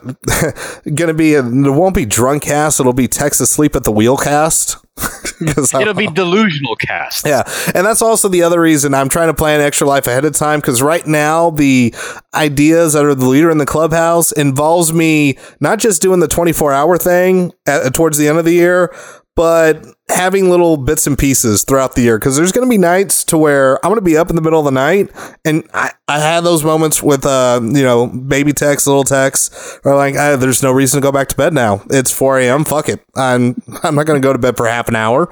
gonna 0.95 1.15
be 1.15 1.35
a, 1.35 1.43
there 1.43 1.73
won't 1.73 1.95
be 1.95 2.05
drunk 2.07 2.43
cast. 2.45 2.81
It'll 2.81 2.93
be 2.93 3.09
Texas 3.09 3.51
sleep 3.51 3.77
at 3.77 3.85
the 3.85 3.93
wheel 3.93 4.17
cast. 4.17 4.79
It'll 5.41 5.95
be 5.95 6.07
delusional 6.07 6.77
cast. 6.77 7.27
yeah, 7.27 7.43
and 7.75 7.87
that's 7.87 8.01
also 8.01 8.29
the 8.29 8.43
other 8.43 8.61
reason 8.61 8.95
I'm 8.95 9.09
trying 9.09 9.29
to 9.29 9.35
plan 9.35 9.61
extra 9.61 9.87
life 9.87 10.07
ahead 10.07 10.25
of 10.25 10.35
time 10.35 10.61
because 10.61 10.81
right 10.81 11.07
now 11.07 11.51
the 11.51 11.95
ideas 12.35 12.95
that 12.95 13.05
are 13.05 13.15
the 13.15 13.27
leader 13.27 13.51
in 13.51 13.59
the 13.59 13.67
clubhouse 13.67 14.33
involves 14.33 14.93
me 14.93 15.37
not 15.61 15.79
just 15.79 16.01
doing 16.01 16.21
the 16.21 16.29
24 16.29 16.73
hour 16.73 16.97
thing 16.97 17.53
at, 17.67 17.93
towards 17.93 18.17
the 18.17 18.29
end 18.29 18.39
of 18.39 18.47
the 18.47 18.55
year, 18.55 18.95
but 19.37 19.85
having 20.09 20.49
little 20.51 20.77
bits 20.77 21.07
and 21.07 21.19
pieces 21.19 21.63
throughout 21.63 21.95
the 21.95 22.03
year 22.03 22.19
because 22.19 22.37
there's 22.37 22.53
going 22.53 22.67
to 22.67 22.71
be 22.71 22.79
nights 22.79 23.23
to 23.25 23.37
where 23.37 23.77
I'm 23.85 23.91
going 23.91 24.01
to 24.01 24.05
be 24.05 24.17
up 24.17 24.31
in 24.31 24.37
the 24.37 24.43
middle 24.43 24.59
of 24.59 24.65
the 24.65 24.71
night 24.71 25.11
and 25.45 25.69
I, 25.75 25.93
I 26.09 26.19
had 26.21 26.41
those 26.41 26.65
moments 26.65 27.03
with 27.03 27.27
uh 27.27 27.61
you 27.63 27.83
know 27.83 28.07
baby 28.07 28.53
text 28.53 28.87
little 28.87 29.05
text 29.05 29.81
or 29.85 29.95
like 29.95 30.15
ah, 30.17 30.37
there's 30.37 30.63
no 30.63 30.73
reason 30.73 31.01
to 31.01 31.07
go 31.07 31.13
back 31.13 31.29
to 31.29 31.37
bed 31.37 31.53
now 31.53 31.83
it's 31.91 32.11
4 32.11 32.41
a.m 32.41 32.65
fuck 32.65 32.89
it 32.89 33.05
I'm 33.15 33.61
I'm 33.83 33.95
not 33.95 34.07
going 34.07 34.21
to 34.21 34.27
go 34.27 34.33
to 34.33 34.39
bed 34.39 34.57
for 34.57 34.67
half 34.67 34.89
an 34.89 34.97
hour 34.97 35.29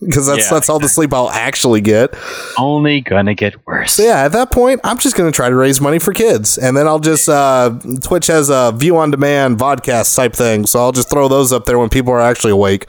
because 0.00 0.26
that's 0.26 0.46
Yeah, 0.46 0.50
that's 0.50 0.68
all 0.68 0.78
the 0.78 0.88
sleep 0.88 1.12
I'll 1.14 1.30
actually 1.30 1.80
get 1.80 2.14
Only 2.58 3.00
gonna 3.00 3.34
get 3.34 3.54
worse. 3.66 3.94
so 3.94 4.02
yeah, 4.02 4.24
at 4.24 4.32
that 4.32 4.50
point, 4.50 4.80
I'm 4.84 4.98
just 4.98 5.16
going 5.16 5.30
to 5.30 5.34
try 5.34 5.48
to 5.48 5.54
raise 5.54 5.80
money 5.80 5.98
for 5.98 6.12
kids, 6.12 6.58
and 6.58 6.76
then 6.76 6.86
I'll 6.86 6.98
just 6.98 7.28
uh, 7.28 7.78
Twitch 8.02 8.26
has 8.26 8.50
a 8.50 8.72
view 8.74 8.96
on 8.98 9.10
demand 9.10 9.58
vodcast 9.58 10.14
type 10.14 10.34
thing, 10.34 10.66
so 10.66 10.78
I'll 10.80 10.92
just 10.92 11.08
throw 11.08 11.28
those 11.28 11.52
up 11.52 11.64
there 11.64 11.78
when 11.78 11.88
people 11.88 12.12
are 12.12 12.20
actually 12.20 12.52
awake. 12.52 12.86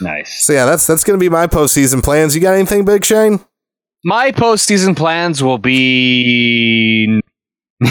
Nice. 0.00 0.46
So 0.46 0.52
yeah, 0.52 0.64
that's 0.64 0.86
that's 0.86 1.04
going 1.04 1.18
to 1.18 1.22
be 1.22 1.28
my 1.28 1.46
postseason 1.46 2.02
plans. 2.02 2.34
You 2.34 2.40
got 2.40 2.54
anything 2.54 2.84
big, 2.84 3.04
Shane? 3.04 3.40
My 4.04 4.30
postseason 4.32 4.96
plans 4.96 5.42
will 5.42 5.58
be. 5.58 7.20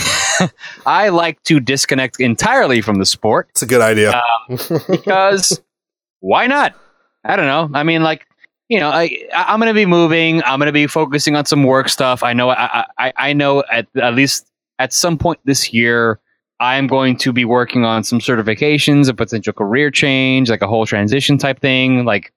I 0.86 1.10
like 1.10 1.42
to 1.44 1.60
disconnect 1.60 2.20
entirely 2.20 2.82
from 2.82 2.96
the 3.00 3.06
sport 3.06 3.48
It's 3.52 3.62
a 3.62 3.66
good 3.66 3.82
idea. 3.82 4.22
Um, 4.50 4.58
because 4.90 5.62
why 6.20 6.48
not? 6.48 6.76
I 7.24 7.36
don't 7.36 7.46
know. 7.46 7.70
I 7.78 7.84
mean, 7.84 8.04
like 8.04 8.26
you 8.70 8.80
know, 8.80 8.90
I 8.90 9.04
I- 9.34 9.46
I'm 9.54 9.60
gonna 9.60 9.74
be 9.74 9.86
moving. 9.86 10.44
I'm 10.44 10.60
gonna 10.60 10.72
be 10.72 10.88
focusing 10.88 11.36
on 11.36 11.46
some 11.46 11.64
work 11.64 11.90
stuff. 11.90 12.24
I 12.24 12.34
know. 12.34 12.50
I 12.50 12.86
I, 12.98 13.14
I 13.16 13.34
know 13.34 13.64
at 13.72 13.88
at 14.02 14.14
least 14.14 14.48
at 14.80 14.94
some 14.94 15.18
point 15.18 15.40
this 15.46 15.74
year. 15.74 16.20
I'm 16.60 16.88
going 16.88 17.18
to 17.18 17.32
be 17.32 17.46
working 17.46 17.86
on 17.86 18.04
some 18.04 18.20
certifications, 18.20 19.10
a 19.10 19.14
potential 19.14 19.54
career 19.54 19.92
change, 19.92 20.50
like 20.50 20.62
a 20.62 20.68
whole 20.68 20.86
transition 20.86 21.38
type 21.38 21.60
thing, 21.60 22.06
like, 22.06 22.34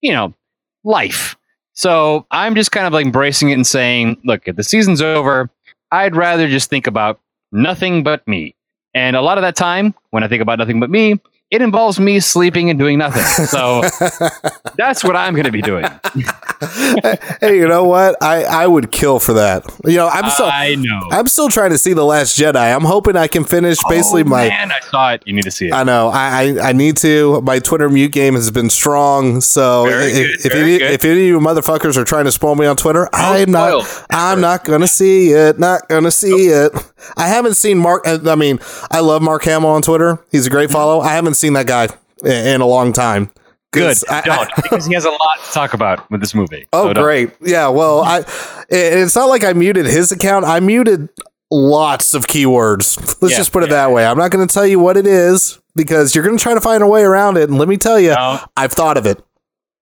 you 0.00 0.12
know, 0.12 0.34
life. 0.82 1.36
So 1.72 2.26
I'm 2.30 2.54
just 2.54 2.72
kind 2.72 2.86
of 2.86 2.92
like 2.92 3.06
embracing 3.06 3.50
it 3.50 3.54
and 3.54 3.66
saying, 3.66 4.20
look, 4.24 4.42
if 4.46 4.56
the 4.56 4.64
season's 4.64 5.00
over, 5.00 5.50
I'd 5.92 6.16
rather 6.16 6.48
just 6.48 6.68
think 6.68 6.86
about 6.86 7.20
nothing 7.52 8.02
but 8.02 8.26
me. 8.26 8.54
And 8.92 9.14
a 9.14 9.22
lot 9.22 9.38
of 9.38 9.42
that 9.42 9.56
time, 9.56 9.94
when 10.10 10.24
I 10.24 10.28
think 10.28 10.42
about 10.42 10.58
nothing 10.58 10.80
but 10.80 10.90
me, 10.90 11.20
it 11.50 11.62
involves 11.62 11.98
me 11.98 12.20
sleeping 12.20 12.70
and 12.70 12.78
doing 12.78 12.98
nothing. 12.98 13.22
So 13.46 13.82
that's 14.76 15.02
what 15.02 15.16
I'm 15.16 15.34
going 15.34 15.46
to 15.46 15.52
be 15.52 15.62
doing. 15.62 15.84
hey, 17.40 17.56
you 17.56 17.66
know 17.66 17.84
what? 17.84 18.16
I 18.22 18.44
I 18.44 18.66
would 18.66 18.92
kill 18.92 19.18
for 19.18 19.32
that. 19.32 19.64
You 19.84 19.96
know, 19.96 20.08
I'm 20.08 20.30
still 20.30 20.46
I 20.46 20.76
know. 20.76 21.08
I'm 21.10 21.26
still 21.26 21.48
trying 21.48 21.70
to 21.70 21.78
see 21.78 21.92
the 21.92 22.04
Last 22.04 22.38
Jedi. 22.38 22.74
I'm 22.74 22.84
hoping 22.84 23.16
I 23.16 23.26
can 23.26 23.44
finish 23.44 23.78
basically 23.88 24.22
oh, 24.22 24.26
my. 24.26 24.48
man, 24.48 24.70
I 24.70 24.80
saw 24.80 25.12
it. 25.12 25.22
You 25.26 25.32
need 25.32 25.42
to 25.42 25.50
see 25.50 25.68
it. 25.68 25.72
I 25.72 25.82
know. 25.82 26.08
I, 26.08 26.54
I 26.60 26.68
I 26.68 26.72
need 26.72 26.96
to. 26.98 27.40
My 27.40 27.58
Twitter 27.58 27.88
mute 27.88 28.12
game 28.12 28.34
has 28.34 28.50
been 28.52 28.70
strong. 28.70 29.40
So 29.40 29.86
Very 29.86 30.12
if, 30.12 30.46
if 30.46 30.54
any 30.54 30.74
if 30.74 31.04
any 31.04 31.12
of 31.22 31.26
you 31.26 31.40
motherfuckers 31.40 31.96
are 31.96 32.04
trying 32.04 32.26
to 32.26 32.32
spoil 32.32 32.54
me 32.54 32.66
on 32.66 32.76
Twitter, 32.76 33.08
I'm 33.12 33.50
not. 33.50 33.82
spoiled. 33.82 34.06
I'm 34.10 34.40
not 34.40 34.64
gonna 34.64 34.88
see 34.88 35.32
it. 35.32 35.58
Not 35.58 35.88
gonna 35.88 36.12
see 36.12 36.46
it. 36.48 36.72
I 37.16 37.26
haven't 37.26 37.54
seen 37.54 37.78
Mark. 37.78 38.04
I 38.06 38.34
mean, 38.36 38.60
I 38.90 39.00
love 39.00 39.22
Mark 39.22 39.42
Hamill 39.44 39.70
on 39.70 39.82
Twitter. 39.82 40.18
He's 40.30 40.46
a 40.46 40.50
great 40.50 40.68
mm-hmm. 40.68 40.74
follow. 40.74 41.00
I 41.00 41.14
haven't 41.14 41.34
seen 41.40 41.54
that 41.54 41.66
guy 41.66 41.88
in, 42.24 42.60
a 42.60 42.66
long 42.66 42.92
time. 42.92 43.30
Good. 43.72 43.96
I- 44.08 44.18
I- 44.18 44.22
don't, 44.22 44.50
because 44.56 44.86
he 44.86 44.94
has 44.94 45.04
a 45.04 45.10
lot 45.10 45.38
to 45.44 45.52
talk 45.52 45.74
about 45.74 46.10
with 46.10 46.20
this 46.20 46.34
movie. 46.34 46.66
Oh, 46.72 46.88
So 46.88 46.94
great. 47.02 47.30
Yeah. 47.40 47.68
Well, 47.68 48.00
I. 48.02 48.24
It's 48.68 49.16
not 49.16 49.28
like 49.28 49.44
I 49.44 49.52
muted 49.52 49.86
his 49.86 50.12
account. 50.12 50.44
I 50.44 50.60
muted 50.60 51.08
lots 51.50 52.14
of 52.14 52.26
keywords. 52.26 52.96
Let's 53.22 53.32
Yeah, 53.32 53.38
just 53.38 53.52
put 53.52 53.62
it 53.62 53.70
yeah. 53.70 53.86
that 53.86 53.92
way. 53.92 54.06
I'm 54.06 54.18
not 54.18 54.30
going 54.30 54.46
to 54.46 54.52
tell 54.52 54.66
you 54.66 54.78
what 54.78 54.96
it 54.96 55.06
is 55.06 55.58
because 55.74 56.14
you're 56.14 56.24
going 56.24 56.36
to 56.36 56.42
try 56.42 56.54
to 56.54 56.60
find 56.60 56.82
a 56.82 56.86
way 56.86 57.02
around 57.02 57.36
it. 57.36 57.48
And 57.48 57.58
let 57.58 57.68
me 57.68 57.76
tell 57.76 57.98
you, 57.98 58.10
No. 58.10 58.40
I've 58.56 58.72
thought 58.72 58.96
of 58.96 59.06
it. 59.06 59.22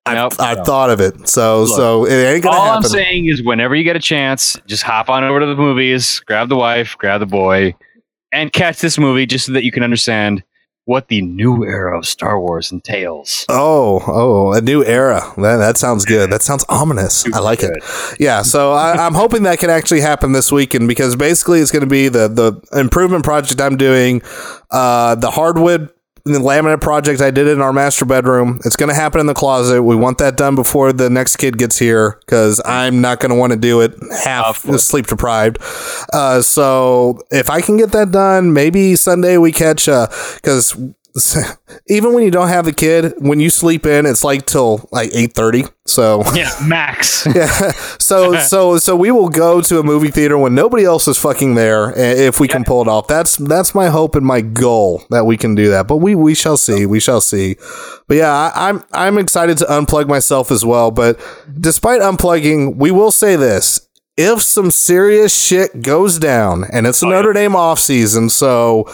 I've, 0.06 0.14
Nope, 0.16 0.32
I've 0.38 0.59
no. 0.59 0.64
thought 0.64 0.88
of 0.90 1.00
it. 1.00 1.28
So, 1.28 1.66
so 1.66 2.06
it 2.06 2.12
ain't 2.14 2.42
going 2.42 2.54
to 2.54 2.61
All 2.61 2.70
I'm 2.70 2.82
saying 2.82 3.26
is, 3.26 3.42
whenever 3.42 3.74
you 3.74 3.84
get 3.84 3.94
a 3.96 4.00
chance, 4.00 4.59
just 4.66 4.82
hop 4.82 5.11
on 5.11 5.22
over 5.22 5.40
to 5.40 5.44
the 5.46 5.54
movies, 5.56 6.20
grab 6.20 6.48
the 6.48 6.56
wife, 6.56 6.96
grab 6.96 7.20
the 7.20 7.26
boy, 7.26 7.74
and 8.32 8.50
catch 8.50 8.78
this 8.80 8.96
movie 8.96 9.26
just 9.26 9.44
so 9.46 9.52
that 9.52 9.64
you 9.64 9.70
can 9.72 9.82
understand 9.82 10.42
what 10.89 11.09
the 11.09 11.20
new 11.20 11.66
era 11.66 11.99
of 11.99 12.07
Star 12.07 12.41
Wars 12.41 12.72
entails. 12.72 13.45
Oh, 13.51 14.03
oh, 14.07 14.53
a 14.55 14.62
new 14.62 14.82
era. 14.82 15.20
That, 15.36 15.59
that 15.59 15.76
sounds 15.76 16.07
good. 16.07 16.30
That 16.30 16.41
sounds 16.41 16.64
ominous. 16.70 17.30
I 17.34 17.41
like 17.41 17.62
it. 17.62 17.76
Yeah, 18.18 18.41
so 18.41 18.72
I, 18.72 18.93
I'm 18.93 19.12
hoping 19.12 19.43
that 19.43 19.59
can 19.59 19.68
actually 19.68 20.01
happen 20.01 20.32
this 20.32 20.51
weekend 20.51 20.89
because 20.89 21.14
basically 21.14 21.61
it's 21.61 21.70
going 21.70 21.82
to 21.82 21.86
be 21.86 22.09
the 22.09 22.28
the 22.28 22.78
improvement 22.78 23.22
project 23.22 23.61
I'm 23.61 23.76
doing, 23.76 24.22
uh, 24.70 25.14
the 25.14 25.30
hardwood 25.30 25.91
the 26.32 26.40
laminate 26.40 26.80
project 26.80 27.20
I 27.20 27.30
did 27.30 27.48
in 27.48 27.60
our 27.60 27.72
master 27.72 28.04
bedroom. 28.04 28.60
It's 28.64 28.76
going 28.76 28.88
to 28.88 28.94
happen 28.94 29.20
in 29.20 29.26
the 29.26 29.34
closet. 29.34 29.82
We 29.82 29.96
want 29.96 30.18
that 30.18 30.36
done 30.36 30.54
before 30.54 30.92
the 30.92 31.10
next 31.10 31.36
kid 31.36 31.58
gets 31.58 31.78
here 31.78 32.18
because 32.20 32.60
I'm 32.64 33.00
not 33.00 33.20
going 33.20 33.30
to 33.30 33.36
want 33.36 33.52
to 33.52 33.58
do 33.58 33.80
it 33.80 33.94
half 34.24 34.58
sleep 34.80 35.06
deprived. 35.06 35.58
Uh, 36.12 36.42
so 36.42 37.20
if 37.30 37.50
I 37.50 37.60
can 37.60 37.76
get 37.76 37.92
that 37.92 38.10
done, 38.10 38.52
maybe 38.52 38.96
Sunday 38.96 39.38
we 39.38 39.52
catch 39.52 39.86
because 39.86 40.76
even 41.88 42.12
when 42.12 42.24
you 42.24 42.30
don't 42.30 42.48
have 42.48 42.64
the 42.64 42.72
kid, 42.72 43.14
when 43.18 43.40
you 43.40 43.50
sleep 43.50 43.86
in, 43.86 44.06
it's 44.06 44.22
like 44.22 44.46
till 44.46 44.88
like 44.92 45.11
eight 45.14 45.32
thirty. 45.32 45.64
So 45.86 46.22
Yeah, 46.34 46.50
max. 46.64 47.26
yeah, 47.34 47.72
so 47.98 48.38
so 48.38 48.78
so 48.78 48.96
we 48.96 49.11
will 49.11 49.28
go 49.28 49.61
to 49.61 49.78
a 49.78 49.82
movie 49.82 50.10
theater 50.10 50.36
when 50.36 50.55
nobody 50.55 50.85
else 50.85 51.09
is 51.09 51.18
fucking 51.18 51.55
there, 51.55 51.93
if 51.97 52.40
we 52.40 52.48
can 52.48 52.64
pull 52.64 52.82
it 52.82 52.89
off. 52.89 53.09
That's 53.09 53.36
that's 53.36 53.74
my 53.74 53.89
hope 53.89 54.14
and 54.14 54.24
my 54.24 54.40
goal 54.40 55.02
that 55.10 55.24
we 55.24 55.36
can 55.36 55.55
do 55.55 55.70
that. 55.70 55.89
But 55.89 55.97
we 55.97 56.14
we 56.14 56.35
shall 56.35 56.56
see. 56.56 56.86
We 56.86 57.01
shall 57.01 57.20
see. 57.20 57.56
But 58.06 58.18
yeah, 58.18 58.32
I, 58.32 58.68
I'm 58.68 58.85
I'm 58.93 59.18
excited 59.18 59.59
to 59.59 59.64
unplug 59.64 60.09
myself 60.09 60.51
as 60.51 60.64
well. 60.64 60.90
But 60.90 61.18
despite 61.59 62.01
unplugging, 62.01 62.76
we 62.76 62.90
will 62.90 63.10
say 63.10 63.36
this. 63.36 63.88
If 64.20 64.43
some 64.43 64.73
serious 64.73 65.40
shit 65.47 65.81
goes 65.81 66.19
down, 66.19 66.65
and 66.73 66.89
it's 66.89 67.03
a 67.05 67.07
Notre 67.07 67.32
Dame 67.32 67.55
off 67.55 67.78
season, 67.78 68.31
so 68.31 68.85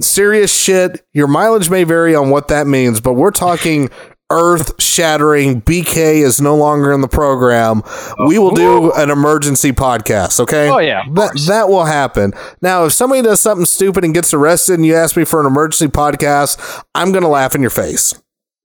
serious 0.00 0.50
shit, 0.58 1.04
your 1.12 1.26
mileage 1.26 1.68
may 1.68 1.84
vary 1.84 2.14
on 2.14 2.30
what 2.30 2.48
that 2.48 2.66
means, 2.66 2.98
but 2.98 3.12
we're 3.12 3.30
talking 3.30 3.90
earth 4.30 4.80
shattering. 4.82 5.60
BK 5.60 6.22
is 6.22 6.40
no 6.40 6.56
longer 6.56 6.92
in 6.92 7.02
the 7.02 7.08
program. 7.08 7.82
We 8.26 8.38
will 8.38 8.54
do 8.54 8.90
an 8.92 9.10
emergency 9.10 9.72
podcast, 9.72 10.40
okay? 10.40 10.70
Oh, 10.70 10.78
yeah, 10.78 11.02
That, 11.12 11.38
that 11.46 11.68
will 11.68 11.84
happen. 11.84 12.32
Now, 12.62 12.86
if 12.86 12.94
somebody 12.94 13.20
does 13.20 13.40
something 13.40 13.66
stupid 13.66 14.02
and 14.02 14.14
gets 14.14 14.32
arrested 14.32 14.74
and 14.74 14.86
you 14.86 14.94
ask 14.94 15.14
me 15.14 15.24
for 15.26 15.40
an 15.40 15.46
emergency 15.46 15.88
podcast, 15.88 16.82
I'm 16.94 17.12
going 17.12 17.22
to 17.24 17.28
laugh 17.28 17.54
in 17.54 17.60
your 17.60 17.68
face. 17.70 18.14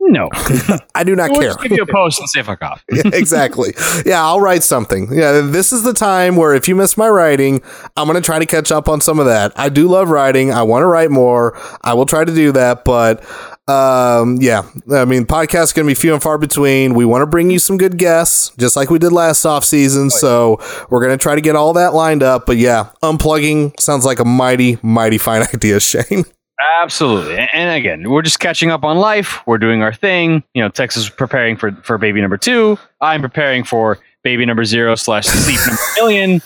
No. 0.07 0.30
I 0.94 1.03
do 1.03 1.15
not 1.15 1.32
We'll 1.32 1.40
care. 1.41 1.49
just 1.49 1.61
give 1.61 1.72
you 1.72 1.84
a 1.84 1.86
post 1.91 2.19
and 2.19 2.30
say 2.30 2.41
fuck 2.44 2.61
off. 2.61 2.84
Yeah, 2.91 3.03
exactly. 3.14 3.73
Yeah, 4.06 4.23
I'll 4.23 4.40
write 4.40 4.64
something. 4.64 5.07
Yeah, 5.11 5.41
this 5.41 5.73
is 5.73 5.84
the 5.84 5.94
time 5.94 6.36
where 6.36 6.53
if 6.53 6.68
you 6.68 6.76
miss 6.76 6.95
my 6.95 7.10
writing, 7.10 7.61
I'm 7.98 8.07
going 8.07 8.22
to 8.22 8.26
try 8.26 8.38
to 8.40 8.45
catch 8.45 8.72
up 8.72 8.88
on 8.88 9.02
some 9.02 9.19
of 9.19 9.26
that. 9.26 9.52
I 9.57 9.69
do 9.69 9.88
love 9.88 10.10
writing. 10.10 10.52
I 10.52 10.64
want 10.64 10.84
to 10.84 10.88
write 10.88 11.11
more. 11.11 11.60
I 11.82 11.94
will 11.95 12.06
try 12.06 12.23
to 12.23 12.34
do 12.34 12.52
that, 12.53 12.86
but 12.86 13.23
um 13.68 14.38
yeah, 14.41 14.61
I 14.94 15.06
mean, 15.06 15.26
podcasts 15.26 15.73
going 15.73 15.88
to 15.88 15.90
be 15.90 15.95
few 15.95 16.14
and 16.14 16.22
far 16.22 16.38
between. 16.38 16.94
We 16.94 17.03
want 17.03 17.23
to 17.23 17.26
bring 17.26 17.49
you 17.49 17.57
some 17.57 17.77
good 17.77 17.98
guests 17.98 18.52
just 18.60 18.76
like 18.76 18.91
we 18.91 18.99
did 18.99 19.11
last 19.11 19.44
off 19.44 19.65
season, 19.65 20.11
so 20.11 20.60
we're 20.91 21.03
going 21.03 21.18
to 21.18 21.22
try 21.22 21.34
to 21.34 21.41
get 21.41 21.56
all 21.56 21.73
that 21.73 21.95
lined 21.95 22.22
up, 22.22 22.45
but 22.45 22.57
yeah, 22.57 22.90
unplugging 23.02 23.77
sounds 23.80 24.06
like 24.06 24.19
a 24.19 24.26
mighty 24.26 24.77
mighty 24.84 25.18
fine 25.18 25.41
idea, 25.53 25.80
Shane. 25.80 26.26
Absolutely. 26.84 27.38
And 27.53 27.77
again, 27.77 28.10
we're 28.10 28.22
just 28.22 28.40
catching 28.40 28.72
up 28.72 28.84
on 28.84 28.98
life. 28.98 29.45
We're 29.45 29.57
doing 29.57 29.82
our 29.82 29.94
thing. 29.94 30.44
You 30.53 30.64
know, 30.64 30.69
Texas 30.69 31.03
is 31.03 31.10
preparing 31.10 31.57
for, 31.57 31.72
for 31.84 31.98
baby 31.98 32.22
number 32.22 32.38
two. 32.38 32.77
I'm 33.02 33.22
preparing 33.22 33.64
for 33.64 33.99
baby 34.23 34.45
number 34.45 34.64
zero 34.65 34.95
slash 34.95 35.26
sleep 35.26 35.60
number 35.68 35.82
million. 35.98 36.41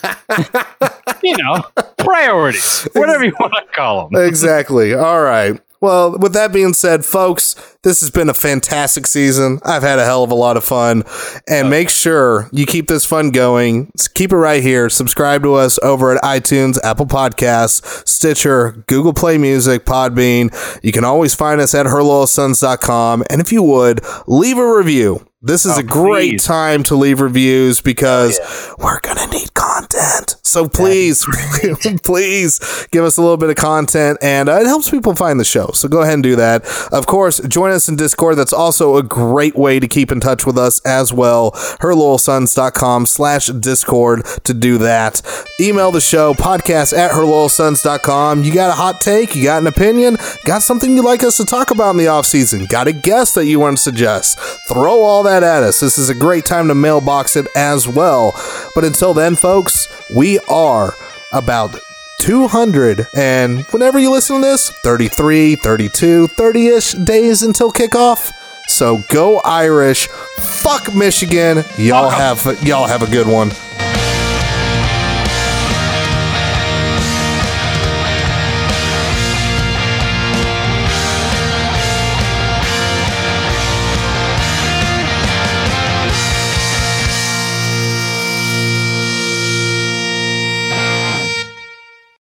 you 1.22 1.36
know, 1.38 1.62
priorities, 1.98 2.88
whatever 2.94 3.24
you 3.24 3.32
want 3.38 3.54
to 3.54 3.64
call 3.74 4.08
them. 4.08 4.22
exactly. 4.26 4.94
All 4.94 5.22
right. 5.22 5.60
Well, 5.80 6.18
with 6.18 6.34
that 6.34 6.52
being 6.52 6.74
said, 6.74 7.04
folks, 7.06 7.54
this 7.82 8.00
has 8.00 8.10
been 8.10 8.28
a 8.28 8.34
fantastic 8.34 9.06
season. 9.06 9.60
I've 9.64 9.82
had 9.82 9.98
a 9.98 10.04
hell 10.04 10.22
of 10.22 10.30
a 10.30 10.34
lot 10.34 10.58
of 10.58 10.64
fun. 10.64 11.04
And 11.48 11.68
oh. 11.68 11.70
make 11.70 11.88
sure 11.88 12.48
you 12.52 12.66
keep 12.66 12.86
this 12.86 13.06
fun 13.06 13.30
going. 13.30 13.90
Keep 14.14 14.32
it 14.32 14.36
right 14.36 14.62
here. 14.62 14.90
Subscribe 14.90 15.42
to 15.44 15.54
us 15.54 15.78
over 15.82 16.14
at 16.14 16.22
iTunes, 16.22 16.78
Apple 16.84 17.06
Podcasts, 17.06 18.06
Stitcher, 18.06 18.84
Google 18.88 19.14
Play 19.14 19.38
Music, 19.38 19.86
Podbean. 19.86 20.50
You 20.82 20.92
can 20.92 21.04
always 21.04 21.34
find 21.34 21.60
us 21.60 21.74
at 21.74 21.86
herloyalsons.com. 21.86 23.24
And 23.30 23.40
if 23.40 23.50
you 23.52 23.62
would, 23.62 24.00
leave 24.26 24.58
a 24.58 24.76
review. 24.76 25.26
This 25.42 25.64
is 25.64 25.76
Oh, 25.76 25.80
a 25.80 25.82
great 25.82 26.32
please. 26.32 26.44
time 26.44 26.82
to 26.84 26.94
leave 26.94 27.20
reviews 27.22 27.80
because 27.80 28.38
oh, 28.42 28.74
we're 28.78 29.00
going 29.00 29.16
to 29.16 29.26
need 29.28 29.54
content. 30.00 30.36
So 30.42 30.68
please, 30.68 31.24
please 32.02 32.86
give 32.90 33.04
us 33.04 33.16
a 33.16 33.20
little 33.20 33.36
bit 33.36 33.50
of 33.50 33.56
content 33.56 34.18
and 34.20 34.48
uh, 34.48 34.60
it 34.60 34.66
helps 34.66 34.90
people 34.90 35.14
find 35.14 35.38
the 35.38 35.44
show. 35.44 35.70
So 35.74 35.88
go 35.88 36.02
ahead 36.02 36.14
and 36.14 36.22
do 36.22 36.36
that. 36.36 36.64
Of 36.92 37.06
course, 37.06 37.40
join 37.40 37.70
us 37.70 37.88
in 37.88 37.96
Discord. 37.96 38.36
That's 38.36 38.52
also 38.52 38.96
a 38.96 39.02
great 39.02 39.54
way 39.54 39.78
to 39.78 39.86
keep 39.86 40.10
in 40.10 40.20
touch 40.20 40.46
with 40.46 40.58
us 40.58 40.80
as 40.84 41.12
well. 41.12 41.52
herloyalsons.com 41.52 43.06
slash 43.06 43.46
Discord 43.46 44.24
to 44.44 44.54
do 44.54 44.78
that. 44.78 45.22
Email 45.60 45.90
the 45.90 46.00
show 46.00 46.34
podcast 46.34 46.96
at 46.96 47.12
herloyalsons.com. 47.12 48.42
You 48.44 48.52
got 48.52 48.70
a 48.70 48.74
hot 48.74 49.00
take? 49.00 49.36
You 49.36 49.44
got 49.44 49.60
an 49.62 49.68
opinion? 49.68 50.16
Got 50.44 50.62
something 50.62 50.96
you'd 50.96 51.04
like 51.04 51.22
us 51.22 51.36
to 51.36 51.44
talk 51.44 51.70
about 51.70 51.90
in 51.90 51.96
the 51.96 52.08
off 52.08 52.26
season? 52.26 52.66
Got 52.66 52.88
a 52.88 52.92
guest 52.92 53.34
that 53.36 53.46
you 53.46 53.60
want 53.60 53.76
to 53.76 53.82
suggest? 53.82 54.38
Throw 54.68 55.00
all 55.02 55.22
that 55.22 55.42
at 55.42 55.62
us. 55.62 55.80
This 55.80 55.98
is 55.98 56.08
a 56.08 56.14
great 56.14 56.44
time 56.44 56.68
to 56.68 56.74
mailbox 56.74 57.36
it 57.36 57.46
as 57.54 57.86
well. 57.86 58.32
But 58.74 58.84
until 58.84 59.14
then, 59.14 59.36
folks, 59.36 59.88
we 60.14 60.38
are 60.48 60.94
about 61.32 61.76
200 62.20 63.06
and 63.16 63.64
whenever 63.70 63.98
you 63.98 64.10
listen 64.10 64.36
to 64.36 64.42
this 64.42 64.70
33 64.84 65.56
32 65.56 66.28
30ish 66.28 67.04
days 67.04 67.42
until 67.42 67.72
kickoff. 67.72 68.30
So 68.66 68.98
go 69.08 69.40
irish. 69.40 70.08
Fuck 70.38 70.94
michigan. 70.94 71.64
Y'all 71.78 72.10
have 72.10 72.44
y'all 72.62 72.86
have 72.86 73.02
a 73.02 73.10
good 73.10 73.26
one 73.26 73.50